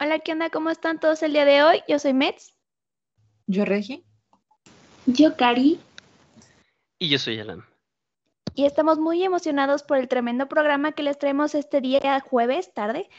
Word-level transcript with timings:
Hola, 0.00 0.20
¿qué 0.20 0.30
onda? 0.30 0.48
¿Cómo 0.48 0.70
están 0.70 1.00
todos 1.00 1.24
el 1.24 1.32
día 1.32 1.44
de 1.44 1.64
hoy? 1.64 1.82
Yo 1.88 1.98
soy 1.98 2.12
Mets. 2.12 2.54
Yo, 3.48 3.64
Regi. 3.64 4.04
Yo, 5.06 5.36
Cari. 5.36 5.80
Y 7.00 7.08
yo 7.08 7.18
soy 7.18 7.40
Alan. 7.40 7.64
Y 8.54 8.64
estamos 8.64 9.00
muy 9.00 9.24
emocionados 9.24 9.82
por 9.82 9.98
el 9.98 10.06
tremendo 10.06 10.48
programa 10.48 10.92
que 10.92 11.02
les 11.02 11.18
traemos 11.18 11.56
este 11.56 11.80
día 11.80 12.20
jueves, 12.20 12.72
tarde, 12.72 13.10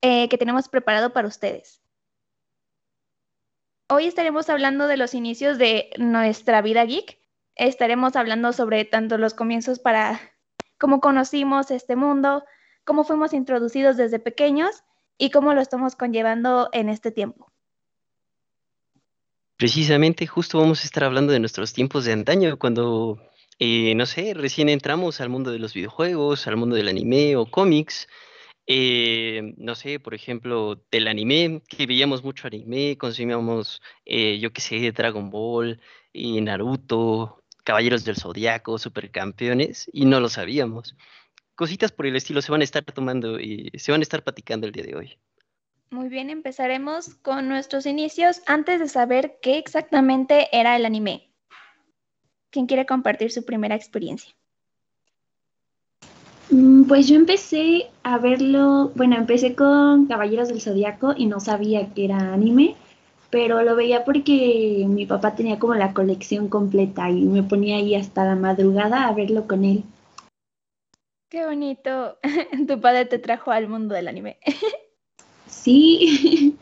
eh, 0.00 0.28
que 0.28 0.38
tenemos 0.38 0.68
preparado 0.68 1.12
para 1.12 1.26
ustedes. 1.26 1.82
Hoy 3.90 4.06
estaremos 4.06 4.48
hablando 4.48 4.86
de 4.86 4.98
los 4.98 5.14
inicios 5.14 5.58
de 5.58 5.90
nuestra 5.98 6.62
vida 6.62 6.84
geek. 6.84 7.18
Estaremos 7.56 8.14
hablando 8.14 8.52
sobre 8.52 8.84
tanto 8.84 9.18
los 9.18 9.34
comienzos 9.34 9.80
para 9.80 10.20
cómo 10.78 11.00
conocimos 11.00 11.72
este 11.72 11.96
mundo, 11.96 12.44
cómo 12.84 13.02
fuimos 13.02 13.32
introducidos 13.32 13.96
desde 13.96 14.20
pequeños 14.20 14.84
y 15.22 15.30
cómo 15.30 15.54
lo 15.54 15.60
estamos 15.60 15.94
conllevando 15.94 16.68
en 16.72 16.88
este 16.88 17.12
tiempo. 17.12 17.52
Precisamente, 19.56 20.26
justo 20.26 20.58
vamos 20.58 20.82
a 20.82 20.84
estar 20.84 21.04
hablando 21.04 21.32
de 21.32 21.38
nuestros 21.38 21.72
tiempos 21.72 22.04
de 22.04 22.12
antaño, 22.12 22.58
cuando, 22.58 23.22
eh, 23.60 23.94
no 23.94 24.04
sé, 24.06 24.34
recién 24.34 24.68
entramos 24.68 25.20
al 25.20 25.28
mundo 25.28 25.52
de 25.52 25.60
los 25.60 25.74
videojuegos, 25.74 26.48
al 26.48 26.56
mundo 26.56 26.74
del 26.74 26.88
anime 26.88 27.36
o 27.36 27.46
cómics. 27.46 28.08
Eh, 28.66 29.54
no 29.58 29.76
sé, 29.76 30.00
por 30.00 30.14
ejemplo, 30.14 30.82
del 30.90 31.06
anime, 31.06 31.62
que 31.68 31.86
veíamos 31.86 32.24
mucho 32.24 32.48
anime, 32.48 32.98
consumíamos, 32.98 33.80
eh, 34.04 34.40
yo 34.40 34.52
qué 34.52 34.60
sé, 34.60 34.90
Dragon 34.90 35.30
Ball, 35.30 35.80
y 36.12 36.40
Naruto, 36.40 37.44
Caballeros 37.62 38.04
del 38.04 38.16
Zodiaco, 38.16 38.76
Supercampeones, 38.76 39.88
y 39.92 40.04
no 40.04 40.18
lo 40.18 40.28
sabíamos. 40.28 40.96
Cositas 41.62 41.92
por 41.92 42.06
el 42.06 42.16
estilo 42.16 42.42
se 42.42 42.50
van 42.50 42.60
a 42.60 42.64
estar 42.64 42.82
tomando 42.82 43.38
y 43.38 43.70
se 43.76 43.92
van 43.92 44.00
a 44.00 44.02
estar 44.02 44.24
platicando 44.24 44.66
el 44.66 44.72
día 44.72 44.82
de 44.82 44.96
hoy. 44.96 45.16
Muy 45.90 46.08
bien, 46.08 46.28
empezaremos 46.28 47.14
con 47.22 47.46
nuestros 47.46 47.86
inicios 47.86 48.42
antes 48.48 48.80
de 48.80 48.88
saber 48.88 49.38
qué 49.40 49.58
exactamente 49.58 50.48
era 50.50 50.74
el 50.74 50.84
anime. 50.84 51.30
¿Quién 52.50 52.66
quiere 52.66 52.84
compartir 52.84 53.30
su 53.30 53.44
primera 53.44 53.76
experiencia? 53.76 54.34
Mm, 56.50 56.82
pues 56.88 57.06
yo 57.06 57.14
empecé 57.14 57.90
a 58.02 58.18
verlo, 58.18 58.90
bueno, 58.96 59.14
empecé 59.14 59.54
con 59.54 60.06
Caballeros 60.06 60.48
del 60.48 60.60
Zodiaco 60.60 61.14
y 61.16 61.26
no 61.26 61.38
sabía 61.38 61.94
que 61.94 62.06
era 62.06 62.32
anime, 62.32 62.74
pero 63.30 63.62
lo 63.62 63.76
veía 63.76 64.04
porque 64.04 64.84
mi 64.88 65.06
papá 65.06 65.36
tenía 65.36 65.60
como 65.60 65.76
la 65.76 65.94
colección 65.94 66.48
completa 66.48 67.08
y 67.08 67.22
me 67.22 67.44
ponía 67.44 67.76
ahí 67.76 67.94
hasta 67.94 68.24
la 68.24 68.34
madrugada 68.34 69.06
a 69.06 69.14
verlo 69.14 69.46
con 69.46 69.64
él. 69.64 69.84
Qué 71.32 71.46
bonito. 71.46 72.18
Tu 72.68 72.78
padre 72.78 73.06
te 73.06 73.18
trajo 73.18 73.52
al 73.52 73.66
mundo 73.66 73.94
del 73.94 74.06
anime. 74.06 74.38
Sí. 75.48 76.56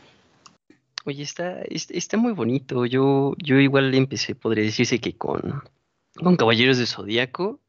Oye, 1.07 1.23
está, 1.23 1.63
está 1.63 2.17
muy 2.17 2.33
bonito. 2.33 2.85
Yo, 2.87 3.35
yo 3.39 3.59
igual 3.59 3.95
empecé, 3.95 4.35
podría 4.35 4.65
decirse 4.65 4.99
que 4.99 5.17
con, 5.17 5.63
con 6.17 6.37
Caballeros 6.37 6.77
de 6.77 6.87
Zodíaco. 6.87 7.61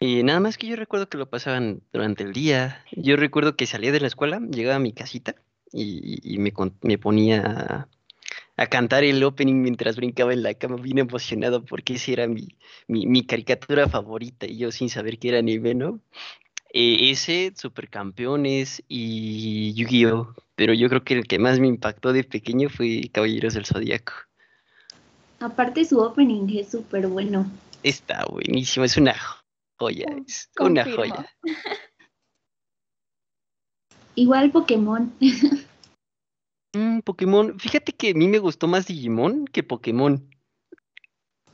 Y 0.00 0.22
nada 0.22 0.40
más 0.40 0.56
que 0.56 0.68
yo 0.68 0.76
recuerdo 0.76 1.08
que 1.08 1.18
lo 1.18 1.28
pasaban 1.28 1.82
durante 1.92 2.22
el 2.22 2.32
día. 2.32 2.84
Yo 2.92 3.16
recuerdo 3.16 3.56
que 3.56 3.66
salía 3.66 3.92
de 3.92 4.00
la 4.00 4.06
escuela, 4.06 4.40
llegaba 4.40 4.76
a 4.76 4.78
mi 4.78 4.92
casita 4.92 5.34
y, 5.72 6.38
me, 6.38 6.52
me 6.82 6.96
ponía 6.96 7.88
a 8.56 8.66
cantar 8.66 9.04
el 9.04 9.22
opening 9.24 9.62
mientras 9.62 9.96
brincaba 9.96 10.32
en 10.32 10.42
la 10.42 10.54
cama, 10.54 10.76
bien 10.76 10.98
emocionado 10.98 11.64
porque 11.64 11.94
esa 11.94 12.12
era 12.12 12.28
mi, 12.28 12.48
mi, 12.86 13.06
mi 13.06 13.26
caricatura 13.26 13.88
favorita 13.88 14.46
y 14.46 14.58
yo 14.58 14.70
sin 14.70 14.88
saber 14.88 15.18
que 15.18 15.30
era 15.30 15.38
anime, 15.38 15.74
¿no? 15.74 16.00
Eh, 16.72 17.10
ese, 17.10 17.52
Supercampeones 17.56 18.82
y 18.88 19.72
Yu-Gi-Oh! 19.74 20.34
Pero 20.56 20.72
yo 20.72 20.88
creo 20.88 21.04
que 21.04 21.14
el 21.14 21.26
que 21.26 21.38
más 21.38 21.58
me 21.58 21.66
impactó 21.66 22.12
de 22.12 22.24
pequeño 22.24 22.68
fue 22.68 23.08
Caballeros 23.12 23.54
del 23.54 23.66
Zodíaco. 23.66 24.12
Aparte 25.40 25.84
su 25.84 26.00
opening 26.00 26.48
es 26.56 26.70
súper 26.70 27.06
bueno. 27.06 27.50
Está 27.82 28.24
buenísimo, 28.26 28.84
es 28.84 28.96
una 28.96 29.14
joya, 29.78 30.06
es 30.26 30.48
una 30.58 30.84
joya. 30.84 31.26
Igual 34.16 34.50
Pokémon. 34.50 35.12
Mm, 36.74 37.00
Pokémon, 37.00 37.58
fíjate 37.58 37.92
que 37.92 38.10
a 38.10 38.14
mí 38.14 38.26
me 38.26 38.38
gustó 38.38 38.66
más 38.66 38.86
Digimon 38.86 39.46
que 39.46 39.62
Pokémon. 39.62 40.28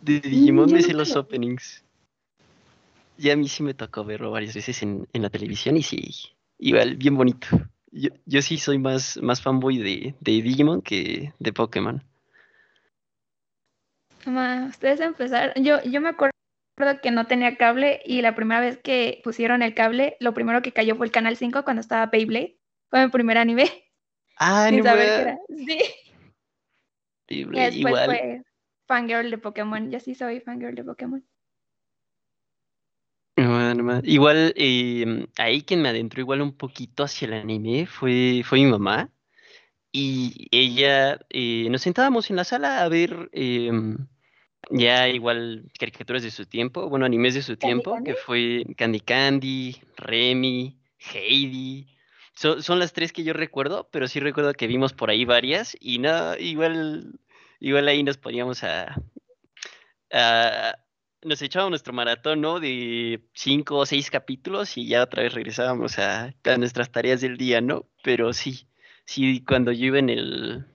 De 0.00 0.18
mm, 0.18 0.20
Digimon 0.22 0.72
me 0.72 0.82
sé 0.82 0.94
los 0.94 1.14
openings. 1.14 1.84
Y 3.18 3.30
a 3.30 3.36
mí 3.36 3.48
sí 3.48 3.62
me 3.62 3.74
tocó 3.74 4.02
verlo 4.02 4.30
varias 4.30 4.54
veces 4.54 4.82
en, 4.82 5.06
la 5.12 5.28
televisión 5.28 5.76
y 5.76 5.82
sí, 5.82 6.10
igual, 6.58 6.96
bien 6.96 7.16
bonito. 7.16 7.48
Yo, 7.92 8.40
sí 8.40 8.56
soy 8.56 8.78
más, 8.78 9.18
más 9.20 9.42
fanboy 9.42 9.76
de, 9.76 10.14
de 10.20 10.42
Digimon 10.42 10.80
que 10.80 11.34
de 11.38 11.52
Pokémon. 11.52 12.02
ustedes 14.68 15.00
empezaron, 15.00 15.62
yo, 15.62 15.82
yo 15.82 16.00
me 16.00 16.08
acuerdo 16.08 16.32
que 17.02 17.10
no 17.10 17.26
tenía 17.26 17.56
cable 17.56 18.00
y 18.06 18.22
la 18.22 18.34
primera 18.34 18.60
vez 18.60 18.78
que 18.78 19.20
pusieron 19.22 19.60
el 19.60 19.74
cable, 19.74 20.16
lo 20.18 20.32
primero 20.32 20.62
que 20.62 20.72
cayó 20.72 20.96
fue 20.96 21.04
el 21.04 21.12
Canal 21.12 21.36
5 21.36 21.62
cuando 21.62 21.80
estaba 21.80 22.06
Beyblade. 22.06 22.58
Fue 22.88 23.04
mi 23.04 23.10
primer 23.10 23.36
anime. 23.36 23.89
Ah, 24.40 24.70
no 24.72 24.82
saber 24.82 25.06
qué 25.06 25.20
era. 25.22 25.38
Sí. 25.48 25.78
Y 27.32 27.44
después 27.44 28.06
fue 28.06 28.42
fangirl 28.88 29.30
de 29.30 29.38
Pokémon. 29.38 29.88
Yo 29.88 30.00
sí 30.00 30.16
soy 30.16 30.40
fangirl 30.40 30.74
de 30.74 30.82
Pokémon. 30.82 31.24
Igual, 34.02 34.52
em, 34.56 35.26
ahí 35.38 35.62
quien 35.62 35.80
me 35.80 35.90
adentró 35.90 36.20
igual 36.20 36.42
un 36.42 36.56
poquito 36.56 37.04
hacia 37.04 37.26
el 37.26 37.34
anime 37.34 37.86
fue, 37.86 38.42
fue 38.44 38.58
mi 38.58 38.66
mamá. 38.66 39.10
Y 39.92 40.48
ella, 40.50 41.20
eh, 41.30 41.68
nos 41.70 41.82
sentábamos 41.82 42.30
en 42.30 42.36
la 42.36 42.44
sala 42.44 42.82
a 42.82 42.88
ver 42.88 43.30
em, 43.32 43.96
ya 44.70 45.08
igual 45.08 45.70
caricaturas 45.78 46.22
de 46.22 46.30
su 46.30 46.46
tiempo, 46.46 46.88
bueno, 46.88 47.06
animes 47.06 47.34
de 47.34 47.42
su 47.42 47.56
tiempo, 47.56 47.96
que 48.04 48.14
fue 48.14 48.64
Candy 48.76 49.00
Candy, 49.00 49.76
Remy, 49.96 50.78
Heidi. 50.98 51.86
Son 52.40 52.78
las 52.78 52.92
tres 52.92 53.12
que 53.12 53.22
yo 53.22 53.32
recuerdo, 53.32 53.88
pero 53.90 54.08
sí 54.08 54.20
recuerdo 54.20 54.54
que 54.54 54.66
vimos 54.66 54.92
por 54.92 55.10
ahí 55.10 55.24
varias 55.24 55.76
y 55.80 55.98
no, 55.98 56.36
igual, 56.38 57.20
igual 57.60 57.88
ahí 57.88 58.02
nos 58.02 58.16
poníamos 58.16 58.64
a, 58.64 58.96
a 60.12 60.74
nos 61.22 61.42
echábamos 61.42 61.70
nuestro 61.70 61.92
maratón, 61.92 62.40
¿no? 62.40 62.60
De 62.60 63.20
cinco 63.34 63.76
o 63.78 63.86
seis 63.86 64.10
capítulos 64.10 64.76
y 64.76 64.86
ya 64.86 65.02
otra 65.02 65.22
vez 65.22 65.34
regresábamos 65.34 65.98
a, 65.98 66.34
nuestras 66.58 66.90
tareas 66.90 67.20
del 67.20 67.36
día, 67.36 67.60
¿no? 67.60 67.86
Pero 68.02 68.32
sí, 68.32 68.66
sí, 69.04 69.44
cuando 69.46 69.72
yo 69.72 69.86
iba 69.86 69.98
en 69.98 70.08
el, 70.08 70.66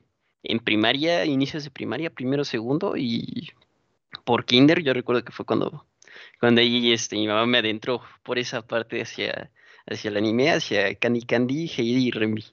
en 0.44 0.60
primaria, 0.60 1.26
inicios 1.26 1.64
de 1.64 1.72
primaria, 1.72 2.10
primero, 2.10 2.46
segundo 2.46 2.96
y 2.96 3.50
por 4.24 4.46
kinder, 4.46 4.84
yo 4.84 4.94
recuerdo 4.94 5.24
que 5.24 5.32
fue 5.32 5.46
cuando, 5.46 5.88
cuando 6.40 6.62
ahí 6.62 6.94
este, 6.94 7.16
mi 7.16 7.28
mamá 7.28 7.46
me 7.46 7.58
adentró 7.60 8.02
por 8.24 8.38
esa 8.40 8.62
parte 8.66 9.02
hacia, 9.02 9.52
hacia 9.88 10.10
el 10.10 10.18
anime, 10.18 10.52
hacia 10.52 10.96
Candy 10.96 11.22
Candy, 11.22 11.68
Heidi 11.68 12.08
y 12.08 12.12
Remy. 12.12 12.44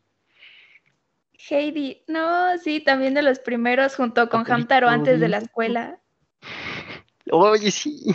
Heidi, 1.50 2.02
no, 2.06 2.56
sí, 2.58 2.80
también 2.80 3.14
de 3.14 3.22
los 3.22 3.38
primeros 3.38 3.96
junto 3.96 4.28
con 4.28 4.44
Hamtaro 4.50 4.88
antes 4.88 5.18
de 5.18 5.28
la 5.28 5.38
escuela. 5.38 5.98
Oye, 7.30 7.70
sí. 7.70 8.14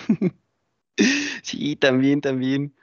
sí, 1.44 1.76
también, 1.76 2.22
también. 2.22 2.74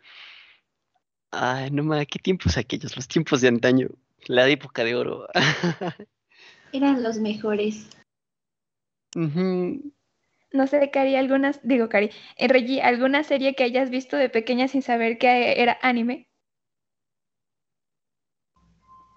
Ay, 1.30 1.70
no 1.70 1.82
mames, 1.82 2.06
qué 2.08 2.18
tiempos 2.18 2.56
aquellos, 2.56 2.94
los 2.96 3.08
tiempos 3.08 3.40
de 3.40 3.48
antaño, 3.48 3.88
la 4.26 4.48
época 4.48 4.84
de 4.84 4.94
oro. 4.94 5.26
Eran 6.72 7.02
los 7.02 7.18
mejores. 7.18 7.88
No 10.54 10.66
sé, 10.68 10.90
Cari, 10.90 11.16
algunas, 11.16 11.60
digo, 11.64 11.88
Cari, 11.90 12.10
eh, 12.38 12.48
Reggie, 12.48 12.80
¿alguna 12.80 13.24
serie 13.24 13.54
que 13.54 13.64
hayas 13.64 13.90
visto 13.90 14.16
de 14.16 14.30
pequeña 14.30 14.68
sin 14.68 14.82
saber 14.82 15.18
que 15.18 15.60
era 15.60 15.76
anime? 15.82 16.28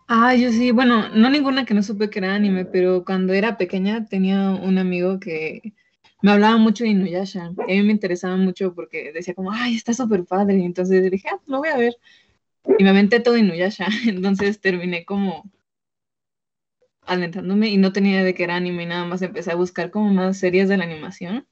Ah, 0.10 0.34
yo 0.36 0.52
sí, 0.52 0.72
bueno, 0.72 1.10
no 1.10 1.30
ninguna 1.30 1.66
que 1.66 1.74
no 1.74 1.84
supe 1.84 2.10
que 2.10 2.20
era 2.20 2.34
anime, 2.34 2.66
pero 2.66 3.04
cuando 3.06 3.34
era 3.34 3.58
pequeña 3.58 4.06
tenía 4.06 4.52
un 4.52 4.78
amigo 4.80 5.20
que 5.20 5.74
me 6.22 6.32
hablaba 6.32 6.58
mucho 6.58 6.84
de 6.86 6.92
Inuyasha. 6.92 7.48
a 7.48 7.52
mí 7.52 7.84
me 7.84 7.92
interesaba 7.92 8.38
mucho 8.38 8.74
porque 8.74 9.12
decía 9.14 9.36
como, 9.36 9.52
ay, 9.52 9.76
está 9.76 9.94
súper 9.94 10.26
padre. 10.26 10.58
Y 10.58 10.66
entonces 10.66 11.12
dije, 11.12 11.28
ah, 11.32 11.40
lo 11.46 11.60
voy 11.60 11.70
a 11.70 11.78
ver. 11.78 11.96
Y 12.80 12.84
me 12.84 12.90
aventé 12.92 13.20
todo 13.22 13.38
Inuyasha. 13.38 13.88
Entonces 14.08 14.62
terminé 14.62 15.06
como 15.06 15.44
adentrándome 17.08 17.70
y 17.70 17.78
no 17.78 17.94
tenía 17.94 18.14
idea 18.14 18.24
de 18.24 18.34
que 18.34 18.44
era 18.44 18.56
anime 18.56 18.84
y 18.84 18.88
nada 18.88 19.06
más 19.06 19.22
empecé 19.22 19.52
a 19.52 19.56
buscar 19.56 19.92
como 19.92 20.14
más 20.14 20.38
series 20.38 20.70
de 20.70 20.78
la 20.78 20.84
animación. 20.84 21.48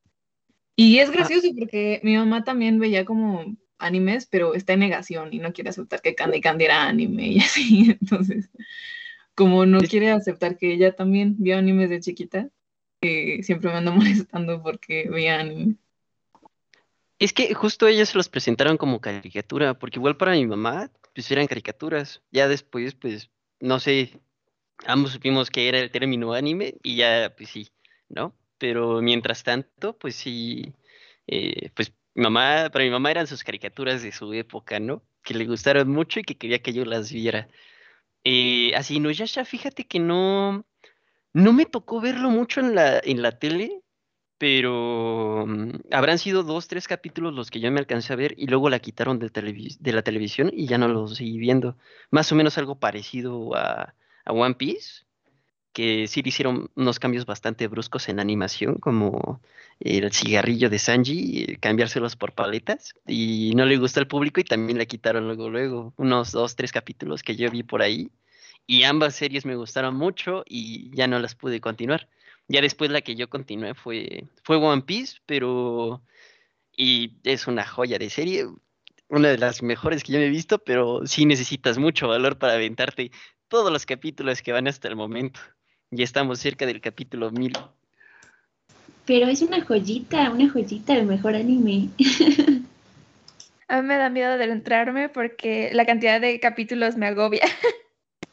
Y 0.76 1.00
es 1.00 1.10
gracioso 1.10 1.48
porque 1.58 2.02
mi 2.04 2.18
mamá 2.18 2.44
también 2.44 2.80
veía 2.80 3.06
como 3.06 3.56
animes, 3.78 4.26
pero 4.26 4.54
está 4.54 4.74
en 4.74 4.80
negación 4.80 5.34
y 5.34 5.40
no 5.40 5.54
quiere 5.54 5.70
aceptar 5.70 6.02
que 6.02 6.16
Candy 6.16 6.42
Candy 6.42 6.66
era 6.66 6.88
anime 6.88 7.28
y 7.28 7.40
así. 7.40 7.98
Entonces, 8.00 8.50
como 9.34 9.66
no 9.66 9.80
quiere 9.80 10.12
aceptar 10.12 10.58
que 10.58 10.74
ella 10.74 10.96
también 10.96 11.36
vio 11.38 11.58
animes 11.58 11.90
de 11.90 12.00
chiquita, 12.00 12.50
siempre 13.42 13.72
me 13.72 13.78
anda 13.78 13.92
molestando 13.92 14.62
porque 14.62 15.10
veían. 15.10 15.78
Es 17.20 17.32
que 17.34 17.54
justo 17.54 17.88
ellos 17.88 18.10
se 18.10 18.18
los 18.18 18.30
presentaron 18.30 18.78
como 18.78 19.00
caricatura, 19.00 19.74
porque 19.74 20.00
igual 20.00 20.18
para 20.18 20.34
mi 20.34 20.46
mamá, 20.46 20.92
pues 21.14 21.32
eran 21.32 21.48
caricaturas. 21.48 22.22
Ya 22.32 22.48
después, 22.48 22.94
pues, 22.96 23.30
no 23.62 23.80
sé, 23.80 24.20
ambos 24.86 25.12
supimos 25.12 25.50
que 25.50 25.68
era 25.68 25.80
el 25.80 25.92
término 25.92 26.34
anime 26.34 26.76
y 26.84 26.98
ya, 26.98 27.34
pues 27.38 27.50
sí, 27.50 27.70
¿no? 28.10 28.36
Pero 28.58 29.02
mientras 29.02 29.44
tanto, 29.44 29.98
pues 29.98 30.16
sí, 30.16 30.74
eh, 31.28 31.72
pues 31.76 31.94
mi 32.16 32.24
mamá, 32.24 32.70
para 32.72 32.86
mi 32.86 32.92
mamá 32.92 33.12
eran 33.12 33.28
sus 33.28 33.44
caricaturas 33.44 34.02
de 34.04 34.12
su 34.12 34.34
época, 34.34 34.80
¿no? 34.80 35.04
Que 35.24 35.34
le 35.34 35.46
gustaron 35.46 35.90
mucho 35.90 36.20
y 36.20 36.24
que 36.24 36.38
quería 36.38 36.62
que 36.62 36.74
yo 36.74 36.86
las 36.86 37.12
viera. 37.12 37.50
Eh, 38.24 38.74
así, 38.76 39.00
no, 39.00 39.12
ya, 39.12 39.26
ya, 39.26 39.46
fíjate 39.46 39.86
que 39.88 40.00
no, 40.00 40.66
no 41.34 41.54
me 41.54 41.66
tocó 41.66 42.02
verlo 42.02 42.30
mucho 42.30 42.62
en 42.62 42.76
la, 42.76 43.00
en 43.04 43.22
la 43.22 43.38
tele, 43.40 43.82
pero 44.38 45.46
mm, 45.48 45.72
habrán 45.92 46.20
sido 46.20 46.44
dos, 46.44 46.68
tres 46.68 46.88
capítulos 46.88 47.34
los 47.34 47.52
que 47.52 47.60
yo 47.60 47.72
me 47.72 47.80
alcancé 47.80 48.14
a 48.14 48.18
ver 48.18 48.36
y 48.38 48.48
luego 48.48 48.70
la 48.70 48.80
quitaron 48.80 49.20
de, 49.20 49.30
de 49.30 49.94
la 49.94 50.02
televisión 50.04 50.52
y 50.54 50.68
ya 50.68 50.78
no 50.78 50.88
lo 50.88 51.08
seguí 51.08 51.38
viendo. 51.38 51.78
Más 52.12 52.32
o 52.32 52.36
menos 52.36 52.58
algo 52.58 52.80
parecido 52.80 53.56
a, 53.56 53.96
a 54.26 54.34
One 54.34 54.56
Piece, 54.56 55.06
que 55.74 56.08
sí 56.08 56.22
le 56.22 56.30
hicieron 56.30 56.70
unos 56.76 57.00
cambios 57.00 57.26
bastante 57.26 57.68
bruscos 57.68 58.08
en 58.10 58.20
animación, 58.20 58.76
como 58.76 59.42
el 59.80 60.12
cigarrillo 60.14 60.70
de 60.70 60.80
Sanji, 60.80 61.44
eh, 61.44 61.58
cambiárselos 61.60 62.16
por 62.16 62.34
paletas, 62.34 62.94
y 63.08 63.54
no 63.56 63.66
le 63.66 63.78
gustó 63.78 64.00
al 64.00 64.08
público 64.08 64.40
y 64.40 64.46
también 64.46 64.78
la 64.78 64.86
quitaron 64.86 65.28
luego, 65.28 65.50
luego, 65.50 65.94
unos 65.98 66.32
dos, 66.32 66.56
tres 66.56 66.72
capítulos 66.72 67.24
que 67.24 67.36
yo 67.36 67.52
vi 67.52 67.64
por 67.64 67.82
ahí, 67.82 68.10
y 68.68 68.84
ambas 68.84 69.16
series 69.16 69.46
me 69.46 69.56
gustaron 69.56 69.96
mucho 69.96 70.44
y 70.48 70.90
ya 70.96 71.08
no 71.08 71.20
las 71.20 71.36
pude 71.36 71.62
continuar. 71.62 72.08
Ya 72.48 72.62
después 72.62 72.92
la 72.92 73.02
que 73.02 73.16
yo 73.16 73.30
continué 73.30 73.74
fue, 73.74 74.26
fue 74.44 74.58
One 74.58 74.84
Piece, 74.84 75.18
pero... 75.26 76.02
Y 76.78 77.14
es 77.24 77.48
una 77.48 77.66
joya 77.66 77.98
de 77.98 78.10
serie, 78.10 78.48
una 79.08 79.30
de 79.30 79.38
las 79.38 79.64
mejores 79.64 80.04
que 80.04 80.14
yo 80.14 80.20
me 80.20 80.26
he 80.26 80.30
visto, 80.30 80.60
pero 80.60 81.06
sí 81.06 81.26
necesitas 81.26 81.78
mucho 81.78 82.08
valor 82.08 82.38
para 82.38 82.54
aventarte 82.54 83.12
todos 83.48 83.72
los 83.72 83.86
capítulos 83.86 84.42
que 84.42 84.52
van 84.52 84.68
hasta 84.68 84.88
el 84.88 84.96
momento. 84.96 85.40
Ya 85.92 86.04
estamos 86.04 86.40
cerca 86.40 86.66
del 86.66 86.82
capítulo 86.82 87.32
1000. 87.32 87.54
Pero 89.06 89.28
es 89.28 89.42
una 89.42 89.62
joyita, 89.62 90.32
una 90.32 90.50
joyita, 90.50 90.96
el 90.96 91.06
mejor 91.06 91.36
anime. 91.36 91.90
A 93.68 93.82
mí 93.82 93.88
me 93.88 93.98
da 93.98 94.10
miedo 94.10 94.32
adentrarme 94.32 95.10
porque 95.10 95.72
la 95.74 95.86
cantidad 95.86 96.22
de 96.22 96.40
capítulos 96.40 96.98
me 96.98 97.08
agobia. 97.08 97.46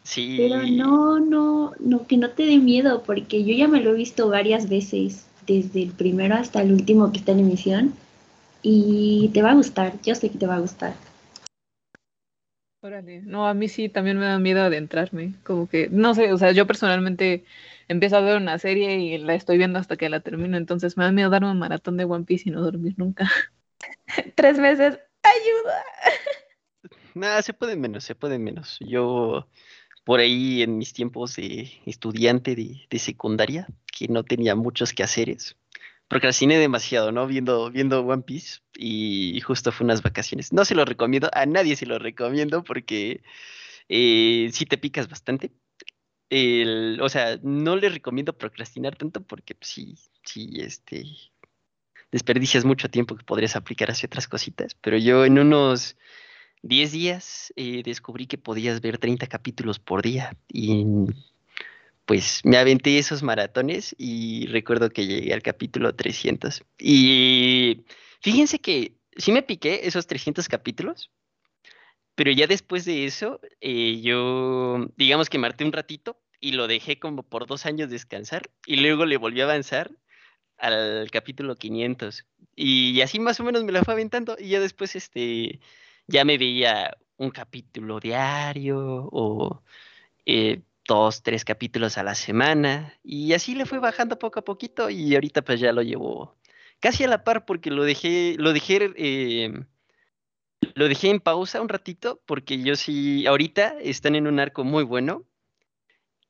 Sí. 0.05 0.35
Pero 0.37 0.67
no, 0.67 1.21
no, 1.21 1.75
no, 1.79 2.07
que 2.09 2.17
no 2.17 2.31
te 2.31 2.43
dé 2.43 2.59
miedo, 2.59 3.05
porque 3.05 3.45
yo 3.45 3.55
ya 3.55 3.69
me 3.69 3.81
lo 3.81 3.91
he 3.91 3.97
visto 3.97 4.29
varias 4.29 4.69
veces, 4.69 5.27
desde 5.47 5.85
el 5.85 5.93
primero 5.93 6.35
hasta 6.35 6.61
el 6.61 6.73
último 6.73 7.13
que 7.13 7.19
está 7.19 7.31
en 7.31 7.39
emisión, 7.39 7.95
y 8.63 9.31
te 9.33 9.43
va 9.43 9.53
a 9.53 9.55
gustar, 9.55 9.93
yo 10.03 10.17
sé 10.17 10.29
que 10.31 10.39
te 10.39 10.47
va 10.49 10.57
a 10.57 10.61
gustar. 10.61 10.95
Órale, 12.85 13.23
no, 13.23 13.47
a 13.47 13.55
mí 13.55 13.69
sí 13.69 13.89
también 13.89 14.19
me 14.19 14.27
da 14.27 14.41
miedo 14.41 14.61
adentrarme, 14.61 15.35
como 15.45 15.69
que, 15.69 15.89
no 15.89 16.15
sé, 16.17 16.33
o 16.33 16.37
sea, 16.39 16.51
yo 16.51 16.67
personalmente 16.67 17.45
empiezo 17.87 18.17
a 18.17 18.21
ver 18.21 18.37
una 18.39 18.59
serie 18.59 18.99
y 18.99 19.19
la 19.19 19.37
estoy 19.37 19.57
viendo 19.57 19.79
hasta 19.79 19.97
que 19.97 20.09
la 20.09 20.19
termino, 20.19 20.57
entonces 20.57 20.97
me 20.97 21.05
da 21.05 21.13
miedo 21.13 21.31
darme 21.31 21.53
un 21.53 21.61
maratón 21.61 21.97
de 21.97 22.05
One 22.05 22.25
Piece 22.25 22.49
y 22.49 22.53
no 22.53 22.61
dormir 22.61 22.95
nunca. 22.97 23.31
Tres 24.37 24.59
meses, 24.59 24.99
ayuda. 25.23 25.85
Nada, 27.15 27.43
se 27.43 27.55
puede 27.55 27.77
menos, 27.77 28.05
se 28.05 28.15
puede 28.15 28.39
menos. 28.39 28.79
Yo 28.81 29.47
por 30.05 30.21
ahí 30.21 30.63
en 30.63 30.79
mis 30.79 30.93
tiempos 30.93 31.37
de 31.37 31.71
estudiante 31.87 32.57
de, 32.57 32.87
de 32.91 32.99
secundaria, 32.99 33.69
que 33.93 34.09
no 34.09 34.25
tenía 34.25 34.57
muchos 34.57 34.93
quehaceres, 34.93 35.57
procrastiné 36.13 36.59
demasiado, 36.59 37.11
¿no? 37.11 37.27
Viendo, 37.27 37.71
viendo 37.71 38.03
One 38.05 38.23
Piece 38.23 38.61
y 38.75 39.41
justo 39.41 39.73
fue 39.73 39.87
unas 39.87 40.03
vacaciones. 40.03 40.53
No 40.53 40.67
se 40.67 40.75
lo 40.75 40.85
recomiendo, 40.85 41.31
a 41.33 41.47
nadie 41.47 41.75
se 41.75 41.87
lo 41.87 41.99
recomiendo 41.99 42.63
porque 42.63 43.23
eh, 43.89 44.51
sí 44.53 44.67
te 44.67 44.77
picas 44.77 45.09
bastante. 45.09 45.53
o 47.01 47.09
sea, 47.09 47.39
no 47.43 47.77
le 47.77 47.89
recomiendo 47.89 48.37
procrastinar 48.37 48.95
tanto 48.95 49.23
porque 49.23 49.55
pues, 49.55 49.71
sí, 49.71 49.95
sí, 50.23 50.51
este, 50.57 51.07
desperdicias 52.11 52.67
mucho 52.67 52.91
tiempo 52.91 53.17
que 53.17 53.25
podrías 53.25 53.57
aplicar 53.57 53.91
hacia 53.91 54.07
otras 54.07 54.29
cositas, 54.29 54.75
pero 54.75 54.99
yo 54.99 55.25
en 55.25 55.39
unos 55.39 55.97
10 56.61 56.93
días 56.93 57.55
eh, 57.57 57.83
descubrí 57.83 58.27
que 58.27 58.37
podías 58.37 58.83
ver 58.83 58.99
30 58.99 59.29
capítulos 59.29 59.79
por 59.79 60.03
día 60.03 60.37
y 60.53 60.85
pues 62.13 62.43
me 62.45 62.59
aventé 62.59 62.99
esos 62.99 63.23
maratones 63.23 63.95
y 63.97 64.47
recuerdo 64.49 64.91
que 64.91 65.07
llegué 65.07 65.33
al 65.33 65.41
capítulo 65.41 65.95
300. 65.95 66.63
Y 66.79 67.87
fíjense 68.21 68.59
que 68.59 68.99
sí 69.17 69.33
me 69.33 69.43
piqué 69.43 69.87
esos 69.87 70.07
300 70.07 70.47
capítulos, 70.47 71.11
pero 72.15 72.31
ya 72.31 72.47
después 72.47 72.85
de 72.85 73.07
eso, 73.07 73.41
eh, 73.63 74.03
yo, 74.03 74.89
digamos 74.99 75.31
que 75.31 75.39
marté 75.39 75.65
un 75.65 75.73
ratito 75.73 76.21
y 76.39 76.53
lo 76.53 76.67
dejé 76.67 76.99
como 76.99 77.23
por 77.23 77.47
dos 77.47 77.65
años 77.65 77.89
descansar 77.89 78.51
y 78.67 78.77
luego 78.77 79.07
le 79.07 79.17
volví 79.17 79.41
a 79.41 79.45
avanzar 79.45 79.91
al 80.59 81.11
capítulo 81.11 81.57
500. 81.57 82.27
Y 82.55 83.01
así 83.01 83.21
más 83.21 83.41
o 83.41 83.45
menos 83.45 83.65
me 83.65 83.73
la 83.73 83.85
fue 83.85 83.95
aventando 83.95 84.37
y 84.39 84.49
ya 84.51 84.61
después, 84.61 84.97
este, 84.97 85.61
ya 86.09 86.27
me 86.27 86.37
veía 86.37 86.95
un 87.17 87.31
capítulo 87.31 88.01
diario 88.01 89.09
o... 89.11 89.63
Eh, 90.27 90.61
dos, 90.87 91.23
tres 91.23 91.45
capítulos 91.45 91.99
a 91.99 92.03
la 92.03 92.15
semana 92.15 92.99
y 93.03 93.33
así 93.35 93.55
le 93.55 93.67
fue 93.67 93.79
bajando 93.79 94.19
poco 94.19 94.41
a 94.41 94.45
poquito 94.45 94.91
y 94.91 95.15
ahorita 95.15 95.43
pues 95.43 95.61
ya 95.61 95.73
lo 95.73 95.83
llevo 95.83 96.37
casi 96.81 97.05
a 97.05 97.09
la 97.09 97.25
par 97.25 97.45
porque 97.45 97.71
lo 97.71 97.85
dejé, 97.85 98.35
lo 98.39 98.53
dejé, 98.53 98.93
eh, 98.97 99.53
lo 100.75 100.89
dejé 100.89 101.11
en 101.11 101.21
pausa 101.21 101.61
un 101.61 101.69
ratito 101.69 102.21
porque 102.27 102.61
yo 102.63 102.75
sí, 102.77 103.27
ahorita 103.27 103.77
están 103.81 104.17
en 104.17 104.27
un 104.27 104.41
arco 104.41 104.65
muy 104.65 104.85
bueno 104.85 105.25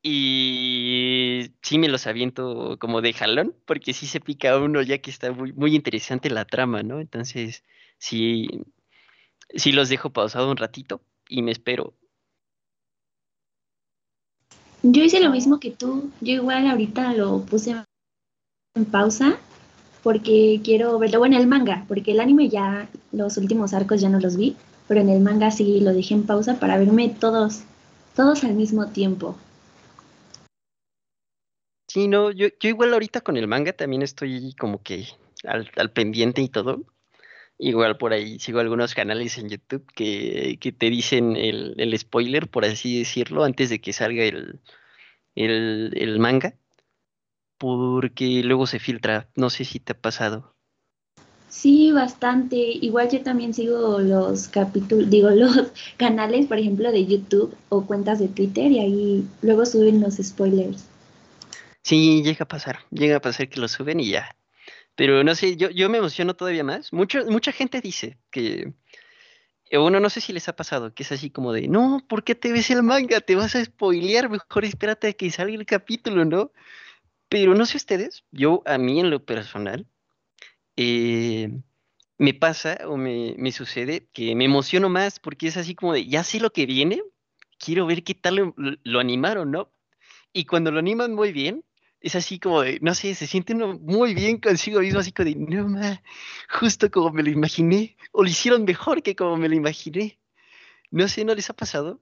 y 0.03 1.53
sí 1.63 1.79
me 1.79 1.89
los 1.89 2.07
aviento 2.07 2.77
como 2.79 3.01
de 3.01 3.13
jalón 3.13 3.57
porque 3.67 3.95
sí 3.95 4.07
se 4.07 4.21
pica 4.21 4.59
uno 4.59 4.83
ya 4.83 4.99
que 4.99 5.11
está 5.11 5.33
muy, 5.33 5.53
muy 5.53 5.75
interesante 5.75 6.29
la 6.29 6.45
trama, 6.45 6.83
¿no? 6.83 7.01
Entonces 7.01 7.65
sí, 7.99 8.49
sí 9.55 9.73
los 9.73 9.89
dejo 9.89 10.11
pausado 10.11 10.51
un 10.51 10.57
ratito 10.57 11.03
y 11.29 11.43
me 11.43 11.53
espero 11.53 11.95
yo 14.83 15.05
hice 15.05 15.21
lo 15.21 15.31
mismo 15.31 15.61
que 15.61 15.71
tú. 15.71 16.11
Yo 16.21 16.35
igual 16.35 16.67
ahorita 16.67 17.15
lo 17.15 17.43
puse 17.43 17.75
en 18.75 18.85
pausa 18.85 19.39
porque 20.03 20.61
quiero 20.65 20.99
verlo 20.99 21.21
bueno, 21.21 21.37
en 21.37 21.43
el 21.43 21.49
manga, 21.49 21.85
porque 21.87 22.13
el 22.13 22.21
anime 22.21 22.49
ya, 22.49 22.89
los 23.13 23.37
últimos 23.37 23.73
arcos 23.73 24.01
ya 24.01 24.09
no 24.09 24.19
los 24.19 24.37
vi, 24.37 24.57
pero 24.89 25.01
en 25.01 25.09
el 25.09 25.21
manga 25.21 25.51
sí 25.51 25.81
lo 25.81 25.93
dejé 25.93 26.15
en 26.15 26.27
pausa 26.27 26.59
para 26.59 26.77
verme 26.77 27.09
todos, 27.09 27.63
todos 28.17 28.43
al 28.43 28.55
mismo 28.55 28.89
tiempo. 28.89 29.37
Sí, 31.89 32.09
no, 32.09 32.31
yo, 32.31 32.49
yo 32.59 32.69
igual 32.69 32.93
ahorita 32.93 33.21
con 33.21 33.37
el 33.37 33.47
manga 33.47 33.73
también 33.75 34.03
estoy 34.03 34.55
como 34.59 34.83
que 34.83 35.07
al, 35.45 35.71
al 35.77 35.91
pendiente 35.93 36.43
y 36.43 36.49
todo. 36.49 36.83
Igual 37.65 37.97
por 37.97 38.13
ahí 38.13 38.41
sigo 38.41 38.59
algunos 38.59 38.93
canales 38.93 39.39
en 39.39 39.49
YouTube 39.49 39.87
que, 39.95 40.59
que 40.61 40.73
te 40.73 40.91
dicen 40.91 41.37
el, 41.37 41.77
el, 41.79 41.97
spoiler, 41.97 42.49
por 42.49 42.65
así 42.65 42.99
decirlo, 42.99 43.45
antes 43.45 43.71
de 43.71 43.81
que 43.81 43.93
salga 43.93 44.25
el, 44.25 44.59
el, 45.37 45.93
el 45.97 46.19
manga, 46.19 46.57
porque 47.59 48.43
luego 48.43 48.67
se 48.67 48.81
filtra. 48.81 49.29
No 49.37 49.49
sé 49.49 49.65
si 49.65 49.79
te 49.79 49.93
ha 49.93 49.97
pasado. 49.97 50.57
Sí, 51.49 51.93
bastante. 51.93 52.57
Igual 52.57 53.11
yo 53.11 53.23
también 53.23 53.55
sigo 53.55 54.01
los 54.01 54.49
capítulos, 54.49 55.09
digo, 55.09 55.31
los 55.37 55.71
canales, 55.99 56.49
por 56.49 56.59
ejemplo, 56.59 56.91
de 56.91 57.07
YouTube 57.07 57.57
o 57.69 57.87
cuentas 57.87 58.19
de 58.19 58.27
Twitter 58.27 58.73
y 58.73 58.81
ahí 58.81 59.29
luego 59.41 59.67
suben 59.67 60.01
los 60.01 60.17
spoilers. 60.17 60.85
Sí, 61.85 62.25
llega 62.25 62.43
a 62.43 62.49
pasar, 62.49 62.81
llega 62.91 63.19
a 63.19 63.21
pasar 63.21 63.49
que 63.49 63.61
lo 63.61 63.69
suben 63.69 64.01
y 64.01 64.11
ya, 64.11 64.35
pero 64.95 65.25
no 65.25 65.35
sé, 65.35 65.57
yo, 65.57 65.71
yo 65.71 65.89
me 65.89 65.99
emociono 65.99 66.35
todavía 66.35 66.65
más. 66.65 66.93
Mucho, 66.93 67.25
mucha 67.27 67.53
gente 67.53 67.81
dice 67.81 68.19
que, 68.31 68.75
eh, 69.71 69.79
uno 69.79 70.01
no 70.01 70.11
sé 70.11 70.21
si 70.21 70.33
les 70.33 70.49
ha 70.49 70.57
pasado, 70.57 70.95
que 70.95 71.03
es 71.03 71.13
así 71.13 71.31
como 71.31 71.53
de, 71.53 71.69
no, 71.69 72.05
¿por 72.09 72.25
qué 72.25 72.35
te 72.35 72.53
ves 72.53 72.71
el 72.71 72.83
manga? 72.83 73.21
Te 73.21 73.35
vas 73.35 73.57
a 73.57 73.65
spoilear, 73.65 74.29
mejor 74.29 74.65
espérate 74.65 75.17
que 75.17 75.31
salga 75.31 75.55
el 75.55 75.67
capítulo, 75.67 76.25
¿no? 76.25 76.53
Pero 77.29 77.55
no 77.55 77.65
sé 77.67 77.79
ustedes, 77.79 78.25
yo 78.31 78.63
a 78.67 78.77
mí 78.79 79.01
en 79.01 79.11
lo 79.11 79.25
personal, 79.25 79.87
eh, 80.77 81.51
me 82.19 82.35
pasa 82.35 82.79
o 82.87 82.97
me, 82.97 83.35
me, 83.39 83.53
sucede 83.53 84.09
que 84.13 84.35
me 84.37 84.45
emociono 84.45 84.89
más 84.91 85.19
porque 85.19 85.49
es 85.49 85.57
así 85.57 85.75
como 85.75 85.95
de, 85.95 86.07
ya 86.07 86.25
sé 86.25 86.41
lo 86.41 86.53
que 86.53 86.67
viene, 86.67 87.03
quiero 87.59 87.87
ver 87.87 88.05
qué 88.05 88.15
tal 88.15 88.37
lo, 88.37 88.55
lo 88.57 89.01
animaron, 89.01 89.51
¿no? 89.51 89.73
Y 90.35 90.45
cuando 90.45 90.71
lo 90.71 90.81
animan 90.81 91.15
muy 91.15 91.33
bien, 91.33 91.65
es 92.03 92.17
así 92.17 92.39
como 92.39 92.63
de, 92.63 92.79
no 92.83 92.95
sé, 92.95 93.15
se 93.15 93.27
siente 93.27 93.55
uno 93.55 93.79
muy 93.79 94.15
bien 94.15 94.39
consigo 94.39 94.81
mismo, 94.81 95.01
así 95.01 95.13
como 95.13 95.29
de, 95.29 95.37
no 95.37 95.69
más, 95.69 96.01
justo 96.51 96.91
como 96.91 97.11
me 97.11 97.23
lo 97.23 97.31
imaginé, 97.31 97.97
o 98.11 98.23
lo 98.23 98.29
hicieron 98.29 98.65
mejor 98.65 99.03
que 99.03 99.15
como 99.15 99.37
me 99.37 99.49
lo 99.49 99.55
imaginé. 99.55 100.19
No 100.91 101.09
sé, 101.09 101.25
¿no 101.25 101.35
les 101.35 101.49
ha 101.49 101.55
pasado? 101.55 102.01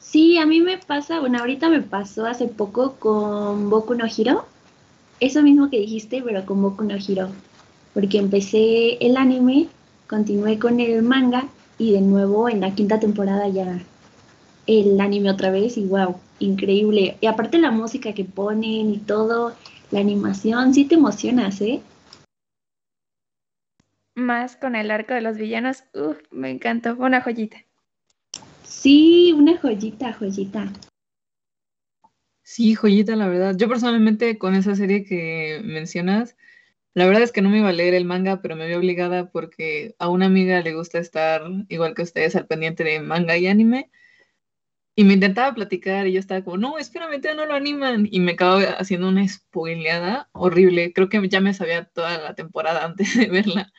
Sí, 0.00 0.38
a 0.38 0.46
mí 0.46 0.60
me 0.60 0.78
pasa, 0.78 1.20
bueno, 1.20 1.38
ahorita 1.38 1.68
me 1.68 1.82
pasó 1.82 2.26
hace 2.26 2.46
poco 2.46 2.94
con 2.94 3.68
Boku 3.68 3.94
no 3.94 4.06
Hiro, 4.06 4.46
eso 5.20 5.42
mismo 5.42 5.68
que 5.68 5.78
dijiste, 5.78 6.22
pero 6.22 6.46
con 6.46 6.62
Boku 6.62 6.84
no 6.84 6.96
Hiro, 6.96 7.28
porque 7.92 8.18
empecé 8.18 8.96
el 9.04 9.16
anime, 9.16 9.68
continué 10.08 10.58
con 10.58 10.80
el 10.80 11.02
manga 11.02 11.48
y 11.78 11.92
de 11.92 12.00
nuevo 12.00 12.48
en 12.48 12.60
la 12.60 12.74
quinta 12.74 12.98
temporada 12.98 13.48
ya, 13.48 13.80
el 14.66 15.00
anime 15.00 15.30
otra 15.30 15.50
vez 15.50 15.76
y 15.76 15.84
wow, 15.84 16.16
increíble. 16.38 17.16
Y 17.20 17.26
aparte 17.26 17.58
la 17.58 17.70
música 17.70 18.12
que 18.12 18.24
ponen 18.24 18.92
y 18.92 18.98
todo, 18.98 19.54
la 19.90 20.00
animación, 20.00 20.74
sí 20.74 20.84
te 20.84 20.96
emocionas, 20.96 21.60
¿eh? 21.60 21.80
Más 24.14 24.56
con 24.56 24.74
el 24.76 24.90
arco 24.90 25.14
de 25.14 25.20
los 25.20 25.36
villanos, 25.36 25.84
uff, 25.94 26.18
me 26.30 26.50
encantó, 26.50 26.96
una 26.98 27.20
joyita. 27.20 27.58
Sí, 28.64 29.32
una 29.36 29.58
joyita, 29.58 30.12
joyita. 30.12 30.72
Sí, 32.42 32.74
joyita, 32.74 33.16
la 33.16 33.28
verdad. 33.28 33.56
Yo 33.56 33.68
personalmente 33.68 34.38
con 34.38 34.54
esa 34.54 34.74
serie 34.74 35.04
que 35.04 35.60
mencionas, 35.64 36.36
la 36.94 37.04
verdad 37.04 37.22
es 37.22 37.32
que 37.32 37.42
no 37.42 37.50
me 37.50 37.58
iba 37.58 37.68
a 37.68 37.72
leer 37.72 37.92
el 37.92 38.04
manga, 38.04 38.40
pero 38.40 38.56
me 38.56 38.66
vi 38.66 38.74
obligada 38.74 39.30
porque 39.30 39.94
a 39.98 40.08
una 40.08 40.26
amiga 40.26 40.62
le 40.62 40.72
gusta 40.72 40.98
estar, 40.98 41.42
igual 41.68 41.94
que 41.94 42.02
ustedes, 42.02 42.36
al 42.36 42.46
pendiente 42.46 42.84
de 42.84 43.00
manga 43.00 43.36
y 43.36 43.48
anime. 43.48 43.90
Y 44.98 45.04
me 45.04 45.12
intentaba 45.12 45.54
platicar 45.54 46.06
y 46.06 46.12
yo 46.12 46.20
estaba 46.20 46.42
como, 46.42 46.56
no, 46.56 46.78
espérame, 46.78 47.20
todavía 47.20 47.42
no 47.42 47.46
lo 47.46 47.54
animan. 47.54 48.08
Y 48.10 48.18
me 48.18 48.32
acabo 48.32 48.60
haciendo 48.78 49.08
una 49.08 49.28
spoileada 49.28 50.30
horrible. 50.32 50.94
Creo 50.94 51.10
que 51.10 51.28
ya 51.28 51.42
me 51.42 51.52
sabía 51.52 51.84
toda 51.84 52.16
la 52.16 52.34
temporada 52.34 52.82
antes 52.82 53.14
de 53.14 53.26
verla. 53.26 53.72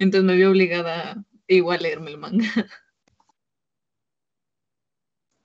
Entonces 0.00 0.24
me 0.26 0.34
vi 0.34 0.42
obligada 0.42 1.24
igual 1.46 1.78
a 1.78 1.82
leerme 1.82 2.10
el 2.10 2.18
manga. 2.18 2.48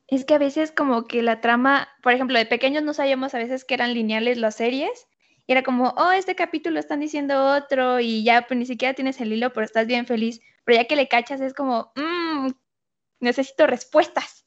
Es 0.07 0.25
que 0.25 0.33
a 0.33 0.39
veces 0.39 0.71
como 0.71 1.05
que 1.05 1.21
la 1.21 1.39
trama, 1.41 1.87
por 2.01 2.13
ejemplo, 2.13 2.39
de 2.39 2.47
pequeños 2.47 2.81
no 2.81 2.95
sabíamos 2.95 3.35
a 3.35 3.37
veces 3.37 3.63
que 3.63 3.75
eran 3.75 3.93
lineales 3.93 4.39
las 4.39 4.55
series. 4.55 5.07
Y 5.45 5.51
era 5.51 5.61
como, 5.61 5.93
oh, 5.97 6.11
este 6.11 6.35
capítulo 6.35 6.79
están 6.79 7.01
diciendo 7.01 7.55
otro 7.55 7.99
y 7.99 8.23
ya 8.23 8.47
pues, 8.47 8.57
ni 8.57 8.65
siquiera 8.65 8.95
tienes 8.95 9.21
el 9.21 9.31
hilo, 9.31 9.53
pero 9.53 9.65
estás 9.65 9.85
bien 9.85 10.07
feliz. 10.07 10.41
Pero 10.63 10.77
ya 10.81 10.85
que 10.85 10.95
le 10.95 11.07
cachas 11.07 11.39
es 11.41 11.53
como, 11.53 11.91
mmm, 11.95 12.49
necesito 13.19 13.67
respuestas. 13.67 14.38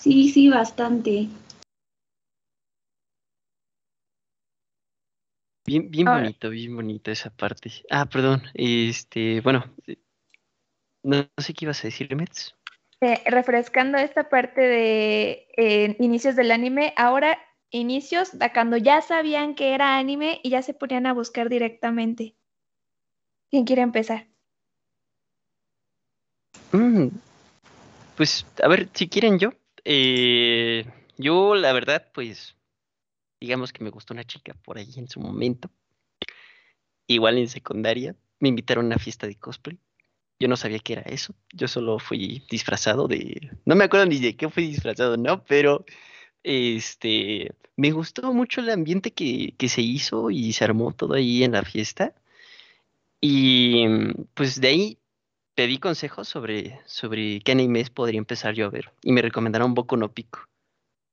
Sí, 0.00 0.30
sí, 0.30 0.48
bastante. 0.48 1.28
Bien, 5.66 5.90
bien 5.90 6.06
bonito, 6.06 6.48
bien 6.48 6.74
bonito 6.74 7.10
esa 7.10 7.28
parte. 7.28 7.70
Ah, 7.90 8.06
perdón, 8.06 8.42
este, 8.54 9.42
bueno, 9.42 9.62
no, 11.02 11.28
sé 11.36 11.52
qué 11.52 11.66
ibas 11.66 11.80
a 11.80 11.88
decir, 11.88 12.16
Metz. 12.16 12.54
Eh, 13.02 13.20
refrescando 13.26 13.98
esta 13.98 14.30
parte 14.30 14.62
de 14.62 15.46
eh, 15.58 15.96
inicios 16.00 16.34
del 16.34 16.50
anime, 16.50 16.94
ahora 16.96 17.38
inicios 17.68 18.38
de 18.38 18.50
cuando 18.54 18.78
ya 18.78 19.02
sabían 19.02 19.54
que 19.54 19.74
era 19.74 19.98
anime 19.98 20.40
y 20.42 20.48
ya 20.48 20.62
se 20.62 20.72
ponían 20.72 21.06
a 21.06 21.12
buscar 21.12 21.50
directamente. 21.50 22.36
¿Quién 23.50 23.66
quiere 23.66 23.82
empezar? 23.82 24.28
Mm, 26.72 27.08
pues, 28.16 28.46
a 28.62 28.68
ver, 28.68 28.88
si 28.94 29.06
quieren 29.06 29.38
yo. 29.38 29.50
Eh, 29.84 30.84
yo, 31.16 31.54
la 31.54 31.72
verdad, 31.72 32.10
pues, 32.12 32.56
digamos 33.40 33.72
que 33.72 33.84
me 33.84 33.90
gustó 33.90 34.14
una 34.14 34.24
chica 34.24 34.54
por 34.64 34.78
ahí 34.78 34.92
en 34.96 35.08
su 35.08 35.20
momento. 35.20 35.70
Igual 37.06 37.38
en 37.38 37.48
secundaria, 37.48 38.14
me 38.38 38.48
invitaron 38.48 38.84
a 38.84 38.88
una 38.88 38.98
fiesta 38.98 39.26
de 39.26 39.36
cosplay. 39.36 39.78
Yo 40.38 40.48
no 40.48 40.56
sabía 40.56 40.78
qué 40.78 40.94
era 40.94 41.02
eso. 41.02 41.34
Yo 41.52 41.68
solo 41.68 41.98
fui 41.98 42.42
disfrazado 42.50 43.08
de. 43.08 43.50
No 43.66 43.74
me 43.74 43.84
acuerdo 43.84 44.06
ni 44.06 44.18
de 44.18 44.36
qué 44.36 44.48
fui 44.48 44.66
disfrazado, 44.68 45.16
¿no? 45.18 45.44
Pero 45.44 45.84
este 46.42 47.52
me 47.76 47.92
gustó 47.92 48.32
mucho 48.32 48.60
el 48.60 48.70
ambiente 48.70 49.12
que, 49.12 49.54
que 49.58 49.68
se 49.68 49.82
hizo 49.82 50.30
y 50.30 50.52
se 50.52 50.64
armó 50.64 50.92
todo 50.92 51.14
ahí 51.14 51.44
en 51.44 51.52
la 51.52 51.62
fiesta. 51.62 52.14
Y 53.20 53.86
pues 54.34 54.60
de 54.60 54.68
ahí 54.68 54.99
pedí 55.60 55.76
consejos 55.76 56.26
sobre, 56.26 56.80
sobre 56.86 57.40
qué 57.40 57.52
animes 57.52 57.90
podría 57.90 58.16
empezar 58.16 58.54
yo 58.54 58.64
a 58.64 58.70
ver. 58.70 58.90
Y 59.02 59.12
me 59.12 59.20
recomendaron 59.20 59.74
Boku 59.74 59.94
no 59.94 60.10
Pico. 60.10 60.42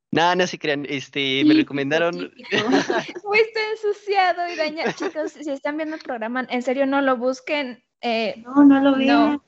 Nada, 0.09 0.35
no 0.35 0.47
se 0.47 0.57
crean, 0.57 0.85
este, 0.87 1.43
me 1.43 1.53
recomendaron. 1.53 2.31
Fuiste 3.21 3.59
ensuciado 3.71 4.47
y 4.47 4.55
dañado. 4.55 4.93
Chicos, 4.93 5.33
si 5.33 5.51
están 5.51 5.75
viendo 5.75 5.97
el 5.97 6.01
programa, 6.01 6.47
en 6.49 6.61
serio 6.61 6.85
no 6.85 7.01
lo 7.01 7.17
busquen. 7.17 7.83
Eh, 7.99 8.41
no, 8.45 8.63
no 8.63 8.79
lo 8.79 8.97
vean. 8.97 9.41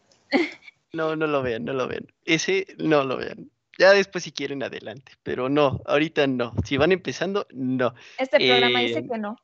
No. 0.91 1.15
no, 1.15 1.27
lo 1.27 1.43
vean, 1.43 1.63
no 1.63 1.71
lo 1.71 1.87
vean. 1.87 2.05
Ese 2.25 2.67
no 2.77 3.05
lo 3.05 3.15
vean. 3.15 3.49
Ya 3.77 3.93
después 3.93 4.25
si 4.25 4.33
quieren 4.33 4.63
adelante, 4.63 5.13
pero 5.23 5.47
no, 5.47 5.79
ahorita 5.85 6.27
no. 6.27 6.53
Si 6.65 6.75
van 6.75 6.91
empezando, 6.91 7.47
no. 7.51 7.93
Este 8.17 8.37
programa 8.37 8.81
dice 8.81 8.99
eh, 8.99 9.07
que 9.09 9.17
no. 9.17 9.37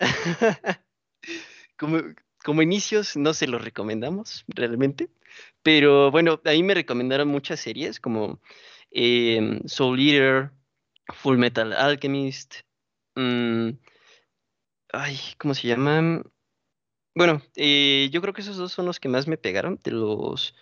como, 1.78 2.02
como 2.48 2.62
inicios 2.62 3.14
no 3.14 3.34
se 3.34 3.46
los 3.46 3.62
recomendamos 3.62 4.46
realmente, 4.48 5.10
pero 5.62 6.10
bueno, 6.10 6.40
ahí 6.46 6.62
me 6.62 6.72
recomendaron 6.72 7.28
muchas 7.28 7.60
series 7.60 8.00
como 8.00 8.40
em, 8.90 9.60
Soul 9.66 10.00
Eater, 10.00 10.50
Full 11.12 11.36
Metal 11.36 11.74
Alchemist, 11.74 12.54
mm, 13.16 13.68
ay, 14.94 15.18
¿cómo 15.36 15.52
se 15.52 15.68
llaman? 15.68 16.24
Bueno, 17.14 17.42
eh, 17.54 18.08
yo 18.12 18.22
creo 18.22 18.32
que 18.32 18.40
esos 18.40 18.56
dos 18.56 18.72
son 18.72 18.86
los 18.86 18.98
que 18.98 19.10
más 19.10 19.28
me 19.28 19.36
pegaron 19.36 19.78
de 19.84 19.90
los 19.90 20.54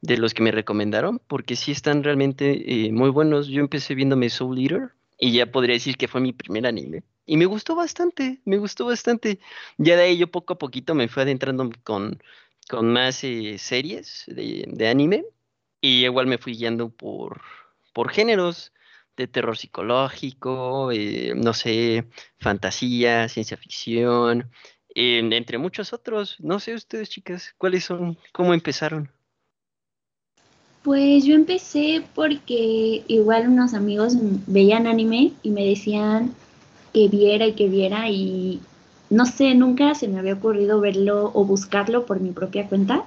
de 0.00 0.18
los 0.18 0.34
que 0.34 0.42
me 0.42 0.50
recomendaron, 0.50 1.20
porque 1.28 1.54
sí 1.54 1.70
están 1.70 2.02
realmente 2.02 2.86
eh, 2.86 2.92
muy 2.92 3.10
buenos. 3.10 3.46
Yo 3.46 3.60
empecé 3.60 3.94
viéndome 3.94 4.28
Soul 4.28 4.58
Eater 4.58 4.94
y 5.20 5.32
ya 5.32 5.46
podría 5.52 5.74
decir 5.74 5.96
que 5.96 6.08
fue 6.08 6.20
mi 6.20 6.32
primer 6.32 6.66
anime. 6.66 7.04
Y 7.28 7.36
me 7.36 7.44
gustó 7.44 7.76
bastante, 7.76 8.40
me 8.46 8.56
gustó 8.56 8.86
bastante. 8.86 9.38
Ya 9.76 9.96
de 9.96 10.04
ahí 10.04 10.16
yo 10.16 10.30
poco 10.30 10.54
a 10.54 10.58
poquito 10.58 10.94
me 10.94 11.08
fui 11.08 11.22
adentrando 11.22 11.70
con, 11.84 12.22
con 12.70 12.90
más 12.90 13.22
eh, 13.22 13.58
series 13.58 14.24
de, 14.28 14.88
anime 14.88 15.26
y 15.82 16.04
igual 16.06 16.26
me 16.26 16.38
fui 16.38 16.54
guiando 16.54 16.88
por, 16.88 17.42
por 17.92 18.10
géneros 18.10 18.72
de 19.18 19.26
terror 19.26 19.58
psicológico, 19.58 20.90
eh, 20.90 21.34
no 21.36 21.52
sé, 21.52 22.06
fantasía, 22.38 23.28
ciencia 23.28 23.58
ficción, 23.58 24.50
entre 24.94 25.58
muchos 25.58 25.92
otros. 25.92 26.36
No 26.40 26.60
sé 26.60 26.74
ustedes, 26.74 27.10
chicas, 27.10 27.54
¿cuáles 27.58 27.84
son? 27.84 28.16
¿Cómo 28.32 28.54
empezaron? 28.54 29.10
Pues 30.82 31.26
yo 31.26 31.34
empecé 31.34 32.02
porque 32.14 33.04
igual 33.06 33.48
unos 33.48 33.74
amigos 33.74 34.14
veían 34.46 34.86
anime 34.86 35.32
y 35.42 35.50
me 35.50 35.66
decían 35.66 36.34
que 36.92 37.08
viera 37.08 37.46
y 37.46 37.52
que 37.52 37.68
viera 37.68 38.08
y 38.10 38.60
no 39.10 39.24
sé, 39.24 39.54
nunca 39.54 39.94
se 39.94 40.08
me 40.08 40.18
había 40.18 40.34
ocurrido 40.34 40.80
verlo 40.80 41.30
o 41.34 41.44
buscarlo 41.44 42.04
por 42.04 42.20
mi 42.20 42.30
propia 42.30 42.68
cuenta. 42.68 43.04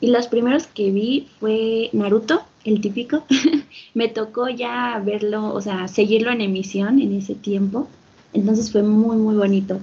Y 0.00 0.08
los 0.08 0.28
primeros 0.28 0.66
que 0.66 0.90
vi 0.90 1.28
fue 1.40 1.90
Naruto, 1.92 2.42
el 2.64 2.80
típico. 2.80 3.24
me 3.94 4.08
tocó 4.08 4.48
ya 4.48 5.00
verlo, 5.04 5.52
o 5.52 5.60
sea, 5.60 5.88
seguirlo 5.88 6.30
en 6.30 6.40
emisión 6.40 7.00
en 7.00 7.14
ese 7.14 7.34
tiempo. 7.34 7.88
Entonces 8.32 8.70
fue 8.70 8.82
muy, 8.82 9.16
muy 9.16 9.36
bonito. 9.36 9.80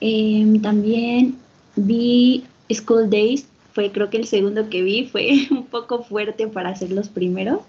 Em, 0.00 0.62
también 0.62 1.36
vi 1.76 2.44
School 2.72 3.10
Days, 3.10 3.46
fue 3.74 3.90
creo 3.92 4.10
que 4.10 4.16
el 4.16 4.26
segundo 4.26 4.70
que 4.70 4.82
vi, 4.82 5.06
fue 5.06 5.46
un 5.50 5.66
poco 5.66 6.04
fuerte 6.04 6.46
para 6.46 6.74
ser 6.76 6.92
los 6.92 7.08
primeros 7.08 7.60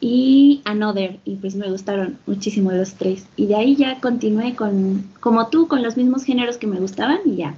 y 0.00 0.62
Another, 0.64 1.18
y 1.24 1.36
pues 1.36 1.54
me 1.54 1.70
gustaron 1.70 2.18
muchísimo 2.26 2.70
los 2.72 2.94
tres. 2.94 3.26
Y 3.36 3.46
de 3.46 3.56
ahí 3.56 3.76
ya 3.76 4.00
continué 4.00 4.54
con, 4.54 5.02
como 5.20 5.48
tú, 5.48 5.68
con 5.68 5.82
los 5.82 5.96
mismos 5.96 6.24
géneros 6.24 6.58
que 6.58 6.66
me 6.66 6.78
gustaban 6.78 7.20
y 7.24 7.36
ya, 7.36 7.54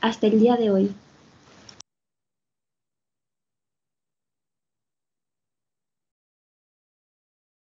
hasta 0.00 0.26
el 0.26 0.40
día 0.40 0.56
de 0.56 0.70
hoy. 0.70 0.94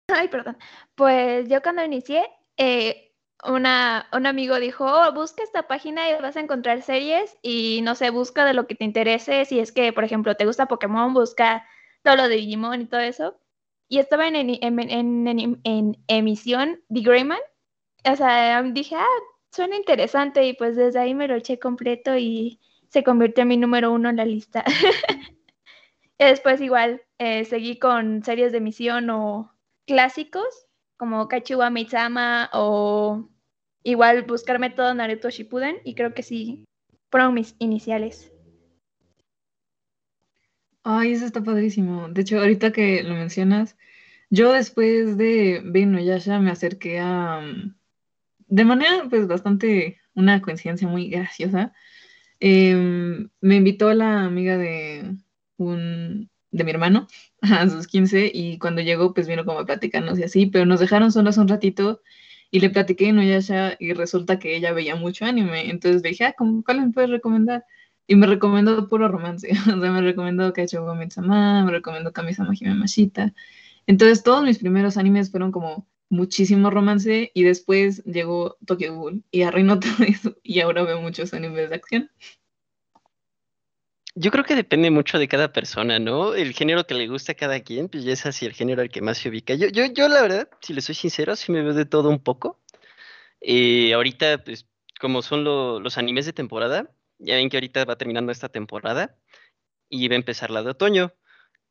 Ay, 0.08 0.28
perdón. 0.28 0.56
Pues 0.94 1.48
yo 1.48 1.62
cuando 1.62 1.84
inicié, 1.84 2.24
eh, 2.56 3.12
una, 3.44 4.08
un 4.12 4.26
amigo 4.26 4.58
dijo, 4.58 4.84
oh, 4.86 5.12
busca 5.12 5.42
esta 5.42 5.66
página 5.68 6.08
y 6.08 6.20
vas 6.20 6.36
a 6.36 6.40
encontrar 6.40 6.82
series 6.82 7.36
y 7.42 7.80
no 7.82 7.94
sé, 7.94 8.10
busca 8.10 8.44
de 8.44 8.54
lo 8.54 8.66
que 8.66 8.74
te 8.74 8.84
interese. 8.84 9.44
Si 9.44 9.60
es 9.60 9.72
que, 9.72 9.92
por 9.92 10.04
ejemplo, 10.04 10.36
te 10.36 10.46
gusta 10.46 10.66
Pokémon, 10.66 11.14
busca 11.14 11.66
todo 12.02 12.16
lo 12.16 12.28
de 12.28 12.36
Digimon 12.36 12.82
y 12.82 12.86
todo 12.86 13.00
eso 13.00 13.36
y 13.88 13.98
estaba 13.98 14.28
en, 14.28 15.96
emisión 16.08 16.80
The 16.92 17.00
Greyman. 17.00 17.38
O 18.04 18.16
sea, 18.16 18.62
dije, 18.62 18.96
ah, 18.96 19.06
suena 19.50 19.76
interesante 19.76 20.44
y 20.46 20.52
pues 20.54 20.76
desde 20.76 21.00
ahí 21.00 21.14
me 21.14 21.28
lo 21.28 21.34
eché 21.34 21.58
completo 21.58 22.16
y 22.16 22.60
se 22.88 23.02
convirtió 23.02 23.42
en 23.42 23.48
mi 23.48 23.56
número 23.56 23.92
uno 23.92 24.08
en 24.10 24.16
la 24.16 24.24
lista. 24.24 24.64
después 26.18 26.60
igual 26.60 27.02
eh, 27.18 27.44
seguí 27.44 27.78
con 27.78 28.22
series 28.24 28.52
de 28.52 28.58
emisión 28.58 29.10
o 29.10 29.52
clásicos 29.86 30.66
como 30.96 31.28
Kachuwa 31.28 31.70
Mitsama 31.70 32.50
o 32.52 33.28
igual 33.82 34.22
buscarme 34.22 34.70
todo 34.70 34.94
Naruto 34.94 35.30
Shippuden 35.30 35.78
y 35.84 35.94
creo 35.94 36.14
que 36.14 36.22
sí 36.22 36.64
fueron 37.10 37.34
mis 37.34 37.54
iniciales. 37.58 38.32
Ay, 40.88 41.12
eso 41.14 41.26
está 41.26 41.42
padrísimo. 41.42 42.08
De 42.08 42.20
hecho, 42.22 42.38
ahorita 42.38 42.70
que 42.72 43.02
lo 43.02 43.14
mencionas, 43.16 43.76
yo 44.30 44.52
después 44.52 45.16
de 45.18 45.62
no 45.86 46.00
Yasha 46.00 46.38
me 46.40 46.50
acerqué 46.52 47.00
a, 47.00 47.40
mm, 47.40 47.74
de 48.48 48.64
manera 48.66 49.06
pues 49.10 49.26
bastante, 49.28 49.98
una 50.14 50.42
coincidencia 50.42 50.88
muy 50.88 51.10
graciosa, 51.10 51.74
em, 52.40 53.30
me 53.40 53.56
invitó 53.56 53.92
la 53.94 54.24
amiga 54.26 54.58
de 54.58 55.16
un, 55.58 56.30
de 56.52 56.64
mi 56.64 56.70
hermano 56.72 57.08
a 57.42 57.68
sus 57.70 57.86
15 57.88 58.30
y 58.34 58.58
cuando 58.58 58.82
llegó 58.82 59.14
pues 59.14 59.28
vino 59.28 59.44
como 59.46 59.60
a 59.60 59.66
platicarnos 59.66 60.18
y 60.20 60.24
así, 60.24 60.46
pero 60.46 60.66
nos 60.66 60.80
dejaron 60.80 61.12
solos 61.12 61.38
un 61.38 61.48
ratito 61.48 62.02
y 62.52 62.60
le 62.60 62.70
platiqué 62.70 63.06
a 63.06 63.10
Inuyasha 63.10 63.76
y 63.80 63.94
resulta 63.94 64.38
que 64.38 64.56
ella 64.56 64.72
veía 64.72 64.96
mucho 64.96 65.24
anime, 65.26 65.70
entonces 65.70 66.02
le 66.02 66.10
dije, 66.10 66.26
ah, 66.26 66.34
¿cuál 66.64 66.80
me 66.86 66.92
puedes 66.92 67.10
recomendar? 67.10 67.64
Y 68.06 68.16
me 68.16 68.26
recomendó 68.26 68.88
puro 68.88 69.08
romance, 69.08 69.50
o 69.62 69.80
sea, 69.80 69.92
me 69.92 70.00
recomendó 70.00 70.52
Kaichou 70.52 70.94
Mitsama, 70.94 71.64
me 71.64 71.72
recomendó 71.72 72.12
Kamisama 72.12 72.54
Hime 72.54 72.74
Mashita. 72.74 73.32
Entonces 73.86 74.22
todos 74.22 74.44
mis 74.44 74.58
primeros 74.58 74.96
animes 74.96 75.30
fueron 75.30 75.52
como 75.52 75.86
muchísimo 76.08 76.70
romance 76.70 77.30
y 77.34 77.42
después 77.42 78.04
llegó 78.04 78.56
Tokyo 78.64 78.94
Ghoul 78.94 79.24
y 79.30 79.42
arruinó 79.42 79.80
todo 79.80 80.04
eso 80.06 80.36
y 80.42 80.60
ahora 80.60 80.82
veo 80.84 81.00
muchos 81.00 81.34
animes 81.34 81.70
de 81.70 81.76
acción. 81.76 82.10
Yo 84.18 84.30
creo 84.30 84.44
que 84.44 84.54
depende 84.54 84.90
mucho 84.90 85.18
de 85.18 85.28
cada 85.28 85.52
persona, 85.52 85.98
¿no? 85.98 86.34
El 86.34 86.54
género 86.54 86.86
que 86.86 86.94
le 86.94 87.06
gusta 87.06 87.32
a 87.32 87.34
cada 87.34 87.60
quien, 87.60 87.90
pues 87.90 88.02
ya 88.02 88.14
es 88.14 88.24
así 88.24 88.46
el 88.46 88.54
género 88.54 88.80
al 88.80 88.88
que 88.88 89.02
más 89.02 89.18
se 89.18 89.28
ubica. 89.28 89.54
Yo, 89.54 89.68
yo, 89.68 89.84
yo 89.84 90.08
la 90.08 90.22
verdad, 90.22 90.48
si 90.62 90.72
le 90.72 90.80
soy 90.80 90.94
sincero, 90.94 91.36
sí 91.36 91.52
me 91.52 91.62
veo 91.62 91.74
de 91.74 91.84
todo 91.84 92.08
un 92.08 92.18
poco. 92.18 92.58
Eh, 93.42 93.92
ahorita, 93.92 94.42
pues, 94.42 94.66
como 94.98 95.20
son 95.20 95.44
los 95.44 95.98
animes 95.98 96.24
de 96.24 96.32
temporada, 96.32 96.90
ya 97.18 97.36
ven 97.36 97.48
que 97.48 97.56
ahorita 97.56 97.84
va 97.84 97.96
terminando 97.96 98.32
esta 98.32 98.48
temporada 98.48 99.16
y 99.88 100.08
va 100.08 100.14
a 100.14 100.16
empezar 100.16 100.50
la 100.50 100.62
de 100.62 100.70
otoño. 100.70 101.12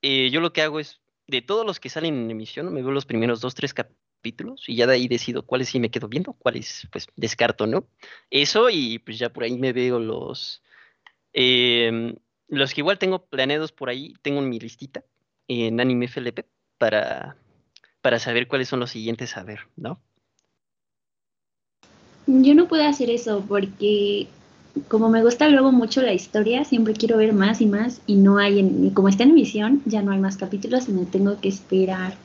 Eh, 0.01 0.29
yo 0.31 0.41
lo 0.41 0.53
que 0.53 0.61
hago 0.61 0.79
es, 0.79 1.01
de 1.27 1.41
todos 1.41 1.65
los 1.65 1.79
que 1.79 1.89
salen 1.89 2.15
en 2.15 2.31
emisión, 2.31 2.73
me 2.73 2.81
veo 2.81 2.91
los 2.91 3.05
primeros 3.05 3.41
dos, 3.41 3.55
tres 3.55 3.73
capítulos 3.73 4.63
y 4.67 4.75
ya 4.75 4.87
de 4.87 4.93
ahí 4.93 5.07
decido 5.07 5.45
cuáles 5.45 5.69
sí 5.69 5.79
me 5.79 5.91
quedo 5.91 6.07
viendo, 6.07 6.33
cuáles 6.33 6.87
pues 6.91 7.07
descarto, 7.15 7.67
¿no? 7.67 7.87
Eso 8.29 8.69
y 8.69 8.99
pues 8.99 9.19
ya 9.19 9.31
por 9.31 9.43
ahí 9.43 9.57
me 9.57 9.73
veo 9.73 9.99
los... 9.99 10.61
Em, 11.33 12.15
los 12.47 12.73
que 12.73 12.81
igual 12.81 12.99
tengo 12.99 13.25
planeados 13.25 13.71
por 13.71 13.89
ahí, 13.89 14.13
tengo 14.21 14.39
en 14.39 14.49
mi 14.49 14.59
listita 14.59 15.03
en 15.47 15.79
Anime 15.79 16.07
FLP 16.07 16.45
para, 16.77 17.37
para 18.01 18.19
saber 18.19 18.47
cuáles 18.47 18.67
son 18.67 18.79
los 18.79 18.91
siguientes 18.91 19.35
a 19.37 19.43
ver, 19.43 19.61
¿no? 19.75 19.99
Yo 22.27 22.55
no 22.55 22.67
puedo 22.67 22.83
hacer 22.87 23.09
eso 23.09 23.45
porque 23.47 24.27
como 24.87 25.09
me 25.09 25.23
gusta 25.23 25.47
luego 25.49 25.71
mucho 25.71 26.01
la 26.01 26.13
historia, 26.13 26.63
siempre 26.65 26.93
quiero 26.93 27.17
ver 27.17 27.33
más 27.33 27.61
y 27.61 27.65
más 27.65 28.01
y 28.05 28.15
no 28.15 28.37
hay, 28.37 28.59
en, 28.59 28.89
como 28.91 29.09
está 29.09 29.23
en 29.23 29.31
emisión, 29.31 29.81
ya 29.85 30.01
no 30.01 30.11
hay 30.11 30.19
más 30.19 30.37
capítulos 30.37 30.89
y 30.89 30.91
me 30.91 31.05
tengo 31.05 31.39
que 31.39 31.49
esperar. 31.49 32.15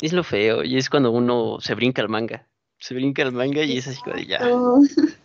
Es 0.00 0.12
lo 0.12 0.22
feo 0.22 0.64
y 0.64 0.76
es 0.76 0.90
cuando 0.90 1.10
uno 1.10 1.58
se 1.60 1.74
brinca 1.74 2.02
el 2.02 2.08
manga. 2.08 2.46
Se 2.78 2.94
brinca 2.94 3.22
el 3.22 3.32
manga 3.32 3.64
y 3.64 3.78
es 3.78 3.88
así 3.88 4.00
como 4.02 4.16
de 4.16 4.26
ya. 4.26 4.40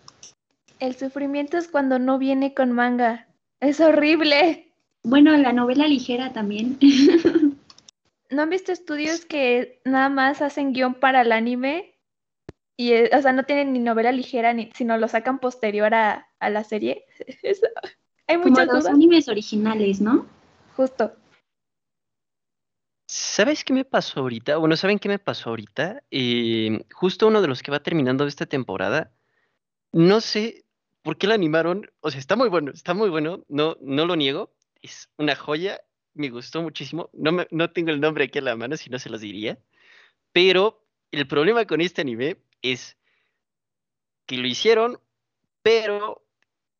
El 0.80 0.96
sufrimiento 0.96 1.58
es 1.58 1.70
cuando 1.70 1.98
no 1.98 2.18
viene 2.18 2.54
con 2.54 2.74
manga. 2.74 3.28
Es 3.62 3.80
horrible. 3.80 4.74
Bueno, 5.04 5.38
la 5.38 5.54
novela 5.54 5.88
ligera 5.88 6.34
también. 6.34 6.78
¿No 8.30 8.42
han 8.42 8.50
visto 8.50 8.72
estudios 8.72 9.26
que 9.26 9.80
nada 9.86 10.10
más 10.10 10.42
hacen 10.42 10.74
guion 10.74 10.96
para 10.96 11.22
el 11.22 11.32
anime? 11.32 11.93
Y, 12.76 12.94
eh, 12.94 13.10
o 13.16 13.22
sea, 13.22 13.34
no 13.34 13.44
tienen 13.44 13.74
ni 13.74 13.80
novela 13.80 14.12
ligera, 14.12 14.54
ni, 14.54 14.72
sino 14.74 14.98
lo 14.98 15.08
sacan 15.08 15.40
posterior 15.40 15.94
a, 15.94 16.28
la 16.40 16.64
serie. 16.64 17.06
hay 18.28 18.38
muchos 18.38 18.66
Como 18.66 18.74
los 18.74 18.86
animes 18.86 19.30
originales, 19.30 20.02
¿no? 20.02 20.26
Justo. 20.76 21.14
¿Sabes 23.08 23.64
qué 23.64 23.74
me 23.74 23.86
pasó 23.86 24.22
ahorita? 24.22 24.58
Bueno, 24.58 24.76
¿saben 24.76 24.98
qué 24.98 25.08
me 25.08 25.20
pasó 25.20 25.52
ahorita? 25.52 26.02
Eh, 26.10 26.84
justo 26.94 27.28
uno 27.28 27.42
de 27.42 27.48
los 27.48 27.62
que 27.62 27.72
va 27.72 27.82
terminando 27.82 28.26
esta 28.26 28.48
temporada. 28.48 29.12
No 29.92 30.20
sé, 30.20 30.66
¿por 31.04 31.18
qué 31.18 31.28
la 31.28 31.36
animaron? 31.36 31.92
O 32.00 32.10
sea, 32.10 32.20
está 32.20 32.36
muy 32.36 32.50
bueno, 32.50 32.72
está 32.72 32.96
muy 32.96 33.10
bueno, 33.10 33.44
no, 33.50 33.78
no 33.82 34.08
lo 34.08 34.16
niego, 34.16 34.52
es 34.82 35.10
una 35.18 35.36
joya, 35.36 35.80
me 36.16 36.30
gustó 36.30 36.64
muchísimo, 36.64 37.10
no, 37.14 37.32
me, 37.32 37.48
no 37.52 37.70
tengo 37.70 37.92
el 37.92 38.02
nombre 38.02 38.24
aquí 38.24 38.40
a 38.40 38.42
la 38.42 38.56
mano, 38.56 38.78
si 38.78 38.90
no 38.90 38.98
se 38.98 39.10
los 39.10 39.22
diría, 39.22 39.60
pero 40.32 40.84
el 41.12 41.28
problema 41.28 41.66
con 41.66 41.82
este 41.82 42.02
anime 42.02 42.38
es 42.64 42.98
que 44.26 44.38
lo 44.38 44.48
hicieron, 44.48 45.00
pero 45.62 46.26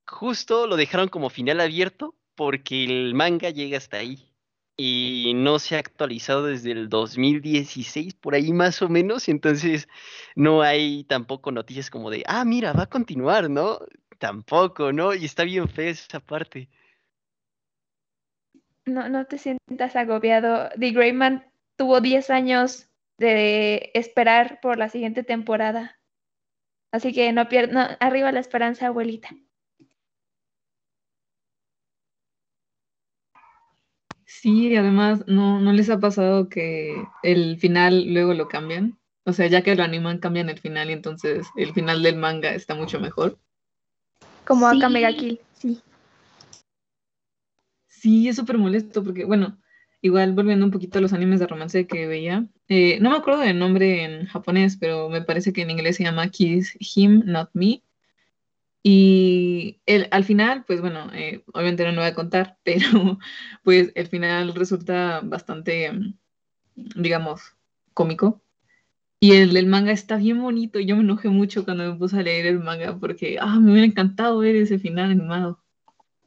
justo 0.08 0.66
lo 0.66 0.76
dejaron 0.76 1.10
como 1.10 1.30
final 1.30 1.62
abierto 1.62 2.16
porque 2.36 2.84
el 2.86 3.14
manga 3.14 3.52
llega 3.52 3.78
hasta 3.78 3.98
ahí 3.98 4.34
y 4.76 5.34
no 5.36 5.60
se 5.60 5.76
ha 5.76 5.80
actualizado 5.80 6.46
desde 6.46 6.72
el 6.72 6.90
2016, 6.90 8.16
por 8.16 8.34
ahí 8.34 8.52
más 8.54 8.82
o 8.82 8.90
menos, 8.90 9.30
entonces 9.30 9.88
no 10.36 10.62
hay 10.64 11.04
tampoco 11.04 11.52
noticias 11.52 11.90
como 11.90 12.10
de, 12.10 12.24
ah, 12.26 12.44
mira, 12.44 12.74
va 12.74 12.84
a 12.84 12.90
continuar, 12.90 13.50
¿no? 13.50 13.80
Tampoco, 14.18 14.92
¿no? 14.92 15.14
Y 15.14 15.26
está 15.26 15.44
bien 15.44 15.70
fea 15.70 15.92
esa 15.92 16.20
parte. 16.20 16.70
No, 18.86 19.08
no 19.10 19.26
te 19.26 19.38
sientas 19.38 19.96
agobiado. 19.96 20.70
The 20.80 20.92
Greyman 20.92 21.46
tuvo 21.78 22.02
10 22.02 22.30
años 22.30 22.90
de 23.18 23.92
esperar 23.94 24.60
por 24.62 24.78
la 24.78 24.90
siguiente 24.90 25.24
temporada. 25.24 26.00
Así 26.92 27.14
que 27.14 27.32
no 27.34 27.48
pierda, 27.50 27.98
arriba 28.00 28.32
la 28.32 28.40
esperanza, 28.40 28.88
abuelita. 28.88 29.30
Sí, 34.26 34.70
y 34.70 34.76
además, 34.76 35.24
¿no, 35.28 35.60
¿no 35.60 35.74
les 35.74 35.90
ha 35.90 36.00
pasado 36.00 36.50
que 36.50 36.96
el 37.24 37.58
final 37.60 38.14
luego 38.14 38.34
lo 38.34 38.48
cambian? 38.48 39.00
O 39.26 39.32
sea, 39.32 39.48
ya 39.48 39.62
que 39.62 39.76
lo 39.76 39.84
animan, 39.84 40.20
cambian 40.20 40.50
el 40.50 40.60
final 40.60 40.90
y 40.90 40.94
entonces 40.94 41.48
el 41.56 41.72
final 41.74 42.04
del 42.04 42.18
manga 42.18 42.54
está 42.54 42.76
mucho 42.76 43.00
mejor. 43.00 43.40
Como 44.46 44.70
sí. 44.70 44.80
Mega 44.90 45.14
Kill, 45.14 45.40
sí. 45.54 45.82
Sí, 47.88 48.28
es 48.28 48.36
súper 48.36 48.58
molesto 48.58 49.04
porque, 49.04 49.24
bueno, 49.24 49.58
igual 50.04 50.34
volviendo 50.34 50.66
un 50.66 50.72
poquito 50.72 51.00
a 51.00 51.02
los 51.02 51.14
animes 51.14 51.40
de 51.40 51.48
romance 51.48 51.88
que 51.88 52.08
veía, 52.08 52.46
eh, 52.68 53.00
no 53.00 53.10
me 53.10 53.18
acuerdo 53.18 53.40
del 53.40 53.58
nombre 53.58 54.04
en 54.04 54.26
japonés, 54.28 54.76
pero 54.78 55.10
me 55.10 55.22
parece 55.22 55.54
que 55.54 55.62
en 55.62 55.72
inglés 55.72 55.96
se 55.96 56.04
llama 56.04 56.30
Kiss 56.30 56.78
Him, 56.80 57.24
Not 57.26 57.50
Me. 57.54 57.82
Y 58.84 59.80
el, 59.86 60.10
al 60.12 60.26
final, 60.26 60.66
pues 60.66 60.82
bueno, 60.82 61.10
eh, 61.14 61.46
obviamente 61.54 61.86
no 61.86 61.94
lo 61.94 62.02
voy 62.02 62.10
a 62.10 62.14
contar, 62.14 62.58
pero 62.64 63.18
pues 63.64 63.94
el 63.96 64.08
final 64.08 64.54
resulta 64.54 65.22
bastante, 65.24 65.94
digamos, 66.76 67.56
cómico. 67.94 68.42
Y 69.22 69.32
el, 69.32 69.56
el, 69.56 69.68
manga 69.68 69.94
está 69.94 70.18
bien 70.18 70.42
bonito. 70.42 70.82
Yo 70.82 70.98
me 70.98 71.04
enojé 71.04 71.30
mucho 71.30 71.64
cuando 71.64 71.90
me 71.90 71.98
puse 71.98 72.20
a 72.20 72.24
leer 72.24 72.46
el 72.46 72.60
manga 72.60 72.98
porque 73.00 73.38
ah, 73.40 73.58
me 73.58 73.72
hubiera 73.72 73.88
encantado 73.88 74.40
ver 74.40 74.58
ese 74.58 74.80
final 74.80 75.12
animado. 75.12 75.64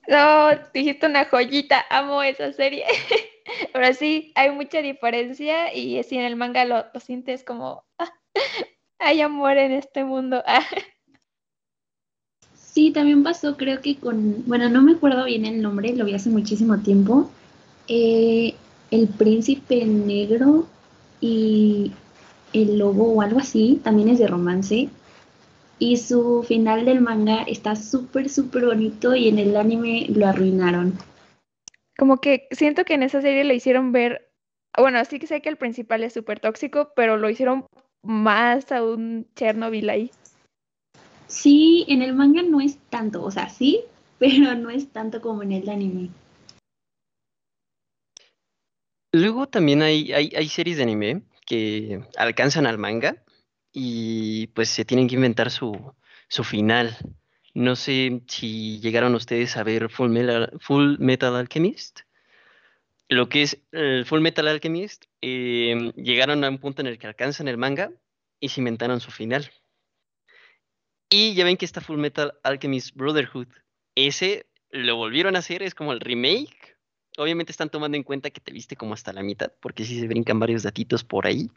No, 0.08 0.48
dijiste 0.72 1.06
una 1.06 1.26
joyita. 1.26 1.84
Amo 1.90 2.22
esa 2.22 2.54
serie. 2.54 2.84
Pero 3.72 3.94
sí, 3.94 4.32
hay 4.34 4.50
mucha 4.50 4.82
diferencia 4.82 5.74
y 5.74 6.02
si 6.02 6.16
en 6.16 6.24
el 6.24 6.36
manga 6.36 6.64
lo, 6.64 6.84
lo 6.92 7.00
sientes 7.00 7.44
como 7.44 7.84
hay 8.98 9.20
amor 9.20 9.56
en 9.56 9.72
este 9.72 10.04
mundo. 10.04 10.42
sí, 12.54 12.90
también 12.90 13.22
pasó, 13.22 13.56
creo 13.56 13.80
que 13.80 13.96
con, 13.96 14.44
bueno, 14.46 14.68
no 14.68 14.82
me 14.82 14.92
acuerdo 14.92 15.24
bien 15.24 15.46
el 15.46 15.62
nombre, 15.62 15.94
lo 15.94 16.04
vi 16.04 16.14
hace 16.14 16.30
muchísimo 16.30 16.78
tiempo. 16.78 17.30
Eh, 17.88 18.54
el 18.90 19.08
príncipe 19.08 19.84
negro 19.84 20.66
y 21.20 21.92
el 22.52 22.78
lobo 22.78 23.12
o 23.12 23.22
algo 23.22 23.40
así, 23.40 23.80
también 23.82 24.08
es 24.08 24.18
de 24.18 24.26
romance. 24.26 24.88
Y 25.78 25.98
su 25.98 26.42
final 26.42 26.86
del 26.86 27.02
manga 27.02 27.42
está 27.42 27.76
súper, 27.76 28.30
súper 28.30 28.64
bonito 28.64 29.14
y 29.14 29.28
en 29.28 29.38
el 29.38 29.56
anime 29.56 30.06
lo 30.08 30.26
arruinaron. 30.26 30.94
Como 31.98 32.20
que 32.20 32.48
siento 32.50 32.85
que 32.85 32.94
en 32.94 33.02
esa 33.02 33.22
serie 33.22 33.44
le 33.44 33.54
hicieron 33.54 33.92
ver, 33.92 34.30
bueno, 34.76 35.02
sí 35.04 35.18
que 35.18 35.26
sé 35.26 35.40
que 35.40 35.48
el 35.48 35.56
principal 35.56 36.04
es 36.04 36.12
súper 36.12 36.40
tóxico, 36.40 36.92
pero 36.94 37.16
lo 37.16 37.30
hicieron 37.30 37.66
más 38.02 38.70
a 38.72 38.82
un 38.82 39.26
Chernobyl 39.35 39.88
ahí. 39.88 40.11
Sí, 41.26 41.85
en 41.88 42.02
el 42.02 42.14
manga 42.14 42.42
no 42.42 42.61
es 42.61 42.78
tanto, 42.90 43.22
o 43.22 43.30
sea, 43.30 43.48
sí, 43.48 43.80
pero 44.18 44.54
no 44.54 44.70
es 44.70 44.88
tanto 44.90 45.20
como 45.20 45.42
en 45.42 45.52
el 45.52 45.68
anime. 45.68 46.11
Luego 49.12 49.46
también 49.48 49.82
hay, 49.82 50.12
hay, 50.12 50.30
hay 50.37 50.48
series 50.48 50.76
de 50.76 50.82
anime 50.82 51.22
que 51.46 52.02
alcanzan 52.18 52.66
al 52.66 52.76
manga 52.76 53.24
y 53.72 54.48
pues 54.48 54.68
se 54.68 54.85
tienen 54.85 55.09
que 55.09 55.14
inventar 55.14 55.50
su, 55.50 55.94
su 56.28 56.44
final. 56.44 56.96
No 57.56 57.74
sé 57.74 58.22
si 58.26 58.80
llegaron 58.80 59.14
ustedes 59.14 59.56
a 59.56 59.62
ver 59.62 59.88
Full 59.88 60.10
Metal, 60.10 60.52
Full 60.60 60.98
Metal 60.98 61.34
Alchemist. 61.34 62.00
Lo 63.08 63.28
que 63.28 63.42
es 63.42 63.58
el 63.72 64.04
Full 64.04 64.20
Metal 64.20 64.46
Alchemist, 64.46 65.06
eh, 65.22 65.92
llegaron 65.96 66.44
a 66.44 66.48
un 66.48 66.58
punto 66.58 66.82
en 66.82 66.88
el 66.88 66.98
que 66.98 67.06
alcanzan 67.06 67.48
el 67.48 67.56
manga 67.56 67.90
y 68.40 68.50
se 68.50 68.60
inventaron 68.60 69.00
su 69.00 69.10
final. 69.10 69.50
Y 71.08 71.34
ya 71.34 71.44
ven 71.44 71.56
que 71.56 71.64
está 71.64 71.80
Full 71.80 71.98
Metal 71.98 72.34
Alchemist 72.42 72.94
Brotherhood. 72.94 73.48
Ese 73.94 74.46
lo 74.70 74.96
volvieron 74.96 75.36
a 75.36 75.38
hacer, 75.38 75.62
es 75.62 75.74
como 75.74 75.92
el 75.92 76.00
remake 76.00 76.76
obviamente 77.16 77.52
están 77.52 77.70
tomando 77.70 77.96
en 77.96 78.02
cuenta 78.02 78.30
que 78.30 78.40
te 78.40 78.52
viste 78.52 78.76
como 78.76 78.94
hasta 78.94 79.12
la 79.12 79.22
mitad, 79.22 79.52
porque 79.60 79.84
sí 79.84 79.98
se 79.98 80.06
brincan 80.06 80.38
varios 80.38 80.62
datitos 80.62 81.04
por 81.04 81.26
ahí. 81.26 81.50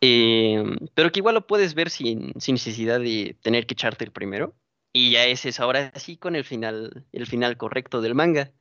Em, 0.00 0.76
pero 0.94 1.12
que 1.12 1.20
igual 1.20 1.34
lo 1.34 1.46
puedes 1.46 1.74
ver 1.74 1.90
sin, 1.90 2.32
necesidad 2.34 3.00
de 3.00 3.36
tener 3.42 3.66
que 3.66 3.74
echarte 3.74 4.04
el 4.04 4.12
primero. 4.12 4.54
Y 4.92 5.12
ya 5.12 5.24
ese 5.26 5.50
es 5.50 5.60
ahora 5.60 5.92
sí 5.96 6.16
con 6.16 6.34
el 6.36 6.44
final, 6.44 7.06
el 7.12 7.26
final 7.26 7.56
correcto 7.56 8.00
del 8.00 8.14
manga. 8.14 8.52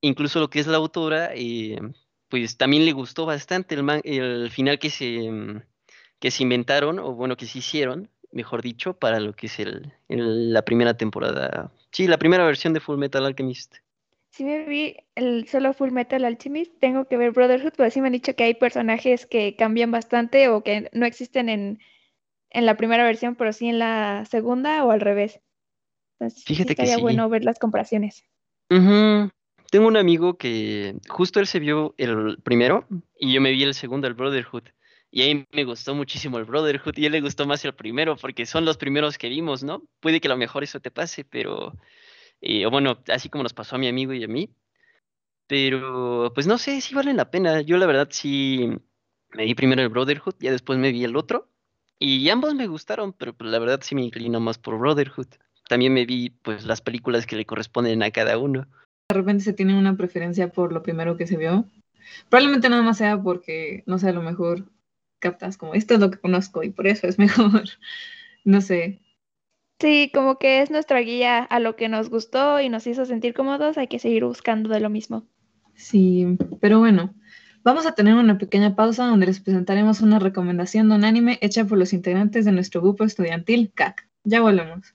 incluso 0.00 0.40
lo 0.40 0.50
que 0.50 0.60
es 0.60 0.66
la 0.66 0.76
autora, 0.76 1.30
eh, 1.34 1.78
pues 2.28 2.56
también 2.56 2.84
le 2.84 2.92
gustó 2.92 3.26
bastante 3.26 3.74
el, 3.74 3.88
el 4.04 4.50
final 4.50 4.78
que 4.78 4.90
se, 4.90 5.30
mm, 5.30 5.62
que 6.18 6.30
se 6.30 6.42
inventaron, 6.42 6.98
o 6.98 7.14
bueno, 7.14 7.36
que 7.36 7.46
se 7.46 7.58
hicieron, 7.58 8.10
mejor 8.32 8.62
dicho, 8.62 8.98
para 8.98 9.20
lo 9.20 9.34
que 9.34 9.46
es 9.46 9.58
el, 9.58 9.92
la 10.08 10.62
primera 10.62 10.96
temporada. 10.96 11.72
Sí, 11.92 12.06
la 12.06 12.18
primera 12.18 12.44
versión 12.44 12.72
de 12.72 12.80
Full 12.80 12.98
Metal 12.98 13.24
Alchemist. 13.24 13.76
Sí 14.30 14.44
me 14.44 14.64
vi 14.64 14.96
el 15.14 15.48
solo 15.48 15.72
Full 15.72 15.92
Metal 15.92 16.24
Alchemist, 16.24 16.78
tengo 16.78 17.06
que 17.06 17.16
ver 17.16 17.32
Brotherhood, 17.32 17.72
pero 17.76 17.90
sí 17.90 18.00
me 18.00 18.08
han 18.08 18.12
dicho 18.12 18.34
que 18.34 18.44
hay 18.44 18.54
personajes 18.54 19.26
que 19.26 19.56
cambian 19.56 19.90
bastante 19.90 20.48
o 20.48 20.62
que 20.62 20.90
no 20.92 21.06
existen 21.06 21.48
en, 21.48 21.78
en 22.56 22.64
la 22.64 22.76
primera 22.76 23.04
versión, 23.04 23.36
pero 23.36 23.52
sí 23.52 23.68
en 23.68 23.78
la 23.78 24.24
segunda 24.24 24.82
o 24.84 24.90
al 24.90 25.00
revés. 25.00 25.40
Entonces, 26.18 26.42
Fíjate 26.44 26.68
sí 26.68 26.72
estaría 26.72 26.96
que 26.96 27.02
bueno 27.02 27.28
ver 27.28 27.44
las 27.44 27.58
comparaciones. 27.58 28.24
Tengo 28.68 29.88
un 29.88 29.96
amigo 29.96 30.38
que 30.38 30.96
justo 31.06 31.38
él 31.38 31.46
se 31.46 31.58
vio 31.58 31.94
el 31.98 32.38
primero 32.42 32.86
y 33.18 33.34
yo 33.34 33.40
me 33.42 33.50
vi 33.50 33.62
el 33.62 33.74
segundo, 33.74 34.06
el 34.06 34.14
Brotherhood. 34.14 34.62
Y 35.10 35.22
a 35.22 35.34
mí 35.34 35.44
me 35.52 35.64
gustó 35.64 35.94
muchísimo 35.94 36.38
el 36.38 36.46
Brotherhood 36.46 36.96
y 36.96 37.04
a 37.04 37.06
él 37.06 37.12
le 37.12 37.20
gustó 37.20 37.46
más 37.46 37.62
el 37.64 37.74
primero 37.74 38.16
porque 38.16 38.46
son 38.46 38.64
los 38.64 38.78
primeros 38.78 39.18
que 39.18 39.28
vimos, 39.28 39.62
¿no? 39.62 39.82
Puede 40.00 40.20
que 40.20 40.28
a 40.28 40.30
lo 40.30 40.38
mejor 40.38 40.64
eso 40.64 40.80
te 40.80 40.90
pase, 40.90 41.24
pero, 41.24 41.74
eh, 42.40 42.64
bueno, 42.66 42.98
así 43.08 43.28
como 43.28 43.42
nos 43.42 43.52
pasó 43.52 43.76
a 43.76 43.78
mi 43.78 43.88
amigo 43.88 44.14
y 44.14 44.24
a 44.24 44.28
mí. 44.28 44.48
Pero, 45.46 46.32
pues 46.34 46.46
no 46.46 46.56
sé, 46.56 46.80
si 46.80 46.94
valen 46.94 47.18
la 47.18 47.30
pena. 47.30 47.60
Yo 47.60 47.76
la 47.76 47.86
verdad 47.86 48.08
sí 48.10 48.66
me 49.32 49.44
vi 49.44 49.54
primero 49.54 49.82
el 49.82 49.90
Brotherhood, 49.90 50.36
ya 50.40 50.50
después 50.50 50.78
me 50.78 50.90
vi 50.90 51.04
el 51.04 51.16
otro. 51.16 51.50
Y 51.98 52.28
ambos 52.28 52.54
me 52.54 52.66
gustaron, 52.66 53.12
pero 53.12 53.34
pues, 53.34 53.50
la 53.50 53.58
verdad 53.58 53.80
sí 53.82 53.94
me 53.94 54.02
inclino 54.02 54.40
más 54.40 54.58
por 54.58 54.78
Brotherhood. 54.78 55.28
También 55.68 55.94
me 55.94 56.06
vi 56.06 56.30
pues 56.30 56.64
las 56.64 56.80
películas 56.80 57.26
que 57.26 57.36
le 57.36 57.46
corresponden 57.46 58.02
a 58.02 58.10
cada 58.10 58.38
uno. 58.38 58.66
De 59.08 59.14
repente 59.14 59.44
se 59.44 59.52
tiene 59.52 59.78
una 59.78 59.96
preferencia 59.96 60.52
por 60.52 60.72
lo 60.72 60.82
primero 60.82 61.16
que 61.16 61.26
se 61.26 61.36
vio. 61.36 61.64
Probablemente 62.28 62.68
nada 62.68 62.82
más 62.82 62.98
sea 62.98 63.20
porque, 63.20 63.82
no 63.86 63.98
sé, 63.98 64.10
a 64.10 64.12
lo 64.12 64.22
mejor 64.22 64.68
captas 65.18 65.56
como 65.56 65.74
esto 65.74 65.94
es 65.94 66.00
lo 66.00 66.10
que 66.10 66.18
conozco 66.18 66.62
y 66.62 66.70
por 66.70 66.86
eso 66.86 67.06
es 67.06 67.18
mejor. 67.18 67.64
no 68.44 68.60
sé. 68.60 69.00
Sí, 69.80 70.10
como 70.14 70.38
que 70.38 70.62
es 70.62 70.70
nuestra 70.70 71.00
guía 71.00 71.38
a 71.42 71.60
lo 71.60 71.76
que 71.76 71.88
nos 71.88 72.08
gustó 72.08 72.60
y 72.60 72.68
nos 72.68 72.86
hizo 72.86 73.04
sentir 73.04 73.34
cómodos, 73.34 73.76
hay 73.76 73.88
que 73.88 73.98
seguir 73.98 74.24
buscando 74.24 74.70
de 74.70 74.80
lo 74.80 74.88
mismo. 74.88 75.26
Sí, 75.74 76.38
pero 76.60 76.78
bueno, 76.78 77.14
vamos 77.66 77.84
a 77.84 77.96
tener 77.96 78.14
una 78.14 78.38
pequeña 78.38 78.76
pausa 78.76 79.06
donde 79.06 79.26
les 79.26 79.40
presentaremos 79.40 80.00
una 80.00 80.20
recomendación 80.20 80.88
de 80.88 80.94
un 80.94 81.04
anime 81.04 81.36
hecha 81.42 81.64
por 81.64 81.78
los 81.78 81.92
integrantes 81.92 82.44
de 82.44 82.52
nuestro 82.52 82.80
grupo 82.80 83.02
estudiantil 83.02 83.72
CAC. 83.74 84.08
Ya 84.22 84.40
volvemos. 84.40 84.94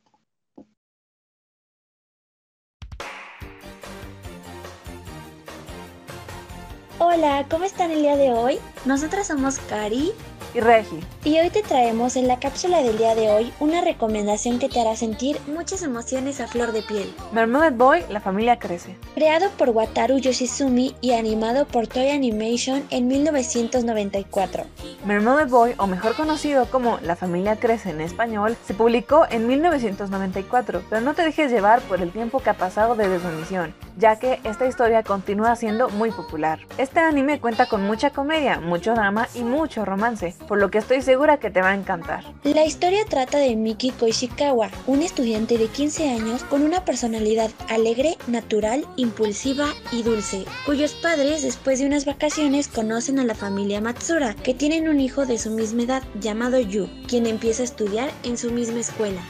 Hola, 6.98 7.46
¿cómo 7.50 7.66
están 7.66 7.92
el 7.92 8.04
día 8.04 8.16
de 8.16 8.32
hoy? 8.32 8.58
Nosotras 8.86 9.28
somos 9.28 9.60
Cari 9.60 10.14
y 10.54 10.60
Regi. 10.60 11.00
Y 11.24 11.40
hoy 11.40 11.50
te 11.50 11.62
traemos 11.62 12.16
en 12.16 12.28
la 12.28 12.40
cápsula 12.40 12.82
del 12.82 12.98
día 12.98 13.16
de 13.16 13.30
hoy 13.30 13.54
una 13.60 13.82
recomendación 13.82 14.60
que 14.60 14.70
te 14.70 14.80
hará 14.80 14.96
sentir 14.96 15.40
muchas 15.48 15.84
emociones 15.84 16.42
a 16.42 16.48
flor 16.48 16.72
de 16.72 16.82
piel. 16.82 17.14
Mermaid 17.32 17.74
Boy, 17.74 18.04
la 18.10 18.20
familia 18.20 18.60
crece. 18.60 18.98
Creado 19.14 19.50
por 19.52 19.70
Wataru 19.70 20.18
Yoshizumi 20.18 20.96
y 21.02 21.14
animado 21.14 21.66
por 21.66 21.88
Toy 21.88 22.10
Animation 22.10 22.84
en 22.90 23.08
1994. 23.08 24.64
Mermaid 25.06 25.48
Boy, 25.48 25.74
o 25.78 25.88
mejor 25.88 26.16
conocido 26.16 26.66
como 26.70 27.00
La 27.02 27.16
familia 27.16 27.56
crece 27.56 27.92
en 27.92 28.02
español, 28.02 28.58
se 28.66 28.74
publicó 28.74 29.26
en 29.30 29.48
1994, 29.48 30.84
pero 30.90 31.02
no 31.02 31.14
te 31.14 31.24
dejes 31.24 31.52
llevar 31.52 31.82
por 31.82 32.02
el 32.02 32.12
tiempo 32.12 32.40
que 32.40 32.50
ha 32.50 32.58
pasado 32.58 32.96
desde 32.96 33.20
su 33.20 33.28
emisión, 33.28 33.74
ya 33.98 34.18
que 34.18 34.40
esta 34.44 34.66
historia 34.66 35.04
continúa 35.04 35.56
siendo 35.56 35.90
muy 35.90 36.12
popular. 36.12 36.60
Este 36.78 37.00
anime 37.00 37.40
cuenta 37.40 37.68
con 37.68 37.84
mucha 37.84 38.10
comedia, 38.10 38.60
mucho 38.60 38.94
drama 38.94 39.28
y 39.34 39.44
mucho 39.44 39.86
romance 39.86 40.36
por 40.48 40.60
lo 40.60 40.72
que 40.72 40.80
estoy 40.80 41.02
segura 41.02 41.38
que 41.38 41.50
te 41.50 41.62
va 41.62 41.70
a 41.70 41.76
encantar. 41.76 42.24
La 42.44 42.66
historia 42.66 43.06
trata 43.06 43.38
de 43.38 43.56
Miki 43.56 43.92
Koishikawa, 43.92 44.70
un 44.88 45.02
estudiante 45.02 45.58
de 45.58 45.68
15 45.68 46.10
años 46.10 46.44
con 46.44 46.64
una 46.64 46.86
personalidad 46.86 47.52
alegre, 47.70 48.18
natural, 48.28 48.86
impulsiva 48.98 49.68
y 49.92 50.04
dulce, 50.04 50.46
cuyos 50.66 50.94
padres 50.94 51.42
después 51.42 51.80
de 51.80 51.86
unas 51.86 52.06
vacaciones 52.06 52.68
conocen 52.68 53.20
a 53.20 53.24
la 53.24 53.36
familia 53.36 53.82
Matsura, 53.82 54.34
que 54.36 54.54
tienen 54.54 54.88
un 54.88 55.00
hijo 55.00 55.26
de 55.26 55.38
su 55.38 55.52
misma 55.52 55.84
edad 55.84 56.04
llamado 56.20 56.60
Yu, 56.60 56.90
quien 57.08 57.26
empieza 57.26 57.64
a 57.64 57.66
estudiar 57.66 58.12
en 58.24 58.38
su 58.38 58.52
misma 58.52 58.80
escuela. 58.80 59.22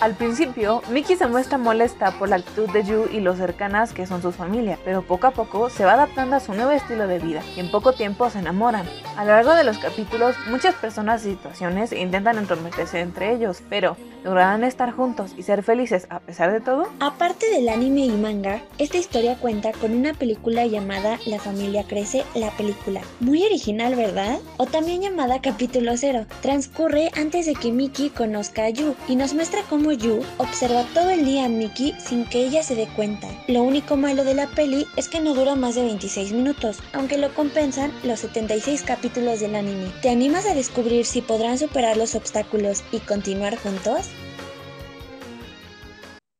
Al 0.00 0.14
principio, 0.14 0.80
Miki 0.88 1.14
se 1.14 1.26
muestra 1.26 1.58
molesta 1.58 2.12
por 2.12 2.30
la 2.30 2.36
actitud 2.36 2.70
de 2.70 2.84
Yu 2.84 3.04
y 3.12 3.20
lo 3.20 3.36
cercanas 3.36 3.92
que 3.92 4.06
son 4.06 4.22
su 4.22 4.32
familia, 4.32 4.78
pero 4.82 5.02
poco 5.02 5.26
a 5.26 5.32
poco 5.32 5.68
se 5.68 5.84
va 5.84 5.92
adaptando 5.92 6.36
a 6.36 6.40
su 6.40 6.54
nuevo 6.54 6.70
estilo 6.70 7.06
de 7.06 7.18
vida 7.18 7.42
y 7.54 7.60
en 7.60 7.70
poco 7.70 7.92
tiempo 7.92 8.30
se 8.30 8.38
enamoran. 8.38 8.88
A 9.18 9.26
lo 9.26 9.32
largo 9.32 9.52
de 9.52 9.62
los 9.62 9.76
capítulos, 9.76 10.36
muchas 10.48 10.74
personas 10.74 11.26
y 11.26 11.32
situaciones 11.32 11.92
intentan 11.92 12.38
entrometerse 12.38 13.00
entre 13.00 13.34
ellos, 13.34 13.62
pero 13.68 13.98
¿lograrán 14.24 14.64
estar 14.64 14.92
juntos 14.92 15.32
y 15.36 15.42
ser 15.42 15.62
felices 15.62 16.06
a 16.10 16.20
pesar 16.20 16.52
de 16.52 16.60
todo? 16.60 16.88
Aparte 17.00 17.50
del 17.50 17.68
anime 17.68 18.06
y 18.06 18.10
manga, 18.10 18.62
esta 18.78 18.98
historia 18.98 19.36
cuenta 19.36 19.72
con 19.72 19.92
una 19.92 20.14
película 20.14 20.66
llamada 20.66 21.18
La 21.26 21.38
familia 21.38 21.84
crece, 21.84 22.24
la 22.34 22.50
película. 22.56 23.00
Muy 23.20 23.44
original, 23.44 23.94
¿verdad? 23.94 24.38
O 24.56 24.66
también 24.66 25.02
llamada 25.02 25.40
Capítulo 25.40 25.96
Cero. 25.96 26.26
Transcurre 26.42 27.10
antes 27.16 27.46
de 27.46 27.54
que 27.54 27.72
Miki 27.72 28.10
conozca 28.10 28.64
a 28.64 28.70
Yu 28.70 28.94
y 29.08 29.16
nos 29.16 29.34
muestra 29.34 29.62
cómo 29.68 29.92
Yu 29.92 30.22
observa 30.38 30.84
todo 30.94 31.10
el 31.10 31.24
día 31.24 31.44
a 31.44 31.48
Miki 31.48 31.94
sin 31.98 32.24
que 32.24 32.44
ella 32.44 32.62
se 32.62 32.74
dé 32.74 32.86
cuenta. 32.96 33.28
Lo 33.48 33.62
único 33.62 33.96
malo 33.96 34.24
de 34.24 34.34
la 34.34 34.46
peli 34.48 34.86
es 34.96 35.08
que 35.08 35.20
no 35.20 35.34
dura 35.34 35.54
más 35.54 35.74
de 35.74 35.82
26 35.82 36.32
minutos, 36.32 36.78
aunque 36.92 37.18
lo 37.18 37.32
compensan 37.34 37.92
los 38.02 38.20
76 38.20 38.82
capítulos 38.82 39.40
del 39.40 39.54
anime. 39.54 39.90
¿Te 40.02 40.10
animas 40.10 40.46
a 40.46 40.54
descubrir 40.54 41.06
si 41.06 41.22
podrán 41.22 41.58
superar 41.58 41.96
los 41.96 42.14
obstáculos 42.14 42.82
y 42.92 42.98
continuar 42.98 43.56
juntos? 43.56 44.10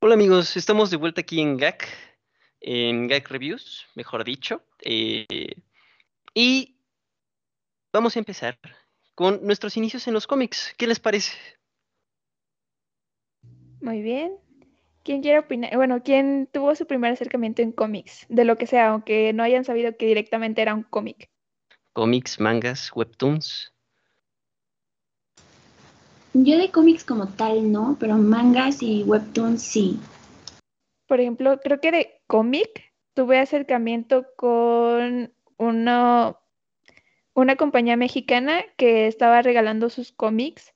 Hola 0.03 0.15
amigos, 0.15 0.57
estamos 0.57 0.89
de 0.89 0.97
vuelta 0.97 1.21
aquí 1.21 1.39
en 1.41 1.57
GAC, 1.57 1.87
en 2.59 3.07
GAC 3.07 3.29
Reviews, 3.29 3.85
mejor 3.93 4.23
dicho. 4.23 4.63
Eh, 4.81 5.53
y 6.33 6.75
vamos 7.93 8.15
a 8.15 8.19
empezar 8.19 8.57
con 9.13 9.45
nuestros 9.45 9.77
inicios 9.77 10.07
en 10.07 10.15
los 10.15 10.25
cómics. 10.25 10.73
¿Qué 10.75 10.87
les 10.87 10.99
parece? 10.99 11.33
Muy 13.79 14.01
bien. 14.01 14.39
¿Quién 15.03 15.21
quiere 15.21 15.37
opinar? 15.37 15.75
Bueno, 15.75 16.01
¿quién 16.01 16.49
tuvo 16.51 16.73
su 16.73 16.87
primer 16.87 17.13
acercamiento 17.13 17.61
en 17.61 17.71
cómics? 17.71 18.25
De 18.27 18.43
lo 18.43 18.57
que 18.57 18.65
sea, 18.65 18.87
aunque 18.89 19.33
no 19.33 19.43
hayan 19.43 19.65
sabido 19.65 19.95
que 19.97 20.07
directamente 20.07 20.63
era 20.63 20.73
un 20.73 20.81
cómic. 20.81 21.29
Cómics, 21.93 22.39
mangas, 22.39 22.91
webtoons. 22.95 23.70
Yo 26.33 26.57
de 26.57 26.71
cómics 26.71 27.03
como 27.03 27.27
tal 27.27 27.71
no, 27.71 27.97
pero 27.99 28.15
mangas 28.17 28.81
y 28.81 29.03
webtoons 29.03 29.61
sí. 29.61 29.99
Por 31.05 31.19
ejemplo, 31.19 31.59
creo 31.59 31.81
que 31.81 31.91
de 31.91 32.21
cómic 32.25 32.93
tuve 33.13 33.37
acercamiento 33.37 34.25
con 34.37 35.33
uno, 35.57 36.39
una 37.33 37.55
compañía 37.57 37.97
mexicana 37.97 38.61
que 38.77 39.07
estaba 39.07 39.41
regalando 39.41 39.89
sus 39.89 40.13
cómics. 40.13 40.73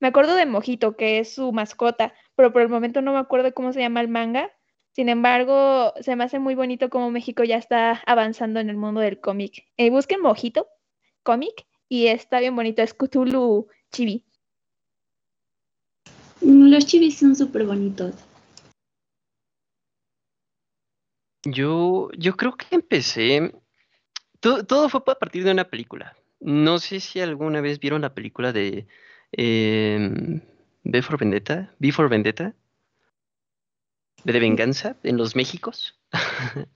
Me 0.00 0.08
acuerdo 0.08 0.34
de 0.34 0.44
Mojito, 0.44 0.96
que 0.96 1.18
es 1.18 1.34
su 1.34 1.50
mascota, 1.52 2.12
pero 2.36 2.52
por 2.52 2.60
el 2.60 2.68
momento 2.68 3.00
no 3.00 3.14
me 3.14 3.18
acuerdo 3.18 3.54
cómo 3.54 3.72
se 3.72 3.80
llama 3.80 4.02
el 4.02 4.08
manga. 4.08 4.50
Sin 4.92 5.08
embargo, 5.08 5.94
se 6.00 6.14
me 6.14 6.24
hace 6.24 6.38
muy 6.38 6.54
bonito 6.54 6.90
cómo 6.90 7.10
México 7.10 7.42
ya 7.42 7.56
está 7.56 8.02
avanzando 8.04 8.60
en 8.60 8.68
el 8.68 8.76
mundo 8.76 9.00
del 9.00 9.18
cómic. 9.18 9.66
Eh, 9.78 9.88
busquen 9.88 10.20
Mojito, 10.20 10.68
cómic, 11.22 11.66
y 11.88 12.08
está 12.08 12.38
bien 12.40 12.54
bonito, 12.54 12.82
es 12.82 12.92
Cthulhu 12.92 13.68
Chibi. 13.90 14.26
Los 16.40 16.86
chibis 16.86 17.18
son 17.18 17.36
súper 17.36 17.66
bonitos. 17.66 18.14
Yo, 21.44 22.10
yo 22.16 22.36
creo 22.36 22.56
que 22.56 22.66
empecé. 22.70 23.54
Todo, 24.40 24.64
todo, 24.64 24.88
fue 24.88 25.00
a 25.06 25.18
partir 25.18 25.44
de 25.44 25.52
una 25.52 25.64
película. 25.64 26.16
No 26.40 26.78
sé 26.78 27.00
si 27.00 27.20
alguna 27.20 27.60
vez 27.60 27.80
vieron 27.80 28.02
la 28.02 28.14
película 28.14 28.52
de 28.52 28.86
eh, 29.32 30.40
B 30.84 31.02
for 31.02 31.18
Vendetta, 31.18 31.74
B 31.78 31.92
for 31.92 32.08
Vendetta, 32.08 32.54
de 34.24 34.40
venganza 34.40 34.96
en 35.02 35.16
los 35.16 35.36
Méxicos. 35.36 35.98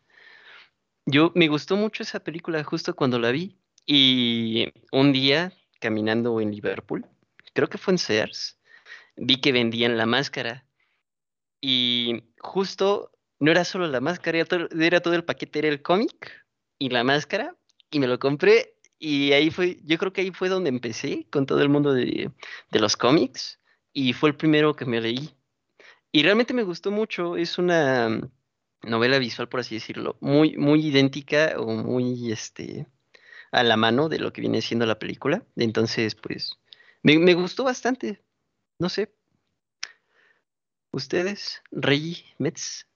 Yo 1.06 1.32
me 1.34 1.48
gustó 1.48 1.76
mucho 1.76 2.02
esa 2.02 2.20
película 2.20 2.62
justo 2.64 2.94
cuando 2.94 3.18
la 3.18 3.30
vi 3.30 3.56
y 3.86 4.72
un 4.92 5.12
día 5.12 5.52
caminando 5.80 6.40
en 6.40 6.50
Liverpool, 6.50 7.04
creo 7.52 7.68
que 7.68 7.76
fue 7.76 7.92
en 7.92 7.98
Sears, 7.98 8.58
vi 9.16 9.40
que 9.40 9.52
vendían 9.52 9.96
la 9.96 10.06
máscara 10.06 10.66
y 11.60 12.24
justo 12.38 13.10
no 13.40 13.50
era 13.50 13.64
solo 13.64 13.86
la 13.86 14.00
máscara, 14.00 14.38
era 14.38 14.46
todo, 14.46 14.68
era 14.80 15.00
todo 15.00 15.14
el 15.14 15.24
paquete, 15.24 15.60
era 15.60 15.68
el 15.68 15.82
cómic 15.82 16.32
y 16.78 16.90
la 16.90 17.04
máscara 17.04 17.56
y 17.90 17.98
me 17.98 18.06
lo 18.06 18.18
compré 18.18 18.76
y 18.98 19.32
ahí 19.32 19.50
fue, 19.50 19.78
yo 19.84 19.98
creo 19.98 20.12
que 20.12 20.22
ahí 20.22 20.30
fue 20.30 20.48
donde 20.48 20.70
empecé 20.70 21.26
con 21.30 21.46
todo 21.46 21.60
el 21.62 21.68
mundo 21.68 21.92
de, 21.92 22.30
de 22.70 22.80
los 22.80 22.96
cómics 22.96 23.60
y 23.92 24.12
fue 24.12 24.30
el 24.30 24.36
primero 24.36 24.74
que 24.74 24.86
me 24.86 25.00
leí. 25.00 25.30
Y 26.10 26.22
realmente 26.22 26.54
me 26.54 26.62
gustó 26.62 26.90
mucho, 26.90 27.36
es 27.36 27.58
una, 27.58 28.20
novela 28.86 29.18
visual, 29.18 29.48
por 29.48 29.60
así 29.60 29.76
decirlo, 29.76 30.16
muy, 30.20 30.56
muy 30.56 30.86
idéntica 30.86 31.54
o 31.58 31.66
muy 31.66 32.32
este, 32.32 32.86
a 33.52 33.62
la 33.62 33.76
mano 33.76 34.08
de 34.08 34.18
lo 34.18 34.32
que 34.32 34.40
viene 34.40 34.62
siendo 34.62 34.86
la 34.86 34.98
película. 34.98 35.44
Entonces, 35.56 36.14
pues, 36.14 36.58
me, 37.02 37.18
me 37.18 37.34
gustó 37.34 37.64
bastante. 37.64 38.22
No 38.78 38.88
sé. 38.88 39.12
¿Ustedes? 40.90 41.62
Rey, 41.70 42.24
Metz. 42.38 42.86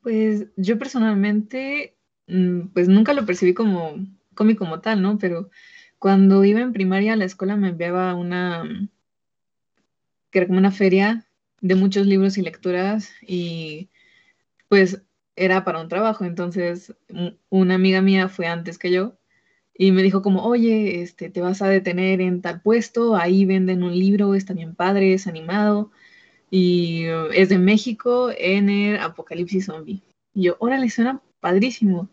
Pues 0.00 0.46
yo 0.56 0.78
personalmente, 0.78 1.96
mm, 2.26 2.68
pues 2.68 2.88
nunca 2.88 3.12
lo 3.12 3.24
percibí 3.24 3.54
como 3.54 3.96
cómic 4.34 4.58
como 4.58 4.80
tal, 4.80 5.02
¿no? 5.02 5.18
Pero 5.18 5.50
cuando 5.98 6.44
iba 6.44 6.60
en 6.60 6.72
primaria 6.72 7.12
a 7.12 7.16
la 7.16 7.24
escuela 7.24 7.56
me 7.56 7.68
enviaba 7.68 8.14
una, 8.14 8.64
que 10.30 10.38
era 10.38 10.46
como 10.48 10.58
una 10.58 10.72
feria 10.72 11.26
de 11.60 11.76
muchos 11.76 12.06
libros 12.06 12.38
y 12.38 12.42
lecturas 12.42 13.12
y 13.22 13.90
pues 14.68 15.02
era 15.36 15.64
para 15.64 15.80
un 15.80 15.88
trabajo, 15.88 16.24
entonces 16.24 16.94
una 17.48 17.74
amiga 17.74 18.02
mía 18.02 18.28
fue 18.28 18.46
antes 18.46 18.78
que 18.78 18.90
yo 18.90 19.16
y 19.74 19.92
me 19.92 20.02
dijo 20.02 20.22
como, 20.22 20.44
oye, 20.44 21.02
este, 21.02 21.30
te 21.30 21.40
vas 21.40 21.62
a 21.62 21.68
detener 21.68 22.20
en 22.20 22.42
tal 22.42 22.60
puesto, 22.60 23.16
ahí 23.16 23.44
venden 23.44 23.82
un 23.82 23.98
libro, 23.98 24.34
está 24.34 24.54
bien 24.54 24.74
padre, 24.74 25.14
es 25.14 25.26
animado 25.26 25.90
y 26.50 27.04
es 27.34 27.48
de 27.48 27.58
México 27.58 28.30
en 28.36 28.68
el 28.68 28.98
Apocalipsis 28.98 29.66
Zombie. 29.66 30.02
Y 30.34 30.44
yo, 30.44 30.56
órale, 30.60 30.90
suena 30.90 31.22
padrísimo. 31.40 32.08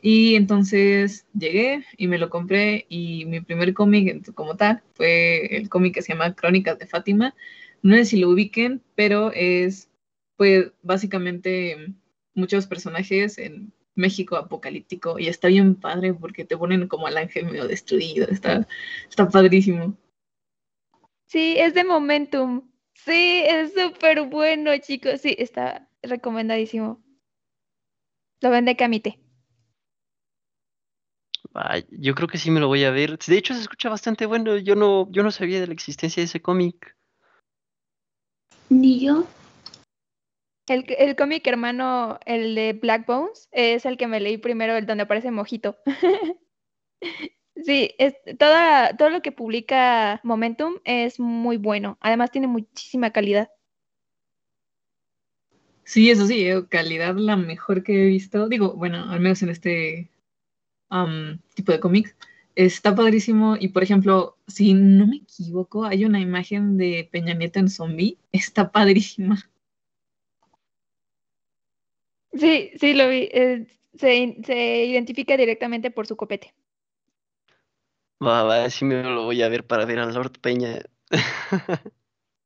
Y 0.00 0.36
entonces 0.36 1.26
llegué 1.34 1.84
y 1.96 2.08
me 2.08 2.18
lo 2.18 2.30
compré 2.30 2.86
y 2.88 3.24
mi 3.26 3.40
primer 3.40 3.74
cómic 3.74 4.32
como 4.34 4.56
tal 4.56 4.82
fue 4.94 5.56
el 5.56 5.68
cómic 5.68 5.94
que 5.94 6.02
se 6.02 6.12
llama 6.12 6.34
Crónicas 6.34 6.78
de 6.78 6.86
Fátima. 6.86 7.34
No 7.82 7.96
sé 7.96 8.04
si 8.04 8.16
lo 8.18 8.30
ubiquen, 8.30 8.82
pero 8.94 9.32
es 9.32 9.90
pues 10.36 10.72
básicamente 10.82 11.94
muchos 12.34 12.66
personajes 12.66 13.38
en 13.38 13.72
México 13.98 14.36
apocalíptico 14.36 15.18
y 15.18 15.28
está 15.28 15.48
bien 15.48 15.74
padre 15.74 16.14
porque 16.14 16.44
te 16.44 16.56
ponen 16.56 16.88
como 16.88 17.06
al 17.06 17.18
ángel 17.18 17.46
medio 17.46 17.66
destruido, 17.66 18.26
está, 18.28 18.66
está 19.08 19.28
padrísimo. 19.28 19.96
Sí, 21.26 21.56
es 21.58 21.74
de 21.74 21.84
Momentum. 21.84 22.70
Sí, 22.94 23.42
es 23.46 23.74
súper 23.74 24.22
bueno, 24.22 24.70
chicos. 24.78 25.20
Sí, 25.20 25.36
está 25.38 25.88
recomendadísimo. 26.02 27.02
Lo 28.40 28.50
vende 28.50 28.76
Camite. 28.76 29.20
yo 31.90 32.14
creo 32.14 32.28
que 32.28 32.38
sí 32.38 32.50
me 32.50 32.60
lo 32.60 32.68
voy 32.68 32.84
a 32.84 32.90
ver. 32.90 33.18
De 33.18 33.36
hecho, 33.36 33.52
se 33.52 33.60
escucha 33.60 33.90
bastante 33.90 34.26
bueno. 34.26 34.56
Yo 34.56 34.74
no, 34.74 35.10
yo 35.10 35.22
no 35.22 35.30
sabía 35.30 35.60
de 35.60 35.66
la 35.66 35.74
existencia 35.74 36.22
de 36.22 36.26
ese 36.26 36.40
cómic. 36.40 36.96
Ni 38.70 39.00
yo. 39.00 39.26
El, 40.70 40.84
el 40.98 41.16
cómic 41.16 41.46
hermano, 41.46 42.18
el 42.26 42.54
de 42.54 42.72
Black 42.74 43.06
Bones, 43.06 43.48
es 43.52 43.86
el 43.86 43.96
que 43.96 44.06
me 44.06 44.20
leí 44.20 44.38
primero, 44.38 44.76
el 44.76 44.86
donde 44.86 45.04
aparece 45.04 45.30
Mojito. 45.30 45.76
sí, 47.64 47.94
es, 47.98 48.14
toda, 48.38 48.96
todo 48.96 49.10
lo 49.10 49.22
que 49.22 49.32
publica 49.32 50.20
Momentum 50.22 50.76
es 50.84 51.18
muy 51.18 51.56
bueno. 51.56 51.98
Además 52.00 52.30
tiene 52.30 52.46
muchísima 52.46 53.10
calidad. 53.10 53.50
Sí, 55.84 56.10
eso 56.10 56.26
sí, 56.26 56.46
eh, 56.46 56.66
calidad 56.68 57.16
la 57.16 57.36
mejor 57.36 57.82
que 57.82 58.02
he 58.02 58.06
visto. 58.06 58.48
Digo, 58.48 58.74
bueno, 58.74 59.10
al 59.10 59.20
menos 59.20 59.42
en 59.42 59.48
este 59.48 60.10
tipo 61.54 61.72
de 61.72 61.80
cómics. 61.80 62.14
Está 62.54 62.94
padrísimo 62.94 63.56
y, 63.58 63.68
por 63.68 63.82
ejemplo, 63.84 64.36
si 64.48 64.74
no 64.74 65.06
me 65.06 65.16
equivoco, 65.16 65.84
hay 65.84 66.04
una 66.04 66.20
imagen 66.20 66.76
de 66.76 67.08
Peña 67.10 67.34
Nieto 67.34 67.60
en 67.60 67.70
zombie. 67.70 68.18
Está 68.32 68.70
padrísima. 68.72 69.48
Sí, 72.32 72.70
sí, 72.78 72.94
lo 72.94 73.08
vi. 73.08 73.28
Eh, 73.32 73.66
se, 73.94 74.36
se, 74.44 74.84
identifica 74.84 75.36
directamente 75.36 75.90
por 75.90 76.06
su 76.06 76.16
copete. 76.16 76.54
Va, 78.24 78.42
va, 78.42 78.68
sí 78.70 78.84
me 78.84 79.02
lo 79.02 79.24
voy 79.24 79.42
a 79.42 79.48
ver 79.48 79.66
para 79.66 79.84
ver 79.84 80.00
a 80.00 80.06
Lord 80.06 80.40
Peña. 80.40 80.80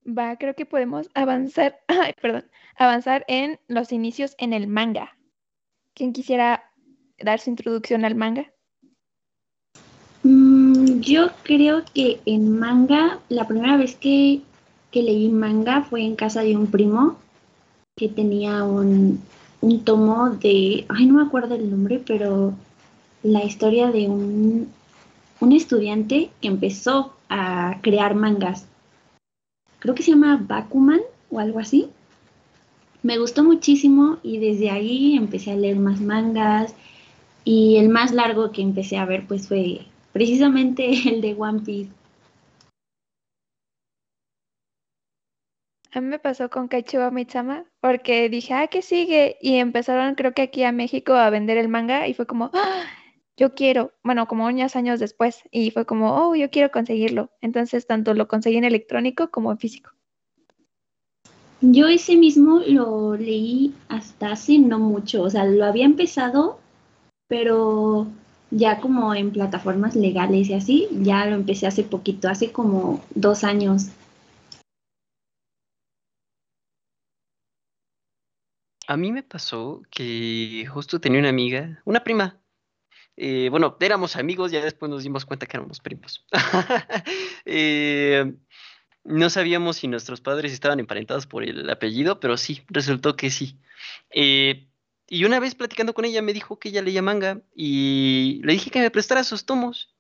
va, 0.07 0.37
creo 0.37 0.55
que 0.55 0.66
podemos 0.66 1.09
avanzar, 1.14 1.81
ay, 1.88 2.14
perdón, 2.21 2.51
avanzar 2.77 3.25
en 3.29 3.59
los 3.68 3.92
inicios 3.92 4.35
en 4.38 4.53
el 4.53 4.66
manga. 4.66 5.16
¿Quién 5.95 6.12
quisiera 6.12 6.71
dar 7.18 7.40
su 7.40 7.51
introducción 7.51 8.05
al 8.05 8.14
manga? 8.14 8.53
Mm, 10.23 11.01
yo 11.01 11.31
creo 11.42 11.85
que 11.92 12.21
en 12.27 12.59
manga, 12.59 13.18
la 13.29 13.47
primera 13.47 13.77
vez 13.77 13.97
que, 13.97 14.42
que 14.90 15.03
leí 15.03 15.29
manga 15.29 15.83
fue 15.83 16.03
en 16.03 16.16
casa 16.16 16.42
de 16.42 16.57
un 16.57 16.71
primo 16.71 17.18
que 17.97 18.09
tenía 18.09 18.64
un, 18.64 19.23
un 19.62 19.85
tomo 19.85 20.29
de, 20.31 20.85
ay, 20.88 21.07
no 21.07 21.14
me 21.14 21.22
acuerdo 21.22 21.55
el 21.55 21.70
nombre, 21.70 22.03
pero 22.05 22.53
la 23.22 23.44
historia 23.44 23.90
de 23.90 24.09
un, 24.09 24.68
un 25.40 25.53
estudiante 25.53 26.31
que 26.40 26.48
empezó 26.48 27.14
a 27.29 27.79
crear 27.81 28.14
mangas. 28.14 28.66
Creo 29.79 29.94
que 29.94 30.03
se 30.03 30.11
llama 30.11 30.44
Bakuman 30.46 31.01
o 31.31 31.38
algo 31.38 31.61
así. 31.61 31.88
Me 33.03 33.18
gustó 33.18 33.42
muchísimo 33.44 34.18
y 34.22 34.38
desde 34.38 34.70
ahí 34.70 35.16
empecé 35.16 35.53
a 35.53 35.57
leer 35.57 35.77
más 35.77 36.01
mangas 36.01 36.75
y 37.44 37.77
el 37.77 37.88
más 37.88 38.12
largo 38.12 38.53
que 38.53 38.62
empecé 38.62 38.96
a 38.96 39.07
ver 39.07 39.27
pues 39.27 39.48
fue 39.48 39.87
precisamente 40.12 40.90
el 41.09 41.20
de 41.20 41.35
One 41.38 41.61
Piece. 41.61 41.90
A 45.95 46.01
mí 46.01 46.07
me 46.07 46.19
pasó 46.19 46.49
con 46.49 46.69
Kaichuba 46.69 47.11
Mitsama 47.11 47.67
porque 47.81 48.31
dije, 48.31 48.55
ah, 48.55 48.67
¿qué 48.67 48.81
sigue? 48.81 49.37
Y 49.43 49.57
empezaron, 49.57 50.15
creo 50.15 50.33
que 50.33 50.43
aquí 50.43 50.65
a 50.65 50.73
México 50.73 51.13
a 51.13 51.29
vender 51.29 51.59
el 51.59 51.69
manga 51.69 52.09
y 52.09 52.15
fue 52.15 52.27
como, 52.27 52.51
¡Ah! 52.55 52.85
yo 53.37 53.55
quiero, 53.55 53.93
bueno, 54.03 54.27
como 54.27 54.47
unos 54.47 54.75
años 54.75 55.01
después, 55.01 55.43
y 55.51 55.71
fue 55.71 55.85
como, 55.85 56.15
oh, 56.17 56.35
yo 56.35 56.49
quiero 56.51 56.71
conseguirlo. 56.71 57.31
Entonces, 57.43 57.87
tanto 57.87 58.15
lo 58.15 58.27
conseguí 58.27 58.57
en 58.57 58.65
electrónico 58.65 59.31
como 59.31 59.51
en 59.51 59.59
físico. 59.59 59.91
Yo 61.61 61.89
ese 61.89 62.17
mismo 62.17 62.61
lo 62.67 63.15
leí 63.17 63.75
hasta 63.89 64.33
hace 64.33 64.59
no 64.59 64.79
mucho, 64.79 65.23
o 65.23 65.31
sea, 65.31 65.45
lo 65.45 65.65
había 65.65 65.85
empezado, 65.85 66.59
pero 67.29 68.07
ya 68.51 68.81
como 68.81 69.15
en 69.15 69.31
plataformas 69.31 69.95
legales 69.95 70.49
y 70.49 70.55
así, 70.55 70.89
ya 71.03 71.27
lo 71.27 71.37
empecé 71.37 71.67
hace 71.67 71.85
poquito, 71.85 72.29
hace 72.29 72.51
como 72.51 73.03
dos 73.15 73.45
años. 73.45 73.91
A 78.93 78.97
mí 78.99 79.11
me 79.11 79.23
pasó 79.23 79.81
que 79.91 80.67
justo 80.71 81.01
tenía 81.01 81.19
una 81.19 81.31
amiga, 81.31 81.81
una 81.87 82.05
prima. 82.05 82.39
Eh, 83.17 83.49
bueno, 83.49 83.79
éramos 83.81 84.17
amigos, 84.17 84.53
ya 84.53 84.63
después 84.63 84.91
nos 84.91 85.03
dimos 85.03 85.25
cuenta 85.25 85.47
que 85.47 85.57
éramos 85.57 85.81
primos. 85.81 86.27
Eh, 87.47 88.35
no 89.03 89.31
sabíamos 89.31 89.79
si 89.79 89.89
nuestros 89.89 90.21
padres 90.21 90.53
estaban 90.53 90.79
emparentados 90.79 91.27
por 91.27 91.43
el 91.43 91.71
apellido, 91.71 92.21
pero 92.21 92.37
sí, 92.37 92.65
resultó 92.69 93.17
que 93.17 93.31
sí. 93.31 93.59
Eh, 94.11 94.69
y 95.09 95.25
una 95.25 95.41
vez 95.41 95.55
platicando 95.55 95.95
con 95.95 96.05
ella 96.05 96.21
me 96.21 96.35
dijo 96.35 96.59
que 96.59 96.69
ella 96.69 96.83
leía 96.83 97.01
manga 97.01 97.41
y 97.57 98.43
le 98.45 98.53
dije 98.53 98.71
que 98.71 98.81
me 98.83 98.91
prestara 98.91 99.25
sus 99.25 99.47
tomos. 99.47 99.97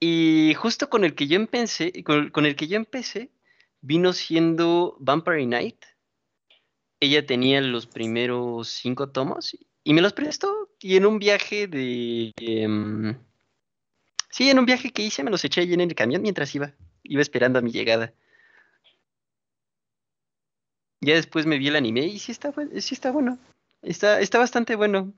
Y 0.00 0.54
justo 0.54 0.88
con 0.88 1.04
el 1.04 1.14
que 1.14 1.26
yo 1.26 1.36
empecé, 1.36 2.02
con, 2.04 2.30
con 2.30 2.46
el 2.46 2.56
que 2.56 2.68
yo 2.68 2.76
empecé, 2.76 3.30
vino 3.82 4.14
siendo 4.14 4.96
Vampire 4.98 5.44
Night 5.44 5.84
ella 7.00 7.24
tenía 7.26 7.60
los 7.60 7.86
primeros 7.86 8.68
cinco 8.68 9.10
tomos 9.10 9.56
y 9.84 9.94
me 9.94 10.02
los 10.02 10.12
prestó. 10.12 10.70
Y 10.80 10.96
en 10.96 11.06
un 11.06 11.18
viaje 11.18 11.66
de... 11.66 12.32
Em, 12.36 13.16
sí, 14.30 14.50
en 14.50 14.58
un 14.58 14.66
viaje 14.66 14.90
que 14.92 15.02
hice 15.02 15.24
me 15.24 15.30
los 15.30 15.44
eché 15.44 15.60
allí 15.60 15.74
en 15.74 15.80
el 15.80 15.94
camión 15.94 16.22
mientras 16.22 16.54
iba. 16.54 16.72
Iba 17.02 17.22
esperando 17.22 17.58
a 17.58 17.62
mi 17.62 17.70
llegada. 17.70 18.12
Ya 21.00 21.14
después 21.14 21.46
me 21.46 21.58
vi 21.58 21.68
el 21.68 21.76
anime 21.76 22.06
y 22.06 22.18
sí 22.18 22.32
está, 22.32 22.52
sí 22.80 22.94
está 22.94 23.12
bueno. 23.12 23.38
Está, 23.82 24.20
está 24.20 24.38
bastante 24.38 24.74
bueno. 24.74 25.12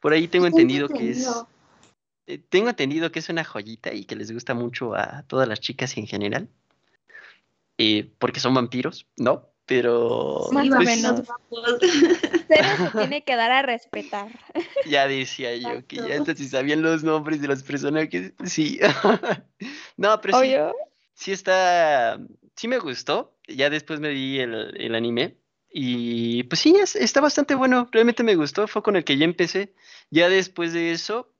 Por 0.00 0.12
ahí 0.12 0.28
tengo 0.28 0.46
entendido 0.46 0.88
que 0.88 1.10
es... 1.10 1.28
Eh, 2.26 2.38
tengo 2.38 2.68
entendido 2.68 3.10
que 3.10 3.18
es 3.18 3.28
una 3.28 3.44
joyita 3.44 3.92
y 3.92 4.04
que 4.04 4.14
les 4.14 4.30
gusta 4.30 4.54
mucho 4.54 4.94
a 4.94 5.24
todas 5.24 5.48
las 5.48 5.60
chicas 5.60 5.96
en 5.96 6.06
general. 6.06 6.48
Eh, 7.76 8.10
porque 8.18 8.40
son 8.40 8.54
vampiros, 8.54 9.06
¿no? 9.16 9.49
Pero... 9.70 10.48
Más 10.50 10.66
o 10.66 10.74
pues, 10.74 10.84
menos. 10.84 11.22
Cero 12.48 12.68
se 12.76 12.98
tiene 12.98 13.22
que 13.22 13.36
dar 13.36 13.52
a 13.52 13.62
respetar. 13.62 14.26
Ya 14.86 15.06
decía 15.06 15.54
yo 15.54 15.86
que 15.86 15.96
ya 15.96 16.18
hasta 16.18 16.34
si 16.34 16.48
sabían 16.48 16.82
los 16.82 17.04
nombres 17.04 17.40
de 17.40 17.46
los 17.46 17.62
personajes, 17.62 18.32
sí. 18.44 18.80
no, 19.96 20.20
pero 20.20 20.40
sí, 20.40 20.54
sí 21.14 21.30
está, 21.30 22.18
sí 22.56 22.66
me 22.66 22.80
gustó. 22.80 23.36
Ya 23.46 23.70
después 23.70 24.00
me 24.00 24.08
vi 24.08 24.40
el, 24.40 24.74
el 24.76 24.94
anime 24.96 25.36
y 25.70 26.42
pues 26.44 26.60
sí, 26.60 26.74
está 26.76 27.20
bastante 27.20 27.54
bueno. 27.54 27.88
Realmente 27.92 28.24
me 28.24 28.34
gustó, 28.34 28.66
fue 28.66 28.82
con 28.82 28.96
el 28.96 29.04
que 29.04 29.18
ya 29.18 29.24
empecé. 29.24 29.72
Ya 30.10 30.28
después 30.28 30.72
de 30.72 30.90
eso, 30.90 31.32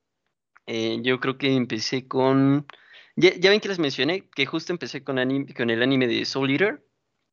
eh, 0.66 0.98
yo 1.02 1.18
creo 1.18 1.36
que 1.36 1.52
empecé 1.52 2.06
con... 2.06 2.68
Ya, 3.16 3.34
ya, 3.34 3.50
ven 3.50 3.58
que 3.58 3.68
les 3.68 3.80
mencioné 3.80 4.28
que 4.30 4.46
justo 4.46 4.72
empecé 4.72 5.02
con, 5.02 5.18
anime, 5.18 5.52
con 5.52 5.68
el 5.68 5.82
anime 5.82 6.06
de 6.06 6.24
Soul 6.24 6.52
Eater 6.52 6.84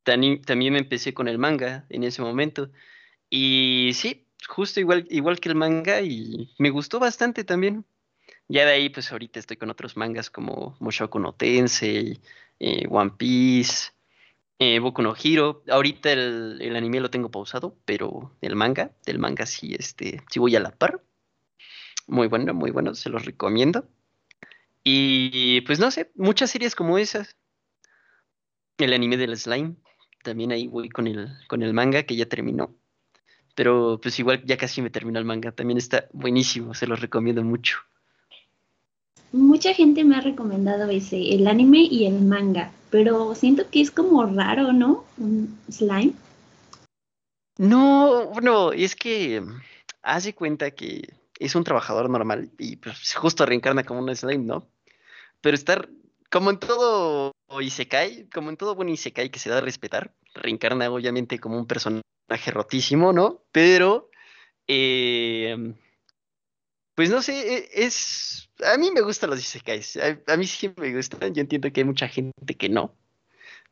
también 0.08 0.72
me 0.72 0.78
empecé 0.78 1.14
con 1.14 1.28
el 1.28 1.38
manga 1.38 1.86
en 1.88 2.04
ese 2.04 2.22
momento. 2.22 2.70
Y 3.30 3.92
sí, 3.94 4.26
justo 4.48 4.80
igual, 4.80 5.06
igual 5.10 5.40
que 5.40 5.48
el 5.48 5.54
manga 5.54 6.00
y 6.00 6.50
me 6.58 6.70
gustó 6.70 6.98
bastante 6.98 7.44
también. 7.44 7.84
Ya 8.48 8.64
de 8.64 8.72
ahí, 8.72 8.88
pues 8.88 9.12
ahorita 9.12 9.38
estoy 9.38 9.56
con 9.58 9.70
otros 9.70 9.96
mangas 9.96 10.30
como 10.30 10.76
Mushoku 10.80 11.18
no 11.18 11.34
Tensei, 11.34 12.20
eh, 12.58 12.86
One 12.88 13.12
Piece, 13.18 13.92
eh, 14.58 14.78
Boku 14.78 15.02
no 15.02 15.14
Hero. 15.22 15.62
Ahorita 15.68 16.12
el, 16.12 16.58
el 16.60 16.76
anime 16.76 17.00
lo 17.00 17.10
tengo 17.10 17.30
pausado, 17.30 17.76
pero 17.84 18.34
el 18.40 18.56
manga, 18.56 18.92
del 19.04 19.18
manga 19.18 19.46
sí, 19.46 19.74
este, 19.78 20.22
sí 20.30 20.38
voy 20.38 20.56
a 20.56 20.60
la 20.60 20.70
par. 20.70 21.02
Muy 22.06 22.26
bueno, 22.28 22.54
muy 22.54 22.70
bueno, 22.70 22.94
se 22.94 23.10
los 23.10 23.26
recomiendo. 23.26 23.86
Y 24.82 25.60
pues 25.62 25.78
no 25.78 25.90
sé, 25.90 26.10
muchas 26.14 26.50
series 26.50 26.74
como 26.74 26.96
esas. 26.96 27.36
El 28.78 28.92
anime 28.92 29.16
del 29.16 29.36
slime, 29.36 29.74
también 30.22 30.52
ahí 30.52 30.66
voy 30.66 30.88
con 30.88 31.06
el, 31.06 31.28
con 31.48 31.62
el 31.62 31.72
manga 31.72 32.02
que 32.02 32.16
ya 32.16 32.26
terminó. 32.26 32.74
Pero 33.54 33.98
pues 34.00 34.18
igual 34.18 34.42
ya 34.44 34.56
casi 34.56 34.82
me 34.82 34.90
terminó 34.90 35.18
el 35.18 35.24
manga, 35.24 35.52
también 35.52 35.78
está 35.78 36.08
buenísimo, 36.12 36.74
se 36.74 36.86
los 36.86 37.00
recomiendo 37.00 37.42
mucho. 37.42 37.78
Mucha 39.32 39.74
gente 39.74 40.04
me 40.04 40.16
ha 40.16 40.20
recomendado 40.20 40.88
ese, 40.90 41.34
el 41.34 41.46
anime 41.46 41.80
y 41.80 42.06
el 42.06 42.22
manga, 42.22 42.72
pero 42.90 43.34
siento 43.34 43.68
que 43.68 43.80
es 43.80 43.90
como 43.90 44.24
raro, 44.24 44.72
¿no? 44.72 45.04
Un 45.18 45.58
slime. 45.68 46.12
No, 47.58 48.26
bueno, 48.26 48.72
es 48.72 48.94
que 48.94 49.40
mm, 49.40 49.60
hace 50.02 50.34
cuenta 50.34 50.70
que 50.70 51.02
es 51.38 51.54
un 51.54 51.64
trabajador 51.64 52.08
normal 52.08 52.50
y 52.58 52.76
pues 52.76 53.14
justo 53.14 53.44
reencarna 53.44 53.84
como 53.84 54.00
un 54.00 54.14
slime, 54.14 54.44
¿no? 54.44 54.66
Pero 55.40 55.54
estar 55.54 55.88
como 56.30 56.50
en 56.50 56.58
todo 56.58 57.32
Isekai, 57.60 58.28
como 58.30 58.50
en 58.50 58.56
todo 58.56 58.74
buen 58.74 58.88
Isekai 58.88 59.30
que 59.30 59.38
se 59.38 59.50
da 59.50 59.58
a 59.58 59.60
respetar, 59.60 60.14
reencarna 60.34 60.90
obviamente 60.90 61.38
como 61.38 61.58
un 61.58 61.66
personaje 61.66 62.50
rotísimo, 62.52 63.12
¿no? 63.12 63.42
Pero, 63.52 64.10
eh, 64.68 65.74
pues 66.94 67.10
no 67.10 67.22
sé, 67.22 67.56
e- 67.56 67.68
es... 67.86 68.50
A 68.64 68.76
mí 68.76 68.90
me 68.90 69.00
gustan 69.02 69.30
los 69.30 69.38
Isekais, 69.40 69.96
a, 69.98 70.18
a 70.32 70.36
mí 70.36 70.46
sí 70.46 70.72
me 70.76 70.92
gustan, 70.94 71.32
yo 71.34 71.40
entiendo 71.40 71.72
que 71.72 71.80
hay 71.80 71.84
mucha 71.84 72.08
gente 72.08 72.56
que 72.56 72.68
no, 72.68 72.96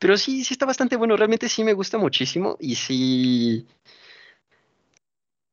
pero 0.00 0.16
sí, 0.18 0.44
sí 0.44 0.54
está 0.54 0.66
bastante 0.66 0.96
bueno, 0.96 1.16
realmente 1.16 1.48
sí 1.48 1.64
me 1.64 1.74
gusta 1.74 1.98
muchísimo 1.98 2.56
y 2.60 2.76
sí... 2.76 3.66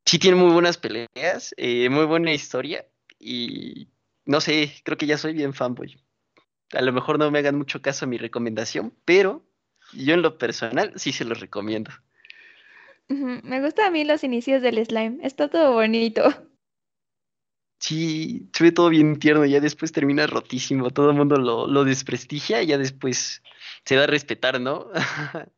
Sí 0.05 0.19
tiene 0.19 0.37
muy 0.37 0.51
buenas 0.51 0.77
peleas, 0.77 1.53
eh, 1.57 1.89
muy 1.89 2.05
buena 2.05 2.33
historia 2.33 2.85
y 3.19 3.87
no 4.25 4.41
sé, 4.41 4.73
creo 4.83 4.97
que 4.97 5.07
ya 5.07 5.17
soy 5.17 5.33
bien 5.33 5.53
fanboy. 5.53 5.95
A 6.71 6.81
lo 6.81 6.91
mejor 6.93 7.19
no 7.19 7.29
me 7.29 7.39
hagan 7.39 7.57
mucho 7.57 7.81
caso 7.81 8.05
a 8.05 8.07
mi 8.07 8.17
recomendación, 8.17 8.93
pero 9.05 9.45
yo 9.93 10.13
en 10.13 10.21
lo 10.21 10.37
personal 10.37 10.93
sí 10.95 11.11
se 11.11 11.25
los 11.25 11.39
recomiendo. 11.39 11.91
Me 13.09 13.61
gustan 13.61 13.87
a 13.87 13.91
mí 13.91 14.05
los 14.05 14.23
inicios 14.23 14.61
del 14.61 14.83
slime. 14.85 15.17
Está 15.21 15.49
todo 15.49 15.73
bonito. 15.73 16.23
Sí, 17.79 18.49
se 18.53 18.63
ve 18.63 18.71
todo 18.71 18.89
bien 18.89 19.19
tierno, 19.19 19.45
ya 19.45 19.59
después 19.59 19.91
termina 19.91 20.25
rotísimo, 20.25 20.89
todo 20.89 21.09
el 21.09 21.17
mundo 21.17 21.35
lo, 21.35 21.67
lo 21.67 21.83
desprestigia 21.83 22.63
y 22.63 22.67
ya 22.67 22.77
después 22.77 23.43
se 23.83 23.95
da 23.95 24.05
a 24.05 24.07
respetar, 24.07 24.61
¿no? 24.61 24.87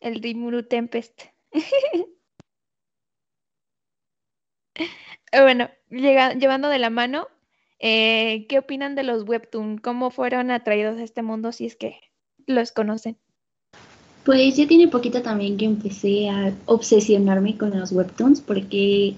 El 0.00 0.22
Rimuru 0.22 0.62
Tempest. 0.62 1.22
Bueno, 5.32 5.68
llega- 5.90 6.34
llevando 6.34 6.68
de 6.68 6.78
la 6.78 6.90
mano, 6.90 7.28
eh, 7.78 8.46
¿qué 8.48 8.58
opinan 8.58 8.94
de 8.94 9.02
los 9.02 9.24
webtoon? 9.24 9.78
¿Cómo 9.78 10.10
fueron 10.10 10.50
atraídos 10.50 10.98
a 10.98 11.04
este 11.04 11.22
mundo 11.22 11.52
si 11.52 11.66
es 11.66 11.76
que 11.76 11.98
los 12.46 12.72
conocen? 12.72 13.16
Pues 14.24 14.56
ya 14.56 14.66
tiene 14.66 14.88
poquito 14.88 15.20
también 15.22 15.56
que 15.56 15.66
empecé 15.66 16.30
a 16.30 16.52
obsesionarme 16.66 17.58
con 17.58 17.78
los 17.78 17.92
webtoons 17.92 18.40
porque, 18.40 19.14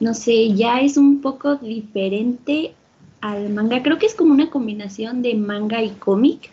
no 0.00 0.12
sé, 0.14 0.52
ya 0.54 0.80
es 0.80 0.96
un 0.96 1.20
poco 1.20 1.56
diferente 1.56 2.72
al 3.20 3.50
manga. 3.50 3.82
Creo 3.82 3.98
que 3.98 4.06
es 4.06 4.14
como 4.14 4.32
una 4.32 4.50
combinación 4.50 5.22
de 5.22 5.34
manga 5.34 5.82
y 5.82 5.90
cómic 5.90 6.50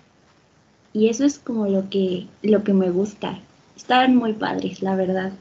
y 0.93 1.09
eso 1.09 1.25
es 1.25 1.39
como 1.39 1.67
lo 1.67 1.89
que, 1.89 2.27
lo 2.43 2.63
que 2.63 2.73
me 2.73 2.91
gusta. 2.91 3.39
Están 3.75 4.15
muy 4.15 4.33
padres, 4.33 4.81
la 4.81 4.95
verdad. 4.95 5.31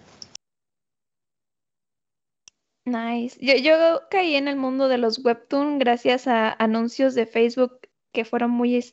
Nice. 2.90 3.38
Yo, 3.40 3.55
yo 3.57 4.03
caí 4.11 4.35
en 4.35 4.48
el 4.48 4.57
mundo 4.57 4.88
de 4.88 4.98
los 4.98 5.24
webtoon 5.24 5.79
gracias 5.79 6.26
a 6.26 6.53
anuncios 6.59 7.14
de 7.14 7.26
Facebook 7.26 7.81
que 8.12 8.24
fueron 8.24 8.50
muy, 8.50 8.85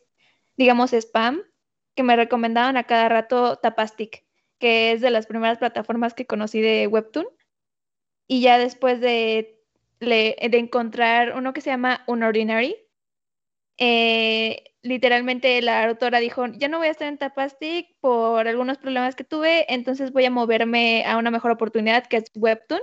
digamos, 0.55 0.93
spam, 0.93 1.41
que 1.95 2.03
me 2.03 2.15
recomendaban 2.15 2.77
a 2.77 2.83
cada 2.83 3.10
rato 3.10 3.57
Tapastic, 3.57 4.23
que 4.60 4.91
es 4.91 5.01
de 5.01 5.10
las 5.10 5.25
primeras 5.25 5.57
plataformas 5.57 6.13
que 6.13 6.27
conocí 6.27 6.62
de 6.62 6.86
webtoon. 6.88 7.25
Y 8.27 8.41
ya 8.41 8.60
después 8.60 8.99
de, 9.01 9.60
de 9.99 10.36
encontrar 10.51 11.36
uno 11.36 11.53
que 11.53 11.62
se 11.62 11.71
llama 11.71 12.03
Unordinary, 12.05 12.75
eh, 13.77 14.63
literalmente 14.81 15.62
la 15.62 15.86
autora 15.86 16.19
dijo, 16.19 16.45
ya 16.47 16.67
no 16.67 16.77
voy 16.77 16.88
a 16.88 16.91
estar 16.91 17.07
en 17.07 17.17
Tapastic 17.17 17.95
por 17.99 18.47
algunos 18.47 18.77
problemas 18.77 19.15
que 19.15 19.23
tuve, 19.23 19.71
entonces 19.73 20.12
voy 20.12 20.25
a 20.25 20.31
moverme 20.31 21.03
a 21.05 21.17
una 21.17 21.31
mejor 21.31 21.51
oportunidad 21.51 22.05
que 22.05 22.17
es 22.17 22.31
webtoon. 22.36 22.81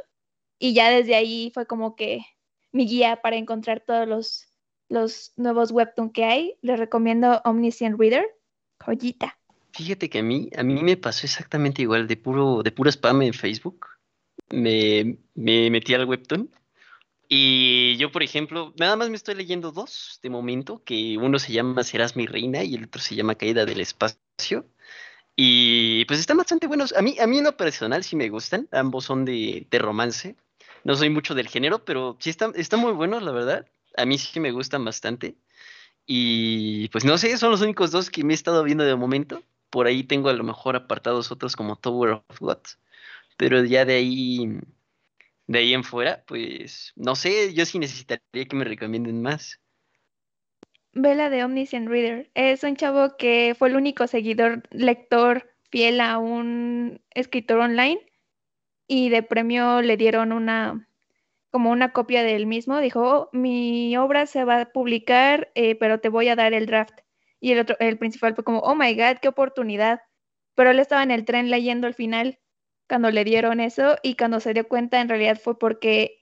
Y 0.58 0.74
ya 0.74 0.90
desde 0.90 1.14
ahí 1.14 1.50
fue 1.52 1.66
como 1.66 1.96
que 1.96 2.24
mi 2.72 2.86
guía 2.86 3.20
para 3.22 3.36
encontrar 3.36 3.80
todos 3.80 4.08
los, 4.08 4.46
los 4.88 5.32
nuevos 5.36 5.70
webtoon 5.70 6.10
que 6.10 6.24
hay. 6.24 6.56
Les 6.62 6.78
recomiendo 6.78 7.40
Omniscient 7.44 7.98
Reader. 7.98 8.26
Joyita. 8.80 9.38
Fíjate 9.72 10.08
que 10.08 10.20
a 10.20 10.22
mí, 10.22 10.50
a 10.56 10.62
mí 10.62 10.82
me 10.82 10.96
pasó 10.96 11.26
exactamente 11.26 11.82
igual, 11.82 12.06
de 12.06 12.16
puro, 12.16 12.62
de 12.62 12.70
puro 12.70 12.90
spam 12.90 13.22
en 13.22 13.34
Facebook. 13.34 13.86
Me, 14.50 15.18
me 15.34 15.70
metí 15.70 15.94
al 15.94 16.04
webtoon. 16.04 16.50
Y 17.28 17.96
yo, 17.96 18.12
por 18.12 18.22
ejemplo, 18.22 18.72
nada 18.78 18.96
más 18.96 19.10
me 19.10 19.16
estoy 19.16 19.34
leyendo 19.34 19.72
dos 19.72 20.20
de 20.22 20.30
momento, 20.30 20.84
que 20.84 21.16
uno 21.18 21.38
se 21.38 21.52
llama 21.52 21.82
Serás 21.82 22.16
mi 22.16 22.26
reina 22.26 22.62
y 22.62 22.74
el 22.74 22.84
otro 22.84 23.00
se 23.00 23.16
llama 23.16 23.34
Caída 23.34 23.64
del 23.64 23.80
espacio. 23.80 24.66
Y 25.34 26.04
pues 26.04 26.20
están 26.20 26.36
bastante 26.36 26.66
buenos. 26.66 26.92
A 26.92 27.02
mí, 27.02 27.16
a 27.18 27.26
mí 27.26 27.38
en 27.38 27.44
lo 27.44 27.56
personal 27.56 28.04
sí 28.04 28.14
me 28.14 28.28
gustan. 28.28 28.68
Ambos 28.70 29.04
son 29.06 29.24
de, 29.24 29.66
de 29.68 29.78
romance. 29.78 30.36
No 30.84 30.94
soy 30.94 31.08
mucho 31.08 31.34
del 31.34 31.48
género, 31.48 31.84
pero 31.84 32.16
sí 32.20 32.30
están, 32.30 32.52
están 32.56 32.80
muy 32.80 32.92
buenos, 32.92 33.22
la 33.22 33.32
verdad. 33.32 33.66
A 33.96 34.04
mí 34.04 34.18
sí 34.18 34.38
me 34.38 34.52
gustan 34.52 34.84
bastante. 34.84 35.34
Y 36.06 36.88
pues 36.90 37.04
no 37.04 37.16
sé, 37.16 37.36
son 37.38 37.50
los 37.50 37.62
únicos 37.62 37.90
dos 37.90 38.10
que 38.10 38.22
me 38.22 38.34
he 38.34 38.36
estado 38.36 38.62
viendo 38.62 38.84
de 38.84 38.94
momento. 38.94 39.42
Por 39.70 39.86
ahí 39.86 40.04
tengo 40.04 40.28
a 40.28 40.34
lo 40.34 40.44
mejor 40.44 40.76
apartados 40.76 41.32
otros 41.32 41.56
como 41.56 41.76
Tower 41.76 42.22
of 42.28 42.38
God. 42.38 42.58
Pero 43.38 43.64
ya 43.64 43.86
de 43.86 43.94
ahí, 43.94 44.60
de 45.46 45.58
ahí 45.58 45.72
en 45.72 45.84
fuera, 45.84 46.22
pues 46.26 46.92
no 46.96 47.16
sé, 47.16 47.54
yo 47.54 47.64
sí 47.64 47.78
necesitaría 47.78 48.44
que 48.46 48.56
me 48.56 48.64
recomienden 48.64 49.22
más. 49.22 49.60
Vela 50.92 51.30
de 51.30 51.44
Omniscient 51.44 51.88
Reader. 51.88 52.30
Es 52.34 52.62
un 52.62 52.76
chavo 52.76 53.16
que 53.16 53.56
fue 53.58 53.70
el 53.70 53.76
único 53.76 54.06
seguidor, 54.06 54.62
lector 54.70 55.50
fiel 55.70 56.00
a 56.00 56.18
un 56.18 57.00
escritor 57.10 57.58
online 57.58 58.00
y 58.88 59.08
de 59.10 59.22
premio 59.22 59.82
le 59.82 59.96
dieron 59.96 60.32
una 60.32 60.88
como 61.50 61.70
una 61.70 61.92
copia 61.92 62.22
del 62.22 62.46
mismo. 62.46 62.80
Dijo, 62.80 63.02
"Oh, 63.02 63.30
mi 63.32 63.96
obra 63.96 64.26
se 64.26 64.44
va 64.44 64.60
a 64.62 64.66
publicar, 64.72 65.50
eh, 65.54 65.76
pero 65.76 66.00
te 66.00 66.08
voy 66.08 66.28
a 66.28 66.36
dar 66.36 66.52
el 66.54 66.66
draft. 66.66 67.00
Y 67.40 67.52
el 67.52 67.60
otro, 67.60 67.76
el 67.80 67.98
principal 67.98 68.34
fue 68.34 68.44
como, 68.44 68.60
oh 68.60 68.74
my 68.74 68.94
god, 68.94 69.18
qué 69.22 69.28
oportunidad. 69.28 70.00
Pero 70.56 70.70
él 70.70 70.78
estaba 70.80 71.02
en 71.02 71.10
el 71.12 71.24
tren 71.24 71.50
leyendo 71.50 71.86
el 71.86 71.94
final 71.94 72.38
cuando 72.88 73.10
le 73.10 73.24
dieron 73.24 73.60
eso 73.60 73.96
y 74.02 74.16
cuando 74.16 74.40
se 74.40 74.54
dio 74.54 74.68
cuenta 74.68 75.00
en 75.00 75.08
realidad 75.08 75.38
fue 75.42 75.58
porque 75.58 76.18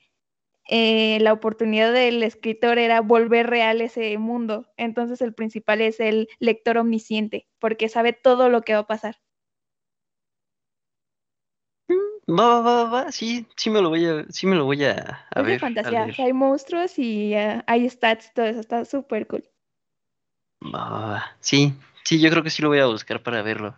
eh, 0.69 1.19
la 1.21 1.33
oportunidad 1.33 1.93
del 1.93 2.23
escritor 2.23 2.79
era 2.79 3.01
volver 3.01 3.49
real 3.49 3.81
ese 3.81 4.17
mundo. 4.19 4.67
Entonces 4.77 5.21
el 5.21 5.35
principal 5.35 5.81
es 5.81 6.01
el 6.01 6.29
lector 6.41 6.79
omnisciente, 6.79 7.49
porque 7.61 7.89
sabe 7.89 8.13
todo 8.13 8.49
lo 8.49 8.63
que 8.63 8.75
va 8.75 8.81
a 8.81 8.87
pasar. 8.87 9.17
Va, 12.29 12.61
va, 12.61 12.61
va, 12.61 12.85
va, 12.91 13.13
sí, 13.13 13.47
sí 13.57 13.69
me 13.69 13.81
lo 13.81 13.89
voy 13.89 14.07
a, 14.07 14.25
sí 14.31 14.47
me 14.47 14.55
lo 14.55 14.65
voy 14.65 14.85
a, 14.85 15.27
a 15.31 15.41
es 15.41 15.47
de 15.47 15.51
ver, 15.51 15.61
fantasía, 15.61 16.07
hay 16.19 16.33
monstruos 16.33 16.99
y 16.99 17.35
eh, 17.35 17.63
hay 17.67 17.89
stats, 17.91 18.33
todo 18.33 18.47
eso 18.47 18.61
está 18.61 18.85
súper 18.85 19.27
cool. 19.27 19.45
Va, 20.63 20.89
va, 20.89 21.07
va. 21.07 21.37
Sí, 21.41 21.75
sí, 22.05 22.21
yo 22.21 22.31
creo 22.31 22.43
que 22.45 22.51
sí 22.51 22.63
lo 22.63 22.69
voy 22.69 22.79
a 22.79 22.87
buscar 22.87 23.23
para 23.23 23.43
verlo. 23.43 23.77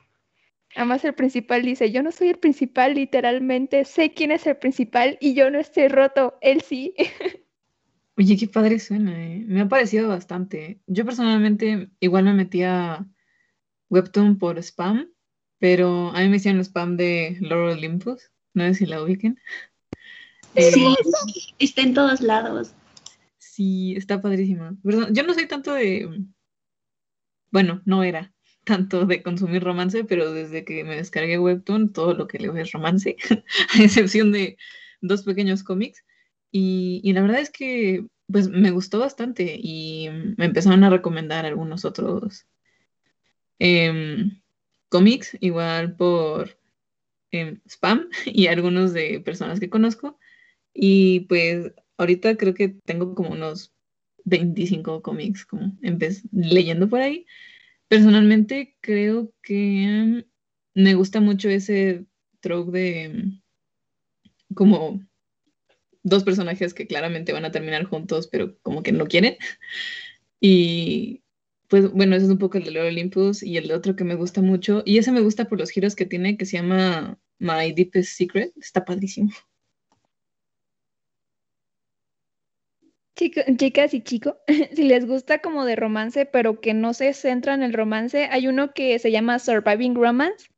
Además 0.77 1.05
el 1.05 1.15
principal 1.15 1.63
dice, 1.63 1.91
yo 1.91 2.03
no 2.03 2.13
soy 2.13 2.29
el 2.29 2.39
principal 2.39 2.95
literalmente, 2.95 3.85
sé 3.85 4.13
quién 4.13 4.31
es 4.33 4.47
el 4.47 4.57
principal 4.57 5.17
y 5.21 5.35
yo 5.35 5.51
no 5.51 5.59
estoy 5.59 5.89
roto, 5.89 6.37
él 6.41 6.61
sí. 6.63 6.95
Oye, 8.17 8.37
qué 8.37 8.47
padre 8.47 8.79
suena, 8.79 9.25
¿eh? 9.25 9.43
Me 9.47 9.63
ha 9.63 9.69
parecido 9.69 10.09
bastante. 10.09 10.81
Yo 10.87 11.05
personalmente 11.05 11.91
igual 11.99 12.25
me 12.25 12.35
metí 12.35 12.63
a 12.63 13.05
Webtoon 13.89 14.39
por 14.39 14.59
spam, 14.59 15.11
pero 15.59 16.11
a 16.11 16.21
mí 16.21 16.29
me 16.29 16.37
hicieron 16.37 16.61
spam 16.61 16.97
de 16.97 17.39
Laurel 17.41 17.79
Olympus. 17.79 18.31
No 18.55 18.65
sé 18.65 18.75
si 18.75 18.87
la 18.87 19.03
ubiquen. 19.03 19.39
Eh, 20.55 20.71
Sí, 20.73 20.97
está 21.59 21.83
en 21.83 21.95
todos 21.95 22.21
lados. 22.21 22.75
Sí, 23.39 23.95
está 23.97 24.21
padrísima. 24.21 24.77
Perdón, 24.83 25.15
yo 25.15 25.23
no 25.25 25.35
soy 25.35 25.47
tanto 25.47 25.75
de... 25.75 26.25
Bueno, 27.51 27.83
no 27.85 28.03
era 28.03 28.35
tanto 28.65 29.07
de 29.07 29.23
consumir 29.23 29.63
romance, 29.63 30.05
pero 30.05 30.33
desde 30.33 30.65
que 30.65 30.85
me 30.85 30.97
descargué 30.97 31.39
Webtoon, 31.39 31.93
todo 31.93 32.15
lo 32.15 32.27
que 32.27 32.39
leo 32.39 32.57
es 32.57 32.73
romance, 32.73 33.17
a 33.79 33.83
excepción 33.83 34.33
de 34.33 34.57
dos 35.01 35.23
pequeños 35.23 35.63
cómics. 35.63 36.05
Y, 36.51 37.01
y, 37.05 37.13
la 37.13 37.23
verdad 37.23 37.41
es 37.41 37.51
que 37.51 38.07
pues 38.27 38.49
me 38.49 38.71
gustó 38.71 39.01
bastante 39.01 39.57
y 39.59 40.09
me 40.37 40.47
empezaron 40.47 40.83
a 40.83 40.91
recomendar 40.91 41.45
algunos 41.45 41.85
otros 41.85 42.47
em, 43.59 44.41
cómics, 44.89 45.37
igual 45.41 45.97
por 45.97 46.57
em, 47.41 47.61
spam 47.67 48.09
y 48.27 48.47
algunos 48.47 48.93
de 48.93 49.21
personas 49.21 49.61
que 49.61 49.71
conozco. 49.71 50.19
Y 50.73 51.21
pues 51.21 51.73
ahorita 51.99 52.37
creo 52.37 52.55
que 52.55 52.69
tengo 52.85 53.15
como 53.15 53.31
unos 53.31 53.73
25 54.25 55.03
cómics 55.03 55.45
como 55.45 55.77
leyendo 56.33 56.89
por 56.89 57.01
ahí. 57.01 57.27
Personalmente 57.89 58.77
creo 58.81 59.33
que 59.43 60.25
me 60.75 60.95
gusta 60.95 61.21
mucho 61.21 61.49
ese 61.49 62.07
trope 62.41 62.79
de 62.79 63.41
como 64.55 65.01
dos 66.03 66.25
personajes 66.25 66.75
que 66.75 66.87
claramente 66.87 67.33
van 67.33 67.45
a 67.45 67.51
terminar 67.51 67.85
juntos, 67.85 68.29
pero 68.29 68.59
como 68.63 68.83
que 68.83 68.93
no 68.93 69.07
quieren. 69.07 69.37
Y 70.47 71.23
pues 71.69 71.91
bueno, 71.91 72.15
ese 72.15 72.27
es 72.27 72.31
un 72.31 72.39
poco 72.39 72.59
el 72.59 72.65
de 72.65 72.71
Lord 72.71 72.89
Olympus 72.89 73.43
y 73.43 73.57
el 73.57 73.73
otro 73.73 73.97
que 73.97 74.05
me 74.05 74.15
gusta 74.15 74.43
mucho. 74.43 74.83
Y 74.85 74.99
ese 74.99 75.11
me 75.11 75.23
gusta 75.23 75.47
por 75.47 75.59
los 75.59 75.71
giros 75.71 75.97
que 75.97 76.05
tiene, 76.05 76.37
que 76.37 76.45
se 76.45 76.59
llama 76.59 77.19
My 77.39 77.73
Deepest 77.73 78.17
Secret. 78.17 78.53
Está 78.57 78.85
padrísimo. 78.85 79.31
chicas 83.15 83.95
y 83.95 84.03
chicos, 84.03 84.35
si 84.75 84.83
les 84.85 85.07
gusta 85.07 85.39
como 85.39 85.65
de 85.65 85.77
romance, 85.77 86.27
pero 86.27 86.61
que 86.61 86.75
no 86.75 86.95
se 86.95 87.13
centra 87.13 87.55
en 87.55 87.63
el 87.63 87.73
romance, 87.73 88.29
hay 88.31 88.49
uno 88.49 88.73
que 88.75 88.99
se 88.99 89.11
llama 89.11 89.39
Surviving 89.39 89.95
Romance, 89.95 90.49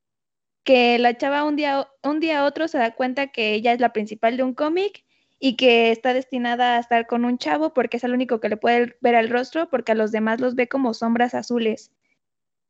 que 0.64 0.98
la 0.98 1.16
chava 1.16 1.44
un 1.44 1.56
día, 1.56 1.88
un 2.02 2.20
día 2.20 2.40
a 2.40 2.44
otro 2.44 2.68
se 2.68 2.78
da 2.78 2.94
cuenta 2.94 3.28
que 3.28 3.54
ella 3.54 3.72
es 3.72 3.80
la 3.80 3.92
principal 3.92 4.36
de 4.36 4.42
un 4.42 4.54
cómic 4.54 5.04
y 5.38 5.56
que 5.56 5.90
está 5.90 6.14
destinada 6.14 6.76
a 6.76 6.80
estar 6.80 7.06
con 7.06 7.24
un 7.24 7.38
chavo 7.38 7.74
porque 7.74 7.98
es 7.98 8.04
el 8.04 8.14
único 8.14 8.40
que 8.40 8.48
le 8.48 8.56
puede 8.56 8.96
ver 9.00 9.14
el 9.14 9.28
rostro 9.28 9.68
porque 9.70 9.92
a 9.92 9.94
los 9.94 10.12
demás 10.12 10.40
los 10.40 10.54
ve 10.54 10.68
como 10.68 10.94
sombras 10.94 11.34
azules. 11.34 11.92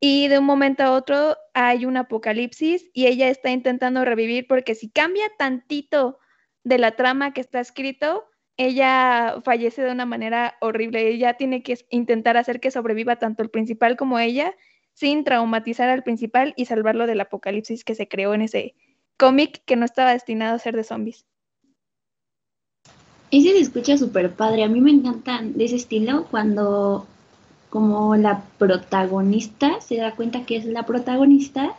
Y 0.00 0.28
de 0.28 0.38
un 0.38 0.44
momento 0.44 0.82
a 0.82 0.92
otro 0.92 1.36
hay 1.54 1.86
un 1.86 1.96
apocalipsis 1.96 2.90
y 2.92 3.06
ella 3.06 3.28
está 3.28 3.50
intentando 3.50 4.04
revivir 4.04 4.46
porque 4.46 4.74
si 4.74 4.90
cambia 4.90 5.30
tantito 5.38 6.18
de 6.64 6.78
la 6.78 6.96
trama 6.96 7.32
que 7.32 7.40
está 7.40 7.60
escrito, 7.60 8.24
ella 8.58 9.40
fallece 9.44 9.82
de 9.82 9.92
una 9.92 10.06
manera 10.06 10.56
horrible. 10.60 11.08
Ella 11.08 11.34
tiene 11.34 11.62
que 11.62 11.78
intentar 11.90 12.36
hacer 12.36 12.60
que 12.60 12.70
sobreviva 12.70 13.16
tanto 13.16 13.42
el 13.42 13.50
principal 13.50 13.96
como 13.96 14.18
ella 14.18 14.54
sin 14.92 15.24
traumatizar 15.24 15.90
al 15.90 16.02
principal 16.02 16.54
y 16.56 16.66
salvarlo 16.66 17.06
del 17.06 17.20
apocalipsis 17.20 17.84
que 17.84 17.94
se 17.94 18.08
creó 18.08 18.32
en 18.34 18.42
ese 18.42 18.74
cómic 19.18 19.62
que 19.64 19.76
no 19.76 19.84
estaba 19.84 20.12
destinado 20.12 20.56
a 20.56 20.58
ser 20.58 20.74
de 20.74 20.84
zombies. 20.84 21.26
Ese 23.30 23.50
se 23.50 23.58
escucha 23.58 23.98
súper 23.98 24.32
padre. 24.32 24.64
A 24.64 24.68
mí 24.68 24.80
me 24.80 24.90
encantan 24.90 25.54
de 25.54 25.64
ese 25.64 25.76
estilo 25.76 26.26
cuando 26.30 27.06
como 27.70 28.16
la 28.16 28.42
protagonista 28.58 29.80
se 29.80 29.96
da 29.96 30.14
cuenta 30.14 30.44
que 30.44 30.56
es 30.56 30.64
la 30.64 30.84
protagonista 30.86 31.74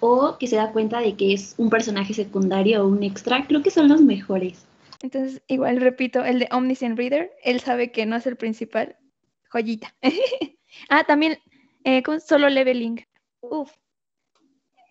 o 0.00 0.36
que 0.38 0.46
se 0.46 0.56
da 0.56 0.72
cuenta 0.72 1.00
de 1.00 1.14
que 1.14 1.32
es 1.32 1.54
un 1.58 1.70
personaje 1.70 2.14
secundario 2.14 2.84
o 2.84 2.88
un 2.88 3.02
extra. 3.02 3.46
Creo 3.46 3.62
que 3.62 3.70
son 3.70 3.88
los 3.88 4.00
mejores. 4.00 4.64
Entonces, 5.02 5.42
igual 5.46 5.80
repito, 5.80 6.24
el 6.24 6.40
de 6.40 6.48
Omniscient 6.50 6.98
Reader, 6.98 7.32
él 7.42 7.60
sabe 7.60 7.92
que 7.92 8.06
no 8.06 8.16
es 8.16 8.26
el 8.26 8.36
principal. 8.36 8.96
Joyita. 9.50 9.94
ah, 10.88 11.04
también 11.04 11.38
eh, 11.84 12.02
con 12.02 12.20
solo 12.20 12.48
leveling. 12.48 13.00
Uf. 13.40 13.70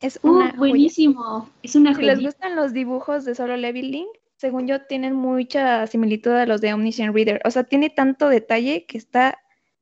Es 0.02 0.20
una 0.22 0.54
buenísimo. 0.54 1.50
Es 1.64 1.76
una 1.76 1.94
Si 1.96 2.04
les 2.04 2.22
gustan 2.22 2.56
los 2.56 2.72
dibujos 2.72 3.26
de 3.26 3.34
solo 3.34 3.58
leveling, 3.58 4.08
según 4.36 4.68
yo, 4.68 4.86
tienen 4.86 5.16
mucha 5.16 5.88
similitud 5.88 6.32
a 6.32 6.46
los 6.46 6.62
de 6.62 6.74
Omniscient 6.74 7.14
Reader. 7.14 7.42
O 7.46 7.52
sea, 7.52 7.64
tiene 7.64 7.90
tanto 7.90 8.30
detalle 8.30 8.86
que 8.86 8.98
está 8.98 9.40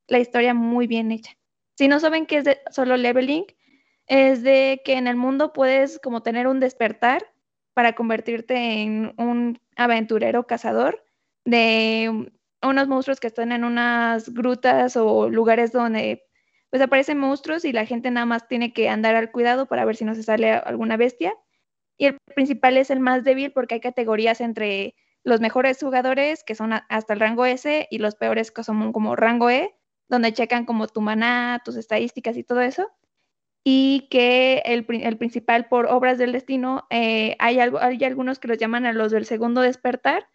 la 0.08 0.18
historia 0.18 0.54
muy 0.54 0.86
bien 0.86 1.12
hecha. 1.12 1.36
Si 1.76 1.88
no 1.88 2.00
saben 2.00 2.26
qué 2.26 2.38
es 2.38 2.44
solo 2.70 2.96
leveling, 2.96 3.44
es 4.06 4.42
de 4.42 4.82
que 4.84 4.94
en 4.94 5.06
el 5.06 5.16
mundo 5.16 5.52
puedes 5.52 5.98
como 5.98 6.22
tener 6.22 6.46
un 6.46 6.60
despertar 6.60 7.26
para 7.74 7.94
convertirte 7.94 8.54
en 8.82 9.12
un 9.18 9.60
aventurero 9.76 10.46
cazador 10.46 11.04
de 11.44 12.30
unos 12.62 12.88
monstruos 12.88 13.20
que 13.20 13.26
están 13.26 13.52
en 13.52 13.64
unas 13.64 14.32
grutas 14.32 14.96
o 14.96 15.28
lugares 15.28 15.72
donde 15.72 16.24
pues 16.70 16.82
aparecen 16.82 17.18
monstruos 17.18 17.64
y 17.64 17.72
la 17.72 17.86
gente 17.86 18.10
nada 18.10 18.26
más 18.26 18.48
tiene 18.48 18.72
que 18.72 18.88
andar 18.88 19.14
al 19.14 19.30
cuidado 19.30 19.66
para 19.66 19.84
ver 19.84 19.96
si 19.96 20.04
no 20.04 20.14
se 20.14 20.22
sale 20.22 20.52
alguna 20.52 20.96
bestia. 20.96 21.34
Y 21.96 22.06
el 22.06 22.18
principal 22.34 22.76
es 22.76 22.90
el 22.90 23.00
más 23.00 23.24
débil 23.24 23.52
porque 23.52 23.74
hay 23.76 23.80
categorías 23.80 24.40
entre 24.40 24.94
los 25.22 25.40
mejores 25.40 25.78
jugadores, 25.80 26.44
que 26.44 26.54
son 26.54 26.72
hasta 26.72 27.14
el 27.14 27.20
rango 27.20 27.46
S, 27.46 27.88
y 27.90 27.98
los 27.98 28.14
peores 28.14 28.50
que 28.50 28.62
son 28.62 28.92
como 28.92 29.16
rango 29.16 29.50
E, 29.50 29.74
donde 30.08 30.32
checan 30.32 30.64
como 30.64 30.86
tu 30.88 31.00
maná, 31.00 31.60
tus 31.64 31.76
estadísticas 31.76 32.36
y 32.36 32.44
todo 32.44 32.60
eso 32.60 32.90
y 33.68 34.06
que 34.10 34.62
el, 34.64 34.86
el, 34.88 35.16
principal 35.16 35.66
por 35.66 35.86
obras 35.86 36.18
del 36.18 36.30
destino, 36.30 36.86
eh, 36.88 37.34
hay, 37.40 37.58
algo, 37.58 37.80
hay 37.80 38.04
algunos 38.04 38.38
que 38.38 38.46
los 38.46 38.58
llaman 38.58 38.86
a 38.86 38.92
los 38.92 39.10
del 39.10 39.26
segundo 39.26 39.60
despertar 39.60 40.28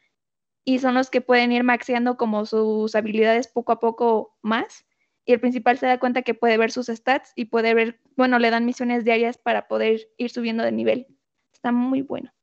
y 0.66 0.80
son 0.80 0.96
los 0.96 1.10
que 1.10 1.22
pueden 1.22 1.54
ir 1.54 1.64
maxeando 1.64 2.18
como 2.18 2.46
sus 2.46 2.94
habilidades 2.94 3.48
poco 3.48 3.72
a 3.72 3.80
poco 3.80 4.38
más. 4.42 4.86
Y 5.24 5.32
el 5.32 5.40
principal 5.40 5.78
se 5.78 5.86
da 5.86 5.98
cuenta 5.98 6.24
que 6.24 6.34
puede 6.34 6.58
ver 6.58 6.74
sus 6.74 6.88
stats 6.88 7.32
y 7.38 7.46
puede 7.46 7.74
ver, 7.74 8.02
bueno, 8.18 8.38
le 8.38 8.50
dan 8.50 8.66
misiones 8.66 9.06
diarias 9.06 9.38
para 9.38 9.70
poder 9.70 10.10
ir 10.18 10.30
subiendo 10.30 10.64
de 10.66 10.74
nivel. 10.74 11.08
Está 11.54 11.72
muy 11.72 12.02
bueno. 12.02 12.34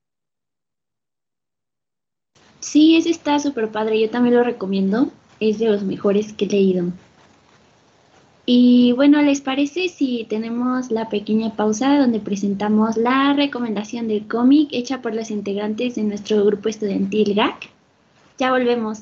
Sí, 2.61 2.97
ese 2.97 3.11
está 3.11 3.39
súper 3.39 3.69
padre. 3.69 4.01
Yo 4.01 4.09
también 4.09 4.37
lo 4.37 4.43
recomiendo. 4.43 5.13
Es 5.39 5.59
de 5.59 5.67
los 5.67 5.83
mejores 5.83 6.33
que 6.33 6.47
he 6.47 6.49
leído. 6.49 6.87
Y 8.51 8.93
bueno, 8.93 9.21
¿les 9.21 9.43
parece 9.43 9.91
si 9.91 10.25
tenemos 10.27 10.91
la 10.91 11.11
pequeña 11.11 11.55
pausa 11.55 11.99
donde 11.99 12.19
presentamos 12.19 12.97
la 12.97 13.35
recomendación 13.35 14.09
del 14.09 14.27
cómic 14.27 14.71
hecha 14.73 15.03
por 15.03 15.15
los 15.15 15.31
integrantes 15.31 15.97
de 15.97 16.05
nuestro 16.05 16.43
grupo 16.47 16.71
estudiantil 16.71 17.35
GAC? 17.35 17.69
Ya 18.39 18.51
volvemos. 18.51 19.01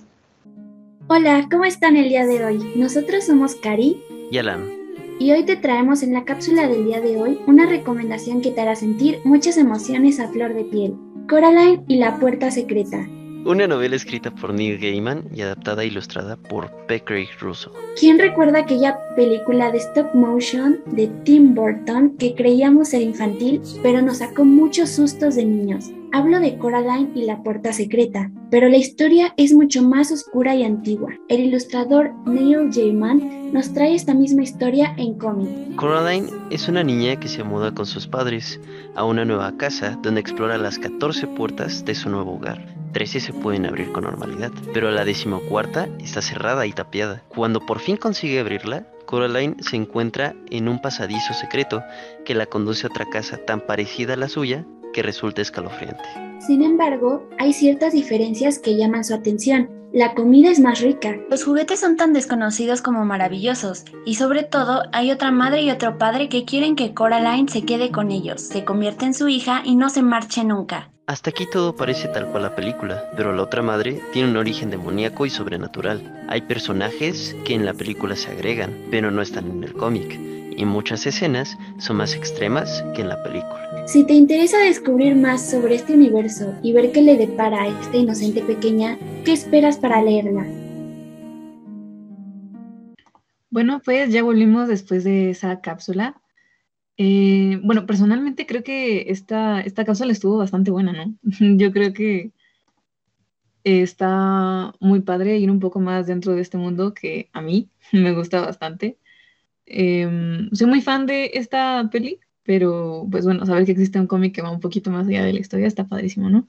Hola, 1.06 1.46
¿cómo 1.48 1.64
están 1.64 1.96
el 1.96 2.08
día 2.08 2.26
de 2.26 2.44
hoy? 2.44 2.72
Nosotros 2.74 3.22
somos 3.22 3.54
Cari 3.54 4.02
y 4.32 4.38
Alan. 4.38 4.68
Y 5.20 5.30
hoy 5.30 5.44
te 5.44 5.54
traemos 5.54 6.02
en 6.02 6.12
la 6.12 6.24
cápsula 6.24 6.66
del 6.66 6.84
día 6.84 7.00
de 7.00 7.16
hoy 7.16 7.38
una 7.46 7.66
recomendación 7.66 8.40
que 8.40 8.50
te 8.50 8.62
hará 8.62 8.74
sentir 8.74 9.20
muchas 9.22 9.58
emociones 9.58 10.18
a 10.18 10.26
flor 10.26 10.54
de 10.54 10.64
piel. 10.64 10.96
Coraline 11.28 11.84
y 11.86 11.98
la 11.98 12.18
puerta 12.18 12.50
secreta, 12.50 13.08
una 13.46 13.68
novela 13.68 13.94
escrita 13.94 14.32
por 14.32 14.52
Neil 14.52 14.78
Gaiman 14.78 15.28
y 15.32 15.42
adaptada 15.42 15.84
e 15.84 15.86
ilustrada 15.86 16.36
por 16.36 16.68
P. 16.86 17.00
Craig 17.04 17.28
Russo. 17.40 17.72
¿Quién 17.98 18.18
recuerda 18.18 18.60
aquella 18.60 18.98
película 19.14 19.70
de 19.70 19.78
stop 19.78 20.12
motion 20.14 20.80
de 20.86 21.06
Tim 21.24 21.54
Burton 21.54 22.16
que 22.18 22.34
creíamos 22.34 22.88
ser 22.88 23.02
infantil, 23.02 23.60
pero 23.82 24.02
nos 24.02 24.18
sacó 24.18 24.44
muchos 24.44 24.90
sustos 24.90 25.36
de 25.36 25.44
niños? 25.44 25.90
Hablo 26.12 26.40
de 26.40 26.58
Coraline 26.58 27.10
y 27.14 27.24
la 27.24 27.42
puerta 27.42 27.72
secreta, 27.72 28.30
pero 28.50 28.68
la 28.68 28.78
historia 28.78 29.32
es 29.36 29.52
mucho 29.52 29.82
más 29.82 30.10
oscura 30.10 30.56
y 30.56 30.64
antigua. 30.64 31.12
El 31.28 31.40
ilustrador 31.40 32.12
Neil 32.26 32.70
Gaiman 32.70 33.52
nos 33.52 33.72
trae 33.72 33.94
esta 33.94 34.14
misma 34.14 34.42
historia 34.42 34.94
en 34.96 35.14
cómic. 35.18 35.76
Coraline 35.76 36.28
es 36.50 36.68
una 36.68 36.82
niña 36.82 37.20
que 37.20 37.28
se 37.28 37.44
muda 37.44 37.72
con 37.72 37.86
sus 37.86 38.08
padres 38.08 38.60
a 38.96 39.04
una 39.04 39.24
nueva 39.24 39.56
casa 39.56 39.98
donde 40.02 40.20
explora 40.20 40.58
las 40.58 40.78
14 40.78 41.28
puertas 41.28 41.84
de 41.84 41.94
su 41.94 42.08
nuevo 42.10 42.34
hogar. 42.34 42.75
13 42.96 43.20
se 43.20 43.34
pueden 43.34 43.66
abrir 43.66 43.92
con 43.92 44.04
normalidad, 44.04 44.50
pero 44.72 44.90
la 44.90 45.04
decimocuarta 45.04 45.86
está 46.02 46.22
cerrada 46.22 46.64
y 46.64 46.72
tapiada. 46.72 47.22
Cuando 47.28 47.60
por 47.60 47.78
fin 47.78 47.98
consigue 47.98 48.40
abrirla, 48.40 48.86
Coraline 49.04 49.62
se 49.62 49.76
encuentra 49.76 50.34
en 50.50 50.66
un 50.66 50.80
pasadizo 50.80 51.34
secreto 51.34 51.82
que 52.24 52.34
la 52.34 52.46
conduce 52.46 52.86
a 52.86 52.90
otra 52.90 53.04
casa 53.04 53.36
tan 53.36 53.60
parecida 53.60 54.14
a 54.14 54.16
la 54.16 54.30
suya 54.30 54.64
que 54.94 55.02
resulta 55.02 55.42
escalofriante. 55.42 56.25
Sin 56.38 56.62
embargo, 56.62 57.28
hay 57.38 57.52
ciertas 57.52 57.92
diferencias 57.92 58.58
que 58.58 58.76
llaman 58.76 59.04
su 59.04 59.14
atención. 59.14 59.70
La 59.92 60.14
comida 60.14 60.50
es 60.50 60.60
más 60.60 60.80
rica. 60.80 61.16
Los 61.30 61.44
juguetes 61.44 61.80
son 61.80 61.96
tan 61.96 62.12
desconocidos 62.12 62.82
como 62.82 63.04
maravillosos, 63.04 63.84
y 64.04 64.16
sobre 64.16 64.42
todo 64.42 64.82
hay 64.92 65.10
otra 65.10 65.30
madre 65.30 65.62
y 65.62 65.70
otro 65.70 65.96
padre 65.96 66.28
que 66.28 66.44
quieren 66.44 66.76
que 66.76 66.92
Coraline 66.92 67.48
se 67.48 67.64
quede 67.64 67.90
con 67.90 68.10
ellos, 68.10 68.42
se 68.42 68.64
convierta 68.64 69.06
en 69.06 69.14
su 69.14 69.28
hija 69.28 69.62
y 69.64 69.76
no 69.76 69.88
se 69.88 70.02
marche 70.02 70.44
nunca. 70.44 70.90
Hasta 71.06 71.30
aquí 71.30 71.46
todo 71.50 71.74
parece 71.74 72.08
tal 72.08 72.26
cual 72.26 72.42
la 72.42 72.54
película, 72.56 73.10
pero 73.16 73.32
la 73.32 73.44
otra 73.44 73.62
madre 73.62 74.02
tiene 74.12 74.28
un 74.28 74.36
origen 74.36 74.70
demoníaco 74.70 75.24
y 75.24 75.30
sobrenatural. 75.30 76.26
Hay 76.28 76.42
personajes 76.42 77.34
que 77.44 77.54
en 77.54 77.64
la 77.64 77.74
película 77.74 78.16
se 78.16 78.32
agregan, 78.32 78.76
pero 78.90 79.10
no 79.10 79.22
están 79.22 79.48
en 79.48 79.62
el 79.64 79.72
cómic, 79.72 80.18
y 80.56 80.64
muchas 80.64 81.06
escenas 81.06 81.56
son 81.78 81.96
más 81.96 82.14
extremas 82.14 82.84
que 82.94 83.02
en 83.02 83.08
la 83.08 83.22
película. 83.22 83.65
Si 83.86 84.04
te 84.04 84.14
interesa 84.14 84.58
descubrir 84.58 85.14
más 85.14 85.48
sobre 85.48 85.76
este 85.76 85.94
universo 85.94 86.58
y 86.60 86.72
ver 86.72 86.90
qué 86.90 87.02
le 87.02 87.16
depara 87.16 87.62
a 87.62 87.80
esta 87.80 87.96
inocente 87.96 88.42
pequeña, 88.42 88.98
¿qué 89.24 89.32
esperas 89.32 89.78
para 89.78 90.02
leerla? 90.02 90.44
Bueno, 93.48 93.80
pues 93.84 94.10
ya 94.10 94.24
volvimos 94.24 94.66
después 94.66 95.04
de 95.04 95.30
esa 95.30 95.60
cápsula 95.60 96.20
Eh, 96.98 97.60
bueno, 97.62 97.86
personalmente 97.86 98.46
creo 98.46 98.64
que 98.64 99.10
esta, 99.10 99.60
esta 99.60 99.84
le 99.84 100.12
estuvo 100.12 100.38
bastante 100.38 100.70
buena, 100.72 100.92
¿no? 100.92 101.14
Yo 101.58 101.70
creo 101.70 101.92
que 101.92 102.32
está 103.62 104.72
muy 104.80 105.00
padre 105.00 105.38
ir 105.38 105.50
un 105.50 105.60
poco 105.60 105.78
más 105.78 106.06
dentro 106.06 106.34
de 106.34 106.42
este 106.42 106.58
mundo 106.58 106.92
que 106.94 107.28
a 107.32 107.40
mí 107.40 107.68
me 107.92 108.12
gusta 108.14 108.40
bastante. 108.40 108.98
Em, 109.66 110.50
soy 110.52 110.66
muy 110.66 110.80
fan 110.80 111.06
de 111.06 111.30
esta 111.34 111.88
peli, 111.92 112.20
pero 112.46 113.06
pues 113.10 113.24
bueno, 113.24 113.44
saber 113.44 113.64
que 113.64 113.72
existe 113.72 113.98
un 113.98 114.06
cómic 114.06 114.34
que 114.34 114.42
va 114.42 114.50
un 114.50 114.60
poquito 114.60 114.90
más 114.90 115.06
allá 115.08 115.24
de 115.24 115.32
la 115.32 115.40
historia 115.40 115.66
está 115.66 115.86
padrísimo, 115.86 116.30
¿no? 116.30 116.48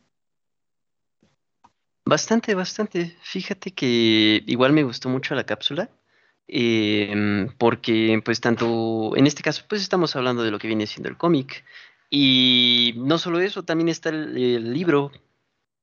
Bastante, 2.05 2.55
bastante. 2.55 3.17
Fíjate 3.21 3.71
que 3.71 4.43
igual 4.45 4.71
me 4.71 4.83
gustó 4.83 5.09
mucho 5.09 5.35
la 5.35 5.45
cápsula. 5.45 5.89
Em, 6.49 7.49
porque 7.57 8.21
pues 8.23 8.39
tanto 8.39 9.17
en 9.17 9.27
este 9.27 9.43
caso 9.43 9.65
pues 9.67 9.81
estamos 9.81 10.15
hablando 10.15 10.43
de 10.43 10.51
lo 10.51 10.59
que 10.59 10.67
viene 10.67 10.87
siendo 10.87 11.09
el 11.09 11.17
cómic 11.17 11.65
y 12.09 12.93
no 12.95 13.17
solo 13.17 13.41
eso, 13.41 13.63
también 13.63 13.89
está 13.89 14.09
el, 14.09 14.73
libro. 14.73 15.11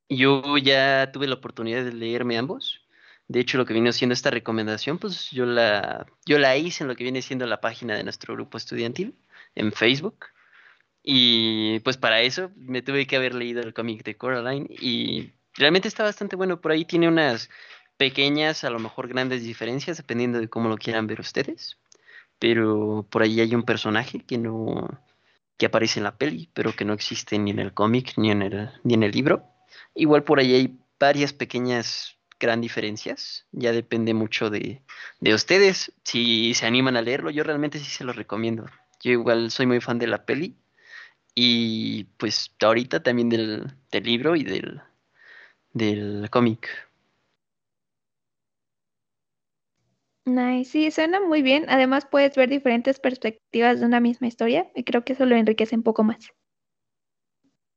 Yo 0.09 0.57
ya 0.59 1.11
tuve 1.13 1.27
la 1.27 1.35
oportunidad 1.35 1.85
de 1.85 1.93
leerme 1.93 2.39
ambos. 2.39 2.81
De 3.29 3.41
hecho, 3.41 3.59
lo 3.59 3.67
que 3.67 3.75
viene 3.75 3.93
siendo 3.93 4.15
esta 4.15 4.31
recomendación, 4.31 4.99
pues 4.99 5.31
yo 5.31 5.47
la, 5.47 6.07
yo 6.27 6.39
la 6.39 6.57
hice 6.57 6.85
en 6.85 6.89
lo 6.89 6.97
que 6.97 7.05
viene 7.05 7.23
siendo 7.23 7.47
la 7.47 7.61
página 7.61 7.97
de 7.97 8.05
nuestro 8.05 8.35
grupo 8.35 8.59
estudiantil 8.59 9.15
en 9.55 9.73
Facebook. 9.73 10.27
Y 11.03 11.81
pues 11.81 11.99
para 11.99 12.23
eso 12.23 12.51
me 12.57 12.83
tuve 12.83 13.07
que 13.07 13.17
haber 13.17 13.35
leído 13.35 13.63
el 13.63 13.75
cómic 13.75 14.05
de 14.05 14.17
Coraline 14.17 14.67
y 14.71 15.33
realmente 15.55 15.89
está 15.89 16.03
bastante 16.03 16.37
bueno. 16.37 16.61
Por 16.61 16.73
ahí 16.73 16.85
tiene 16.87 17.09
unas 17.09 17.51
pequeñas, 17.97 18.65
a 18.65 18.71
lo 18.71 18.79
mejor 18.79 19.09
grandes 19.09 19.43
diferencias, 19.43 19.99
dependiendo 19.99 20.41
de 20.41 20.49
cómo 20.49 20.69
lo 20.69 20.79
quieran 20.79 21.07
ver 21.07 21.21
ustedes. 21.21 21.79
Pero 22.39 23.07
por 23.11 23.23
ahí 23.23 23.41
hay 23.41 23.55
un 23.55 23.65
personaje 23.65 24.21
que 24.21 24.39
no 24.39 24.89
que 25.57 25.67
aparece 25.67 26.01
en 26.01 26.05
la 26.05 26.17
peli, 26.17 26.51
pero 26.53 26.73
que 26.75 26.85
no 26.85 26.95
existe 26.95 27.39
ni 27.39 27.53
en 27.53 27.61
el 27.61 27.73
cómic 27.75 28.15
ni 28.17 28.31
en 28.31 28.43
el 28.43 28.71
ni 28.83 28.95
en 28.95 29.03
el 29.03 29.13
libro. 29.13 29.45
Igual 29.95 30.25
por 30.25 30.41
ahí 30.41 30.55
hay 30.55 30.79
varias 30.99 31.33
pequeñas 31.33 32.17
gran 32.41 32.61
diferencias. 32.61 33.47
Ya 33.53 33.73
depende 33.73 34.15
mucho 34.15 34.51
de, 34.51 34.83
de 35.21 35.35
ustedes. 35.35 35.93
Si 36.03 36.55
se 36.55 36.67
animan 36.67 36.97
a 36.97 37.03
leerlo, 37.03 37.31
yo 37.31 37.45
realmente 37.45 37.79
sí 37.79 37.91
se 37.91 38.05
lo 38.05 38.13
recomiendo. 38.13 38.67
Yo 39.05 39.13
igual 39.13 39.51
soy 39.51 39.67
muy 39.67 39.81
fan 39.81 39.99
de 39.99 40.07
la 40.07 40.25
peli. 40.25 40.57
Y 41.35 42.05
pues 42.17 42.55
ahorita 42.61 43.03
también 43.03 43.29
del, 43.29 43.75
del 43.91 44.05
libro 44.05 44.35
y 44.35 44.45
del, 44.45 44.81
del 45.73 46.31
cómic. 46.31 46.71
Nice, 50.25 50.71
sí, 50.71 50.91
suena 50.91 51.21
muy 51.21 51.43
bien. 51.43 51.67
Además 51.69 52.07
puedes 52.11 52.35
ver 52.35 52.49
diferentes 52.49 52.99
perspectivas 52.99 53.81
de 53.81 53.87
una 53.87 54.01
misma 54.01 54.27
historia 54.27 54.71
y 54.75 54.85
creo 54.85 55.05
que 55.05 55.13
eso 55.13 55.27
lo 55.27 55.37
enriquece 55.37 55.77
un 55.77 55.83
poco 55.83 56.03
más. 56.03 56.31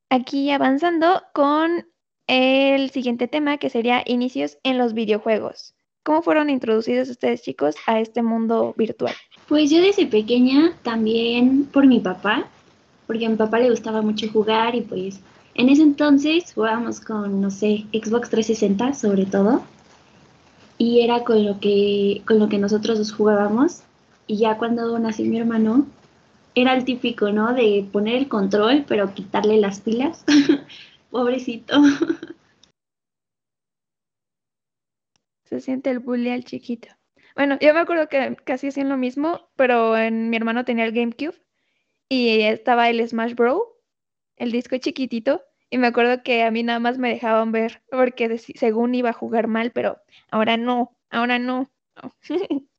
Aquí 0.09 0.51
avanzando 0.51 1.23
con 1.33 1.91
el 2.27 2.89
siguiente 2.91 3.27
tema 3.27 3.57
que 3.57 3.69
sería 3.69 4.01
inicios 4.05 4.57
en 4.63 4.77
los 4.77 4.93
videojuegos. 4.93 5.75
¿Cómo 6.03 6.21
fueron 6.21 6.49
introducidos 6.49 7.09
ustedes 7.09 7.41
chicos 7.41 7.75
a 7.85 7.99
este 7.99 8.23
mundo 8.23 8.73
virtual? 8.77 9.13
Pues 9.47 9.69
yo 9.71 9.81
desde 9.81 10.05
pequeña 10.05 10.73
también 10.83 11.65
por 11.65 11.87
mi 11.87 11.99
papá, 11.99 12.47
porque 13.05 13.25
a 13.25 13.29
mi 13.29 13.35
papá 13.35 13.59
le 13.59 13.69
gustaba 13.69 14.01
mucho 14.01 14.29
jugar 14.29 14.75
y 14.75 14.81
pues 14.81 15.21
en 15.55 15.69
ese 15.69 15.83
entonces 15.83 16.53
jugábamos 16.53 16.99
con, 16.99 17.41
no 17.41 17.49
sé, 17.49 17.85
Xbox 17.93 18.29
360 18.29 18.93
sobre 18.93 19.25
todo 19.25 19.63
y 20.77 21.01
era 21.01 21.23
con 21.23 21.43
lo 21.45 21.59
que, 21.59 22.21
con 22.27 22.39
lo 22.39 22.49
que 22.49 22.57
nosotros 22.57 22.97
dos 22.97 23.11
jugábamos. 23.11 23.81
Y 24.27 24.37
ya 24.37 24.57
cuando 24.57 24.97
nació 24.99 25.25
mi 25.25 25.39
hermano, 25.39 25.87
era 26.55 26.75
el 26.75 26.85
típico, 26.85 27.31
¿no? 27.31 27.53
De 27.53 27.87
poner 27.91 28.15
el 28.15 28.27
control, 28.27 28.85
pero 28.87 29.13
quitarle 29.13 29.57
las 29.57 29.79
pilas. 29.79 30.23
Pobrecito. 31.11 31.81
Se 35.45 35.61
siente 35.61 35.89
el 35.89 35.99
bully 35.99 36.29
al 36.29 36.43
chiquito. 36.43 36.89
Bueno, 37.37 37.59
yo 37.61 37.71
me 37.75 37.81
acuerdo 37.81 38.09
que 38.09 38.35
casi 38.45 38.69
hacían 38.69 38.89
lo 38.89 38.97
mismo, 38.97 39.47
pero 39.55 39.95
en, 39.95 40.31
mi 40.31 40.37
hermano 40.37 40.65
tenía 40.65 40.85
el 40.85 40.91
GameCube 40.91 41.35
y 42.09 42.41
estaba 42.41 42.89
el 42.89 43.07
Smash 43.07 43.35
Bro, 43.35 43.77
el 44.37 44.51
disco 44.51 44.75
chiquitito, 44.79 45.43
y 45.69 45.77
me 45.77 45.85
acuerdo 45.85 46.23
que 46.23 46.41
a 46.41 46.49
mí 46.49 46.63
nada 46.63 46.79
más 46.79 46.97
me 46.97 47.09
dejaban 47.09 47.51
ver 47.51 47.83
porque 47.91 48.39
según 48.39 48.95
iba 48.95 49.11
a 49.11 49.13
jugar 49.13 49.45
mal, 49.45 49.71
pero 49.71 50.01
ahora 50.31 50.57
no, 50.57 50.97
ahora 51.11 51.37
no. 51.37 51.69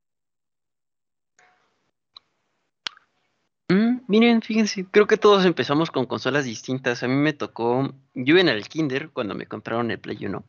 Mm, 3.70 4.00
miren, 4.06 4.40
fíjense, 4.40 4.86
creo 4.90 5.06
que 5.06 5.18
todos 5.18 5.44
empezamos 5.44 5.90
con 5.90 6.06
consolas 6.06 6.46
distintas. 6.46 7.02
A 7.02 7.06
mí 7.06 7.12
me 7.16 7.34
tocó, 7.34 7.92
yo 8.14 8.38
en 8.38 8.48
el 8.48 8.66
kinder 8.66 9.10
cuando 9.10 9.34
me 9.34 9.44
compraron 9.44 9.90
el 9.90 9.98
Play 10.00 10.24
1. 10.24 10.42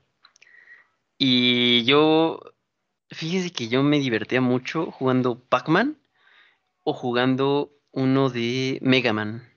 Y 1.18 1.84
yo, 1.84 2.40
fíjense 3.10 3.52
que 3.52 3.68
yo 3.68 3.84
me 3.84 4.00
divertía 4.00 4.42
mucho 4.42 4.92
jugando 4.92 5.40
Pac-Man 5.40 5.98
o 6.84 6.94
jugando 6.94 7.72
uno 7.92 8.30
de 8.30 8.80
Mega 8.82 9.14
Man. 9.14 9.48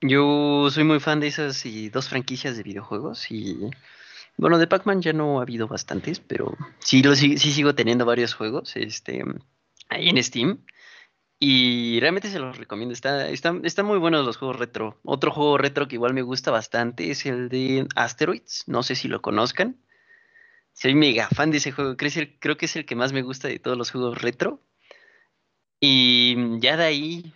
Yo 0.00 0.68
soy 0.70 0.84
muy 0.84 1.00
fan 1.00 1.20
de 1.20 1.28
esas 1.28 1.64
y 1.64 1.88
dos 1.88 2.08
franquicias 2.08 2.56
de 2.56 2.62
videojuegos 2.62 3.30
y 3.30 3.70
bueno, 4.36 4.58
de 4.58 4.66
Pac-Man 4.66 5.00
ya 5.00 5.14
no 5.14 5.38
ha 5.38 5.42
habido 5.42 5.66
bastantes, 5.66 6.20
pero 6.20 6.56
sí, 6.78 7.02
lo, 7.02 7.14
sí, 7.14 7.38
sigo 7.38 7.74
teniendo 7.74 8.04
varios 8.04 8.34
juegos 8.34 8.76
este, 8.76 9.24
ahí 9.88 10.08
en 10.08 10.22
Steam. 10.22 10.64
Y 11.38 12.00
realmente 12.00 12.30
se 12.30 12.38
los 12.38 12.56
recomiendo. 12.56 12.94
Está, 12.94 13.28
están, 13.28 13.64
están 13.64 13.86
muy 13.86 13.98
buenos 13.98 14.24
los 14.24 14.38
juegos 14.38 14.58
retro. 14.58 14.98
Otro 15.04 15.30
juego 15.30 15.58
retro 15.58 15.86
que 15.86 15.96
igual 15.96 16.14
me 16.14 16.22
gusta 16.22 16.50
bastante 16.50 17.10
es 17.10 17.26
el 17.26 17.50
de 17.50 17.86
Asteroids. 17.94 18.64
No 18.66 18.82
sé 18.82 18.94
si 18.94 19.08
lo 19.08 19.20
conozcan. 19.20 19.76
Soy 20.76 20.94
mega 20.94 21.26
fan 21.28 21.50
de 21.50 21.56
ese 21.56 21.72
juego. 21.72 21.96
Creo, 21.96 22.58
que 22.58 22.66
es 22.66 22.76
el 22.76 22.84
que 22.84 22.94
más 22.94 23.14
me 23.14 23.22
gusta 23.22 23.48
de 23.48 23.58
todos 23.58 23.78
los 23.78 23.90
juegos 23.90 24.20
retro. 24.20 24.60
Y 25.80 26.60
ya 26.60 26.76
de 26.76 26.84
ahí 26.84 27.32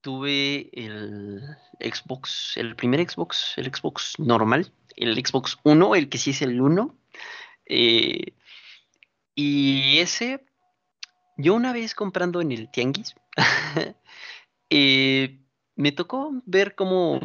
tuve 0.00 0.70
el 0.72 1.40
Xbox, 1.78 2.56
el 2.56 2.74
primer 2.74 3.08
Xbox, 3.08 3.54
el 3.56 3.72
Xbox 3.72 4.18
normal, 4.18 4.72
el 4.96 5.14
Xbox 5.24 5.56
1, 5.62 5.94
el 5.94 6.08
que 6.08 6.18
sí 6.18 6.30
es 6.30 6.42
el 6.42 6.60
1. 6.60 6.98
Eh, 7.66 8.32
y 9.36 9.98
ese, 9.98 10.44
yo 11.36 11.54
una 11.54 11.72
vez 11.72 11.94
comprando 11.94 12.40
en 12.40 12.50
el 12.50 12.72
Tianguis, 12.72 13.14
eh, 14.70 15.38
me 15.76 15.92
tocó 15.92 16.42
ver 16.44 16.74
cómo 16.74 17.20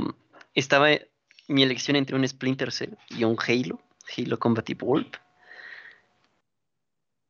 estaba 0.53 0.89
mi 1.47 1.63
elección 1.63 1.95
entre 1.95 2.15
un 2.15 2.27
Splinter 2.27 2.71
Cell 2.71 2.93
y 3.09 3.23
un 3.23 3.35
Halo, 3.47 3.81
Halo 4.15 4.39
Combat 4.39 4.69
Evolved. 4.69 5.13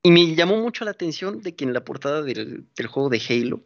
Y 0.03 0.11
me 0.11 0.35
llamó 0.35 0.57
mucho 0.57 0.83
la 0.83 0.91
atención 0.91 1.41
de 1.41 1.55
que 1.55 1.63
en 1.63 1.73
la 1.73 1.85
portada 1.85 2.21
del, 2.21 2.67
juego 2.89 3.09
de 3.09 3.21
Halo 3.29 3.63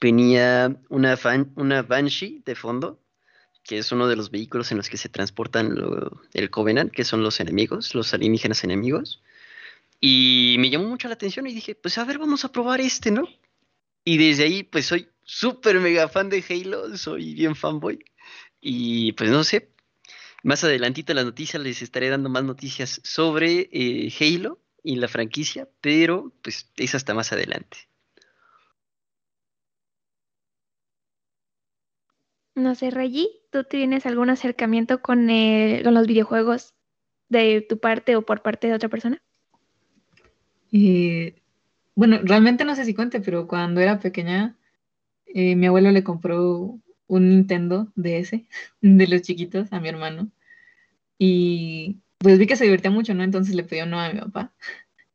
venía 0.00 0.76
una, 0.90 1.18
una 1.56 1.82
Banshee 1.82 2.42
de 2.44 2.54
fondo, 2.54 3.00
que 3.64 3.78
es 3.78 3.90
uno 3.90 4.06
de 4.06 4.16
los 4.16 4.30
vehículos 4.30 4.70
en 4.70 4.76
los 4.76 4.90
que 4.90 4.98
se 4.98 5.08
transportan 5.08 5.74
el 6.34 6.50
Covenant, 6.50 6.92
que 6.92 7.04
son 7.04 7.22
los 7.22 7.40
enemigos, 7.40 7.94
los 7.94 8.12
alienígenas 8.12 8.64
enemigos. 8.64 9.22
Y 10.00 10.56
me 10.58 10.70
llamó 10.70 10.88
mucho 10.88 11.08
la 11.08 11.14
atención 11.14 11.46
y 11.46 11.54
dije, 11.54 11.74
pues 11.74 11.96
a 11.98 12.04
ver, 12.04 12.18
vamos 12.18 12.44
a 12.44 12.52
probar 12.52 12.80
este, 12.80 13.10
¿no? 13.10 13.26
Y 14.04 14.18
desde 14.18 14.44
ahí, 14.44 14.62
pues 14.62 14.86
soy 14.86 15.08
súper 15.22 15.80
mega 15.80 16.08
fan 16.08 16.28
de 16.28 16.44
Halo, 16.48 16.96
soy 16.96 17.34
bien 17.34 17.56
fanboy. 17.56 17.98
Y 18.60 19.12
pues 19.12 19.30
no 19.30 19.44
sé, 19.44 19.70
más 20.42 20.64
adelantito 20.64 21.12
en 21.12 21.16
las 21.16 21.24
noticias 21.24 21.62
les 21.62 21.82
estaré 21.82 22.08
dando 22.08 22.28
más 22.28 22.44
noticias 22.44 23.00
sobre 23.04 23.68
eh, 23.72 24.12
Halo 24.20 24.60
y 24.82 24.96
la 24.96 25.08
franquicia, 25.08 25.68
pero 25.80 26.32
pues 26.42 26.70
es 26.76 26.94
hasta 26.94 27.14
más 27.14 27.32
adelante. 27.32 27.78
No 32.54 32.74
sé, 32.74 32.90
Rayi, 32.90 33.30
¿tú 33.50 33.64
tienes 33.64 34.04
algún 34.04 34.30
acercamiento 34.30 35.00
con, 35.00 35.28
con 35.28 35.94
los 35.94 36.06
videojuegos 36.06 36.74
de 37.28 37.64
tu 37.68 37.78
parte 37.78 38.16
o 38.16 38.22
por 38.22 38.42
parte 38.42 38.66
de 38.66 38.74
otra 38.74 38.88
persona? 38.88 39.22
Eh, 40.72 41.40
bueno, 41.94 42.18
realmente 42.22 42.64
no 42.64 42.74
sé 42.74 42.84
si 42.84 42.94
cuente, 42.94 43.20
pero 43.20 43.46
cuando 43.46 43.80
era 43.80 44.00
pequeña, 44.00 44.56
eh, 45.26 45.56
mi 45.56 45.66
abuelo 45.66 45.90
le 45.90 46.04
compró 46.04 46.78
un 47.08 47.30
Nintendo 47.30 47.92
DS 47.96 48.46
de 48.80 49.06
los 49.08 49.22
chiquitos 49.22 49.72
a 49.72 49.80
mi 49.80 49.88
hermano. 49.88 50.30
Y 51.18 51.98
pues 52.18 52.38
vi 52.38 52.46
que 52.46 52.56
se 52.56 52.64
divertía 52.64 52.90
mucho, 52.90 53.14
¿no? 53.14 53.24
Entonces 53.24 53.54
le 53.54 53.64
pedí 53.64 53.82
uno 53.82 54.00
a 54.00 54.12
mi 54.12 54.20
papá. 54.20 54.54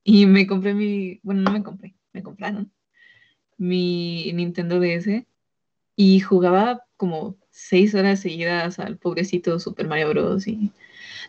Y 0.05 0.25
me 0.25 0.47
compré 0.47 0.73
mi, 0.73 1.21
bueno, 1.23 1.41
no 1.43 1.51
me 1.51 1.63
compré, 1.63 1.95
me 2.11 2.23
compraron 2.23 2.69
mi 3.57 4.31
Nintendo 4.33 4.79
DS 4.79 5.25
y 5.95 6.19
jugaba 6.19 6.85
como 6.97 7.37
seis 7.49 7.95
horas 7.95 8.19
seguidas 8.19 8.79
al 8.79 8.97
pobrecito 8.97 9.59
Super 9.59 9.87
Mario 9.87 10.09
Bros. 10.09 10.47
Y 10.47 10.71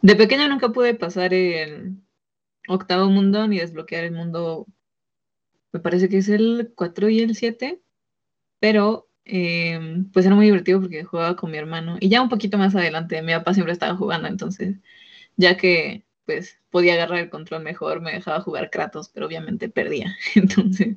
de 0.03 0.17
pequeño 0.17 0.49
nunca 0.49 0.71
pude 0.71 0.95
pasar 0.95 1.35
el 1.35 1.97
octavo 2.69 3.11
mundo 3.11 3.47
ni 3.47 3.59
desbloquear 3.59 4.05
el 4.05 4.13
mundo, 4.13 4.67
me 5.73 5.81
parece 5.81 6.09
que 6.09 6.19
es 6.19 6.29
el 6.29 6.73
4 6.75 7.09
y 7.11 7.21
el 7.21 7.35
7. 7.35 7.81
pero 8.61 9.09
em, 9.25 10.11
pues 10.13 10.27
era 10.27 10.35
muy 10.35 10.47
divertido 10.47 10.81
porque 10.81 11.05
jugaba 11.05 11.37
con 11.37 11.51
mi 11.51 11.59
hermano 11.59 11.97
y 12.01 12.09
ya 12.09 12.23
un 12.23 12.29
poquito 12.29 12.59
más 12.59 12.75
adelante 12.75 13.23
mi 13.23 13.33
papá 13.33 13.55
siempre 13.55 13.73
estaba 13.73 13.97
jugando, 13.97 14.29
entonces 14.29 14.77
ya 15.37 15.57
que 15.57 16.05
pues 16.27 16.59
podía 16.71 16.95
agarrar 16.95 17.21
el 17.21 17.31
control 17.31 17.63
mejor, 17.63 18.01
me 18.01 18.13
dejaba 18.13 18.41
jugar 18.41 18.71
Kratos, 18.71 19.09
pero 19.11 19.27
obviamente 19.27 19.69
perdía, 19.69 20.17
entonces... 20.37 20.97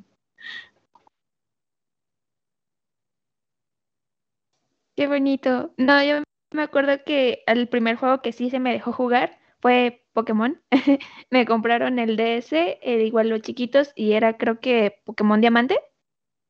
Qué 4.96 5.06
bonito. 5.06 5.72
No, 5.76 6.02
yo 6.02 6.24
me 6.52 6.62
acuerdo 6.62 7.04
que 7.04 7.44
el 7.46 7.68
primer 7.68 7.96
juego 7.96 8.20
que 8.20 8.32
sí 8.32 8.50
se 8.50 8.58
me 8.58 8.72
dejó 8.72 8.92
jugar 8.92 9.38
fue 9.60 10.04
Pokémon. 10.12 10.60
me 11.30 11.46
compraron 11.46 11.98
el 11.98 12.16
DS, 12.16 12.78
eh, 12.82 13.04
igual 13.04 13.28
los 13.28 13.42
chiquitos, 13.42 13.92
y 13.94 14.12
era 14.12 14.36
creo 14.36 14.58
que 14.60 15.00
Pokémon 15.04 15.40
Diamante. 15.40 15.78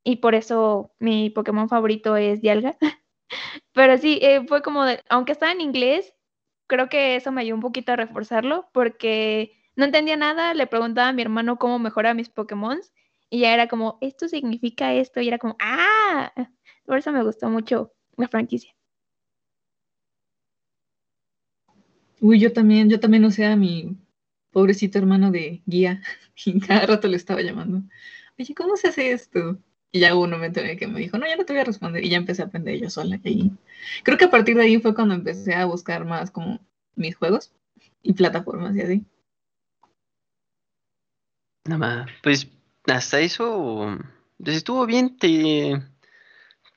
Y 0.04 0.16
por 0.16 0.34
eso 0.34 0.92
mi 0.98 1.30
Pokémon 1.30 1.68
favorito 1.68 2.16
es 2.16 2.40
Dialga. 2.40 2.76
Pero 3.72 3.98
sí, 3.98 4.18
eh, 4.22 4.44
fue 4.46 4.62
como, 4.62 4.84
de, 4.84 5.02
aunque 5.08 5.32
estaba 5.32 5.52
en 5.52 5.60
inglés, 5.60 6.14
creo 6.66 6.88
que 6.88 7.16
eso 7.16 7.32
me 7.32 7.42
ayudó 7.42 7.56
un 7.56 7.62
poquito 7.62 7.92
a 7.92 7.96
reforzarlo 7.96 8.68
porque 8.72 9.52
no 9.76 9.84
entendía 9.84 10.16
nada, 10.16 10.54
le 10.54 10.66
preguntaba 10.66 11.08
a 11.08 11.12
mi 11.12 11.22
hermano 11.22 11.58
cómo 11.58 11.78
mejoraba 11.78 12.14
mis 12.14 12.28
Pokémon 12.28 12.80
y 13.30 13.40
ya 13.40 13.54
era 13.54 13.68
como, 13.68 13.98
esto 14.00 14.28
significa 14.28 14.94
esto, 14.94 15.20
y 15.20 15.28
era 15.28 15.38
como, 15.38 15.56
ah, 15.60 16.32
por 16.86 16.98
eso 16.98 17.12
me 17.12 17.22
gustó 17.22 17.48
mucho 17.50 17.92
la 18.16 18.28
franquicia. 18.28 18.74
Uy, 22.20 22.40
yo 22.40 22.52
también, 22.52 22.88
yo 22.90 22.98
también 22.98 23.24
usé 23.24 23.44
a 23.46 23.54
mi 23.54 23.96
pobrecito 24.50 24.98
hermano 24.98 25.30
de 25.30 25.62
guía 25.66 26.02
y 26.44 26.58
cada 26.60 26.86
rato 26.86 27.08
le 27.08 27.16
estaba 27.16 27.42
llamando. 27.42 27.82
Oye, 28.38 28.54
¿cómo 28.54 28.76
se 28.76 28.88
hace 28.88 29.12
esto? 29.12 29.58
Y 29.90 30.00
ya 30.00 30.14
hubo 30.14 30.24
un 30.24 30.30
momento 30.30 30.60
en 30.60 30.66
el 30.66 30.78
que 30.78 30.86
me 30.86 31.00
dijo, 31.00 31.18
no, 31.18 31.26
ya 31.26 31.36
no 31.36 31.44
te 31.44 31.52
voy 31.52 31.60
a 31.60 31.64
responder. 31.64 32.04
Y 32.04 32.10
ya 32.10 32.18
empecé 32.18 32.42
a 32.42 32.46
aprender 32.46 32.78
yo 32.78 32.90
sola. 32.90 33.18
Y 33.24 33.52
creo 34.02 34.18
que 34.18 34.26
a 34.26 34.30
partir 34.30 34.56
de 34.56 34.62
ahí 34.62 34.78
fue 34.78 34.94
cuando 34.94 35.14
empecé 35.14 35.54
a 35.54 35.64
buscar 35.64 36.04
más 36.04 36.30
como 36.30 36.60
mis 36.94 37.16
juegos 37.16 37.52
y 38.02 38.12
plataformas 38.12 38.76
y 38.76 38.82
así. 38.82 39.06
Nada 41.64 41.78
más, 41.78 42.10
pues 42.22 42.48
hasta 42.86 43.20
eso, 43.20 43.98
pues 44.42 44.56
estuvo 44.56 44.86
bien, 44.86 45.18
te, 45.18 45.82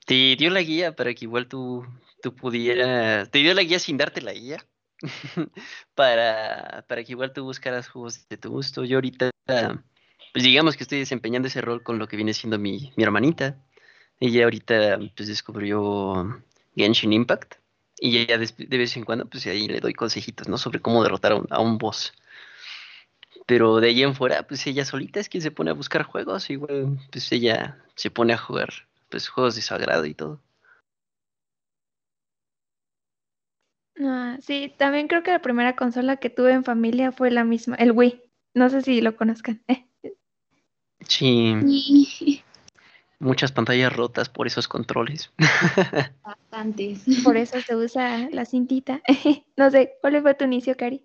te 0.05 0.35
dio 0.35 0.49
la 0.49 0.61
guía 0.61 0.95
para 0.95 1.13
que 1.13 1.25
igual 1.25 1.47
tú, 1.47 1.85
tú 2.21 2.35
pudieras, 2.35 3.29
te 3.31 3.39
dio 3.39 3.53
la 3.53 3.63
guía 3.63 3.79
sin 3.79 3.97
darte 3.97 4.21
la 4.21 4.33
guía, 4.33 4.65
para, 5.95 6.85
para 6.87 7.03
que 7.03 7.13
igual 7.13 7.31
tú 7.31 7.45
buscaras 7.45 7.87
juegos 7.87 8.27
de 8.27 8.37
tu 8.37 8.49
gusto. 8.49 8.83
Yo 8.83 8.97
ahorita 8.97 9.29
pues 10.33 10.43
digamos 10.43 10.77
que 10.77 10.83
estoy 10.83 10.99
desempeñando 10.99 11.47
ese 11.47 11.61
rol 11.61 11.83
con 11.83 11.99
lo 11.99 12.07
que 12.07 12.15
viene 12.15 12.33
siendo 12.33 12.57
mi, 12.57 12.93
mi 12.95 13.03
hermanita. 13.03 13.57
Ella 14.19 14.45
ahorita 14.45 14.99
pues 15.15 15.27
descubrió 15.27 16.43
Genshin 16.75 17.13
Impact 17.13 17.55
y 17.99 18.25
ya 18.25 18.37
de, 18.37 18.77
vez 18.77 18.97
en 18.97 19.03
cuando 19.03 19.25
pues 19.27 19.45
ahí 19.47 19.67
le 19.67 19.79
doy 19.79 19.93
consejitos, 19.93 20.47
¿no? 20.47 20.57
Sobre 20.57 20.79
cómo 20.79 21.03
derrotar 21.03 21.33
a 21.33 21.35
un, 21.35 21.47
a 21.49 21.59
un 21.59 21.77
boss. 21.77 22.13
Pero 23.45 23.79
de 23.79 23.89
ahí 23.89 24.03
en 24.03 24.15
fuera, 24.15 24.43
pues 24.47 24.65
ella 24.67 24.85
solita 24.85 25.19
es 25.19 25.29
quien 25.29 25.41
se 25.41 25.51
pone 25.51 25.71
a 25.71 25.73
buscar 25.73 26.03
juegos, 26.03 26.49
igual 26.49 26.99
pues 27.11 27.31
ella 27.31 27.77
se 27.95 28.11
pone 28.11 28.33
a 28.33 28.37
jugar 28.37 28.69
pues 29.09 29.27
juegos 29.27 29.55
de 29.55 29.61
sagrado 29.61 30.05
y 30.05 30.13
todo. 30.13 30.41
Ah, 33.99 34.37
sí, 34.41 34.73
también 34.77 35.07
creo 35.07 35.21
que 35.21 35.31
la 35.31 35.41
primera 35.41 35.75
consola 35.75 36.17
que 36.17 36.29
tuve 36.29 36.53
en 36.53 36.63
familia 36.63 37.11
fue 37.11 37.29
la 37.29 37.43
misma, 37.43 37.75
el 37.75 37.91
Wii. 37.91 38.23
No 38.53 38.69
sé 38.69 38.81
si 38.81 39.01
lo 39.01 39.15
conozcan. 39.15 39.61
Sí. 41.07 42.43
Muchas 43.19 43.51
pantallas 43.51 43.95
rotas 43.95 44.29
por 44.29 44.47
esos 44.47 44.67
controles. 44.67 45.31
Bastantes. 46.23 47.03
Por 47.23 47.37
eso 47.37 47.61
se 47.61 47.75
usa 47.75 48.29
la 48.31 48.45
cintita. 48.45 49.01
no 49.57 49.69
sé, 49.69 49.93
¿cuál 50.01 50.21
fue 50.21 50.33
tu 50.33 50.45
inicio, 50.45 50.75
Cari? 50.75 51.01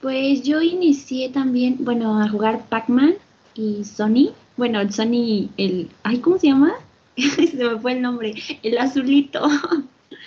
Pues 0.00 0.42
yo 0.42 0.62
inicié 0.62 1.30
también, 1.30 1.78
bueno, 1.80 2.22
a 2.22 2.28
jugar 2.28 2.66
Pac-Man 2.68 3.14
y 3.54 3.84
Sony. 3.84 4.32
Bueno, 4.56 4.80
el 4.80 4.92
Sony, 4.92 5.50
el. 5.56 5.90
Ay, 6.04 6.20
¿cómo 6.20 6.38
se 6.38 6.48
llama? 6.48 6.74
se 7.16 7.56
me 7.56 7.78
fue 7.80 7.92
el 7.92 8.02
nombre. 8.02 8.34
El 8.62 8.78
azulito. 8.78 9.48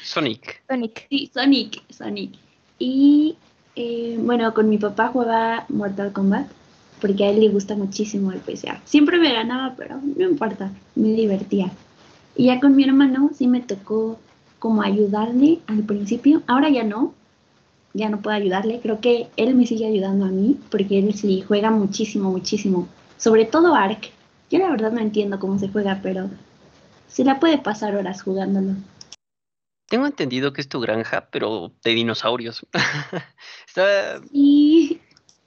Sonic. 0.03 0.63
Sonic. 0.67 1.07
Sí, 1.09 1.31
Sonic, 1.33 1.81
Sonic. 1.93 2.33
Y 2.77 3.37
eh, 3.75 4.17
bueno, 4.19 4.53
con 4.53 4.69
mi 4.69 4.77
papá 4.77 5.07
jugaba 5.07 5.65
Mortal 5.69 6.11
Kombat 6.11 6.58
porque 6.99 7.25
a 7.25 7.29
él 7.29 7.39
le 7.39 7.49
gusta 7.49 7.75
muchísimo 7.75 8.31
el 8.31 8.39
PSA. 8.39 8.81
Siempre 8.85 9.17
me 9.17 9.33
ganaba, 9.33 9.75
pero 9.77 9.99
no 10.01 10.29
importa, 10.29 10.71
me 10.95 11.09
divertía. 11.09 11.71
Y 12.35 12.45
ya 12.45 12.59
con 12.59 12.75
mi 12.75 12.83
hermano 12.83 13.31
sí 13.37 13.47
me 13.47 13.61
tocó 13.61 14.19
como 14.59 14.81
ayudarle 14.81 15.59
al 15.67 15.83
principio, 15.83 16.43
ahora 16.47 16.69
ya 16.69 16.83
no, 16.83 17.13
ya 17.93 18.09
no 18.09 18.21
puedo 18.21 18.35
ayudarle, 18.35 18.79
creo 18.81 18.99
que 18.99 19.27
él 19.37 19.55
me 19.55 19.65
sigue 19.65 19.87
ayudando 19.87 20.25
a 20.25 20.29
mí, 20.29 20.59
porque 20.69 20.99
él 20.99 21.13
sí 21.13 21.43
juega 21.47 21.71
muchísimo, 21.71 22.29
muchísimo, 22.29 22.87
sobre 23.17 23.45
todo 23.45 23.75
Ark. 23.75 24.11
Yo 24.51 24.59
la 24.59 24.69
verdad 24.69 24.91
no 24.91 24.99
entiendo 24.99 25.39
cómo 25.39 25.59
se 25.59 25.69
juega, 25.69 25.99
pero 26.03 26.29
se 27.07 27.23
la 27.23 27.39
puede 27.39 27.57
pasar 27.57 27.95
horas 27.95 28.21
jugándolo. 28.21 28.75
Tengo 29.87 30.05
entendido 30.05 30.53
que 30.53 30.61
es 30.61 30.69
tu 30.69 30.79
granja, 30.79 31.29
pero 31.31 31.71
de 31.83 31.91
dinosaurios. 31.91 32.65
Está... 33.67 34.21
Sí 34.31 34.98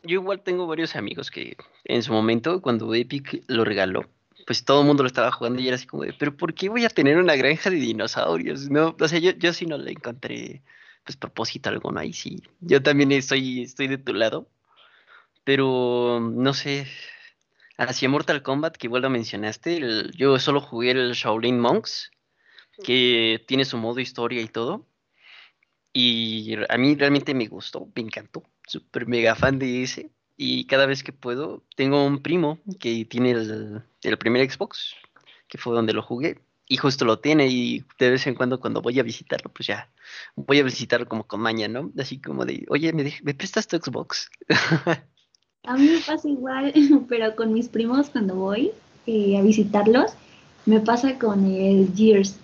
yo 0.02 0.20
igual 0.20 0.42
tengo 0.42 0.66
varios 0.66 0.96
amigos 0.96 1.30
que 1.30 1.56
en 1.84 2.02
su 2.02 2.12
momento, 2.12 2.60
cuando 2.60 2.94
Epic 2.94 3.44
lo 3.46 3.64
regaló, 3.64 4.08
pues 4.46 4.64
todo 4.64 4.80
el 4.80 4.86
mundo 4.86 5.02
lo 5.02 5.06
estaba 5.06 5.30
jugando 5.32 5.60
y 5.60 5.68
era 5.68 5.76
así 5.76 5.86
como 5.86 6.04
de, 6.04 6.12
pero 6.12 6.36
¿por 6.36 6.54
qué 6.54 6.68
voy 6.68 6.84
a 6.84 6.88
tener 6.88 7.16
una 7.18 7.36
granja 7.36 7.70
de 7.70 7.76
dinosaurios? 7.76 8.70
No, 8.70 8.96
o 8.98 9.08
sea, 9.08 9.18
yo, 9.18 9.30
yo 9.32 9.52
sí 9.52 9.66
no 9.66 9.78
le 9.78 9.92
encontré 9.92 10.62
pues 11.04 11.16
propósito 11.16 11.68
alguno 11.68 12.00
ahí 12.00 12.12
sí. 12.12 12.42
Yo 12.60 12.82
también 12.82 13.12
estoy, 13.12 13.62
estoy 13.62 13.88
de 13.88 13.98
tu 13.98 14.14
lado. 14.14 14.48
Pero 15.44 16.20
no 16.20 16.54
sé. 16.54 16.86
Hacia 17.78 18.08
Mortal 18.08 18.42
Kombat, 18.42 18.76
que 18.76 18.86
igual 18.86 19.02
lo 19.02 19.10
mencionaste, 19.10 19.80
yo 20.14 20.38
solo 20.38 20.60
jugué 20.60 20.92
el 20.92 21.12
Shaolin 21.12 21.58
Monks, 21.58 22.12
que 22.84 23.42
tiene 23.48 23.64
su 23.64 23.76
modo 23.78 23.98
historia 23.98 24.40
y 24.40 24.46
todo. 24.46 24.86
Y 25.92 26.54
a 26.68 26.76
mí 26.78 26.94
realmente 26.94 27.34
me 27.34 27.46
gustó, 27.46 27.88
me 27.94 28.02
encantó 28.02 28.44
súper 28.72 29.06
mega 29.06 29.34
fan 29.34 29.58
de 29.58 29.82
ese. 29.82 30.10
Y 30.36 30.66
cada 30.66 30.86
vez 30.86 31.02
que 31.02 31.12
puedo, 31.12 31.62
tengo 31.76 32.04
un 32.04 32.22
primo 32.22 32.58
que 32.80 33.04
tiene 33.04 33.32
el, 33.32 33.82
el 34.02 34.18
primer 34.18 34.50
Xbox, 34.50 34.94
que 35.46 35.58
fue 35.58 35.74
donde 35.74 35.92
lo 35.92 36.02
jugué, 36.02 36.40
y 36.68 36.78
justo 36.78 37.04
lo 37.04 37.18
tiene 37.18 37.48
y 37.48 37.84
de 37.98 38.10
vez 38.10 38.26
en 38.26 38.34
cuando 38.34 38.58
cuando 38.58 38.80
voy 38.80 38.98
a 38.98 39.02
visitarlo, 39.02 39.52
pues 39.52 39.66
ya 39.66 39.90
voy 40.36 40.58
a 40.58 40.62
visitarlo 40.64 41.06
como 41.06 41.26
con 41.26 41.40
maña, 41.40 41.68
¿no? 41.68 41.92
Así 41.98 42.18
como 42.18 42.46
de, 42.46 42.64
oye, 42.70 42.92
¿me, 42.94 43.12
¿me 43.22 43.34
prestas 43.34 43.68
tu 43.68 43.76
Xbox? 43.76 44.30
a 45.64 45.76
mí 45.76 45.86
me 45.86 46.00
pasa 46.00 46.28
igual, 46.28 46.72
pero 47.10 47.36
con 47.36 47.52
mis 47.52 47.68
primos 47.68 48.08
cuando 48.08 48.34
voy 48.36 48.72
eh, 49.06 49.36
a 49.36 49.42
visitarlos, 49.42 50.12
me 50.64 50.80
pasa 50.80 51.18
con 51.18 51.44
el 51.44 51.92
Gears. 51.94 52.38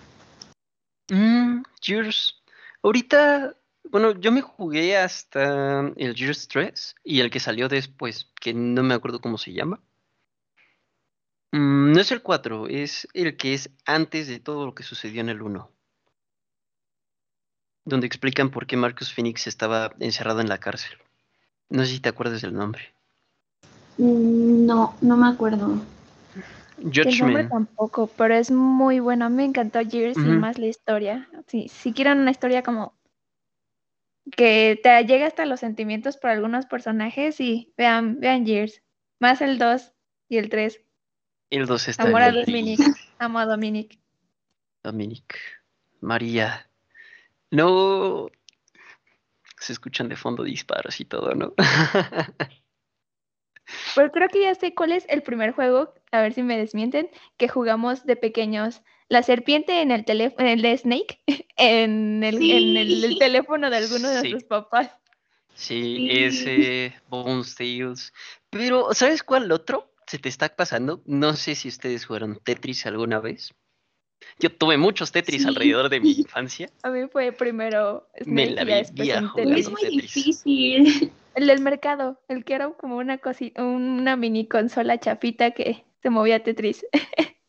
Mm, 1.09 1.63
Gears. 1.81 2.35
Ahorita 2.83 3.55
bueno, 3.83 4.11
yo 4.19 4.31
me 4.31 4.41
jugué 4.41 4.97
hasta 4.97 5.91
el 5.95 6.15
Gears 6.15 6.47
3 6.47 6.95
y 7.03 7.21
el 7.21 7.29
que 7.29 7.39
salió 7.39 7.67
después, 7.69 8.31
que 8.39 8.53
no 8.53 8.83
me 8.83 8.93
acuerdo 8.93 9.21
cómo 9.21 9.37
se 9.37 9.53
llama. 9.53 9.81
Mm, 11.51 11.93
no 11.93 11.99
es 11.99 12.11
el 12.11 12.21
4, 12.21 12.67
es 12.67 13.07
el 13.13 13.35
que 13.37 13.53
es 13.53 13.71
antes 13.85 14.27
de 14.27 14.39
todo 14.39 14.65
lo 14.65 14.75
que 14.75 14.83
sucedió 14.83 15.21
en 15.21 15.29
el 15.29 15.41
1. 15.41 15.71
Donde 17.85 18.07
explican 18.07 18.51
por 18.51 18.67
qué 18.67 18.77
Marcus 18.77 19.11
Phoenix 19.11 19.47
estaba 19.47 19.93
encerrado 19.99 20.41
en 20.41 20.49
la 20.49 20.59
cárcel. 20.59 20.97
No 21.69 21.83
sé 21.83 21.93
si 21.93 21.99
te 21.99 22.09
acuerdas 22.09 22.41
del 22.41 22.53
nombre. 22.53 22.93
Mm, 23.97 24.65
no, 24.65 24.95
no 25.01 25.17
me 25.17 25.27
acuerdo. 25.27 25.81
El 26.77 27.19
nombre 27.19 27.43
tampoco, 27.45 28.07
pero 28.07 28.35
es 28.35 28.51
muy 28.51 28.99
bueno. 28.99 29.29
Me 29.29 29.43
encantó 29.43 29.79
Gears 29.79 30.17
y 30.17 30.21
más 30.21 30.57
la 30.57 30.67
historia. 30.67 31.27
Sí, 31.47 31.67
si 31.67 31.91
quieren 31.91 32.19
una 32.19 32.31
historia 32.31 32.63
como 32.63 32.93
que 34.35 34.79
te 34.81 35.03
llega 35.05 35.27
hasta 35.27 35.45
los 35.45 35.59
sentimientos 35.59 36.17
por 36.17 36.29
algunos 36.29 36.65
personajes 36.65 37.39
y 37.39 37.73
vean, 37.77 38.19
vean 38.19 38.45
Years, 38.45 38.81
más 39.19 39.41
el 39.41 39.57
2 39.57 39.93
y 40.29 40.37
el 40.37 40.49
3. 40.49 40.81
El 41.49 41.65
2 41.65 41.87
está 41.87 42.03
Amor 42.03 42.21
a 42.21 42.31
Dominic, 42.31 42.79
amo 43.17 43.39
a 43.39 43.45
Dominic. 43.45 43.99
Dominic, 44.83 45.37
María. 46.01 46.69
No 47.51 48.29
se 49.57 49.73
escuchan 49.73 50.07
de 50.09 50.15
fondo 50.15 50.43
disparos 50.43 50.99
y 50.99 51.05
todo, 51.05 51.33
¿no? 51.35 51.53
Pero 53.95 54.11
creo 54.11 54.29
que 54.29 54.41
ya 54.41 54.55
sé 54.55 54.73
cuál 54.73 54.91
es 54.91 55.05
el 55.09 55.21
primer 55.21 55.51
juego, 55.51 55.93
a 56.11 56.21
ver 56.21 56.33
si 56.33 56.43
me 56.43 56.57
desmienten, 56.57 57.09
que 57.37 57.47
jugamos 57.47 58.05
de 58.05 58.15
pequeños 58.15 58.81
la 59.07 59.23
serpiente 59.23 59.81
en 59.81 59.91
el 59.91 60.05
teléfono, 60.05 60.47
el 60.47 60.61
de 60.61 60.77
Snake, 60.77 61.19
en 61.57 62.23
el, 62.23 62.35
en 62.51 62.77
el, 62.77 63.17
teléfono 63.17 63.69
de 63.69 63.77
alguno 63.77 64.09
de 64.09 64.31
sus 64.31 64.43
papás. 64.43 64.91
Sí, 65.53 66.07
ese, 66.09 66.93
Bones 67.09 67.55
Tales. 67.55 68.13
Pero, 68.49 68.93
¿sabes 68.93 69.23
cuál 69.23 69.51
otro? 69.51 69.89
se 70.09 70.17
te 70.17 70.27
está 70.27 70.49
pasando. 70.49 71.03
No 71.05 71.35
sé 71.35 71.53
si 71.53 71.67
ustedes 71.67 72.07
fueron 72.07 72.39
Tetris 72.43 72.87
alguna 72.87 73.19
vez. 73.19 73.53
Yo 74.39 74.51
tuve 74.51 74.75
muchos 74.77 75.11
Tetris 75.11 75.43
Sí. 75.43 75.47
alrededor 75.47 75.89
de 75.89 75.99
mi 75.99 76.11
infancia. 76.11 76.67
A 76.83 76.89
mí 76.89 77.07
fue 77.11 77.31
primero 77.31 78.09
Me 78.25 78.49
la 78.49 78.63
y 78.63 78.65
ya 78.65 78.65
vi 78.65 78.73
después 78.79 79.01
vieja 79.07 79.21
un 79.21 79.27
jugando. 79.27 79.55
Es 79.55 79.69
muy 79.69 79.81
Tetris. 79.81 80.13
difícil. 80.13 81.11
El 81.35 81.47
del 81.47 81.61
mercado, 81.61 82.19
el 82.27 82.43
que 82.43 82.55
era 82.55 82.69
como 82.71 82.97
una 82.97 83.17
cosita, 83.17 83.63
una 83.63 84.15
mini 84.15 84.47
consola 84.47 84.99
chafita 84.99 85.51
que 85.51 85.85
se 86.01 86.09
movía 86.09 86.43
Tetris. 86.43 86.85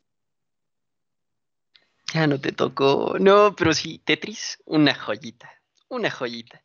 Ya 2.12 2.26
no 2.26 2.40
te 2.40 2.50
tocó. 2.50 3.16
No, 3.20 3.54
pero 3.56 3.72
sí, 3.72 4.00
Tetris, 4.04 4.58
una 4.64 4.94
joyita. 4.94 5.48
Una 5.88 6.10
joyita. 6.10 6.60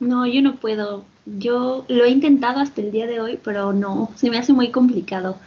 No, 0.00 0.26
yo 0.26 0.40
no 0.40 0.56
puedo. 0.56 1.04
Yo 1.26 1.84
lo 1.88 2.04
he 2.04 2.08
intentado 2.08 2.60
hasta 2.60 2.80
el 2.80 2.90
día 2.90 3.06
de 3.06 3.20
hoy, 3.20 3.38
pero 3.42 3.74
no, 3.74 4.10
se 4.16 4.30
me 4.30 4.38
hace 4.38 4.54
muy 4.54 4.70
complicado. 4.70 5.38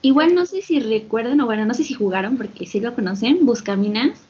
Igual 0.00 0.34
no 0.34 0.46
sé 0.46 0.62
si 0.62 0.80
recuerdan, 0.80 1.40
o 1.40 1.46
bueno, 1.46 1.66
no 1.66 1.74
sé 1.74 1.84
si 1.84 1.92
jugaron, 1.92 2.36
porque 2.36 2.66
sí 2.66 2.80
lo 2.80 2.94
conocen, 2.94 3.44
Buscaminas. 3.44 4.26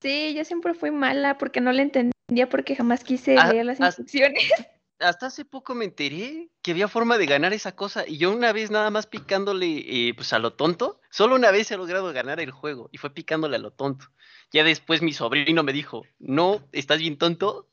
Sí, 0.00 0.34
yo 0.34 0.44
siempre 0.44 0.74
fui 0.74 0.90
mala 0.90 1.38
porque 1.38 1.60
no 1.60 1.72
le 1.72 1.82
entendía 1.82 2.48
porque 2.48 2.76
jamás 2.76 3.04
quise 3.04 3.36
Ah, 3.38 3.52
leer 3.52 3.66
las 3.66 3.80
instrucciones. 3.80 4.42
Hasta 5.00 5.26
hace 5.26 5.44
poco 5.44 5.76
me 5.76 5.84
enteré 5.84 6.50
que 6.60 6.72
había 6.72 6.88
forma 6.88 7.18
de 7.18 7.26
ganar 7.26 7.52
esa 7.52 7.76
cosa 7.76 8.04
y 8.06 8.18
yo 8.18 8.32
una 8.32 8.52
vez 8.52 8.72
nada 8.72 8.90
más 8.90 9.06
picándole 9.06 9.84
eh, 9.86 10.12
pues 10.14 10.32
a 10.32 10.40
lo 10.40 10.54
tonto, 10.54 11.00
solo 11.08 11.36
una 11.36 11.52
vez 11.52 11.70
he 11.70 11.76
logrado 11.76 12.12
ganar 12.12 12.40
el 12.40 12.50
juego 12.50 12.88
y 12.90 12.98
fue 12.98 13.14
picándole 13.14 13.56
a 13.56 13.60
lo 13.60 13.70
tonto. 13.70 14.06
Ya 14.52 14.64
después 14.64 15.00
mi 15.00 15.12
sobrino 15.12 15.62
me 15.62 15.72
dijo, 15.72 16.04
no, 16.18 16.68
estás 16.72 16.98
bien 16.98 17.16
tonto, 17.16 17.68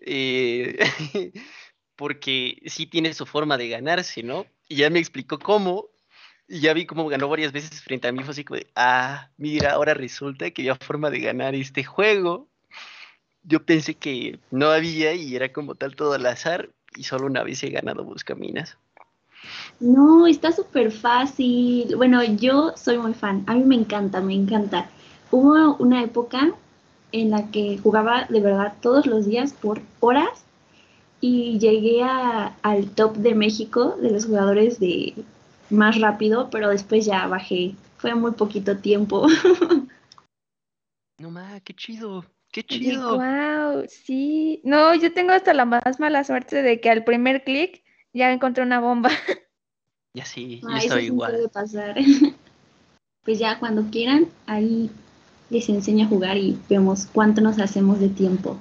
eh, 0.00 0.78
porque 1.94 2.62
sí 2.66 2.86
tiene 2.86 3.12
su 3.12 3.26
forma 3.26 3.58
de 3.58 3.68
ganarse, 3.68 4.22
¿no? 4.22 4.46
Y 4.66 4.76
ya 4.76 4.88
me 4.88 4.98
explicó 4.98 5.38
cómo 5.38 5.90
y 6.52 6.60
ya 6.60 6.74
vi 6.74 6.84
cómo 6.84 7.08
ganó 7.08 7.30
varias 7.30 7.50
veces 7.50 7.80
frente 7.80 8.08
a 8.08 8.12
mí, 8.12 8.22
fue 8.22 8.32
así 8.32 8.44
de, 8.50 8.66
ah, 8.76 9.30
mira, 9.38 9.72
ahora 9.72 9.94
resulta 9.94 10.50
que 10.50 10.60
había 10.60 10.74
forma 10.74 11.08
de 11.08 11.20
ganar 11.20 11.54
este 11.54 11.82
juego. 11.82 12.46
Yo 13.42 13.64
pensé 13.64 13.94
que 13.94 14.38
no 14.50 14.66
había 14.70 15.14
y 15.14 15.34
era 15.34 15.50
como 15.50 15.76
tal 15.76 15.96
todo 15.96 16.12
al 16.12 16.26
azar 16.26 16.68
y 16.94 17.04
solo 17.04 17.24
una 17.24 17.42
vez 17.42 17.62
he 17.64 17.70
ganado 17.70 18.04
Buscaminas. 18.04 18.76
No, 19.80 20.26
está 20.26 20.52
súper 20.52 20.92
fácil. 20.92 21.96
Bueno, 21.96 22.22
yo 22.22 22.74
soy 22.76 22.98
muy 22.98 23.14
fan. 23.14 23.44
A 23.46 23.54
mí 23.54 23.64
me 23.64 23.76
encanta, 23.76 24.20
me 24.20 24.34
encanta. 24.34 24.90
Hubo 25.30 25.76
una 25.76 26.04
época 26.04 26.52
en 27.12 27.30
la 27.30 27.50
que 27.50 27.78
jugaba 27.82 28.26
de 28.28 28.40
verdad 28.40 28.74
todos 28.82 29.06
los 29.06 29.24
días 29.24 29.54
por 29.54 29.80
horas 30.00 30.44
y 31.22 31.58
llegué 31.58 32.02
a- 32.02 32.54
al 32.62 32.90
top 32.90 33.16
de 33.16 33.34
México 33.34 33.96
de 34.02 34.10
los 34.10 34.26
jugadores 34.26 34.78
de 34.78 35.14
más 35.72 36.00
rápido, 36.00 36.48
pero 36.50 36.68
después 36.68 37.04
ya 37.06 37.26
bajé. 37.26 37.74
Fue 37.98 38.14
muy 38.14 38.32
poquito 38.32 38.76
tiempo. 38.78 39.26
No 41.18 41.30
ma, 41.30 41.60
qué 41.60 41.74
chido, 41.74 42.24
qué 42.52 42.60
Y 42.60 42.64
chido. 42.80 43.16
wow, 43.18 43.84
sí. 43.88 44.60
No, 44.64 44.94
yo 44.94 45.12
tengo 45.12 45.32
hasta 45.32 45.54
la 45.54 45.64
más 45.64 45.98
mala 46.00 46.24
suerte 46.24 46.62
de 46.62 46.80
que 46.80 46.90
al 46.90 47.04
primer 47.04 47.44
clic 47.44 47.82
ya 48.12 48.32
encontré 48.32 48.62
una 48.62 48.80
bomba. 48.80 49.10
Ya 50.14 50.26
sí, 50.26 50.60
yo 50.60 50.68
Ah, 50.68 50.76
eso 50.76 50.98
estoy 50.98 51.10
puede 51.16 51.38
igual. 51.38 51.50
pasar. 51.50 51.96
Pues 53.24 53.38
ya 53.38 53.58
cuando 53.60 53.84
quieran, 53.90 54.26
ahí 54.46 54.90
les 55.48 55.68
enseño 55.68 56.06
a 56.06 56.08
jugar 56.08 56.36
y 56.36 56.58
vemos 56.68 57.06
cuánto 57.06 57.40
nos 57.40 57.60
hacemos 57.60 58.00
de 58.00 58.08
tiempo. 58.08 58.60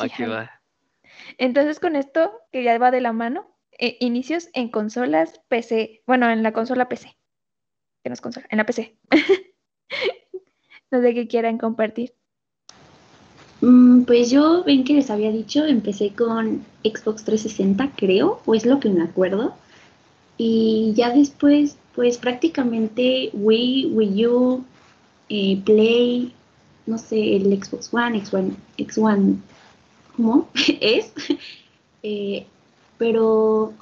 Va 0.00 0.04
Sí, 0.08 0.14
que 0.16 0.26
va. 0.26 0.50
Entonces, 1.36 1.78
con 1.78 1.94
esto, 1.94 2.32
que 2.50 2.64
ya 2.64 2.78
va 2.78 2.90
de 2.90 3.02
la 3.02 3.12
mano, 3.12 3.51
eh, 3.82 3.96
inicios 3.98 4.48
en 4.52 4.68
consolas 4.68 5.40
PC. 5.48 6.02
Bueno, 6.06 6.30
en 6.30 6.44
la 6.44 6.52
consola 6.52 6.88
PC. 6.88 7.16
Que 8.04 8.10
no 8.10 8.14
es 8.14 8.20
consola, 8.20 8.46
en 8.48 8.58
la 8.58 8.64
PC. 8.64 8.96
No 10.92 11.00
sé 11.00 11.14
qué 11.14 11.26
quieran 11.26 11.56
compartir. 11.56 12.12
Mm, 13.62 14.02
Pues 14.02 14.30
yo, 14.30 14.62
ven 14.62 14.84
que 14.84 14.92
les 14.92 15.08
había 15.08 15.32
dicho, 15.32 15.64
empecé 15.64 16.12
con 16.12 16.66
Xbox 16.84 17.24
360, 17.24 17.92
creo, 17.96 18.42
o 18.44 18.54
es 18.54 18.66
lo 18.66 18.78
que 18.78 18.90
me 18.90 19.02
acuerdo. 19.02 19.54
Y 20.36 20.92
ya 20.94 21.08
después, 21.08 21.78
pues 21.94 22.18
prácticamente 22.18 23.30
Wii, 23.32 23.86
Wii 23.86 24.26
U, 24.26 24.64
eh, 25.30 25.62
Play, 25.64 26.34
no 26.84 26.98
sé, 26.98 27.36
el 27.36 27.44
Xbox 27.64 27.88
One, 27.92 28.22
X1, 28.22 28.54
X1, 28.76 29.36
¿cómo? 30.14 30.48
es. 30.80 31.12
Eh, 32.04 32.44
pero 33.02 33.72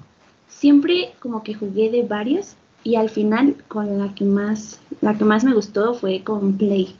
siempre 0.48 1.12
como 1.18 1.42
que 1.42 1.52
jugué 1.52 1.90
de 1.90 2.04
varios 2.04 2.56
y 2.82 2.96
al 2.96 3.10
final 3.10 3.54
con 3.68 3.98
la 3.98 4.14
que 4.14 4.24
más, 4.24 4.80
la 5.02 5.18
que 5.18 5.26
más 5.26 5.44
me 5.44 5.52
gustó 5.52 5.92
fue 5.92 6.24
con 6.24 6.56
Play. 6.56 6.96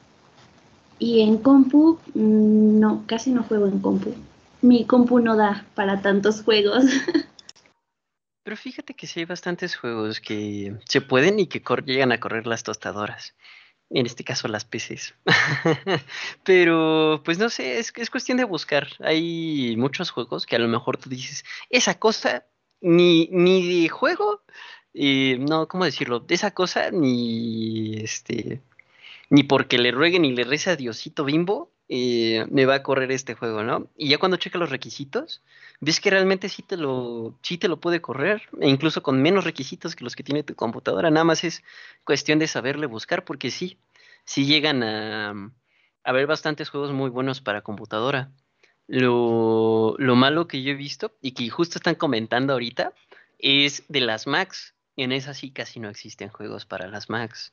Y 0.99 1.23
en 1.23 1.39
compu, 1.39 1.99
mm, 2.13 2.79
no, 2.79 3.05
casi 3.07 3.31
no 3.31 3.43
juego 3.43 3.69
en 3.69 3.79
compu. 3.79 4.15
Mi 4.61 4.85
compu 4.85 5.19
no 5.19 5.35
da 5.35 5.65
para 5.75 6.03
tantos 6.03 6.43
juegos. 6.43 6.85
Pero 8.45 8.57
fíjate 8.59 8.93
que 8.93 9.07
sí 9.07 9.21
hay 9.21 9.25
bastantes 9.25 9.75
juegos 9.75 10.21
que 10.21 10.77
se 10.87 11.01
pueden 11.01 11.39
y 11.39 11.47
que 11.47 11.63
llegan 11.87 12.13
a 12.13 12.21
correr 12.21 12.47
las 12.47 12.65
tostadoras. 12.65 13.35
En 13.91 14.07
este 14.07 14.25
caso 14.25 14.47
las 14.49 14.65
PCs. 14.65 15.15
Pero 16.45 17.23
pues 17.25 17.39
no 17.39 17.51
sé, 17.51 17.79
es, 17.79 17.93
es 17.97 18.11
cuestión 18.11 18.39
de 18.39 18.45
buscar. 18.45 18.89
Hay 19.01 19.75
muchos 19.77 20.11
juegos 20.11 20.47
que 20.47 20.57
a 20.57 20.61
lo 20.61 20.69
mejor 20.69 20.97
tú 20.97 21.11
dices, 21.11 21.45
esa 21.71 21.99
cosa 21.99 22.45
ni, 22.81 23.29
ni 23.33 23.83
de 23.83 23.89
juego, 23.89 24.43
eh, 24.95 25.39
no, 25.41 25.69
¿cómo 25.69 25.85
decirlo? 25.85 26.21
De 26.21 26.35
esa 26.35 26.53
cosa 26.53 26.91
ni 26.91 27.97
este 27.97 28.63
ni 29.31 29.45
porque 29.45 29.79
le 29.79 29.93
ruegue 29.93 30.19
ni 30.19 30.33
le 30.35 30.45
reza 30.45 30.73
a 30.73 30.77
Diosito 30.77 31.25
Bimbo, 31.25 31.71
me 31.93 32.67
va 32.67 32.77
a 32.77 32.83
correr 32.85 33.11
este 33.11 33.35
juego, 33.35 33.65
¿no? 33.65 33.89
Y 33.97 34.09
ya 34.09 34.19
cuando 34.19 34.37
checa 34.37 34.59
los 34.59 34.71
requisitos, 34.71 35.43
ves 35.81 36.01
que 36.01 36.11
realmente 36.11 36.49
sí 36.49 36.63
te 36.63 36.77
lo, 36.77 37.35
sí 37.43 37.59
te 37.59 37.67
lo 37.67 37.81
puede 37.81 38.01
correr, 38.01 38.43
e 38.61 38.69
incluso 38.69 39.03
con 39.03 39.21
menos 39.21 39.43
requisitos 39.43 39.97
que 39.97 40.05
los 40.05 40.15
que 40.15 40.23
tiene 40.23 40.45
tu 40.45 40.55
computadora. 40.55 41.11
Nada 41.11 41.25
más 41.25 41.43
es 41.43 41.65
cuestión 42.05 42.39
de 42.39 42.47
saberle 42.47 42.87
buscar, 42.87 43.25
porque 43.25 43.51
sí, 43.51 43.77
sí 44.25 44.47
llegan 44.47 44.85
a, 44.85 45.31
a 45.31 45.51
haber 46.05 46.29
bastantes 46.29 46.71
juegos 46.71 46.93
muy 46.93 47.11
buenos 47.11 47.41
para 47.41 47.63
computadora. 47.63 48.31
Lo, 48.87 49.97
lo 49.99 50.15
malo 50.15 50.47
que 50.47 50.63
yo 50.63 50.71
he 50.71 50.77
visto, 50.77 51.17
y 51.21 51.33
que 51.33 51.49
justo 51.51 51.79
están 51.79 51.97
comentando 51.97 52.53
ahorita, 52.53 52.93
es 53.39 53.83
de 53.89 54.01
las 54.01 54.29
Macs. 54.29 54.75
En 54.97 55.11
esas 55.11 55.39
sí 55.39 55.51
casi 55.51 55.81
no 55.81 55.89
existen 55.89 56.29
juegos 56.29 56.67
para 56.67 56.87
las 56.87 57.11
Macs. 57.11 57.53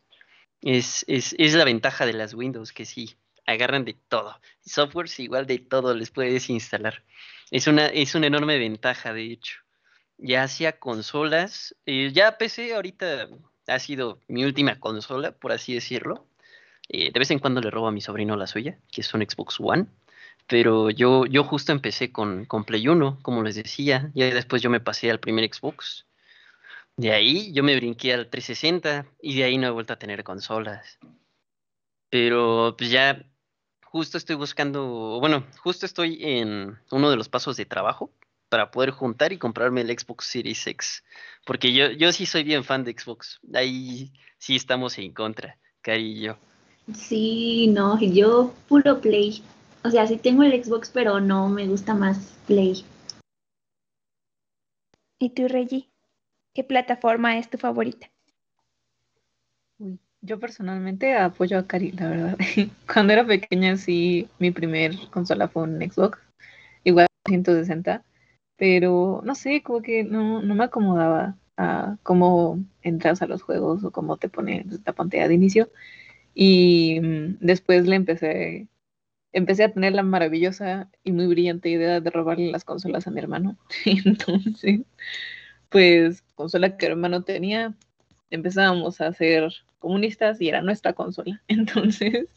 Es, 0.61 1.05
es, 1.07 1.33
es 1.39 1.53
la 1.55 1.65
ventaja 1.65 2.05
de 2.05 2.13
las 2.13 2.33
Windows, 2.33 2.71
que 2.71 2.85
sí, 2.85 3.15
agarran 3.47 3.85
de 3.85 3.95
todo. 4.07 4.39
Softwares 4.63 5.19
igual 5.19 5.47
de 5.47 5.57
todo 5.57 5.95
les 5.95 6.11
puedes 6.11 6.49
instalar. 6.49 7.03
Es 7.49 7.67
una, 7.67 7.87
es 7.87 8.13
una 8.13 8.27
enorme 8.27 8.59
ventaja, 8.59 9.13
de 9.13 9.31
hecho. 9.31 9.59
Ya 10.17 10.43
hacia 10.43 10.79
consolas, 10.79 11.75
eh, 11.85 12.11
ya 12.13 12.37
PC 12.37 12.75
ahorita 12.75 13.29
ha 13.67 13.79
sido 13.79 14.19
mi 14.27 14.43
última 14.45 14.79
consola, 14.79 15.31
por 15.31 15.51
así 15.51 15.73
decirlo. 15.73 16.27
Eh, 16.89 17.11
de 17.11 17.19
vez 17.19 17.31
en 17.31 17.39
cuando 17.39 17.61
le 17.61 17.71
robo 17.71 17.87
a 17.87 17.91
mi 17.91 18.01
sobrino 18.01 18.35
la 18.35 18.47
suya, 18.47 18.79
que 18.91 19.01
es 19.01 19.13
un 19.13 19.21
Xbox 19.21 19.57
One. 19.59 19.87
Pero 20.47 20.89
yo, 20.89 21.25
yo 21.25 21.43
justo 21.43 21.71
empecé 21.71 22.11
con, 22.11 22.45
con 22.45 22.63
Play 22.63 22.87
1, 22.87 23.19
como 23.21 23.43
les 23.43 23.55
decía. 23.55 24.11
Y 24.13 24.23
después 24.23 24.61
yo 24.61 24.69
me 24.69 24.79
pasé 24.79 25.11
al 25.11 25.19
primer 25.19 25.53
Xbox. 25.53 26.05
De 26.97 27.11
ahí 27.11 27.51
yo 27.53 27.63
me 27.63 27.75
brinqué 27.75 28.13
al 28.13 28.29
360 28.29 29.05
y 29.21 29.35
de 29.37 29.43
ahí 29.43 29.57
no 29.57 29.67
he 29.67 29.71
vuelto 29.71 29.93
a 29.93 29.99
tener 29.99 30.23
consolas. 30.23 30.99
Pero 32.09 32.75
pues 32.77 32.89
ya 32.89 33.23
justo 33.91 34.17
estoy 34.17 34.35
buscando, 34.35 35.17
bueno, 35.19 35.45
justo 35.63 35.85
estoy 35.85 36.19
en 36.21 36.77
uno 36.91 37.09
de 37.09 37.15
los 37.15 37.29
pasos 37.29 37.57
de 37.57 37.65
trabajo 37.65 38.11
para 38.49 38.71
poder 38.71 38.91
juntar 38.91 39.33
y 39.33 39.37
comprarme 39.37 39.81
el 39.81 39.97
Xbox 39.97 40.25
Series 40.25 40.65
X. 40.67 41.03
Porque 41.45 41.73
yo, 41.73 41.91
yo 41.91 42.11
sí 42.11 42.25
soy 42.25 42.43
bien 42.43 42.63
fan 42.63 42.83
de 42.83 42.93
Xbox. 42.97 43.39
Ahí 43.53 44.11
sí 44.37 44.55
estamos 44.55 44.97
en 44.97 45.13
contra, 45.13 45.57
Cari 45.81 46.11
y 46.11 46.21
yo. 46.21 46.37
Sí, 46.93 47.67
no, 47.67 47.99
yo 47.99 48.53
puro 48.67 49.01
Play. 49.01 49.43
O 49.83 49.89
sea, 49.89 50.07
sí 50.07 50.17
tengo 50.17 50.43
el 50.43 50.63
Xbox, 50.63 50.89
pero 50.89 51.19
no 51.19 51.49
me 51.49 51.67
gusta 51.67 51.93
más 51.93 52.33
Play. 52.45 52.85
¿Y 55.19 55.29
tú, 55.31 55.47
Reggie? 55.47 55.89
¿Qué 56.53 56.63
plataforma 56.63 57.37
es 57.37 57.49
tu 57.49 57.57
favorita? 57.57 58.09
Yo 60.21 60.39
personalmente 60.39 61.15
apoyo 61.15 61.57
a 61.59 61.67
Cari, 61.67 61.91
la 61.91 62.09
verdad. 62.09 62.37
Cuando 62.91 63.13
era 63.13 63.25
pequeña, 63.25 63.77
sí, 63.77 64.27
mi 64.39 64.51
primer 64.51 64.95
consola 65.11 65.47
fue 65.47 65.63
un 65.63 65.79
Xbox, 65.79 66.19
igual 66.83 67.07
160, 67.25 68.03
pero 68.57 69.21
no 69.23 69.35
sé, 69.35 69.61
como 69.63 69.81
que 69.81 70.03
no, 70.03 70.41
no 70.41 70.55
me 70.55 70.65
acomodaba 70.65 71.37
a 71.57 71.97
cómo 72.03 72.59
entras 72.81 73.21
a 73.21 73.27
los 73.27 73.41
juegos 73.43 73.83
o 73.83 73.91
cómo 73.91 74.17
te 74.17 74.29
pone 74.29 74.65
la 74.85 74.93
pantalla 74.93 75.27
de 75.27 75.35
inicio. 75.35 75.69
Y 76.33 76.99
mm, 77.01 77.37
después 77.41 77.87
le 77.87 77.95
empecé 77.95 78.67
empecé 79.33 79.63
a 79.65 79.73
tener 79.73 79.93
la 79.93 80.03
maravillosa 80.03 80.89
y 81.03 81.11
muy 81.11 81.27
brillante 81.27 81.69
idea 81.69 81.99
de 82.01 82.09
robarle 82.09 82.51
las 82.51 82.65
consolas 82.65 83.07
a 83.07 83.11
mi 83.11 83.19
hermano. 83.19 83.57
Entonces, 83.85 84.81
pues, 85.69 86.23
consola 86.35 86.77
que 86.77 86.87
hermano 86.87 87.23
tenía, 87.23 87.75
empezábamos 88.29 89.01
a 89.01 89.13
ser 89.13 89.53
comunistas 89.79 90.41
y 90.41 90.49
era 90.49 90.61
nuestra 90.61 90.93
consola. 90.93 91.41
Entonces, 91.47 92.27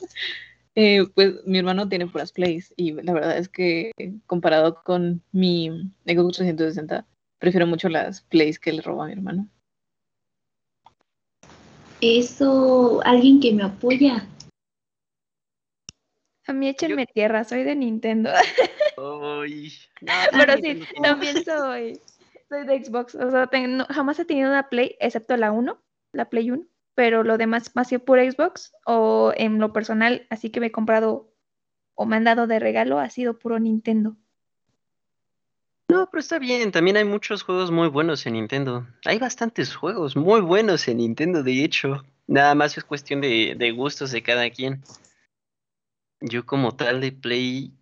eh, 0.74 1.06
pues 1.14 1.34
mi 1.46 1.58
hermano 1.58 1.88
tiene 1.88 2.06
puras 2.06 2.32
plays 2.32 2.72
y 2.76 2.92
la 2.92 3.12
verdad 3.12 3.38
es 3.38 3.48
que 3.48 3.92
comparado 4.26 4.82
con 4.84 5.22
mi 5.32 5.68
Xbox 6.06 6.38
360, 6.38 7.06
prefiero 7.38 7.66
mucho 7.66 7.88
las 7.88 8.22
plays 8.22 8.58
que 8.58 8.72
le 8.72 8.82
robo 8.82 9.02
a 9.02 9.06
mi 9.06 9.12
hermano. 9.12 9.48
Eso, 12.00 13.02
alguien 13.04 13.40
que 13.40 13.52
me 13.52 13.62
apoya. 13.62 14.26
A 16.46 16.52
mí 16.52 16.68
échenme 16.68 17.06
tierra, 17.06 17.44
soy 17.44 17.62
de 17.62 17.76
Nintendo. 17.76 18.30
Ay, 18.96 19.72
no, 20.00 20.12
Pero 20.32 20.56
sí, 20.56 20.82
también 21.02 21.44
soy, 21.44 22.00
soy 22.48 22.66
de 22.66 22.84
Xbox. 22.84 23.14
O 23.14 23.30
sea, 23.30 23.48
jamás 23.90 24.18
he 24.18 24.24
tenido 24.24 24.48
una 24.48 24.68
Play, 24.68 24.96
excepto 24.98 25.36
la 25.36 25.52
1, 25.52 25.78
la 26.12 26.28
Play 26.30 26.50
1. 26.50 26.64
Pero 26.94 27.22
lo 27.22 27.38
demás 27.38 27.74
más 27.74 27.88
sido 27.88 28.04
pura 28.04 28.30
Xbox 28.30 28.72
o 28.84 29.32
en 29.36 29.58
lo 29.58 29.72
personal, 29.72 30.26
así 30.30 30.50
que 30.50 30.60
me 30.60 30.66
he 30.66 30.72
comprado 30.72 31.32
o 31.94 32.06
me 32.06 32.16
han 32.16 32.24
dado 32.24 32.46
de 32.46 32.58
regalo, 32.58 32.98
ha 32.98 33.10
sido 33.10 33.38
puro 33.38 33.58
Nintendo. 33.58 34.16
No, 35.90 36.08
pero 36.08 36.20
está 36.20 36.38
bien, 36.38 36.70
también 36.70 36.96
hay 36.96 37.04
muchos 37.04 37.42
juegos 37.42 37.72
muy 37.72 37.88
buenos 37.88 38.24
en 38.24 38.34
Nintendo. 38.34 38.86
Hay 39.04 39.18
bastantes 39.18 39.74
juegos 39.74 40.14
muy 40.16 40.40
buenos 40.40 40.86
en 40.86 40.98
Nintendo, 40.98 41.42
de 41.42 41.64
hecho. 41.64 42.04
Nada 42.28 42.54
más 42.54 42.78
es 42.78 42.84
cuestión 42.84 43.20
de, 43.20 43.56
de 43.58 43.72
gustos 43.72 44.12
de 44.12 44.22
cada 44.22 44.48
quien. 44.50 44.84
Yo 46.20 46.46
como 46.46 46.76
tal 46.76 47.00
de 47.00 47.10
Play, 47.10 47.74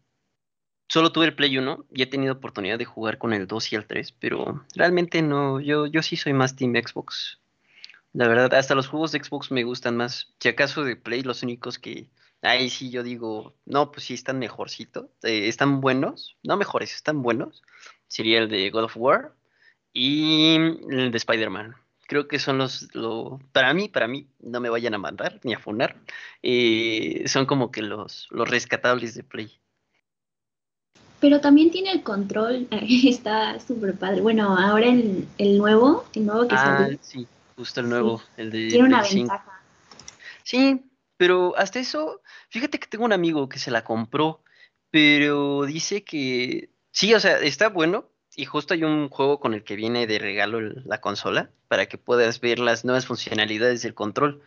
solo 0.89 1.13
tuve 1.13 1.27
el 1.27 1.35
Play 1.35 1.59
1 1.59 1.85
y 1.93 2.03
he 2.03 2.07
tenido 2.07 2.33
oportunidad 2.33 2.79
de 2.79 2.87
jugar 2.87 3.19
con 3.19 3.35
el 3.35 3.47
2 3.47 3.73
y 3.73 3.77
el 3.77 3.87
3, 3.87 4.13
pero 4.13 4.65
realmente 4.75 5.21
no, 5.21 5.61
yo, 5.61 5.87
yo 5.87 6.03
sí 6.03 6.17
soy 6.17 6.33
más 6.33 6.57
Team 6.57 6.73
Xbox. 6.75 7.39
La 8.13 8.27
verdad, 8.29 8.55
hasta 8.55 8.75
los 8.75 8.89
juegos 8.89 9.13
de 9.13 9.23
Xbox 9.23 9.51
me 9.51 9.65
gustan 9.65 9.97
más. 9.97 10.35
Si 10.41 10.49
acaso 10.49 10.85
de 10.85 10.97
Play, 10.97 11.23
los 11.23 11.43
únicos 11.43 11.79
que... 11.79 12.09
Ahí 12.41 12.71
sí 12.71 12.91
yo 12.91 13.03
digo, 13.03 13.57
no, 13.67 13.91
pues 13.91 14.07
sí 14.07 14.15
están 14.15 14.39
mejorcito, 14.39 15.11
eh, 15.25 15.49
están 15.49 15.81
buenos, 15.81 16.37
no 16.45 16.57
mejores, 16.57 16.95
están 16.95 17.21
buenos 17.21 17.65
sería 18.09 18.41
el 18.41 18.49
de 18.49 18.71
God 18.71 18.85
of 18.85 18.97
War 18.97 19.33
y 19.93 20.57
el 20.57 21.11
de 21.13 21.17
Spider-Man. 21.17 21.75
Creo 22.07 22.27
que 22.27 22.39
son 22.39 22.57
los, 22.57 22.89
lo, 22.95 23.39
para 23.53 23.75
mí, 23.75 23.89
para 23.89 24.09
mí, 24.09 24.27
no 24.41 24.61
me 24.61 24.71
vayan 24.71 24.95
a 24.95 24.99
mandar 24.99 25.39
ni 25.45 25.53
a 25.53 25.59
funar, 25.59 25.97
eh, 26.43 27.25
son 27.27 27.45
como 27.45 27.71
que 27.71 27.83
los, 27.83 28.29
los 28.31 28.49
rescatables 28.49 29.15
de 29.15 29.25
Play. 29.25 29.53
Pero 31.21 31.41
también 31.41 31.71
tiene 31.71 31.93
el 31.93 32.03
control, 32.03 32.67
está 32.71 33.61
súper 33.61 33.95
padre. 33.95 34.23
Bueno, 34.23 34.57
ahora 34.57 34.87
el, 34.87 35.29
el 35.37 35.59
nuevo, 35.59 36.07
el 36.15 36.27
nuevo 36.27 36.49
que 36.49 36.55
Ah, 36.55 36.79
salió, 36.79 36.99
sí, 37.03 37.27
justo 37.59 37.81
el 37.81 37.89
nuevo, 37.89 38.23
el 38.37 38.51
de 38.53 38.69
tiene 38.69 38.87
una 38.87 39.01
Play 39.01 39.11
5. 39.11 39.33
ventaja. 39.33 39.63
Sí, 40.45 40.85
pero 41.17 41.59
hasta 41.59 41.81
eso, 41.81 42.23
fíjate 42.51 42.79
que 42.79 42.87
tengo 42.87 43.05
un 43.05 43.13
amigo 43.13 43.49
que 43.49 43.59
se 43.59 43.73
la 43.73 43.83
compró, 43.83 44.45
pero 44.91 45.65
dice 45.65 46.05
que 46.05 46.71
sí, 46.93 47.13
o 47.15 47.21
sea, 47.21 47.39
está 47.41 47.69
bueno. 47.69 48.09
Y 48.37 48.45
justo 48.45 48.75
hay 48.75 48.85
un 48.85 49.09
juego 49.09 49.41
con 49.41 49.53
el 49.53 49.65
que 49.65 49.75
viene 49.75 50.07
de 50.07 50.21
regalo 50.21 50.61
la 50.61 51.01
consola 51.01 51.51
para 51.67 51.87
que 51.87 51.99
puedas 51.99 52.41
ver 52.41 52.61
las 52.61 52.85
nuevas 52.85 53.05
funcionalidades 53.05 53.83
del 53.83 53.95
control. 53.95 54.41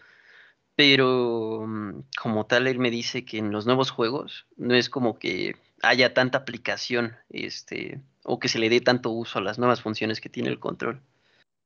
Pero 0.78 1.66
mm, 1.68 2.04
como 2.22 2.46
tal, 2.46 2.68
él 2.68 2.80
me 2.80 2.90
dice 2.90 3.26
que 3.26 3.38
en 3.40 3.52
los 3.52 3.66
nuevos 3.66 3.92
juegos 3.92 4.46
no 4.56 4.76
es 4.76 4.90
como 4.90 5.20
que 5.20 5.58
haya 5.82 6.14
tanta 6.14 6.38
aplicación, 6.38 7.18
este, 7.30 8.00
o 8.24 8.40
que 8.40 8.48
se 8.48 8.60
le 8.60 8.70
dé 8.70 8.80
tanto 8.80 9.10
uso 9.10 9.40
a 9.40 9.42
las 9.42 9.60
nuevas 9.60 9.82
funciones 9.82 10.22
que 10.22 10.30
tiene 10.30 10.48
el 10.48 10.60
control. 10.60 11.02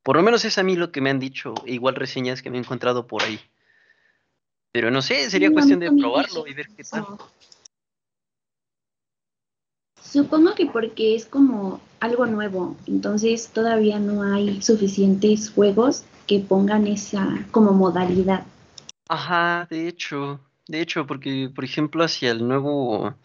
Por 0.05 0.17
lo 0.17 0.21
menos 0.21 0.45
es 0.45 0.59
a 0.59 0.63
mí 0.63 0.75
lo 0.75 0.91
que 0.91 1.01
me 1.01 1.09
han 1.09 1.19
dicho, 1.19 1.55
e 1.65 1.73
igual 1.73 1.95
reseñas 1.95 2.43
que 2.43 2.51
me 2.51 2.57
he 2.57 2.59
encontrado 2.59 3.07
por 3.07 3.23
ahí. 3.23 3.39
Pero 4.71 4.91
no 4.91 5.01
sé, 5.01 5.31
sería 5.31 5.51
cuestión 5.51 5.79
de 5.79 5.91
probarlo 5.91 6.45
y 6.45 6.53
ver 6.53 6.67
qué 6.77 6.83
tal. 6.83 7.07
Supongo 9.99 10.53
que 10.53 10.67
porque 10.67 11.15
es 11.15 11.25
como 11.25 11.81
algo 11.99 12.27
nuevo, 12.27 12.77
entonces 12.85 13.49
todavía 13.49 13.97
no 13.97 14.21
hay 14.21 14.61
suficientes 14.61 15.49
juegos 15.49 16.03
que 16.27 16.39
pongan 16.39 16.85
esa 16.85 17.43
como 17.49 17.71
modalidad. 17.71 18.45
Ajá, 19.09 19.65
de 19.71 19.87
hecho, 19.87 20.39
de 20.67 20.81
hecho, 20.81 21.07
porque 21.07 21.49
por 21.53 21.65
ejemplo 21.65 22.03
hacia 22.03 22.29
el 22.29 22.47
nuevo, 22.47 23.15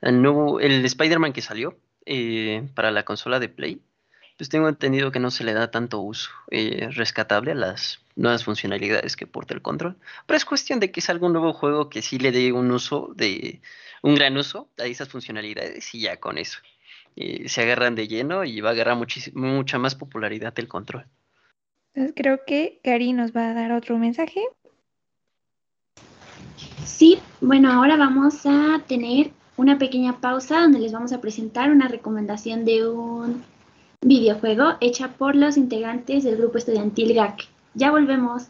el 0.00 0.20
nuevo, 0.20 0.58
el 0.58 0.84
Spider-Man 0.84 1.32
que 1.32 1.42
salió 1.42 1.78
eh, 2.04 2.68
para 2.74 2.90
la 2.90 3.04
consola 3.04 3.38
de 3.38 3.48
Play, 3.48 3.80
pues 4.36 4.48
tengo 4.50 4.68
entendido 4.68 5.12
que 5.12 5.18
no 5.18 5.30
se 5.30 5.44
le 5.44 5.54
da 5.54 5.70
tanto 5.70 6.00
uso 6.00 6.30
eh, 6.50 6.88
rescatable 6.92 7.52
a 7.52 7.54
las 7.54 8.00
nuevas 8.16 8.44
funcionalidades 8.44 9.16
que 9.16 9.26
porta 9.26 9.54
el 9.54 9.62
control. 9.62 9.96
Pero 10.26 10.36
es 10.36 10.44
cuestión 10.44 10.80
de 10.80 10.90
que 10.90 11.00
salga 11.00 11.26
un 11.26 11.32
nuevo 11.32 11.52
juego 11.52 11.88
que 11.88 12.02
sí 12.02 12.18
le 12.18 12.32
dé 12.32 12.52
un 12.52 12.70
uso 12.70 13.12
de, 13.16 13.60
un 14.02 14.14
gran 14.14 14.36
uso 14.36 14.68
a 14.78 14.84
esas 14.84 15.08
funcionalidades 15.08 15.94
y 15.94 16.00
ya 16.00 16.18
con 16.18 16.38
eso 16.38 16.58
eh, 17.16 17.48
se 17.48 17.62
agarran 17.62 17.94
de 17.94 18.08
lleno 18.08 18.44
y 18.44 18.60
va 18.60 18.70
a 18.70 18.72
agarrar 18.72 18.98
mucha 19.34 19.78
más 19.78 19.94
popularidad 19.94 20.52
el 20.58 20.68
control. 20.68 21.06
Entonces 21.94 22.14
creo 22.14 22.40
que 22.46 22.78
Gary 22.84 23.14
nos 23.14 23.34
va 23.34 23.50
a 23.50 23.54
dar 23.54 23.72
otro 23.72 23.96
mensaje. 23.96 24.40
Sí, 26.84 27.18
bueno, 27.40 27.72
ahora 27.72 27.96
vamos 27.96 28.44
a 28.44 28.82
tener 28.86 29.30
una 29.56 29.78
pequeña 29.78 30.20
pausa 30.20 30.60
donde 30.60 30.78
les 30.78 30.92
vamos 30.92 31.12
a 31.14 31.22
presentar 31.22 31.70
una 31.70 31.88
recomendación 31.88 32.66
de 32.66 32.86
un 32.86 33.42
videojuego 34.02 34.74
hecha 34.80 35.08
por 35.16 35.34
los 35.36 35.56
integrantes 35.56 36.24
del 36.24 36.36
grupo 36.36 36.58
estudiantil 36.58 37.14
GAC. 37.14 37.48
Ya 37.74 37.90
volvemos. 37.90 38.48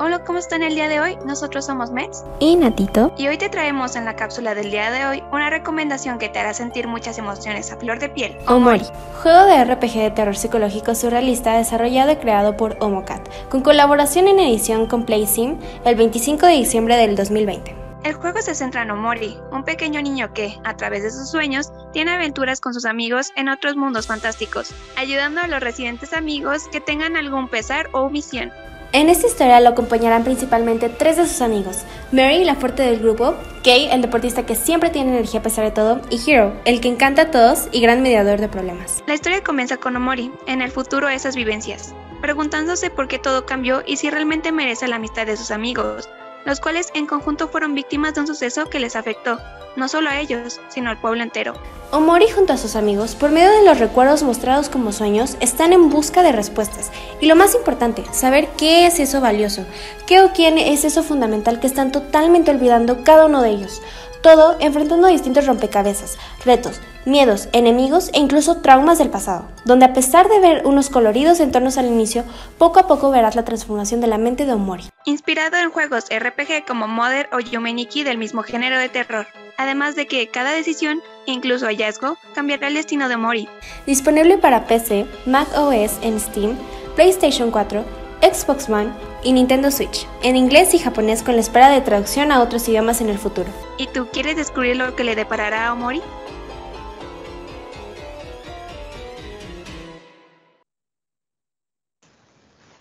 Hola, 0.00 0.22
¿cómo 0.24 0.38
están 0.38 0.62
el 0.62 0.76
día 0.76 0.88
de 0.88 1.00
hoy? 1.00 1.18
Nosotros 1.26 1.66
somos 1.66 1.90
Mets 1.90 2.24
¿Y 2.38 2.54
Natito? 2.54 3.12
y 3.18 3.26
hoy 3.26 3.36
te 3.36 3.48
traemos 3.48 3.96
en 3.96 4.04
la 4.04 4.14
cápsula 4.14 4.54
del 4.54 4.70
día 4.70 4.92
de 4.92 5.04
hoy 5.06 5.22
una 5.32 5.50
recomendación 5.50 6.18
que 6.20 6.28
te 6.28 6.38
hará 6.38 6.54
sentir 6.54 6.86
muchas 6.86 7.18
emociones 7.18 7.72
a 7.72 7.76
flor 7.78 7.98
de 7.98 8.08
piel. 8.08 8.36
Omori, 8.46 8.84
juego 9.22 9.44
de 9.46 9.64
RPG 9.64 9.94
de 9.94 10.10
terror 10.12 10.36
psicológico 10.36 10.94
surrealista 10.94 11.56
desarrollado 11.58 12.12
y 12.12 12.16
creado 12.16 12.56
por 12.56 12.76
Omocat, 12.80 13.28
con 13.48 13.60
colaboración 13.62 14.28
en 14.28 14.38
edición 14.38 14.86
con 14.86 15.04
PlaySim 15.04 15.56
el 15.84 15.96
25 15.96 16.46
de 16.46 16.52
diciembre 16.52 16.96
del 16.96 17.16
2020. 17.16 17.87
El 18.04 18.14
juego 18.14 18.40
se 18.40 18.54
centra 18.54 18.82
en 18.82 18.92
Omori, 18.92 19.36
un 19.50 19.64
pequeño 19.64 20.00
niño 20.00 20.32
que, 20.32 20.56
a 20.64 20.76
través 20.76 21.02
de 21.02 21.10
sus 21.10 21.30
sueños, 21.30 21.72
tiene 21.92 22.12
aventuras 22.12 22.60
con 22.60 22.72
sus 22.72 22.84
amigos 22.84 23.32
en 23.34 23.48
otros 23.48 23.76
mundos 23.76 24.06
fantásticos, 24.06 24.72
ayudando 24.96 25.40
a 25.40 25.48
los 25.48 25.60
residentes 25.60 26.12
amigos 26.12 26.68
que 26.68 26.80
tengan 26.80 27.16
algún 27.16 27.48
pesar 27.48 27.88
o 27.92 28.08
misión. 28.08 28.52
En 28.92 29.10
esta 29.10 29.26
historia 29.26 29.60
lo 29.60 29.70
acompañarán 29.70 30.24
principalmente 30.24 30.88
tres 30.88 31.16
de 31.18 31.26
sus 31.26 31.42
amigos, 31.42 31.84
Mary, 32.10 32.44
la 32.44 32.54
fuerte 32.54 32.84
del 32.84 33.00
grupo, 33.00 33.34
Kay, 33.62 33.88
el 33.90 34.00
deportista 34.00 34.46
que 34.46 34.54
siempre 34.54 34.88
tiene 34.88 35.10
energía 35.10 35.40
a 35.40 35.42
pesar 35.42 35.64
de 35.64 35.72
todo, 35.72 36.00
y 36.08 36.18
Hero, 36.30 36.54
el 36.64 36.80
que 36.80 36.88
encanta 36.88 37.22
a 37.22 37.30
todos 37.30 37.68
y 37.72 37.80
gran 37.80 38.00
mediador 38.00 38.40
de 38.40 38.48
problemas. 38.48 39.02
La 39.06 39.14
historia 39.14 39.42
comienza 39.42 39.76
con 39.76 39.96
Omori, 39.96 40.32
en 40.46 40.62
el 40.62 40.70
futuro 40.70 41.08
de 41.08 41.16
esas 41.16 41.36
vivencias, 41.36 41.94
preguntándose 42.22 42.88
por 42.88 43.08
qué 43.08 43.18
todo 43.18 43.44
cambió 43.44 43.82
y 43.84 43.96
si 43.96 44.08
realmente 44.08 44.52
merece 44.52 44.88
la 44.88 44.96
amistad 44.96 45.26
de 45.26 45.36
sus 45.36 45.50
amigos, 45.50 46.08
los 46.48 46.60
cuales 46.60 46.88
en 46.94 47.06
conjunto 47.06 47.48
fueron 47.48 47.74
víctimas 47.74 48.14
de 48.14 48.22
un 48.22 48.26
suceso 48.26 48.64
que 48.70 48.80
les 48.80 48.96
afectó, 48.96 49.38
no 49.76 49.86
solo 49.86 50.08
a 50.08 50.18
ellos, 50.18 50.62
sino 50.68 50.88
al 50.88 50.98
pueblo 50.98 51.22
entero. 51.22 51.52
Omori 51.90 52.26
junto 52.30 52.54
a 52.54 52.56
sus 52.56 52.74
amigos, 52.74 53.14
por 53.14 53.30
medio 53.30 53.50
de 53.50 53.66
los 53.66 53.78
recuerdos 53.78 54.22
mostrados 54.22 54.70
como 54.70 54.92
sueños, 54.92 55.36
están 55.40 55.74
en 55.74 55.90
busca 55.90 56.22
de 56.22 56.32
respuestas. 56.32 56.90
Y 57.20 57.26
lo 57.26 57.36
más 57.36 57.54
importante, 57.54 58.02
saber 58.12 58.48
qué 58.56 58.86
es 58.86 58.98
eso 58.98 59.20
valioso, 59.20 59.66
qué 60.06 60.22
o 60.22 60.32
quién 60.32 60.56
es 60.56 60.86
eso 60.86 61.02
fundamental 61.02 61.60
que 61.60 61.66
están 61.66 61.92
totalmente 61.92 62.50
olvidando 62.50 63.04
cada 63.04 63.26
uno 63.26 63.42
de 63.42 63.50
ellos. 63.50 63.82
Todo 64.22 64.56
enfrentando 64.60 65.06
distintos 65.08 65.46
rompecabezas, 65.46 66.18
retos, 66.44 66.80
miedos, 67.04 67.48
enemigos 67.52 68.10
e 68.12 68.18
incluso 68.18 68.58
traumas 68.58 68.98
del 68.98 69.10
pasado, 69.10 69.46
donde 69.64 69.84
a 69.84 69.92
pesar 69.92 70.28
de 70.28 70.40
ver 70.40 70.66
unos 70.66 70.90
coloridos 70.90 71.40
entornos 71.40 71.78
al 71.78 71.86
inicio, 71.86 72.24
poco 72.58 72.80
a 72.80 72.86
poco 72.86 73.10
verás 73.10 73.36
la 73.36 73.44
transformación 73.44 74.00
de 74.00 74.08
la 74.08 74.18
mente 74.18 74.44
de 74.44 74.52
Omori. 74.52 74.84
Inspirado 75.04 75.56
en 75.56 75.70
juegos 75.70 76.06
RPG 76.10 76.66
como 76.66 76.88
Mother 76.88 77.28
o 77.32 77.40
Yumeniki 77.40 78.02
del 78.02 78.18
mismo 78.18 78.42
género 78.42 78.78
de 78.78 78.88
terror, 78.88 79.26
además 79.56 79.94
de 79.94 80.06
que 80.06 80.28
cada 80.28 80.50
decisión, 80.50 81.00
incluso 81.26 81.66
hallazgo, 81.66 82.16
cambiará 82.34 82.68
el 82.68 82.74
destino 82.74 83.08
de 83.08 83.14
Omori. 83.14 83.48
Disponible 83.86 84.38
para 84.38 84.66
PC, 84.66 85.06
Mac 85.26 85.48
OS 85.56 85.98
en 86.02 86.18
Steam, 86.18 86.56
PlayStation 86.96 87.50
4, 87.50 87.84
Xbox 88.20 88.68
One 88.68 88.90
y 89.22 89.32
Nintendo 89.32 89.70
Switch, 89.70 90.06
en 90.22 90.36
inglés 90.36 90.74
y 90.74 90.78
japonés 90.78 91.22
con 91.22 91.36
la 91.36 91.40
espera 91.40 91.70
de 91.70 91.80
traducción 91.80 92.32
a 92.32 92.42
otros 92.42 92.68
idiomas 92.68 93.00
en 93.00 93.08
el 93.08 93.18
futuro. 93.18 93.48
¿Y 93.78 93.86
tú 93.86 94.08
quieres 94.12 94.36
descubrir 94.36 94.76
lo 94.76 94.96
que 94.96 95.04
le 95.04 95.14
deparará 95.14 95.68
a 95.68 95.72
Omori? 95.72 96.02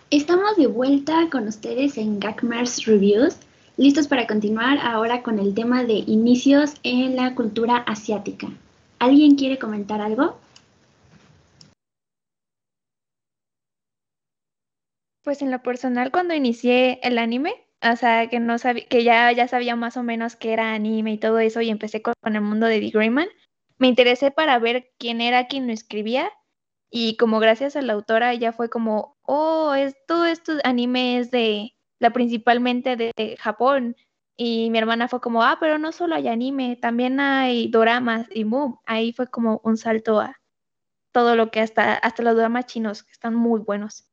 Estamos 0.10 0.56
de 0.56 0.68
vuelta 0.68 1.30
con 1.30 1.48
ustedes 1.48 1.98
en 1.98 2.20
Gagmars 2.20 2.86
Reviews, 2.86 3.36
listos 3.76 4.08
para 4.08 4.26
continuar 4.26 4.80
ahora 4.80 5.22
con 5.22 5.38
el 5.38 5.54
tema 5.54 5.84
de 5.84 6.04
inicios 6.08 6.74
en 6.82 7.16
la 7.16 7.36
cultura 7.36 7.78
asiática. 7.78 8.48
¿Alguien 9.00 9.36
quiere 9.36 9.60
comentar 9.60 10.02
algo? 10.02 10.38
Pues 15.28 15.42
en 15.42 15.52
lo 15.52 15.62
personal, 15.62 16.10
cuando 16.10 16.34
inicié 16.34 17.02
el 17.04 17.18
anime, 17.18 17.54
o 17.84 17.98
sea, 17.98 18.30
que 18.30 18.40
no 18.40 18.58
sabía, 18.58 18.88
que 18.88 19.04
ya, 19.04 19.30
ya 19.34 19.50
sabía 19.50 19.76
más 19.76 19.98
o 19.98 20.04
menos 20.04 20.38
qué 20.38 20.54
era 20.54 20.72
anime 20.74 21.12
y 21.12 21.18
todo 21.18 21.40
eso, 21.40 21.60
y 21.60 21.70
empecé 21.70 22.02
con, 22.02 22.14
el 22.24 22.40
mundo 22.40 22.66
de 22.66 22.80
The 22.80 22.92
Greyman, 22.92 23.28
me 23.78 23.88
interesé 23.88 24.32
para 24.32 24.58
ver 24.58 24.90
quién 24.98 25.20
era 25.20 25.48
quien 25.48 25.68
lo 25.68 25.74
escribía, 25.74 26.32
y 26.90 27.18
como 27.18 27.42
gracias 27.42 27.76
a 27.76 27.82
la 27.82 27.92
autora 27.92 28.36
ya 28.36 28.54
fue 28.54 28.70
como, 28.70 29.18
oh, 29.24 29.74
es, 29.74 29.98
todo 30.08 30.26
esto 30.26 30.54
anime 30.64 31.20
es 31.20 31.30
de, 31.30 31.76
la 32.00 32.12
principalmente 32.12 32.96
de, 32.96 33.36
Japón, 33.38 33.98
y 34.38 34.70
mi 34.70 34.78
hermana 34.78 35.10
fue 35.10 35.20
como, 35.20 35.44
ah, 35.44 35.58
pero 35.60 35.78
no 35.78 35.92
solo 35.92 36.16
hay 36.16 36.30
anime, 36.30 36.78
también 36.78 37.20
hay 37.20 37.68
doramas, 37.68 38.28
y 38.32 38.46
boom, 38.46 38.80
ahí 38.86 39.12
fue 39.12 39.28
como 39.28 39.60
un 39.66 39.76
salto 39.76 40.22
a 40.22 40.40
todo 41.12 41.36
lo 41.36 41.52
que 41.52 41.60
hasta, 41.60 41.96
hasta 41.96 42.24
los 42.24 42.34
doramas 42.34 42.68
chinos, 42.68 43.04
que 43.04 43.12
están 43.12 43.36
muy 43.36 43.60
buenos. 43.60 44.07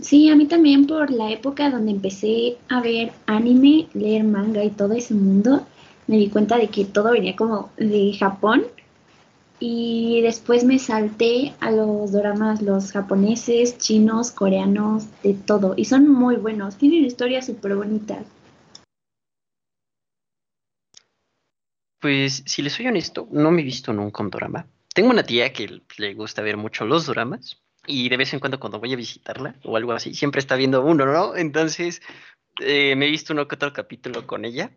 Sí, 0.00 0.28
a 0.28 0.36
mí 0.36 0.46
también 0.46 0.86
por 0.86 1.10
la 1.10 1.30
época 1.30 1.70
donde 1.70 1.90
empecé 1.90 2.58
a 2.68 2.82
ver 2.82 3.12
anime, 3.26 3.88
leer 3.94 4.24
manga 4.24 4.62
y 4.62 4.70
todo 4.70 4.92
ese 4.92 5.14
mundo, 5.14 5.66
me 6.06 6.18
di 6.18 6.28
cuenta 6.28 6.58
de 6.58 6.68
que 6.68 6.84
todo 6.84 7.12
venía 7.12 7.34
como 7.34 7.70
de 7.78 8.14
Japón 8.18 8.64
y 9.58 10.20
después 10.20 10.64
me 10.64 10.78
salté 10.78 11.54
a 11.60 11.70
los 11.70 12.12
dramas, 12.12 12.60
los 12.60 12.92
japoneses, 12.92 13.78
chinos, 13.78 14.32
coreanos, 14.32 15.04
de 15.22 15.32
todo 15.32 15.72
y 15.76 15.86
son 15.86 16.08
muy 16.08 16.36
buenos, 16.36 16.76
tienen 16.76 17.06
historias 17.06 17.46
súper 17.46 17.74
bonitas. 17.74 18.26
Pues 22.00 22.42
si 22.44 22.60
les 22.60 22.74
soy 22.74 22.86
honesto, 22.86 23.28
no 23.32 23.50
me 23.50 23.62
he 23.62 23.64
visto 23.64 23.94
nunca 23.94 24.22
un 24.22 24.28
drama. 24.28 24.66
Tengo 24.94 25.08
una 25.08 25.22
tía 25.22 25.54
que 25.54 25.80
le 25.96 26.14
gusta 26.14 26.42
ver 26.42 26.58
mucho 26.58 26.84
los 26.84 27.06
dramas 27.06 27.62
y 27.86 28.08
de 28.08 28.16
vez 28.16 28.32
en 28.32 28.40
cuando 28.40 28.60
cuando 28.60 28.78
voy 28.78 28.92
a 28.92 28.96
visitarla 28.96 29.56
o 29.64 29.76
algo 29.76 29.92
así, 29.92 30.14
siempre 30.14 30.40
está 30.40 30.56
viendo 30.56 30.82
uno, 30.82 31.06
¿no? 31.06 31.36
Entonces 31.36 32.02
eh, 32.60 32.96
me 32.96 33.06
he 33.06 33.10
visto 33.10 33.32
uno 33.32 33.48
que 33.48 33.54
otro 33.54 33.72
capítulo 33.72 34.26
con 34.26 34.44
ella. 34.44 34.70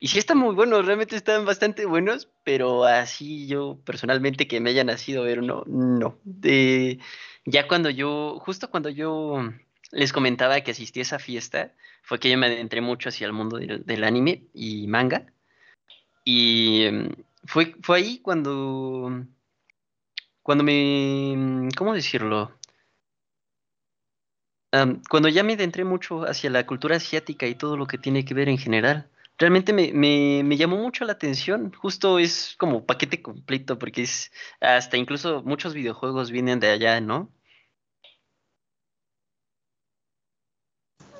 Y 0.00 0.08
sí 0.08 0.18
están 0.18 0.38
muy 0.38 0.54
buenos, 0.54 0.86
realmente 0.86 1.16
están 1.16 1.44
bastante 1.44 1.84
buenos, 1.84 2.28
pero 2.44 2.84
así 2.84 3.48
yo 3.48 3.80
personalmente 3.84 4.46
que 4.46 4.60
me 4.60 4.70
haya 4.70 4.84
nacido 4.84 5.24
ver 5.24 5.40
uno, 5.40 5.64
no. 5.66 6.18
De, 6.22 7.00
ya 7.44 7.66
cuando 7.66 7.90
yo, 7.90 8.38
justo 8.40 8.70
cuando 8.70 8.90
yo 8.90 9.42
les 9.90 10.12
comentaba 10.12 10.60
que 10.60 10.70
asistí 10.70 11.00
a 11.00 11.02
esa 11.02 11.18
fiesta, 11.18 11.74
fue 12.02 12.20
que 12.20 12.30
yo 12.30 12.38
me 12.38 12.46
adentré 12.46 12.80
mucho 12.80 13.08
hacia 13.08 13.26
el 13.26 13.32
mundo 13.32 13.58
del, 13.58 13.84
del 13.84 14.04
anime 14.04 14.44
y 14.54 14.86
manga. 14.86 15.26
Y 16.24 16.84
em, 16.84 17.10
fue, 17.44 17.74
fue 17.82 17.98
ahí 17.98 18.18
cuando 18.20 19.24
cuando 20.48 20.64
me, 20.64 21.34
mm, 21.36 21.68
¿cómo 21.76 21.92
decirlo? 21.92 22.50
cuando 25.10 25.28
ya 25.28 25.42
me 25.42 25.52
adentré 25.52 25.84
mucho 25.84 26.22
hacia 26.22 26.48
la 26.48 26.64
cultura 26.64 26.96
asiática 26.96 27.46
y 27.46 27.54
todo 27.54 27.76
lo 27.76 27.86
que 27.86 27.98
tiene 27.98 28.24
que 28.24 28.32
ver 28.32 28.48
en 28.48 28.56
general, 28.56 29.10
realmente 29.36 29.74
me, 29.74 29.92
me, 29.92 30.56
llamó 30.56 30.78
mucho 30.78 31.04
la 31.04 31.12
atención. 31.12 31.70
Justo 31.74 32.18
es 32.18 32.54
como 32.58 32.86
paquete 32.86 33.20
completo, 33.20 33.78
porque 33.78 34.04
es 34.04 34.32
hasta 34.58 34.96
incluso 34.96 35.42
muchos 35.42 35.74
videojuegos 35.74 36.30
vienen 36.30 36.60
de 36.60 36.70
allá, 36.70 36.98
¿no? 37.02 37.30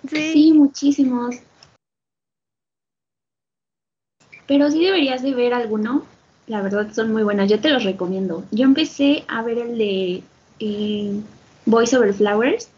Sí, 0.09 0.33
sí 0.33 0.53
muchísimos. 0.55 1.37
Pero 4.47 4.71
sí 4.71 4.83
deberías 4.83 5.23
de 5.23 5.35
ver 5.35 5.53
alguno 5.53 6.07
la 6.49 6.63
verdad 6.63 6.91
son 6.93 7.13
muy 7.13 7.23
buenas, 7.23 7.49
yo 7.49 7.61
te 7.61 7.71
los 7.71 7.85
recomiendo. 7.85 8.45
Yo 8.51 8.65
empecé 8.65 9.25
a 9.29 9.43
ver 9.43 9.59
el 9.59 9.79
de 9.79 10.23
eh, 10.61 11.21
Voice 11.67 11.97
Over 11.97 12.15
Flowers, 12.15 12.71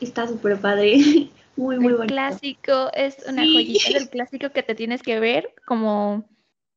está 0.00 0.26
súper 0.26 0.58
padre, 0.58 0.96
muy, 1.56 1.78
muy 1.78 1.92
bonito. 1.92 2.06
clásico, 2.06 2.90
es 2.94 3.16
una 3.28 3.42
joyita 3.42 3.90
del 3.92 4.08
clásico 4.10 4.50
que 4.50 4.62
te 4.62 4.74
tienes 4.74 5.02
que 5.02 5.20
ver 5.20 5.54
como 5.66 6.28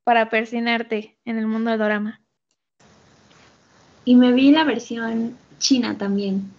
para 0.04 0.30
persinarte 0.30 1.18
en 1.26 1.38
el 1.38 1.48
mundo 1.48 1.72
del 1.72 1.80
drama. 1.80 2.20
Y 4.06 4.16
me 4.16 4.34
vi 4.34 4.52
la 4.52 4.66
versión 4.66 5.38
china 5.60 5.98
también. 5.98 6.52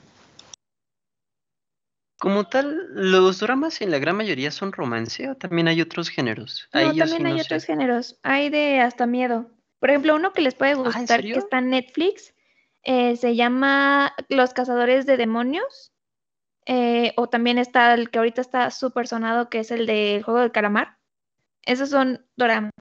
Como 2.19 2.45
tal, 2.45 2.87
los 2.95 3.41
dramas 3.41 3.83
en 3.83 3.91
la 3.91 3.99
gran 3.99 4.17
mayoría 4.17 4.51
son 4.51 4.73
romance 4.73 5.29
o 5.29 5.35
también 5.35 5.69
hay 5.69 5.83
otros 5.83 6.09
géneros. 6.09 6.71
No, 6.73 6.95
también 6.95 7.27
hay 7.27 7.39
otros 7.39 7.65
géneros. 7.65 8.19
Hay 8.23 8.49
de 8.49 8.81
hasta 8.81 9.05
miedo. 9.05 9.51
Por 9.85 9.91
ejemplo, 9.91 10.15
uno 10.15 10.33
que 10.33 10.41
les 10.41 10.55
puede 10.55 10.73
ah, 10.73 10.77
gustar, 10.77 11.21
que 11.21 11.33
está 11.33 11.59
en 11.59 11.69
Netflix, 11.69 12.33
eh, 12.85 13.17
se 13.17 13.37
llama 13.37 14.15
Los 14.31 14.55
Cazadores 14.55 15.05
de 15.05 15.19
Demonios. 15.19 15.93
Eh, 16.65 17.13
o 17.19 17.29
también 17.29 17.59
está 17.59 17.93
el 17.93 18.09
que 18.09 18.17
ahorita 18.17 18.41
está 18.41 18.71
súper 18.71 19.07
sonado, 19.07 19.51
que 19.51 19.59
es 19.59 19.71
el 19.71 19.85
del 19.85 20.23
juego 20.23 20.41
del 20.41 20.53
calamar. 20.53 20.97
Esos 21.67 21.91
son 21.91 22.25
doramas, 22.35 22.73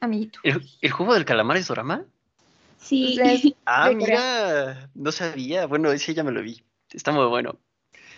amiguito. 0.00 0.40
¿El, 0.42 0.90
juego 0.90 1.14
del 1.14 1.24
calamar 1.24 1.56
es 1.56 1.68
dorama? 1.68 2.04
Sí. 2.76 3.18
ah, 3.64 3.90
mira, 3.90 4.90
no 4.92 5.10
sabía. 5.10 5.64
Bueno, 5.64 5.90
ese 5.90 6.12
ya 6.12 6.22
me 6.22 6.32
lo 6.32 6.42
vi. 6.42 6.62
Está 6.90 7.12
muy 7.12 7.24
bueno. 7.28 7.58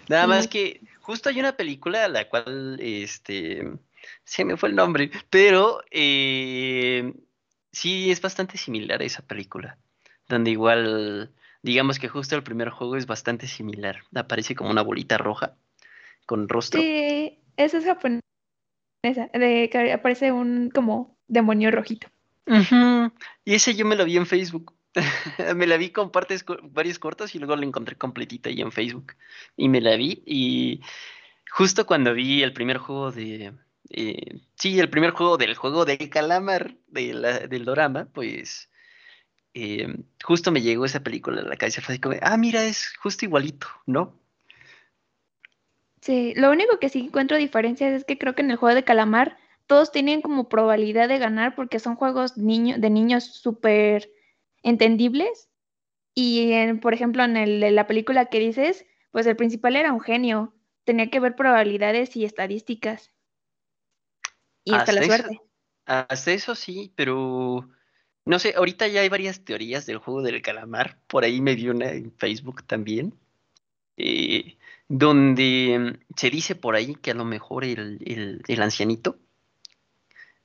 Nada 0.09 0.27
más 0.27 0.49
que 0.49 0.81
justo 0.99 1.29
hay 1.29 1.39
una 1.39 1.57
película 1.57 2.07
a 2.07 2.09
la 2.09 2.29
cual, 2.29 2.81
este, 2.81 3.79
se 4.25 4.45
me 4.45 4.57
fue 4.57 4.71
el 4.71 4.75
nombre, 4.75 5.13
pero 5.31 5.83
eh, 5.93 7.13
sí 7.75 8.11
es 8.11 8.21
bastante 8.21 8.57
similar 8.57 9.03
a 9.03 9.05
esa 9.05 9.23
película, 9.23 9.77
donde 10.29 10.51
igual, 10.51 11.33
digamos 11.63 11.99
que 11.99 12.09
justo 12.09 12.37
el 12.37 12.43
primer 12.43 12.71
juego 12.71 12.97
es 12.97 13.07
bastante 13.07 13.47
similar. 13.47 14.03
Aparece 14.15 14.55
como 14.55 14.71
una 14.71 14.83
bolita 14.83 15.19
roja 15.19 15.57
con 16.27 16.49
rostro. 16.49 16.81
Sí, 16.81 17.39
esa 17.57 17.79
es 17.79 17.85
japonesa, 17.85 18.23
de 19.03 19.69
que 19.71 19.93
aparece 19.93 20.33
un 20.33 20.71
como 20.71 21.17
demonio 21.29 21.71
rojito. 21.71 22.09
Y 23.45 23.55
ese 23.55 23.75
yo 23.75 23.85
me 23.85 23.97
lo 23.97 24.05
vi 24.05 24.17
en 24.17 24.27
Facebook. 24.27 24.75
me 25.57 25.67
la 25.67 25.77
vi 25.77 25.91
con 25.91 26.11
partes, 26.11 26.45
varios 26.63 27.01
cortos 27.01 27.35
y 27.35 27.39
luego 27.39 27.57
la 27.57 27.67
encontré 27.67 27.97
completita 27.97 28.49
ahí 28.49 28.61
en 28.61 28.71
Facebook. 28.71 29.15
Y 29.57 29.69
me 29.69 29.81
la 29.81 29.97
vi 29.97 30.23
y 30.25 30.81
justo 31.51 31.85
cuando 31.87 32.15
vi 32.15 32.43
el 32.43 32.53
primer 32.53 32.79
juego 32.79 33.11
de, 33.11 33.53
eh, 33.91 34.41
sí, 34.57 34.79
el 34.79 34.91
primer 34.91 35.11
juego 35.11 35.37
del 35.37 35.55
juego 35.55 35.85
del 35.85 36.09
calamar 36.11 36.77
del 36.89 37.65
dorama, 37.65 38.07
pues 38.13 38.71
eh, 39.55 39.87
justo 40.23 40.51
me 40.51 40.63
llegó 40.63 40.85
esa 40.85 41.03
película 41.03 41.41
a 41.41 41.45
la 41.45 41.57
cabeza. 41.57 41.81
Fue 41.81 42.01
como, 42.01 42.17
ah, 42.21 42.37
mira, 42.37 42.65
es 42.65 42.95
justo 42.97 43.25
igualito, 43.25 43.67
¿no? 43.87 44.19
Sí, 46.01 46.35
lo 46.37 46.51
único 46.51 46.79
que 46.79 46.89
sí 46.89 47.01
encuentro 47.01 47.37
diferencias 47.37 47.93
es 47.93 48.05
que 48.05 48.19
creo 48.19 48.35
que 48.35 48.43
en 48.43 48.51
el 48.51 48.57
juego 48.57 48.75
de 48.75 48.85
calamar 48.85 49.39
todos 49.67 49.91
tienen 49.91 50.21
como 50.21 50.51
probabilidad 50.51 51.09
de 51.09 51.19
ganar 51.19 51.55
porque 51.55 51.79
son 51.79 51.97
juegos 51.97 52.35
de 52.37 52.91
niños 52.91 53.25
súper 53.25 54.11
entendibles. 54.63 55.49
Y 56.15 56.53
por 56.83 56.93
ejemplo, 56.95 57.25
en 57.25 57.37
el, 57.37 57.75
la 57.75 57.87
película 57.87 58.27
que 58.27 58.39
dices, 58.39 58.85
pues 59.13 59.27
el 59.27 59.37
principal 59.37 59.77
era 59.77 59.93
un 59.93 60.01
genio, 60.01 60.53
tenía 60.85 61.09
que 61.11 61.21
ver 61.21 61.37
probabilidades 61.37 62.17
y 62.17 62.25
estadísticas. 62.25 63.14
Y 64.65 64.75
hasta, 64.75 64.93
la 64.93 65.03
suerte. 65.03 65.41
hasta 65.87 66.33
eso 66.33 66.55
sí, 66.55 66.93
pero 66.97 67.69
no 68.25 68.39
sé, 68.39 68.55
ahorita 68.57 68.89
ya 68.89 69.03
hay 69.03 69.09
varias 69.09 69.45
teorías 69.45 69.85
del 69.85 69.99
juego 69.99 70.23
del 70.23 70.41
calamar. 70.41 70.99
Por 71.07 71.25
ahí 71.25 71.41
me 71.41 71.55
vi 71.55 71.69
una 71.69 71.91
en 71.91 72.13
Facebook 72.13 72.65
también. 72.65 73.15
Eh, 73.97 74.57
donde 74.89 75.79
mm, 75.79 76.15
se 76.17 76.31
dice 76.31 76.55
por 76.55 76.75
ahí 76.75 76.95
que 76.95 77.11
a 77.11 77.15
lo 77.15 77.25
mejor 77.25 77.65
el, 77.65 78.01
el, 78.47 78.63
ancianito. 78.63 79.19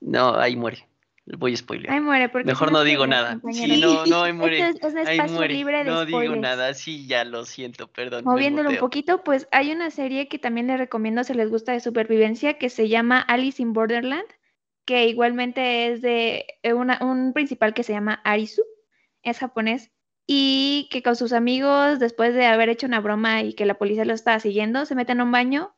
No, 0.01 0.35
ahí 0.35 0.55
muere. 0.57 0.88
Voy 1.37 1.53
a 1.53 1.57
spoiler. 1.57 1.91
Ahí 1.91 1.99
muere, 1.99 2.29
porque 2.29 2.47
Mejor 2.47 2.71
no 2.71 2.83
digo 2.83 3.05
nada. 3.05 3.39
Sí, 3.51 3.79
no, 3.79 4.05
no, 4.05 4.23
ahí 4.23 4.33
muere. 4.33 4.63
ahí 5.05 5.21
muere. 5.29 5.83
no 5.83 6.05
digo 6.05 6.35
nada, 6.35 6.73
sí, 6.73 7.05
ya 7.05 7.23
lo 7.23 7.45
siento, 7.45 7.87
perdón. 7.87 8.23
Moviéndolo 8.25 8.69
un 8.71 8.77
poquito, 8.77 9.23
pues 9.23 9.47
hay 9.51 9.71
una 9.71 9.91
serie 9.91 10.27
que 10.27 10.39
también 10.39 10.67
les 10.67 10.79
recomiendo 10.79 11.23
si 11.23 11.33
les 11.33 11.49
gusta 11.49 11.73
de 11.73 11.81
supervivencia 11.81 12.57
que 12.57 12.69
se 12.69 12.89
llama 12.89 13.19
Alice 13.19 13.61
in 13.61 13.73
Borderland, 13.73 14.25
que 14.85 15.05
igualmente 15.05 15.91
es 15.91 16.01
de 16.01 16.45
eh, 16.63 16.73
un 16.73 17.33
principal 17.33 17.75
que 17.75 17.83
se 17.83 17.93
llama 17.93 18.21
Arisu, 18.23 18.63
es 19.21 19.37
japonés, 19.37 19.91
y 20.25 20.87
que 20.91 21.03
con 21.03 21.15
sus 21.15 21.33
amigos, 21.33 21.99
después 21.99 22.33
de 22.33 22.47
haber 22.47 22.69
hecho 22.69 22.87
una 22.87 22.99
broma 22.99 23.43
y 23.43 23.53
que 23.53 23.65
la 23.65 23.77
policía 23.77 24.05
lo 24.05 24.13
estaba 24.13 24.39
siguiendo, 24.39 24.85
se 24.85 24.95
meten 24.95 25.19
a 25.19 25.25
un 25.25 25.31
baño 25.31 25.75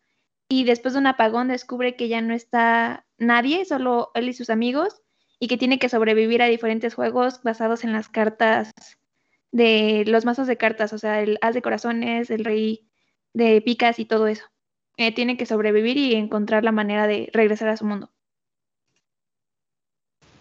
y 0.49 0.63
después 0.63 0.93
de 0.93 0.99
un 0.99 1.07
apagón 1.07 1.49
descubre 1.49 1.95
que 1.95 2.07
ya 2.07 2.21
no 2.21 2.33
está 2.33 3.05
nadie, 3.17 3.65
solo 3.65 4.11
él 4.13 4.29
y 4.29 4.33
sus 4.33 4.49
amigos 4.49 5.00
y 5.41 5.47
que 5.47 5.57
tiene 5.57 5.79
que 5.79 5.89
sobrevivir 5.89 6.43
a 6.43 6.45
diferentes 6.45 6.93
juegos 6.93 7.41
basados 7.41 7.83
en 7.83 7.91
las 7.91 8.09
cartas 8.09 8.71
de 9.51 10.03
los 10.05 10.23
mazos 10.23 10.45
de 10.45 10.55
cartas, 10.55 10.93
o 10.93 10.99
sea, 10.99 11.19
el 11.19 11.39
as 11.41 11.55
de 11.55 11.63
corazones, 11.63 12.29
el 12.29 12.45
rey 12.45 12.87
de 13.33 13.59
picas 13.59 13.97
y 13.97 14.05
todo 14.05 14.27
eso. 14.27 14.45
Eh, 14.97 15.11
tiene 15.11 15.37
que 15.37 15.47
sobrevivir 15.47 15.97
y 15.97 16.13
encontrar 16.13 16.63
la 16.63 16.71
manera 16.71 17.07
de 17.07 17.31
regresar 17.33 17.69
a 17.69 17.77
su 17.77 17.85
mundo. 17.85 18.11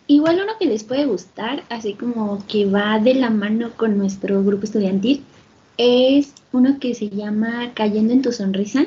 Igual 0.07 0.43
uno 0.43 0.53
que 0.59 0.67
les 0.67 0.85
puede 0.85 1.07
gustar, 1.07 1.65
así 1.71 1.95
como 1.95 2.47
que 2.47 2.67
va 2.67 2.99
de 2.99 3.15
la 3.15 3.31
mano 3.31 3.71
con 3.79 3.97
nuestro 3.97 4.45
grupo 4.45 4.65
estudiantil, 4.65 5.25
es 5.79 6.35
uno 6.53 6.79
que 6.79 6.95
se 6.95 7.09
llama 7.09 7.73
Cayendo 7.73 8.13
en 8.13 8.21
tu 8.21 8.33
sonrisa. 8.33 8.85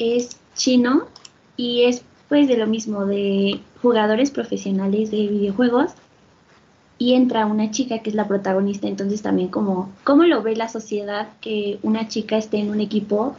Es 0.00 0.40
chino 0.56 1.06
y 1.56 1.84
es 1.84 2.02
pues 2.28 2.48
de 2.48 2.56
lo 2.56 2.66
mismo, 2.66 3.06
de 3.06 3.60
jugadores 3.82 4.30
profesionales 4.30 5.10
de 5.10 5.28
videojuegos 5.28 5.92
y 6.98 7.14
entra 7.14 7.46
una 7.46 7.70
chica 7.70 7.98
que 7.98 8.10
es 8.10 8.16
la 8.16 8.26
protagonista, 8.26 8.88
entonces 8.88 9.22
también 9.22 9.48
como, 9.48 9.92
¿cómo 10.04 10.24
lo 10.24 10.42
ve 10.42 10.56
la 10.56 10.68
sociedad 10.68 11.28
que 11.40 11.78
una 11.82 12.08
chica 12.08 12.36
esté 12.36 12.58
en 12.58 12.70
un 12.70 12.80
equipo 12.80 13.36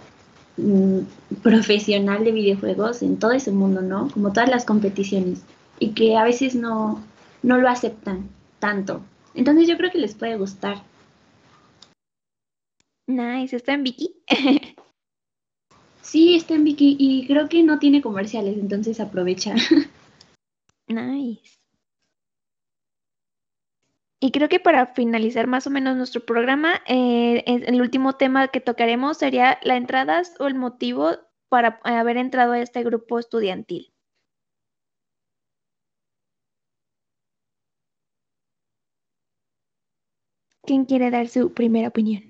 mm, 0.58 1.00
profesional 1.42 2.24
de 2.24 2.32
videojuegos 2.32 3.02
en 3.02 3.18
todo 3.18 3.32
ese 3.32 3.52
mundo, 3.52 3.82
¿no? 3.82 4.10
Como 4.12 4.32
todas 4.32 4.50
las 4.50 4.66
competiciones 4.66 5.42
y 5.80 5.90
que 5.90 6.18
a 6.18 6.24
veces 6.24 6.56
no, 6.56 7.04
no 7.42 7.58
lo 7.58 7.68
aceptan 7.68 8.30
tanto. 8.60 9.02
Entonces 9.34 9.68
yo 9.68 9.78
creo 9.78 9.92
que 9.92 10.00
les 10.00 10.16
puede 10.16 10.38
gustar. 10.38 10.78
Nice, 13.08 13.56
¿está 13.56 13.74
en 13.74 13.84
Vicky? 13.84 14.16
sí, 16.08 16.36
está 16.36 16.56
en 16.56 16.64
Vicky 16.64 16.96
y 17.00 17.28
creo 17.28 17.50
que 17.50 17.64
no 17.64 17.80
tiene 17.80 18.02
comerciales, 18.02 18.58
entonces 18.58 19.00
aprovecha. 19.00 19.54
nice. 20.88 21.58
Y 24.20 24.32
creo 24.32 24.50
que 24.50 24.60
para 24.60 24.88
finalizar 24.88 25.46
más 25.46 25.68
o 25.68 25.70
menos 25.70 25.96
nuestro 25.96 26.26
programa, 26.26 26.82
eh, 26.88 27.44
el 27.46 27.82
último 27.82 28.14
tema 28.14 28.48
que 28.48 28.62
tocaremos 28.62 29.18
sería 29.18 29.60
la 29.62 29.76
entradas 29.76 30.34
o 30.40 30.48
el 30.48 30.56
motivo 30.56 31.12
para 31.50 31.80
haber 31.84 32.18
entrado 32.18 32.54
a 32.54 32.60
este 32.60 32.84
grupo 32.84 33.20
estudiantil. 33.20 33.94
¿Quién 40.64 40.86
quiere 40.86 41.12
dar 41.12 41.28
su 41.28 41.54
primera 41.54 41.90
opinión? 41.90 42.24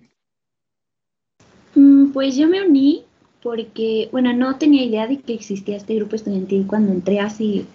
Mm, 1.73 2.11
pues 2.11 2.35
yo 2.35 2.47
me 2.47 2.61
uní 2.61 3.06
porque, 3.41 4.09
bueno, 4.11 4.33
no 4.33 4.57
tenía 4.57 4.83
idea 4.83 5.07
de 5.07 5.19
que 5.19 5.33
existía 5.33 5.77
este 5.77 5.95
grupo 5.95 6.15
estudiantil 6.15 6.65
cuando 6.67 6.91
entré 6.91 7.19
así 7.19 7.65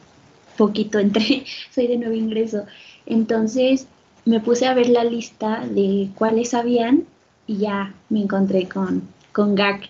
poquito, 0.57 0.99
entré, 0.99 1.45
soy 1.71 1.87
de 1.87 1.97
nuevo 1.97 2.15
ingreso. 2.15 2.65
Entonces 3.07 3.87
me 4.25 4.41
puse 4.41 4.67
a 4.67 4.75
ver 4.75 4.89
la 4.89 5.05
lista 5.05 5.67
de 5.67 6.09
cuáles 6.15 6.55
habían 6.55 7.05
y 7.47 7.59
ya 7.59 7.95
me 8.09 8.23
encontré 8.23 8.69
con, 8.69 9.03
con 9.33 9.55
GAC 9.55 9.89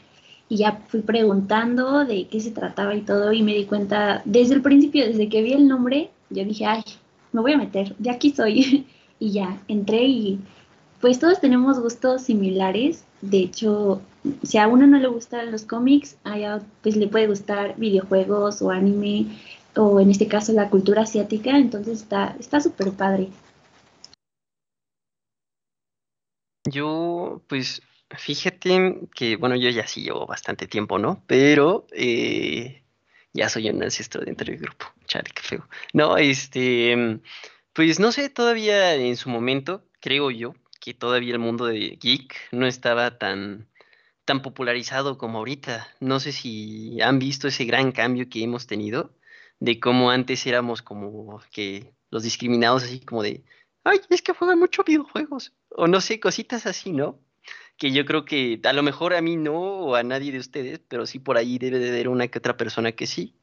y 0.49 0.57
ya 0.57 0.83
fui 0.89 1.01
preguntando 1.01 2.05
de 2.05 2.27
qué 2.29 2.41
se 2.41 2.51
trataba 2.51 2.95
y 2.95 3.03
todo 3.03 3.33
y 3.33 3.43
me 3.43 3.55
di 3.55 3.65
cuenta 3.65 4.23
desde 4.25 4.55
el 4.55 4.63
principio, 4.63 5.07
desde 5.07 5.29
que 5.29 5.43
vi 5.43 5.53
el 5.53 5.69
nombre, 5.69 6.11
yo 6.31 6.45
dije, 6.45 6.67
ay, 6.67 6.83
me 7.33 7.41
voy 7.41 7.53
a 7.53 7.59
meter, 7.59 7.95
ya 7.99 8.13
aquí 8.13 8.31
soy 8.31 8.87
y 9.19 9.31
ya 9.31 9.63
entré 9.69 10.05
y 10.05 10.41
pues 11.01 11.19
todos 11.19 11.41
tenemos 11.41 11.81
gustos 11.81 12.23
similares, 12.23 13.05
de 13.23 13.39
hecho, 13.39 14.01
si 14.43 14.59
a 14.59 14.69
uno 14.69 14.87
no 14.87 14.99
le 14.99 15.09
gustan 15.09 15.51
los 15.51 15.65
cómics, 15.65 16.17
a 16.25 16.61
pues 16.83 16.97
le 16.97 17.09
puede 17.09 17.27
gustar 17.27 17.77
videojuegos 17.77 18.63
o 18.63 18.71
anime 18.71 19.27
o 19.77 20.01
en 20.01 20.11
este 20.11 20.29
caso 20.29 20.53
la 20.53 20.69
cultura 20.69 21.03
asiática, 21.03 21.57
entonces 21.57 22.07
está 22.39 22.61
súper 22.61 22.93
padre. 22.93 23.29
Yo, 26.65 27.43
pues, 27.49 27.83
fíjate 28.11 29.01
que, 29.15 29.37
bueno, 29.37 29.57
yo 29.57 29.69
ya 29.71 29.87
sí 29.87 30.03
llevo 30.03 30.27
bastante 30.27 30.69
tiempo, 30.69 30.99
¿no? 30.99 31.23
Pero 31.27 31.87
eh, 31.93 32.85
ya 33.33 33.49
soy 33.49 33.69
un 33.71 33.83
ancestro 33.83 34.25
dentro 34.25 34.47
del 34.47 34.59
grupo. 34.59 34.87
Chale, 35.07 35.31
qué 35.35 35.43
feo. 35.43 35.69
No, 35.93 36.17
este, 36.17 37.21
pues 37.73 37.99
no 37.99 38.13
sé, 38.13 38.29
todavía 38.31 38.95
en 38.95 39.17
su 39.17 39.29
momento, 39.29 39.85
creo 40.01 40.31
yo, 40.31 40.55
que 40.81 40.95
todavía 40.95 41.33
el 41.33 41.39
mundo 41.39 41.67
de 41.67 41.97
geek 42.01 42.35
no 42.53 42.67
estaba 42.67 43.19
tan, 43.19 43.69
tan 44.25 44.43
popularizado 44.43 45.19
como 45.19 45.39
ahorita. 45.39 45.89
No 46.01 46.21
sé 46.21 46.33
si 46.33 47.01
han 47.01 47.19
visto 47.19 47.49
ese 47.49 47.65
gran 47.65 47.93
cambio 47.93 48.29
que 48.29 48.43
hemos 48.43 48.67
tenido, 48.67 49.15
de 49.61 49.81
cómo 49.81 50.11
antes 50.11 50.47
éramos 50.47 50.83
como 50.83 51.41
que 51.53 51.95
los 52.11 52.23
discriminados 52.23 52.85
así 52.85 53.01
como 53.01 53.23
de, 53.23 53.45
ay, 53.85 54.01
es 54.11 54.23
que 54.23 54.33
juegan 54.33 54.59
mucho 54.59 54.85
videojuegos 54.85 55.55
o 55.71 55.87
no 55.87 56.01
sé, 56.01 56.21
cositas 56.21 56.67
así, 56.67 56.93
¿no? 56.93 57.19
Que 57.77 57.91
yo 57.93 58.05
creo 58.05 58.25
que 58.25 58.61
a 58.65 58.73
lo 58.73 58.83
mejor 58.83 59.15
a 59.15 59.23
mí 59.23 59.37
no 59.37 59.55
o 59.55 59.95
a 59.95 60.03
nadie 60.03 60.33
de 60.33 60.39
ustedes, 60.39 60.81
pero 60.89 61.07
sí 61.07 61.19
por 61.19 61.37
ahí 61.37 61.59
debe 61.59 61.79
de 61.79 61.89
haber 61.89 62.09
una 62.09 62.29
que 62.29 62.39
otra 62.39 62.57
persona 62.57 62.93
que 62.93 63.07
sí. 63.07 63.35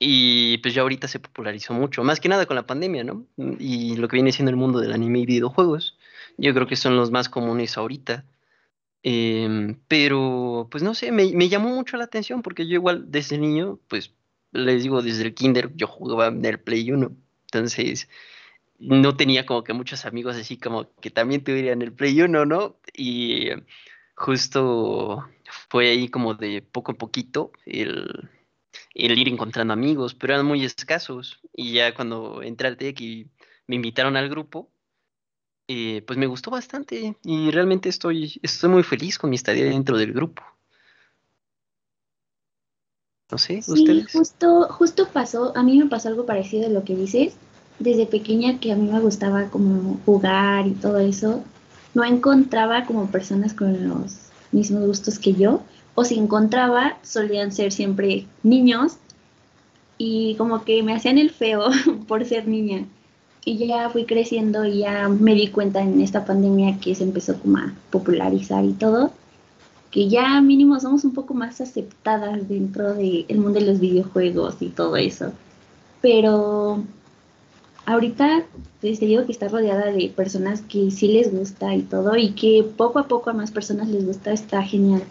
Y 0.00 0.58
pues 0.58 0.74
ya 0.74 0.82
ahorita 0.82 1.08
se 1.08 1.18
popularizó 1.18 1.74
mucho, 1.74 2.04
más 2.04 2.20
que 2.20 2.28
nada 2.28 2.46
con 2.46 2.56
la 2.56 2.66
pandemia, 2.66 3.02
¿no? 3.04 3.26
Y 3.36 3.96
lo 3.96 4.06
que 4.08 4.16
viene 4.16 4.32
siendo 4.32 4.50
el 4.50 4.56
mundo 4.56 4.78
del 4.80 4.92
anime 4.92 5.20
y 5.20 5.26
videojuegos, 5.26 5.98
yo 6.36 6.54
creo 6.54 6.66
que 6.66 6.76
son 6.76 6.96
los 6.96 7.10
más 7.10 7.28
comunes 7.28 7.76
ahorita. 7.76 8.24
Em, 9.10 9.80
pero, 9.88 10.68
pues 10.70 10.82
no 10.82 10.94
sé, 10.94 11.12
me, 11.12 11.48
llamó 11.48 11.70
mucho 11.70 11.96
la 11.96 12.04
atención 12.04 12.42
porque 12.42 12.66
yo 12.66 12.74
igual 12.74 13.10
desde 13.10 13.38
niño, 13.38 13.80
pues 13.88 14.12
les 14.52 14.82
digo, 14.82 15.00
desde 15.00 15.22
el 15.24 15.34
kinder 15.34 15.74
yo 15.76 15.86
jugaba 15.86 16.26
en 16.26 16.44
el 16.44 16.60
Play 16.60 16.90
1. 16.92 17.16
Entonces, 17.46 18.08
no 18.78 19.16
tenía 19.16 19.46
como 19.46 19.64
que 19.64 19.72
muchos 19.72 20.04
amigos 20.04 20.36
así 20.36 20.58
como 20.58 20.92
que 21.00 21.10
también 21.10 21.42
tuvieran 21.42 21.80
el 21.80 21.94
Play 21.94 22.20
1, 22.20 22.44
¿no? 22.44 22.76
Y 22.94 23.48
justo 24.14 25.24
fue 25.70 25.88
ahí 25.88 26.08
como 26.10 26.34
de 26.34 26.60
poco 26.60 26.92
a 26.92 26.96
poquito 26.96 27.52
el, 27.64 28.28
ir 28.94 29.28
encontrando 29.28 29.72
amigos, 29.72 30.14
pero 30.14 30.34
eran 30.34 30.46
muy 30.46 30.64
escasos. 30.66 31.40
Y 31.54 31.72
ya 31.72 31.94
cuando 31.94 32.42
entré 32.42 32.68
al 32.68 32.76
TEC 32.76 33.00
y 33.00 33.30
me 33.66 33.76
invitaron 33.76 34.16
al 34.18 34.28
grupo, 34.28 34.70
eh, 35.68 36.02
pues 36.06 36.18
me 36.18 36.26
gustó 36.26 36.50
bastante 36.50 37.16
y 37.22 37.50
realmente 37.50 37.88
estoy, 37.88 38.40
estoy 38.42 38.70
muy 38.70 38.82
feliz 38.82 39.18
con 39.18 39.30
mi 39.30 39.36
estadía 39.36 39.66
dentro 39.66 39.96
del 39.96 40.12
grupo. 40.12 40.42
No 43.30 43.38
sé, 43.38 43.60
sí, 43.60 44.06
Justo, 44.10 44.68
justo 44.70 45.06
pasó, 45.12 45.54
a 45.54 45.62
mí 45.62 45.78
me 45.78 45.86
pasó 45.86 46.08
algo 46.08 46.24
parecido 46.24 46.66
a 46.66 46.70
lo 46.70 46.82
que 46.84 46.96
dices 46.96 47.36
desde 47.78 48.06
pequeña 48.06 48.58
que 48.58 48.72
a 48.72 48.76
mí 48.76 48.90
me 48.90 49.00
gustaba 49.00 49.48
como 49.50 50.00
jugar 50.04 50.66
y 50.66 50.72
todo 50.72 50.98
eso, 50.98 51.44
no 51.94 52.04
encontraba 52.04 52.84
como 52.84 53.10
personas 53.10 53.54
con 53.54 53.88
los 53.88 54.16
mismos 54.52 54.86
gustos 54.86 55.18
que 55.18 55.34
yo, 55.34 55.62
o 55.94 56.04
si 56.04 56.18
encontraba, 56.18 56.98
solían 57.02 57.52
ser 57.52 57.72
siempre 57.72 58.26
niños 58.42 58.96
y 59.96 60.34
como 60.36 60.64
que 60.64 60.82
me 60.82 60.94
hacían 60.94 61.18
el 61.18 61.30
feo 61.30 61.68
por 62.08 62.24
ser 62.24 62.46
niña. 62.48 62.86
Y 63.48 63.56
ya 63.66 63.88
fui 63.88 64.04
creciendo 64.04 64.66
y 64.66 64.80
ya 64.80 65.08
me 65.08 65.34
di 65.34 65.48
cuenta 65.48 65.80
en 65.80 66.02
esta 66.02 66.26
pandemia 66.26 66.78
que 66.80 66.94
se 66.94 67.02
empezó 67.02 67.40
como 67.40 67.56
a 67.56 67.72
popularizar 67.88 68.62
y 68.62 68.74
todo, 68.74 69.10
que 69.90 70.06
ya 70.06 70.38
mínimo 70.42 70.78
somos 70.78 71.02
un 71.04 71.14
poco 71.14 71.32
más 71.32 71.62
aceptadas 71.62 72.46
dentro 72.46 72.92
del 72.92 73.38
mundo 73.38 73.58
de 73.58 73.64
los 73.64 73.80
videojuegos 73.80 74.56
y 74.60 74.68
todo 74.68 74.96
eso. 74.96 75.32
Pero 76.02 76.84
ahorita 77.86 78.44
pues, 78.82 79.00
te 79.00 79.06
digo 79.06 79.24
que 79.24 79.32
está 79.32 79.48
rodeada 79.48 79.92
de 79.92 80.12
personas 80.14 80.60
que 80.60 80.90
sí 80.90 81.08
les 81.08 81.32
gusta 81.32 81.74
y 81.74 81.80
todo, 81.80 82.18
y 82.18 82.32
que 82.32 82.62
poco 82.76 82.98
a 82.98 83.08
poco 83.08 83.30
a 83.30 83.32
más 83.32 83.50
personas 83.50 83.88
les 83.88 84.04
gusta, 84.04 84.30
está 84.30 84.62
genial. 84.62 85.04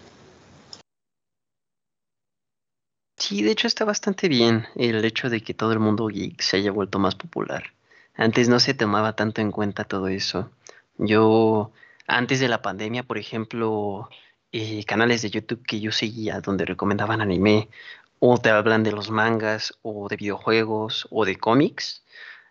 Sí, 3.17 3.41
de 3.41 3.49
hecho 3.49 3.65
está 3.65 3.83
bastante 3.83 4.29
bien 4.29 4.65
el 4.75 5.03
hecho 5.03 5.27
de 5.31 5.41
que 5.41 5.55
todo 5.55 5.73
el 5.73 5.79
mundo 5.79 6.05
geek 6.05 6.39
se 6.39 6.57
haya 6.57 6.71
vuelto 6.71 6.99
más 6.99 7.15
popular. 7.15 7.73
Antes 8.17 8.49
no 8.49 8.59
se 8.59 8.73
tomaba 8.73 9.15
tanto 9.15 9.41
en 9.41 9.51
cuenta 9.51 9.83
todo 9.85 10.07
eso. 10.07 10.51
Yo, 10.97 11.71
antes 12.07 12.39
de 12.39 12.47
la 12.47 12.63
pandemia, 12.63 13.03
por 13.03 13.19
ejemplo, 13.19 14.09
eh, 14.51 14.83
canales 14.85 15.21
de 15.21 15.29
YouTube 15.29 15.63
que 15.65 15.79
yo 15.79 15.91
seguía 15.91 16.41
donde 16.41 16.65
recomendaban 16.65 17.21
anime, 17.21 17.69
o 18.19 18.39
te 18.39 18.49
hablan 18.49 18.83
de 18.83 18.91
los 18.91 19.11
mangas, 19.11 19.77
o 19.83 20.09
de 20.09 20.15
videojuegos, 20.17 21.07
o 21.11 21.25
de 21.25 21.37
cómics, 21.37 22.03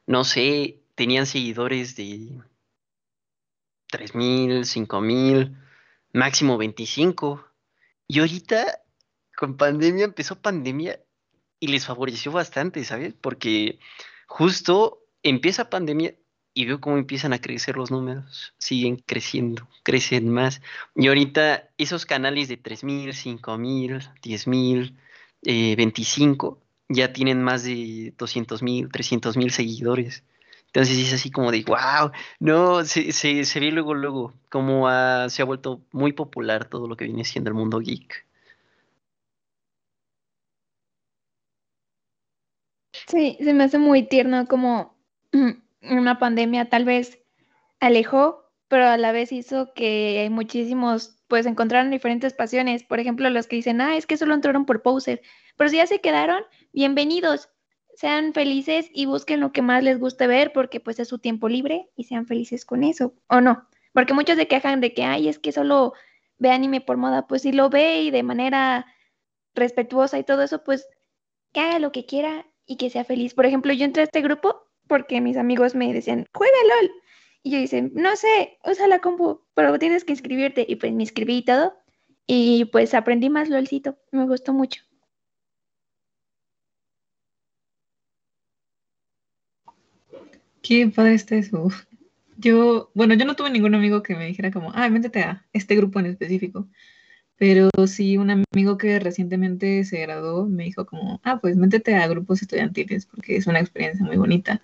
no 0.06 0.22
sé, 0.24 0.78
tenían 0.94 1.26
seguidores 1.26 1.96
de 1.96 2.40
3.000, 3.90 4.64
5.000, 4.64 5.56
máximo 6.12 6.58
25. 6.58 7.44
Y 8.06 8.20
ahorita, 8.20 8.82
con 9.36 9.56
pandemia, 9.56 10.04
empezó 10.04 10.40
pandemia 10.40 11.00
y 11.58 11.68
les 11.68 11.86
favoreció 11.86 12.30
bastante, 12.30 12.84
¿sabes? 12.84 13.14
Porque 13.20 13.80
justo 14.28 15.05
empieza 15.28 15.70
pandemia 15.70 16.14
y 16.54 16.64
veo 16.64 16.80
cómo 16.80 16.96
empiezan 16.96 17.32
a 17.32 17.40
crecer 17.40 17.76
los 17.76 17.90
números. 17.90 18.54
Siguen 18.58 18.96
creciendo, 18.96 19.68
crecen 19.82 20.30
más. 20.30 20.62
Y 20.94 21.08
ahorita 21.08 21.68
esos 21.78 22.06
canales 22.06 22.48
de 22.48 22.56
3.000, 22.56 23.12
5.000, 23.12 24.10
10.000, 24.22 24.96
eh, 25.42 25.76
25 25.76 26.62
ya 26.88 27.12
tienen 27.12 27.42
más 27.42 27.64
de 27.64 28.14
200 28.16 28.62
mil, 28.62 28.88
300 28.90 29.36
mil 29.36 29.50
seguidores. 29.50 30.24
Entonces 30.66 30.98
es 30.98 31.12
así 31.14 31.30
como 31.30 31.50
de, 31.52 31.64
wow, 31.64 32.12
no, 32.40 32.84
se, 32.84 33.12
se, 33.12 33.44
se 33.44 33.60
ve 33.60 33.70
luego, 33.72 33.94
luego, 33.94 34.34
como 34.50 34.88
se 35.28 35.42
ha 35.42 35.44
vuelto 35.44 35.82
muy 35.92 36.12
popular 36.12 36.66
todo 36.68 36.86
lo 36.86 36.96
que 36.96 37.06
viene 37.06 37.24
siendo 37.24 37.48
el 37.50 37.54
mundo 37.54 37.80
geek. 37.80 38.26
Sí, 43.08 43.36
se 43.40 43.54
me 43.54 43.64
hace 43.64 43.78
muy 43.78 44.06
tierno 44.08 44.46
como 44.46 44.95
una 45.82 46.18
pandemia 46.18 46.68
tal 46.68 46.84
vez 46.84 47.18
alejó, 47.80 48.50
pero 48.68 48.86
a 48.86 48.96
la 48.96 49.12
vez 49.12 49.32
hizo 49.32 49.72
que 49.74 50.20
hay 50.20 50.30
muchísimos 50.30 51.16
pues 51.28 51.46
encontraron 51.46 51.90
diferentes 51.90 52.34
pasiones. 52.34 52.84
Por 52.84 53.00
ejemplo, 53.00 53.28
los 53.30 53.46
que 53.46 53.56
dicen, 53.56 53.80
ah, 53.80 53.96
es 53.96 54.06
que 54.06 54.16
solo 54.16 54.34
entraron 54.34 54.64
por 54.64 54.82
poser. 54.82 55.22
Pero 55.56 55.70
si 55.70 55.76
ya 55.76 55.86
se 55.86 56.00
quedaron, 56.00 56.42
bienvenidos. 56.72 57.50
Sean 57.94 58.34
felices 58.34 58.90
y 58.92 59.06
busquen 59.06 59.40
lo 59.40 59.52
que 59.52 59.62
más 59.62 59.82
les 59.82 59.98
guste 59.98 60.26
ver 60.26 60.52
porque 60.52 60.80
pues 60.80 60.98
es 61.00 61.08
su 61.08 61.18
tiempo 61.18 61.48
libre 61.48 61.88
y 61.96 62.04
sean 62.04 62.26
felices 62.26 62.64
con 62.64 62.84
eso. 62.84 63.14
¿O 63.28 63.40
no? 63.40 63.66
Porque 63.92 64.14
muchos 64.14 64.36
se 64.36 64.48
quejan 64.48 64.80
de 64.80 64.92
que, 64.92 65.04
ay, 65.04 65.28
es 65.28 65.38
que 65.38 65.52
solo 65.52 65.94
ve 66.38 66.50
anime 66.50 66.80
por 66.80 66.98
moda. 66.98 67.26
Pues 67.26 67.42
si 67.42 67.52
lo 67.52 67.70
ve 67.70 68.02
y 68.02 68.10
de 68.10 68.22
manera 68.22 68.86
respetuosa 69.54 70.18
y 70.18 70.24
todo 70.24 70.42
eso, 70.42 70.62
pues 70.62 70.86
que 71.52 71.60
haga 71.60 71.78
lo 71.78 71.90
que 71.90 72.04
quiera 72.04 72.46
y 72.66 72.76
que 72.76 72.90
sea 72.90 73.04
feliz. 73.04 73.34
Por 73.34 73.46
ejemplo, 73.46 73.72
yo 73.72 73.86
entré 73.86 74.02
a 74.02 74.04
este 74.04 74.20
grupo 74.20 74.65
porque 74.88 75.20
mis 75.20 75.36
amigos 75.36 75.74
me 75.74 75.92
decían, 75.92 76.26
juega 76.32 76.56
LOL. 76.68 76.90
Y 77.42 77.50
yo 77.52 77.58
dice, 77.58 77.90
no 77.94 78.16
sé, 78.16 78.58
usa 78.64 78.88
la 78.88 79.00
compu, 79.00 79.40
pero 79.54 79.78
tienes 79.78 80.04
que 80.04 80.12
inscribirte. 80.12 80.66
Y 80.68 80.76
pues 80.76 80.92
me 80.92 81.02
inscribí 81.04 81.38
y 81.38 81.44
todo. 81.44 81.74
Y 82.26 82.66
pues 82.66 82.94
aprendí 82.94 83.30
más 83.30 83.48
LOLcito. 83.48 83.98
Me 84.10 84.24
gustó 84.26 84.52
mucho. 84.52 84.82
Qué 90.62 90.88
padre 90.88 91.14
está 91.14 91.36
eso. 91.36 91.68
Yo, 92.36 92.90
bueno, 92.94 93.14
yo 93.14 93.24
no 93.24 93.36
tuve 93.36 93.50
ningún 93.50 93.74
amigo 93.74 94.02
que 94.02 94.16
me 94.16 94.26
dijera 94.26 94.50
como, 94.50 94.72
ah, 94.74 94.88
métete 94.90 95.22
a 95.22 95.46
este 95.52 95.76
grupo 95.76 96.00
en 96.00 96.06
específico. 96.06 96.68
Pero 97.38 97.70
sí, 97.86 98.16
un 98.16 98.30
amigo 98.30 98.78
que 98.78 98.98
recientemente 98.98 99.84
se 99.84 100.00
graduó 100.00 100.46
me 100.46 100.64
dijo 100.64 100.86
como, 100.86 101.20
ah, 101.22 101.38
pues 101.40 101.56
métete 101.56 101.94
a 101.94 102.08
grupos 102.08 102.42
estudiantiles 102.42 103.06
porque 103.06 103.36
es 103.36 103.46
una 103.46 103.60
experiencia 103.60 104.04
muy 104.04 104.16
bonita. 104.16 104.62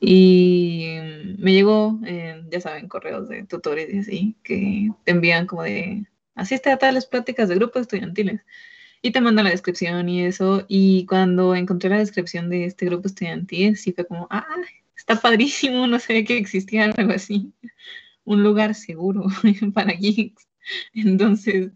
Y 0.00 0.96
me 1.38 1.52
llegó, 1.52 1.98
ya 2.50 2.60
saben, 2.60 2.88
correos 2.88 3.28
de 3.28 3.44
tutores 3.44 3.92
y 3.92 3.98
así, 3.98 4.36
que 4.42 4.90
te 5.04 5.12
envían 5.12 5.46
como 5.46 5.62
de, 5.64 6.06
asiste 6.34 6.70
a 6.70 6.78
tales 6.78 7.06
pláticas 7.06 7.48
de 7.48 7.56
grupos 7.56 7.82
estudiantiles. 7.82 8.42
Y 9.02 9.12
te 9.12 9.20
mandan 9.20 9.44
la 9.46 9.50
descripción 9.52 10.08
y 10.08 10.24
eso. 10.24 10.64
Y 10.68 11.06
cuando 11.06 11.54
encontré 11.54 11.90
la 11.90 11.98
descripción 11.98 12.50
de 12.50 12.66
este 12.66 12.86
grupo 12.86 13.08
estudiantil, 13.08 13.76
sí 13.76 13.92
fue 13.92 14.06
como, 14.06 14.26
ah, 14.30 14.46
está 14.96 15.20
padrísimo, 15.20 15.86
no 15.86 15.98
sabía 16.00 16.24
que 16.24 16.38
existía 16.38 16.84
algo 16.96 17.12
así. 17.12 17.52
Un 18.24 18.42
lugar 18.42 18.74
seguro 18.74 19.26
para 19.74 19.92
geeks. 19.92 20.48
Entonces, 20.94 21.72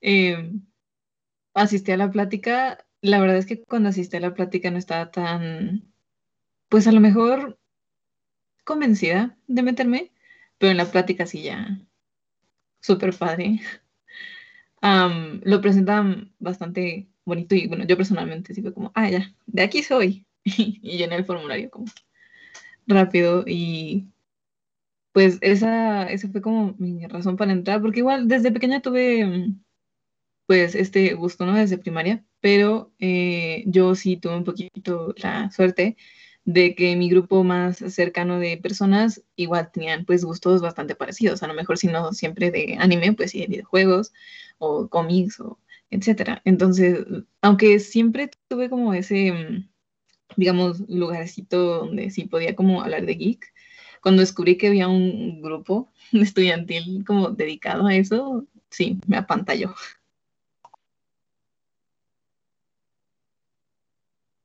eh, 0.00 0.52
asistí 1.54 1.92
a 1.92 1.96
la 1.96 2.10
plática. 2.10 2.86
La 3.00 3.20
verdad 3.20 3.36
es 3.38 3.46
que 3.46 3.62
cuando 3.62 3.88
asistí 3.90 4.16
a 4.16 4.20
la 4.20 4.34
plática 4.34 4.70
no 4.70 4.78
estaba 4.78 5.10
tan 5.10 5.92
pues 6.68 6.86
a 6.86 6.92
lo 6.92 7.00
mejor 7.00 7.58
convencida 8.64 9.38
de 9.46 9.62
meterme, 9.62 10.12
pero 10.58 10.70
en 10.70 10.76
la 10.76 10.90
plática 10.90 11.26
sí 11.26 11.42
ya 11.42 11.80
súper 12.80 13.16
padre. 13.16 13.60
lo 15.44 15.60
presentan 15.60 16.32
bastante 16.38 17.08
bonito 17.24 17.54
y 17.54 17.66
bueno, 17.66 17.84
yo 17.86 17.96
personalmente 17.96 18.54
sí 18.54 18.62
fue 18.62 18.72
como, 18.74 18.92
ah, 18.94 19.10
ya, 19.10 19.34
de 19.46 19.62
aquí 19.62 19.82
soy. 19.82 20.26
y 20.44 20.98
llené 20.98 21.16
el 21.16 21.24
formulario 21.24 21.70
como 21.70 21.86
rápido 22.86 23.44
y 23.46 24.08
pues 25.12 25.38
esa, 25.40 26.04
esa 26.04 26.28
fue 26.28 26.40
como 26.42 26.74
mi 26.78 27.06
razón 27.06 27.36
para 27.36 27.52
entrar, 27.52 27.82
porque 27.82 28.00
igual 28.00 28.28
desde 28.28 28.52
pequeña 28.52 28.80
tuve 28.80 29.52
pues 30.48 30.74
este 30.74 31.12
gusto, 31.12 31.44
¿no? 31.44 31.54
Desde 31.54 31.76
primaria, 31.76 32.24
pero 32.40 32.90
eh, 32.98 33.64
yo 33.66 33.94
sí 33.94 34.16
tuve 34.16 34.34
un 34.38 34.44
poquito 34.44 35.14
la 35.18 35.50
suerte 35.50 35.98
de 36.46 36.74
que 36.74 36.96
mi 36.96 37.10
grupo 37.10 37.44
más 37.44 37.76
cercano 37.76 38.38
de 38.38 38.56
personas 38.56 39.22
igual 39.36 39.70
tenían 39.70 40.06
pues 40.06 40.24
gustos 40.24 40.62
bastante 40.62 40.94
parecidos, 40.94 41.42
a 41.42 41.48
lo 41.48 41.54
mejor 41.54 41.76
si 41.76 41.88
no 41.88 42.14
siempre 42.14 42.50
de 42.50 42.76
anime, 42.80 43.12
pues 43.12 43.32
sí 43.32 43.40
de 43.40 43.46
videojuegos 43.48 44.14
o 44.58 44.88
cómics 44.88 45.38
o 45.40 45.58
etcétera. 45.90 46.40
Entonces, 46.46 47.04
aunque 47.42 47.78
siempre 47.78 48.30
tuve 48.48 48.70
como 48.70 48.94
ese, 48.94 49.32
mm, 49.32 49.68
digamos, 50.36 50.80
lugarcito 50.88 51.80
donde 51.86 52.10
sí 52.10 52.24
podía 52.24 52.56
como 52.56 52.82
hablar 52.82 53.04
de 53.06 53.16
geek, 53.16 53.52
cuando 54.02 54.20
descubrí 54.22 54.56
que 54.56 54.68
había 54.68 54.88
un 54.88 55.42
grupo 55.42 55.92
estudiantil 56.12 57.04
como 57.06 57.30
dedicado 57.32 57.86
a 57.86 57.94
eso, 57.94 58.46
sí, 58.70 58.98
me 59.06 59.18
apantalló. 59.18 59.74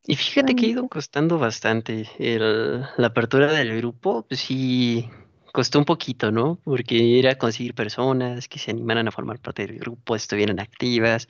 Y 0.06 0.16
fíjate 0.16 0.56
que 0.56 0.66
ha 0.66 0.70
ido 0.70 0.88
costando 0.90 1.40
bastante. 1.40 2.10
la 2.20 3.08
apertura 3.08 3.52
del 3.52 3.78
grupo, 3.78 4.26
pues 4.28 4.42
sí, 4.42 5.10
costó 5.54 5.80
un 5.80 5.86
poquito, 5.86 6.32
¿no? 6.32 6.60
Porque 6.64 7.20
era 7.20 7.38
conseguir 7.38 7.74
personas 7.74 8.48
que 8.50 8.60
se 8.60 8.72
animaran 8.72 9.08
a 9.08 9.12
formar 9.12 9.40
parte 9.40 9.66
del 9.66 9.80
grupo, 9.80 10.16
estuvieran 10.16 10.60
activas. 10.60 11.30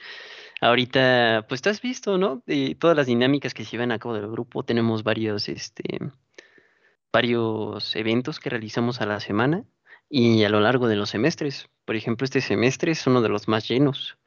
Ahorita, 0.62 1.45
pues 1.50 1.62
te 1.62 1.70
has 1.70 1.82
visto, 1.82 2.18
¿no? 2.18 2.41
De 2.48 2.76
todas 2.80 2.98
las 2.98 3.08
dinámicas 3.08 3.54
que 3.54 3.64
se 3.64 3.72
llevan 3.72 3.91
a 3.91 4.00
cabo 4.00 4.16
del 4.16 4.28
grupo, 4.30 4.64
tenemos 4.64 5.04
varios, 5.04 5.50
este, 5.50 6.00
varios 7.12 7.95
eventos 7.95 8.40
que 8.40 8.50
realizamos 8.50 9.02
a 9.02 9.06
la 9.06 9.20
semana 9.20 9.66
y 10.10 10.44
a 10.45 10.50
lo 10.50 10.62
largo 10.62 10.88
de 10.88 10.95
los 10.95 11.12
semestres. 11.12 11.70
Por 11.86 11.95
ejemplo, 11.95 12.26
este 12.26 12.41
semestre 12.41 12.91
es 12.94 13.06
uno 13.08 13.22
de 13.22 13.30
los 13.30 13.48
más 13.48 13.68
llenos 13.68 14.18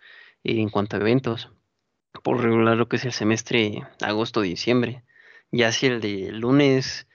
en 0.45 0.69
cuanto 0.69 0.97
a 0.97 1.01
eventos 1.01 1.51
por 2.23 2.43
regular 2.43 2.77
lo 2.77 2.89
que 2.89 2.97
es 2.97 3.05
el 3.05 3.13
semestre 3.13 3.83
agosto-diciembre. 4.01 5.05
Ya 5.53 5.73
si 5.73 5.87
el 5.87 6.01
de 6.01 6.33
lunes, 6.33 7.09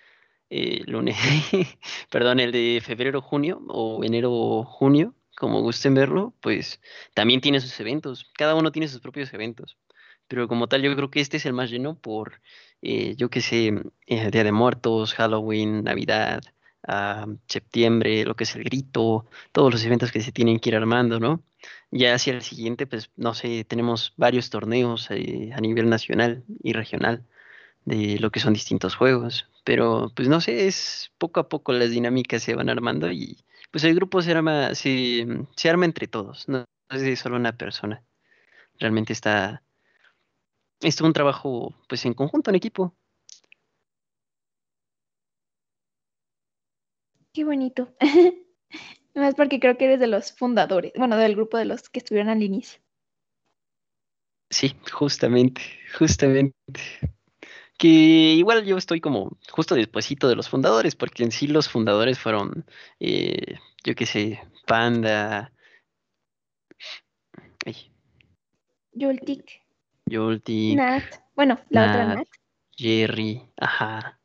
eh, 0.49 0.81
lunes, 0.85 1.17
perdón, 2.11 2.39
el 2.39 2.51
de 2.51 2.81
febrero-junio 2.83 3.61
o 3.67 4.03
enero-junio, 4.03 5.15
como 5.37 5.61
gusten 5.61 5.93
verlo, 5.95 6.33
pues 6.41 6.81
también 7.13 7.41
tiene 7.41 7.59
sus 7.59 7.79
eventos. 7.79 8.29
Cada 8.37 8.55
uno 8.55 8.71
tiene 8.71 8.87
sus 8.87 9.01
propios 9.01 9.33
eventos. 9.33 9.77
Pero 10.27 10.47
como 10.47 10.67
tal, 10.67 10.81
yo 10.81 10.95
creo 10.95 11.11
que 11.11 11.19
este 11.19 11.37
es 11.37 11.45
el 11.45 11.53
más 11.53 11.69
lleno 11.69 11.99
por, 11.99 12.41
eh, 12.81 13.15
yo 13.17 13.29
qué 13.29 13.41
sé, 13.41 13.73
eh, 14.07 14.31
Día 14.31 14.43
de 14.43 14.51
Muertos, 14.51 15.13
Halloween, 15.13 15.83
Navidad, 15.83 16.41
a 16.87 17.27
septiembre, 17.47 18.25
lo 18.25 18.35
que 18.35 18.43
es 18.45 18.55
el 18.55 18.63
grito, 18.63 19.27
todos 19.51 19.71
los 19.71 19.83
eventos 19.85 20.11
que 20.11 20.21
se 20.21 20.31
tienen 20.31 20.59
que 20.59 20.69
ir 20.69 20.75
armando, 20.75 21.19
¿no? 21.19 21.43
Ya 21.91 22.15
hacia 22.15 22.33
el 22.33 22.41
siguiente, 22.41 22.87
pues 22.87 23.11
no 23.17 23.33
sé, 23.33 23.63
tenemos 23.65 24.13
varios 24.17 24.49
torneos 24.49 25.07
eh, 25.11 25.51
a 25.53 25.61
nivel 25.61 25.89
nacional 25.89 26.43
y 26.63 26.73
regional 26.73 27.25
de 27.85 28.19
lo 28.19 28.31
que 28.31 28.39
son 28.39 28.53
distintos 28.53 28.95
juegos, 28.95 29.49
pero 29.63 30.11
pues 30.15 30.27
no 30.27 30.41
sé, 30.41 30.67
es 30.67 31.11
poco 31.17 31.39
a 31.39 31.49
poco 31.49 31.73
las 31.73 31.91
dinámicas 31.91 32.43
se 32.43 32.55
van 32.55 32.69
armando 32.69 33.11
y 33.11 33.43
pues 33.71 33.83
el 33.85 33.95
grupo 33.95 34.21
se 34.21 34.31
arma, 34.31 34.75
se, 34.75 35.27
arma 35.69 35.85
entre 35.85 36.07
todos, 36.07 36.47
no 36.47 36.65
es 36.89 37.01
de 37.01 37.15
solo 37.15 37.37
una 37.37 37.57
persona. 37.57 38.03
Realmente 38.79 39.13
está, 39.13 39.63
es 40.81 40.99
un 41.01 41.13
trabajo 41.13 41.75
pues 41.87 42.05
en 42.05 42.13
conjunto, 42.13 42.49
en 42.51 42.55
equipo. 42.55 42.95
Qué 47.33 47.43
bonito. 47.43 47.93
es 49.13 49.35
porque 49.35 49.59
creo 49.59 49.77
que 49.77 49.85
eres 49.85 49.99
de 49.99 50.07
los 50.07 50.33
fundadores, 50.33 50.91
bueno, 50.95 51.17
del 51.17 51.35
grupo 51.35 51.57
de 51.57 51.65
los 51.65 51.89
que 51.89 51.99
estuvieron 51.99 52.29
al 52.29 52.43
inicio. 52.43 52.81
Sí, 54.49 54.75
justamente, 54.91 55.61
justamente. 55.97 56.53
Que 57.77 57.87
igual 57.87 58.65
yo 58.65 58.77
estoy 58.77 58.99
como 58.99 59.37
justo 59.49 59.75
despuesito 59.75 60.27
de 60.27 60.35
los 60.35 60.49
fundadores, 60.49 60.95
porque 60.95 61.23
en 61.23 61.31
sí 61.31 61.47
los 61.47 61.69
fundadores 61.69 62.19
fueron, 62.19 62.65
eh, 62.99 63.55
yo 63.83 63.95
qué 63.95 64.05
sé, 64.05 64.41
Panda. 64.67 65.53
Yoltik. 68.91 69.61
Yoltik. 70.05 70.75
Nat. 70.75 71.03
Bueno, 71.33 71.59
la 71.69 71.89
otra 71.89 72.05
Nat. 72.05 72.27
Jerry, 72.75 73.41
ajá. 73.57 74.20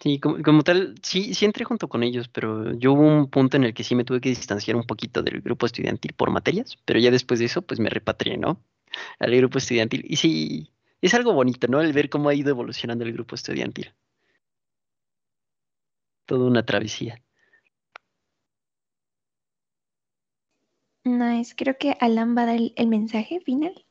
Sí, 0.00 0.18
como, 0.18 0.62
tal, 0.62 0.94
sí, 1.02 1.34
sí 1.34 1.44
entré 1.44 1.64
junto 1.64 1.88
con 1.88 2.02
ellos, 2.02 2.28
pero 2.28 2.72
yo 2.74 2.92
hubo 2.94 3.02
un 3.02 3.28
punto 3.28 3.58
en 3.58 3.64
el 3.64 3.74
que 3.74 3.84
sí 3.84 3.94
me 3.94 4.04
tuve 4.04 4.20
que 4.22 4.30
distanciar 4.30 4.76
un 4.76 4.84
poquito 4.84 5.22
del 5.22 5.42
grupo 5.42 5.66
estudiantil 5.66 6.14
por 6.14 6.30
materias, 6.30 6.78
pero 6.86 6.98
ya 6.98 7.10
después 7.10 7.38
de 7.38 7.46
eso, 7.46 7.60
pues 7.62 7.80
me 7.80 7.90
repatrié, 7.90 8.38
¿no? 8.38 8.62
Al 9.18 9.36
grupo 9.36 9.58
estudiantil. 9.58 10.04
Y 10.08 10.16
sí, 10.16 10.72
es 11.02 11.14
algo 11.14 11.34
bonito, 11.34 11.68
¿no? 11.68 11.80
El 11.82 11.92
ver 11.92 12.08
cómo 12.10 12.30
ha 12.30 12.34
ido 12.34 12.50
evolucionando 12.50 13.04
el 13.04 13.12
grupo 13.12 13.34
estudiantil. 13.34 13.94
Toda 16.24 16.46
una 16.46 16.64
travesía. 16.64 17.22
Nice, 21.04 21.54
creo 21.56 21.76
que 21.78 21.94
Alan 22.00 22.34
va 22.34 22.44
a 22.44 22.46
dar 22.46 22.60
el 22.74 22.86
mensaje 22.86 23.40
final. 23.40 23.84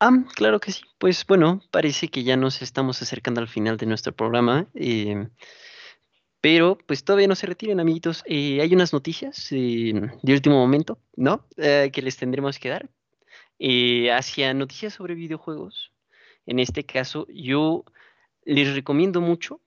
Ah, 0.00 0.10
claro 0.34 0.60
que 0.60 0.72
sí. 0.72 0.82
Pues 0.98 1.26
bueno, 1.26 1.60
parece 1.70 2.08
que 2.08 2.24
ya 2.24 2.36
nos 2.36 2.62
estamos 2.62 3.00
acercando 3.02 3.40
al 3.40 3.48
final 3.48 3.76
de 3.76 3.86
nuestro 3.86 4.12
programa. 4.14 4.66
eh, 4.74 5.28
pero 6.40 6.78
pues 6.86 7.04
todavía 7.04 7.28
no 7.28 7.34
se 7.34 7.46
retiren, 7.46 7.80
amiguitos. 7.80 8.22
Eh, 8.26 8.60
hay 8.62 8.74
unas 8.74 8.92
noticias 8.92 9.48
eh, 9.52 9.92
de 10.22 10.32
último 10.32 10.56
momento, 10.56 10.98
¿no? 11.16 11.46
Eh, 11.58 11.90
que 11.92 12.02
les 12.02 12.16
tendremos 12.16 12.58
que 12.58 12.70
dar. 12.70 12.90
Hacia 14.16 14.54
noticias 14.54 14.94
sobre 14.94 15.14
videojuegos. 15.14 15.92
En 16.46 16.58
este 16.58 16.84
caso, 16.84 17.26
yo 17.28 17.84
les 18.44 18.74
recomiendo 18.74 19.20
mucho 19.20 19.60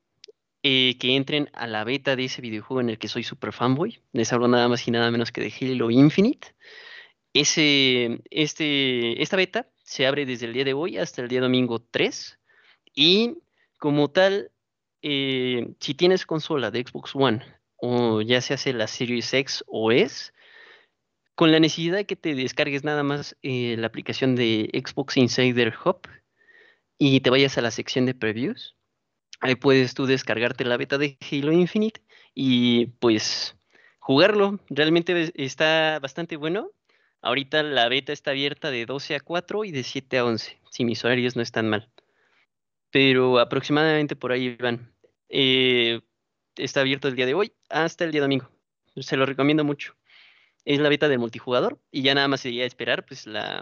que 0.63 0.95
entren 1.01 1.49
a 1.53 1.67
la 1.67 1.83
beta 1.83 2.15
de 2.15 2.25
ese 2.25 2.41
videojuego 2.41 2.81
en 2.81 2.89
el 2.89 2.97
que 2.97 3.07
soy 3.07 3.23
super 3.23 3.53
fanboy. 3.53 4.01
Les 4.13 4.33
hablo 4.33 4.47
nada 4.47 4.67
más 4.67 4.87
y 4.87 4.91
nada 4.91 5.11
menos 5.11 5.31
que 5.31 5.41
de 5.41 5.53
Halo 5.61 5.91
Infinite. 5.91 6.55
Ese, 7.33 8.21
este, 8.31 9.21
esta 9.21 9.37
beta 9.37 9.69
se 9.93 10.07
abre 10.07 10.25
desde 10.25 10.47
el 10.47 10.53
día 10.53 10.63
de 10.63 10.73
hoy 10.73 10.97
hasta 10.97 11.21
el 11.21 11.27
día 11.27 11.39
domingo 11.39 11.79
3 11.79 12.39
y 12.95 13.37
como 13.77 14.09
tal, 14.09 14.49
eh, 15.03 15.75
si 15.79 15.93
tienes 15.93 16.25
consola 16.25 16.71
de 16.71 16.83
Xbox 16.83 17.15
One 17.15 17.45
o 17.75 18.23
ya 18.23 18.41
se 18.41 18.55
hace 18.55 18.73
la 18.73 18.87
Series 18.87 19.31
X 19.31 19.63
o 19.67 19.91
S, 19.91 20.31
con 21.35 21.51
la 21.51 21.59
necesidad 21.59 21.97
de 21.97 22.05
que 22.07 22.15
te 22.15 22.33
descargues 22.33 22.83
nada 22.83 23.03
más 23.03 23.37
eh, 23.43 23.75
la 23.77 23.85
aplicación 23.85 24.35
de 24.35 24.71
Xbox 24.73 25.15
Insider 25.17 25.75
Hub 25.85 26.07
y 26.97 27.19
te 27.19 27.29
vayas 27.29 27.59
a 27.59 27.61
la 27.61 27.69
sección 27.69 28.07
de 28.07 28.15
previews, 28.15 28.75
ahí 29.41 29.53
puedes 29.53 29.93
tú 29.93 30.07
descargarte 30.07 30.65
la 30.65 30.77
beta 30.77 30.97
de 30.97 31.19
Halo 31.31 31.51
Infinite 31.51 32.01
y 32.33 32.87
pues 32.97 33.55
jugarlo. 33.99 34.59
Realmente 34.69 35.31
está 35.35 35.99
bastante 35.99 36.35
bueno. 36.35 36.71
Ahorita 37.23 37.63
la 37.63 37.87
beta 37.87 38.11
está 38.11 38.31
abierta 38.31 38.69
de 38.69 38.85
12 38.85 39.15
a 39.15 39.19
4 39.21 39.63
y 39.63 39.71
de 39.71 39.83
7 39.83 40.17
a 40.17 40.25
11, 40.25 40.59
si 40.69 40.83
mis 40.83 41.03
horarios 41.05 41.37
no 41.37 41.41
están 41.41 41.69
mal. 41.69 41.89
Pero 42.91 43.39
aproximadamente 43.39 44.17
por 44.17 44.33
ahí 44.33 44.55
van. 44.57 44.93
Eh, 45.29 46.01
está 46.57 46.81
abierto 46.81 47.07
el 47.07 47.15
día 47.15 47.25
de 47.25 47.33
hoy 47.33 47.53
hasta 47.69 48.03
el 48.03 48.11
día 48.11 48.21
domingo. 48.21 48.49
Se 48.97 49.15
lo 49.15 49.25
recomiendo 49.25 49.63
mucho. 49.63 49.95
Es 50.65 50.79
la 50.79 50.89
beta 50.89 51.07
del 51.07 51.19
multijugador 51.19 51.79
y 51.91 52.03
ya 52.03 52.13
nada 52.13 52.27
más 52.27 52.41
sería 52.41 52.65
esperar 52.65 53.05
pues 53.05 53.25
la 53.25 53.61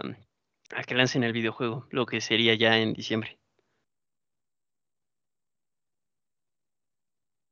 a 0.74 0.82
que 0.82 0.94
lancen 0.94 1.22
el 1.22 1.32
videojuego, 1.32 1.86
lo 1.90 2.04
que 2.06 2.20
sería 2.20 2.54
ya 2.54 2.78
en 2.78 2.94
diciembre. 2.94 3.38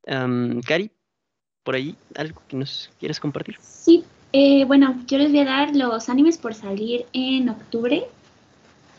Um, 0.07 0.61
Cari, 0.63 0.91
por 1.63 1.77
ahí, 1.77 1.97
¿algo 2.17 2.43
que 2.49 2.57
nos 2.57 2.91
quieras 2.99 3.21
compartir? 3.21 3.57
Sí, 3.61 4.05
eh, 4.33 4.65
bueno, 4.65 4.97
yo 5.07 5.19
les 5.19 5.31
voy 5.31 5.41
a 5.41 5.45
dar 5.45 5.77
los 5.77 6.09
animes 6.09 6.39
por 6.39 6.55
salir 6.55 7.07
en 7.13 7.49
octubre, 7.49 8.05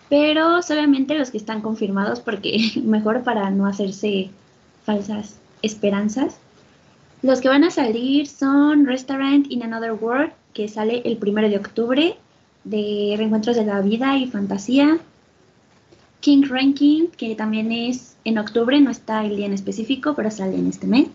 pero 0.09 0.61
solamente 0.61 1.17
los 1.17 1.31
que 1.31 1.37
están 1.37 1.61
confirmados 1.61 2.19
porque 2.19 2.73
mejor 2.83 3.23
para 3.23 3.49
no 3.49 3.65
hacerse 3.65 4.29
falsas 4.83 5.37
esperanzas. 5.61 6.37
Los 7.21 7.39
que 7.39 7.49
van 7.49 7.63
a 7.63 7.71
salir 7.71 8.27
son 8.27 8.85
Restaurant 8.85 9.45
in 9.51 9.63
Another 9.63 9.93
World, 9.93 10.31
que 10.53 10.67
sale 10.67 11.01
el 11.05 11.17
primero 11.17 11.49
de 11.49 11.57
octubre, 11.57 12.17
de 12.63 13.13
Reencuentros 13.17 13.55
de 13.55 13.65
la 13.65 13.81
Vida 13.81 14.17
y 14.17 14.27
Fantasía. 14.27 14.99
King 16.19 16.43
Ranking, 16.47 17.07
que 17.07 17.35
también 17.35 17.71
es 17.71 18.15
en 18.25 18.37
octubre, 18.37 18.79
no 18.79 18.91
está 18.91 19.25
el 19.25 19.37
día 19.37 19.45
en 19.45 19.53
específico, 19.53 20.13
pero 20.15 20.29
sale 20.29 20.57
en 20.57 20.67
este 20.67 20.87
mes, 20.87 21.07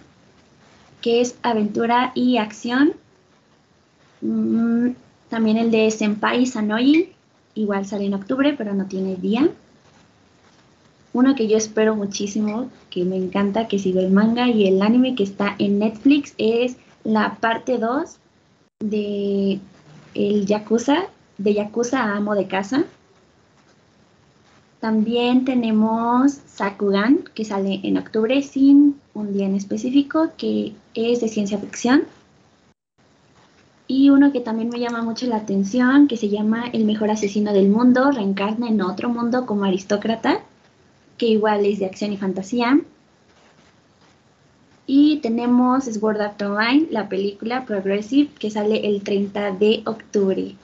que 1.01 1.21
es 1.21 1.37
aventura 1.43 2.13
y 2.15 2.39
acción. 2.39 2.95
Mm, 4.21 4.91
también 5.29 5.57
el 5.57 5.71
de 5.71 5.91
Senpai 5.91 6.47
Sanoyi, 6.47 7.13
igual 7.55 7.87
sale 7.87 8.07
en 8.07 8.15
octubre, 8.15 8.55
pero 8.57 8.75
no 8.75 8.87
tiene 8.87 9.17
día. 9.17 9.49
Uno 11.13 11.35
que 11.35 11.49
yo 11.49 11.57
espero 11.57 11.97
muchísimo, 11.97 12.71
que 12.91 13.05
me 13.05 13.17
encanta, 13.17 13.69
que 13.69 13.79
sigo 13.79 14.01
el 14.01 14.11
manga 14.11 14.49
y 14.49 14.69
el 14.69 14.83
anime 14.83 15.15
que 15.15 15.23
está 15.23 15.57
en 15.59 15.79
Netflix, 15.79 16.35
es 16.37 16.77
la 17.05 17.37
parte 17.37 17.79
2 17.79 18.19
de 18.81 19.61
el 20.15 20.47
Yakuza, 20.47 21.05
de 21.39 21.55
Yakuza 21.55 22.03
a 22.03 22.17
Amo 22.17 22.35
de 22.35 22.47
Casa. 22.47 22.85
También 24.81 25.45
tenemos 25.45 26.33
Sakugan, 26.47 27.25
que 27.35 27.45
sale 27.45 27.81
en 27.83 27.97
octubre 27.97 28.43
sin 28.43 29.01
un 29.15 29.33
día 29.33 29.47
en 29.47 29.55
específico, 29.55 30.31
que 30.37 30.75
es 30.95 31.21
de 31.21 31.29
ciencia 31.29 31.59
ficción. 31.59 32.05
Y 33.89 34.11
uno 34.11 34.33
que 34.33 34.41
también 34.41 34.69
me 34.69 34.81
llama 34.81 35.03
mucho 35.03 35.27
la 35.27 35.37
atención, 35.37 36.09
que 36.09 36.17
se 36.17 36.29
llama 36.29 36.67
El 36.73 36.85
mejor 36.85 37.11
asesino 37.11 37.53
del 37.53 37.69
mundo, 37.69 38.11
reencarna 38.11 38.69
en 38.69 38.83
otro 38.83 39.09
mundo 39.09 39.47
como 39.47 39.65
aristócrata, 39.65 40.41
que 41.19 41.27
igual 41.27 41.65
es 41.65 41.79
de 41.79 41.87
acción 41.87 42.13
y 42.13 42.17
fantasía. 42.17 42.81
Y 44.89 45.19
tenemos 45.19 45.85
Sword 45.85 46.21
Art 46.21 46.43
Online, 46.43 46.89
la 46.91 47.09
película 47.09 47.65
Progressive, 47.65 48.31
que 48.39 48.51
sale 48.51 48.87
el 48.87 49.03
30 49.03 49.53
de 49.53 49.83
octubre. 49.85 50.57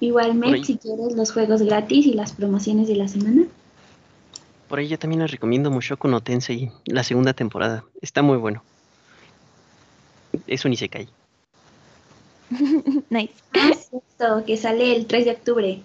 Igualmente, 0.00 0.64
si 0.64 0.76
quieres 0.76 1.16
los 1.16 1.32
juegos 1.32 1.62
gratis 1.62 2.06
y 2.06 2.12
las 2.12 2.32
promociones 2.32 2.86
de 2.86 2.96
la 2.96 3.08
semana. 3.08 3.46
Por 4.68 4.78
ahí 4.78 4.88
yo 4.88 4.98
también 4.98 5.22
les 5.22 5.30
recomiendo 5.30 5.70
Mushoku 5.70 6.08
no 6.08 6.20
Tensei, 6.20 6.70
la 6.84 7.02
segunda 7.02 7.32
temporada. 7.32 7.84
Está 8.02 8.22
muy 8.22 8.36
bueno. 8.36 8.62
Es 10.46 10.64
un 10.64 10.72
Isekai. 10.72 11.08
nice. 13.10 13.32
Ah, 13.54 13.72
cierto, 13.74 14.44
que 14.46 14.56
sale 14.56 14.94
el 14.94 15.06
3 15.06 15.24
de 15.24 15.30
octubre. 15.32 15.80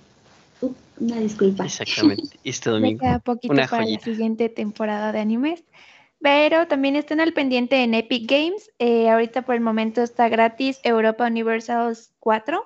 Uh, 0.61 0.73
una 0.99 1.17
disculpa. 1.17 1.65
Exactamente, 1.65 2.37
este 2.43 2.69
Me 2.69 2.75
domingo. 2.75 2.99
queda 2.99 3.19
poquito 3.19 3.53
Una 3.53 3.67
para 3.67 3.83
joyita. 3.83 3.99
la 4.07 4.13
siguiente 4.13 4.49
temporada 4.49 5.11
de 5.11 5.19
animes. 5.19 5.63
Pero 6.19 6.67
también 6.67 6.95
estén 6.95 7.19
al 7.19 7.33
pendiente 7.33 7.81
en 7.83 7.95
Epic 7.95 8.29
Games. 8.29 8.69
Eh, 8.77 9.09
ahorita 9.09 9.41
por 9.41 9.55
el 9.55 9.61
momento 9.61 10.03
está 10.03 10.29
gratis 10.29 10.79
Europa 10.83 11.25
Universals 11.25 12.13
4. 12.19 12.63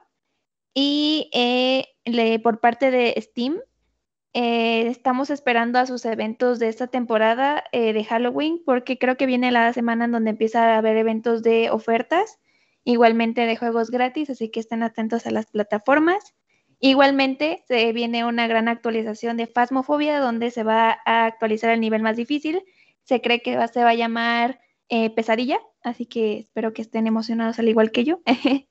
Y 0.74 1.30
eh, 1.34 1.86
le- 2.04 2.40
por 2.40 2.60
parte 2.60 2.92
de 2.92 3.16
Steam, 3.22 3.58
eh, 4.36 4.88
estamos 4.90 5.30
esperando 5.30 5.80
a 5.80 5.86
sus 5.86 6.04
eventos 6.06 6.60
de 6.60 6.68
esta 6.68 6.88
temporada 6.88 7.64
eh, 7.72 7.94
de 7.94 8.04
Halloween, 8.04 8.62
porque 8.66 8.98
creo 9.00 9.16
que 9.18 9.26
viene 9.26 9.52
la 9.52 9.72
semana 9.74 10.06
en 10.06 10.12
donde 10.12 10.32
empieza 10.32 10.76
a 10.76 10.78
haber 10.78 10.98
eventos 10.98 11.42
de 11.42 11.70
ofertas, 11.72 12.38
igualmente 12.84 13.46
de 13.46 13.56
juegos 13.56 13.90
gratis, 13.92 14.30
así 14.30 14.50
que 14.50 14.60
estén 14.60 14.84
atentos 14.84 15.26
a 15.26 15.32
las 15.32 15.46
plataformas. 15.48 16.36
Igualmente, 16.82 17.64
se 17.68 17.94
viene 17.94 18.26
una 18.26 18.48
gran 18.48 18.68
actualización 18.68 19.38
de 19.38 19.48
Phasmophobia, 19.48 20.20
donde 20.20 20.52
se 20.52 20.64
va 20.64 21.00
a 21.06 21.26
actualizar 21.26 21.72
el 21.72 21.80
nivel 21.80 22.02
más 22.04 22.18
difícil. 22.18 22.62
Se 23.04 23.22
cree 23.22 23.42
que 23.42 23.56
va- 23.56 23.70
se 23.70 23.84
va 23.84 23.92
a 23.92 23.96
llamar 23.96 24.60
eh, 24.90 25.10
Pesadilla, 25.12 25.60
así 25.82 26.06
que 26.06 26.40
espero 26.40 26.74
que 26.74 26.82
estén 26.82 27.08
emocionados 27.08 27.58
al 27.60 27.70
igual 27.70 27.92
que 27.92 28.04
yo. 28.04 28.20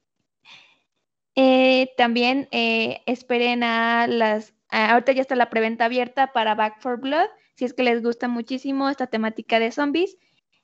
También 1.96 2.48
esperen 2.52 3.62
a 3.62 4.06
las... 4.06 4.53
a- 4.74 4.92
ahorita 4.92 5.12
ya 5.12 5.22
está 5.22 5.36
la 5.36 5.50
preventa 5.50 5.84
abierta 5.86 6.32
para 6.32 6.54
Back 6.54 6.80
for 6.80 7.00
Blood, 7.00 7.28
si 7.56 7.64
es 7.64 7.72
que 7.74 7.84
les 7.84 8.02
gusta 8.02 8.28
muchísimo 8.28 8.88
esta 8.90 9.06
temática 9.06 9.58
de 9.60 9.70
zombies, 9.72 10.16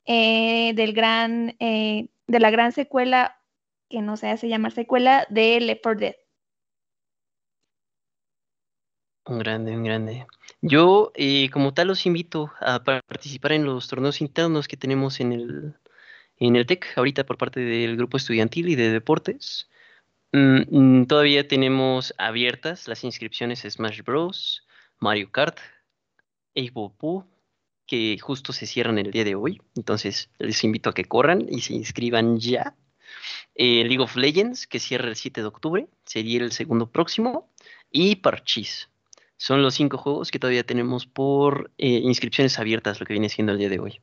eh, 0.07 0.73
del 0.75 0.93
gran, 0.93 1.57
eh, 1.61 2.09
de 2.27 2.41
la 2.41 2.51
gran 2.51 2.73
secuela, 2.73 3.41
que 3.89 4.03
no 4.03 4.17
se 4.17 4.29
hace 4.29 4.49
llamar 4.49 4.73
secuela, 4.73 5.27
de 5.31 5.61
Left 5.61 5.83
4 5.83 6.01
Dead. 6.01 6.15
Un 9.27 9.39
grande, 9.39 9.77
un 9.77 9.85
grande. 9.85 10.27
Yo, 10.61 11.13
eh, 11.15 11.51
como 11.51 11.73
tal, 11.73 11.89
los 11.89 12.07
invito 12.07 12.53
a 12.61 12.83
participar 12.83 13.53
en 13.53 13.65
los 13.65 13.87
torneos 13.89 14.21
internos 14.21 14.67
que 14.67 14.77
tenemos 14.77 15.21
en 15.21 15.33
el, 15.33 15.75
en 16.39 16.57
el 16.57 16.67
TEC, 16.67 16.87
ahorita 16.97 17.25
por 17.27 17.39
parte 17.39 17.61
del 17.61 17.97
grupo 17.97 18.17
estudiantil 18.17 18.69
y 18.69 18.77
de 18.77 18.91
deportes. 18.91 19.71
Mm, 20.33 21.01
mm, 21.01 21.07
todavía 21.07 21.49
tenemos 21.49 22.15
abiertas 22.19 22.87
las 22.87 23.05
inscripciones 23.05 23.67
Smash 23.69 24.03
Bros., 24.03 24.67
Mario 24.99 25.33
Kart, 25.33 25.59
Evo 26.55 26.95
Poo, 26.97 27.27
que 27.87 28.19
justo 28.21 28.53
se 28.53 28.67
cierran 28.67 28.99
el 28.99 29.11
día 29.11 29.25
de 29.25 29.35
hoy. 29.35 29.61
Entonces, 29.77 30.31
les 30.39 30.63
invito 30.63 30.91
a 30.91 30.95
que 30.95 31.05
corran 31.05 31.47
y 31.49 31.63
se 31.63 31.75
inscriban 31.75 32.39
ya. 32.39 32.77
Eh, 33.57 33.85
League 33.85 34.03
of 34.03 34.17
Legends, 34.17 34.67
que 34.69 34.79
cierra 34.79 35.09
el 35.09 35.17
7 35.17 35.41
de 35.41 35.47
octubre, 35.49 35.89
sería 36.05 36.41
el 36.41 36.53
segundo 36.53 36.91
próximo. 36.91 37.51
Y 37.91 38.17
Parchís. 38.17 38.89
Son 39.37 39.63
los 39.63 39.75
cinco 39.75 39.97
juegos 39.99 40.31
que 40.31 40.39
todavía 40.39 40.65
tenemos 40.65 41.07
por 41.07 41.73
eh, 41.79 41.89
inscripciones 41.89 42.59
abiertas, 42.59 43.01
lo 43.01 43.07
que 43.07 43.15
viene 43.15 43.31
siendo 43.31 43.53
el 43.53 43.59
día 43.59 43.71
de 43.71 43.81
hoy. 43.81 43.99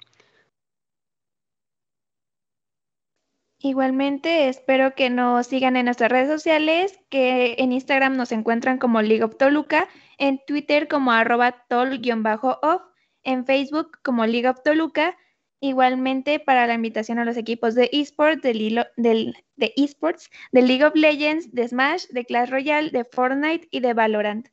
Igualmente, 3.60 4.50
espero 4.50 4.94
que 4.94 5.10
nos 5.10 5.48
sigan 5.48 5.78
en 5.78 5.86
nuestras 5.86 6.12
redes 6.12 6.30
sociales, 6.30 7.00
que 7.10 7.56
en 7.58 7.72
Instagram 7.72 8.16
nos 8.16 8.32
encuentran 8.32 8.78
como 8.78 9.02
League 9.02 9.24
of 9.24 9.38
Toluca, 9.38 9.88
en 10.18 10.40
Twitter 10.46 10.88
como 10.88 11.12
arroba 11.12 11.66
tol-off, 11.68 12.82
en 13.24 13.46
Facebook 13.46 14.00
como 14.04 14.26
League 14.26 14.48
of 14.48 14.62
Toluca 14.64 15.18
Igualmente 15.60 16.40
para 16.40 16.68
la 16.68 16.76
invitación 16.76 17.18
a 17.18 17.26
los 17.26 17.36
equipos 17.36 17.74
de 17.74 17.90
esports, 17.92 18.44
del, 18.44 18.86
de 18.96 19.74
esports, 19.76 20.30
de 20.52 20.62
League 20.62 20.86
of 20.86 20.96
Legends, 20.96 21.52
de 21.52 21.68
Smash, 21.68 22.06
de 22.10 22.26
Clash 22.26 22.50
Royale, 22.50 22.92
de 22.92 23.04
Fortnite 23.06 23.68
y 23.72 23.80
de 23.80 23.94
Valorant. 23.96 24.50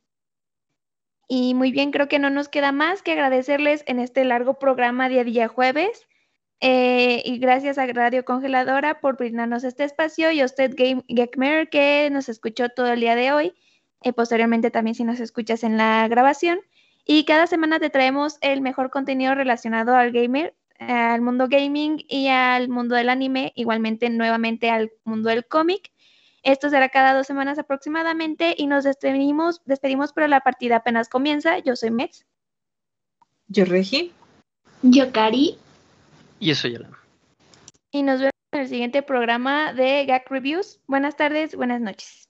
Y 1.29 1.53
muy 1.53 1.73
bien, 1.73 1.91
creo 1.91 2.09
que 2.09 2.19
no 2.19 2.31
nos 2.31 2.49
queda 2.49 2.73
más 2.73 3.03
que 3.03 3.13
agradecerles 3.13 3.85
en 3.87 3.99
este 3.99 4.25
largo 4.25 4.59
programa 4.59 5.11
día 5.11 5.23
a 5.23 5.25
día 5.25 5.49
jueves. 5.49 6.07
Eh, 6.67 7.21
y 7.27 7.37
gracias 7.37 7.77
a 7.77 7.85
Radio 7.89 8.25
Congeladora 8.25 8.99
por 8.99 9.19
brindarnos 9.19 9.65
este 9.65 9.85
espacio 9.85 10.31
y 10.31 10.41
a 10.41 10.47
usted, 10.47 10.73
Game 10.75 11.05
Gekmer, 11.09 11.69
que 11.69 12.09
nos 12.11 12.31
escuchó 12.31 12.71
todo 12.71 12.87
el 12.87 13.01
día 13.01 13.15
de 13.15 13.33
hoy. 13.33 13.55
Eh, 14.01 14.15
posteriormente 14.15 14.71
también 14.71 14.95
si 14.95 15.05
nos 15.05 15.21
escuchas 15.21 15.63
en 15.63 15.77
la 15.77 16.09
grabación. 16.09 16.59
Y 17.05 17.27
cada 17.27 17.47
semana 17.47 17.81
te 17.81 17.91
traemos 17.91 18.39
el 18.41 18.63
mejor 18.63 18.89
contenido 18.89 19.35
relacionado 19.35 19.95
al 19.95 20.11
gamer, 20.11 20.55
al 20.79 21.21
mundo 21.21 21.49
gaming 21.51 22.03
y 22.09 22.29
al 22.29 22.71
mundo 22.71 22.95
del 22.95 23.11
anime, 23.11 23.53
igualmente 23.57 24.09
nuevamente 24.09 24.71
al 24.71 24.91
mundo 25.05 25.29
del 25.29 25.45
cómic. 25.45 25.93
Esto 26.43 26.71
será 26.71 26.89
cada 26.89 27.13
dos 27.13 27.27
semanas 27.27 27.59
aproximadamente 27.59 28.55
y 28.57 28.69
nos 28.69 28.85
despedimos, 28.85 29.61
despedimos, 29.67 30.15
pero 30.15 30.29
la 30.29 30.41
partida 30.41 30.77
apenas 30.77 31.11
comienza. 31.11 31.59
Yo 31.59 31.77
soy 31.77 31.91
Mex. 31.91 32.25
Yo 33.49 33.67
Regi. 33.67 34.13
Yo 34.81 35.13
Cari. 35.13 35.59
Y 36.41 36.51
eso 36.51 36.69
ya 36.69 36.81
Y 37.91 38.03
nos 38.03 38.21
vemos 38.21 38.33
en 38.53 38.61
el 38.61 38.69
siguiente 38.69 39.03
programa 39.03 39.73
de 39.73 40.05
Gag 40.07 40.25
Reviews. 40.29 40.81
Buenas 40.87 41.17
tardes, 41.17 41.55
buenas 41.55 41.81
noches. 41.81 42.29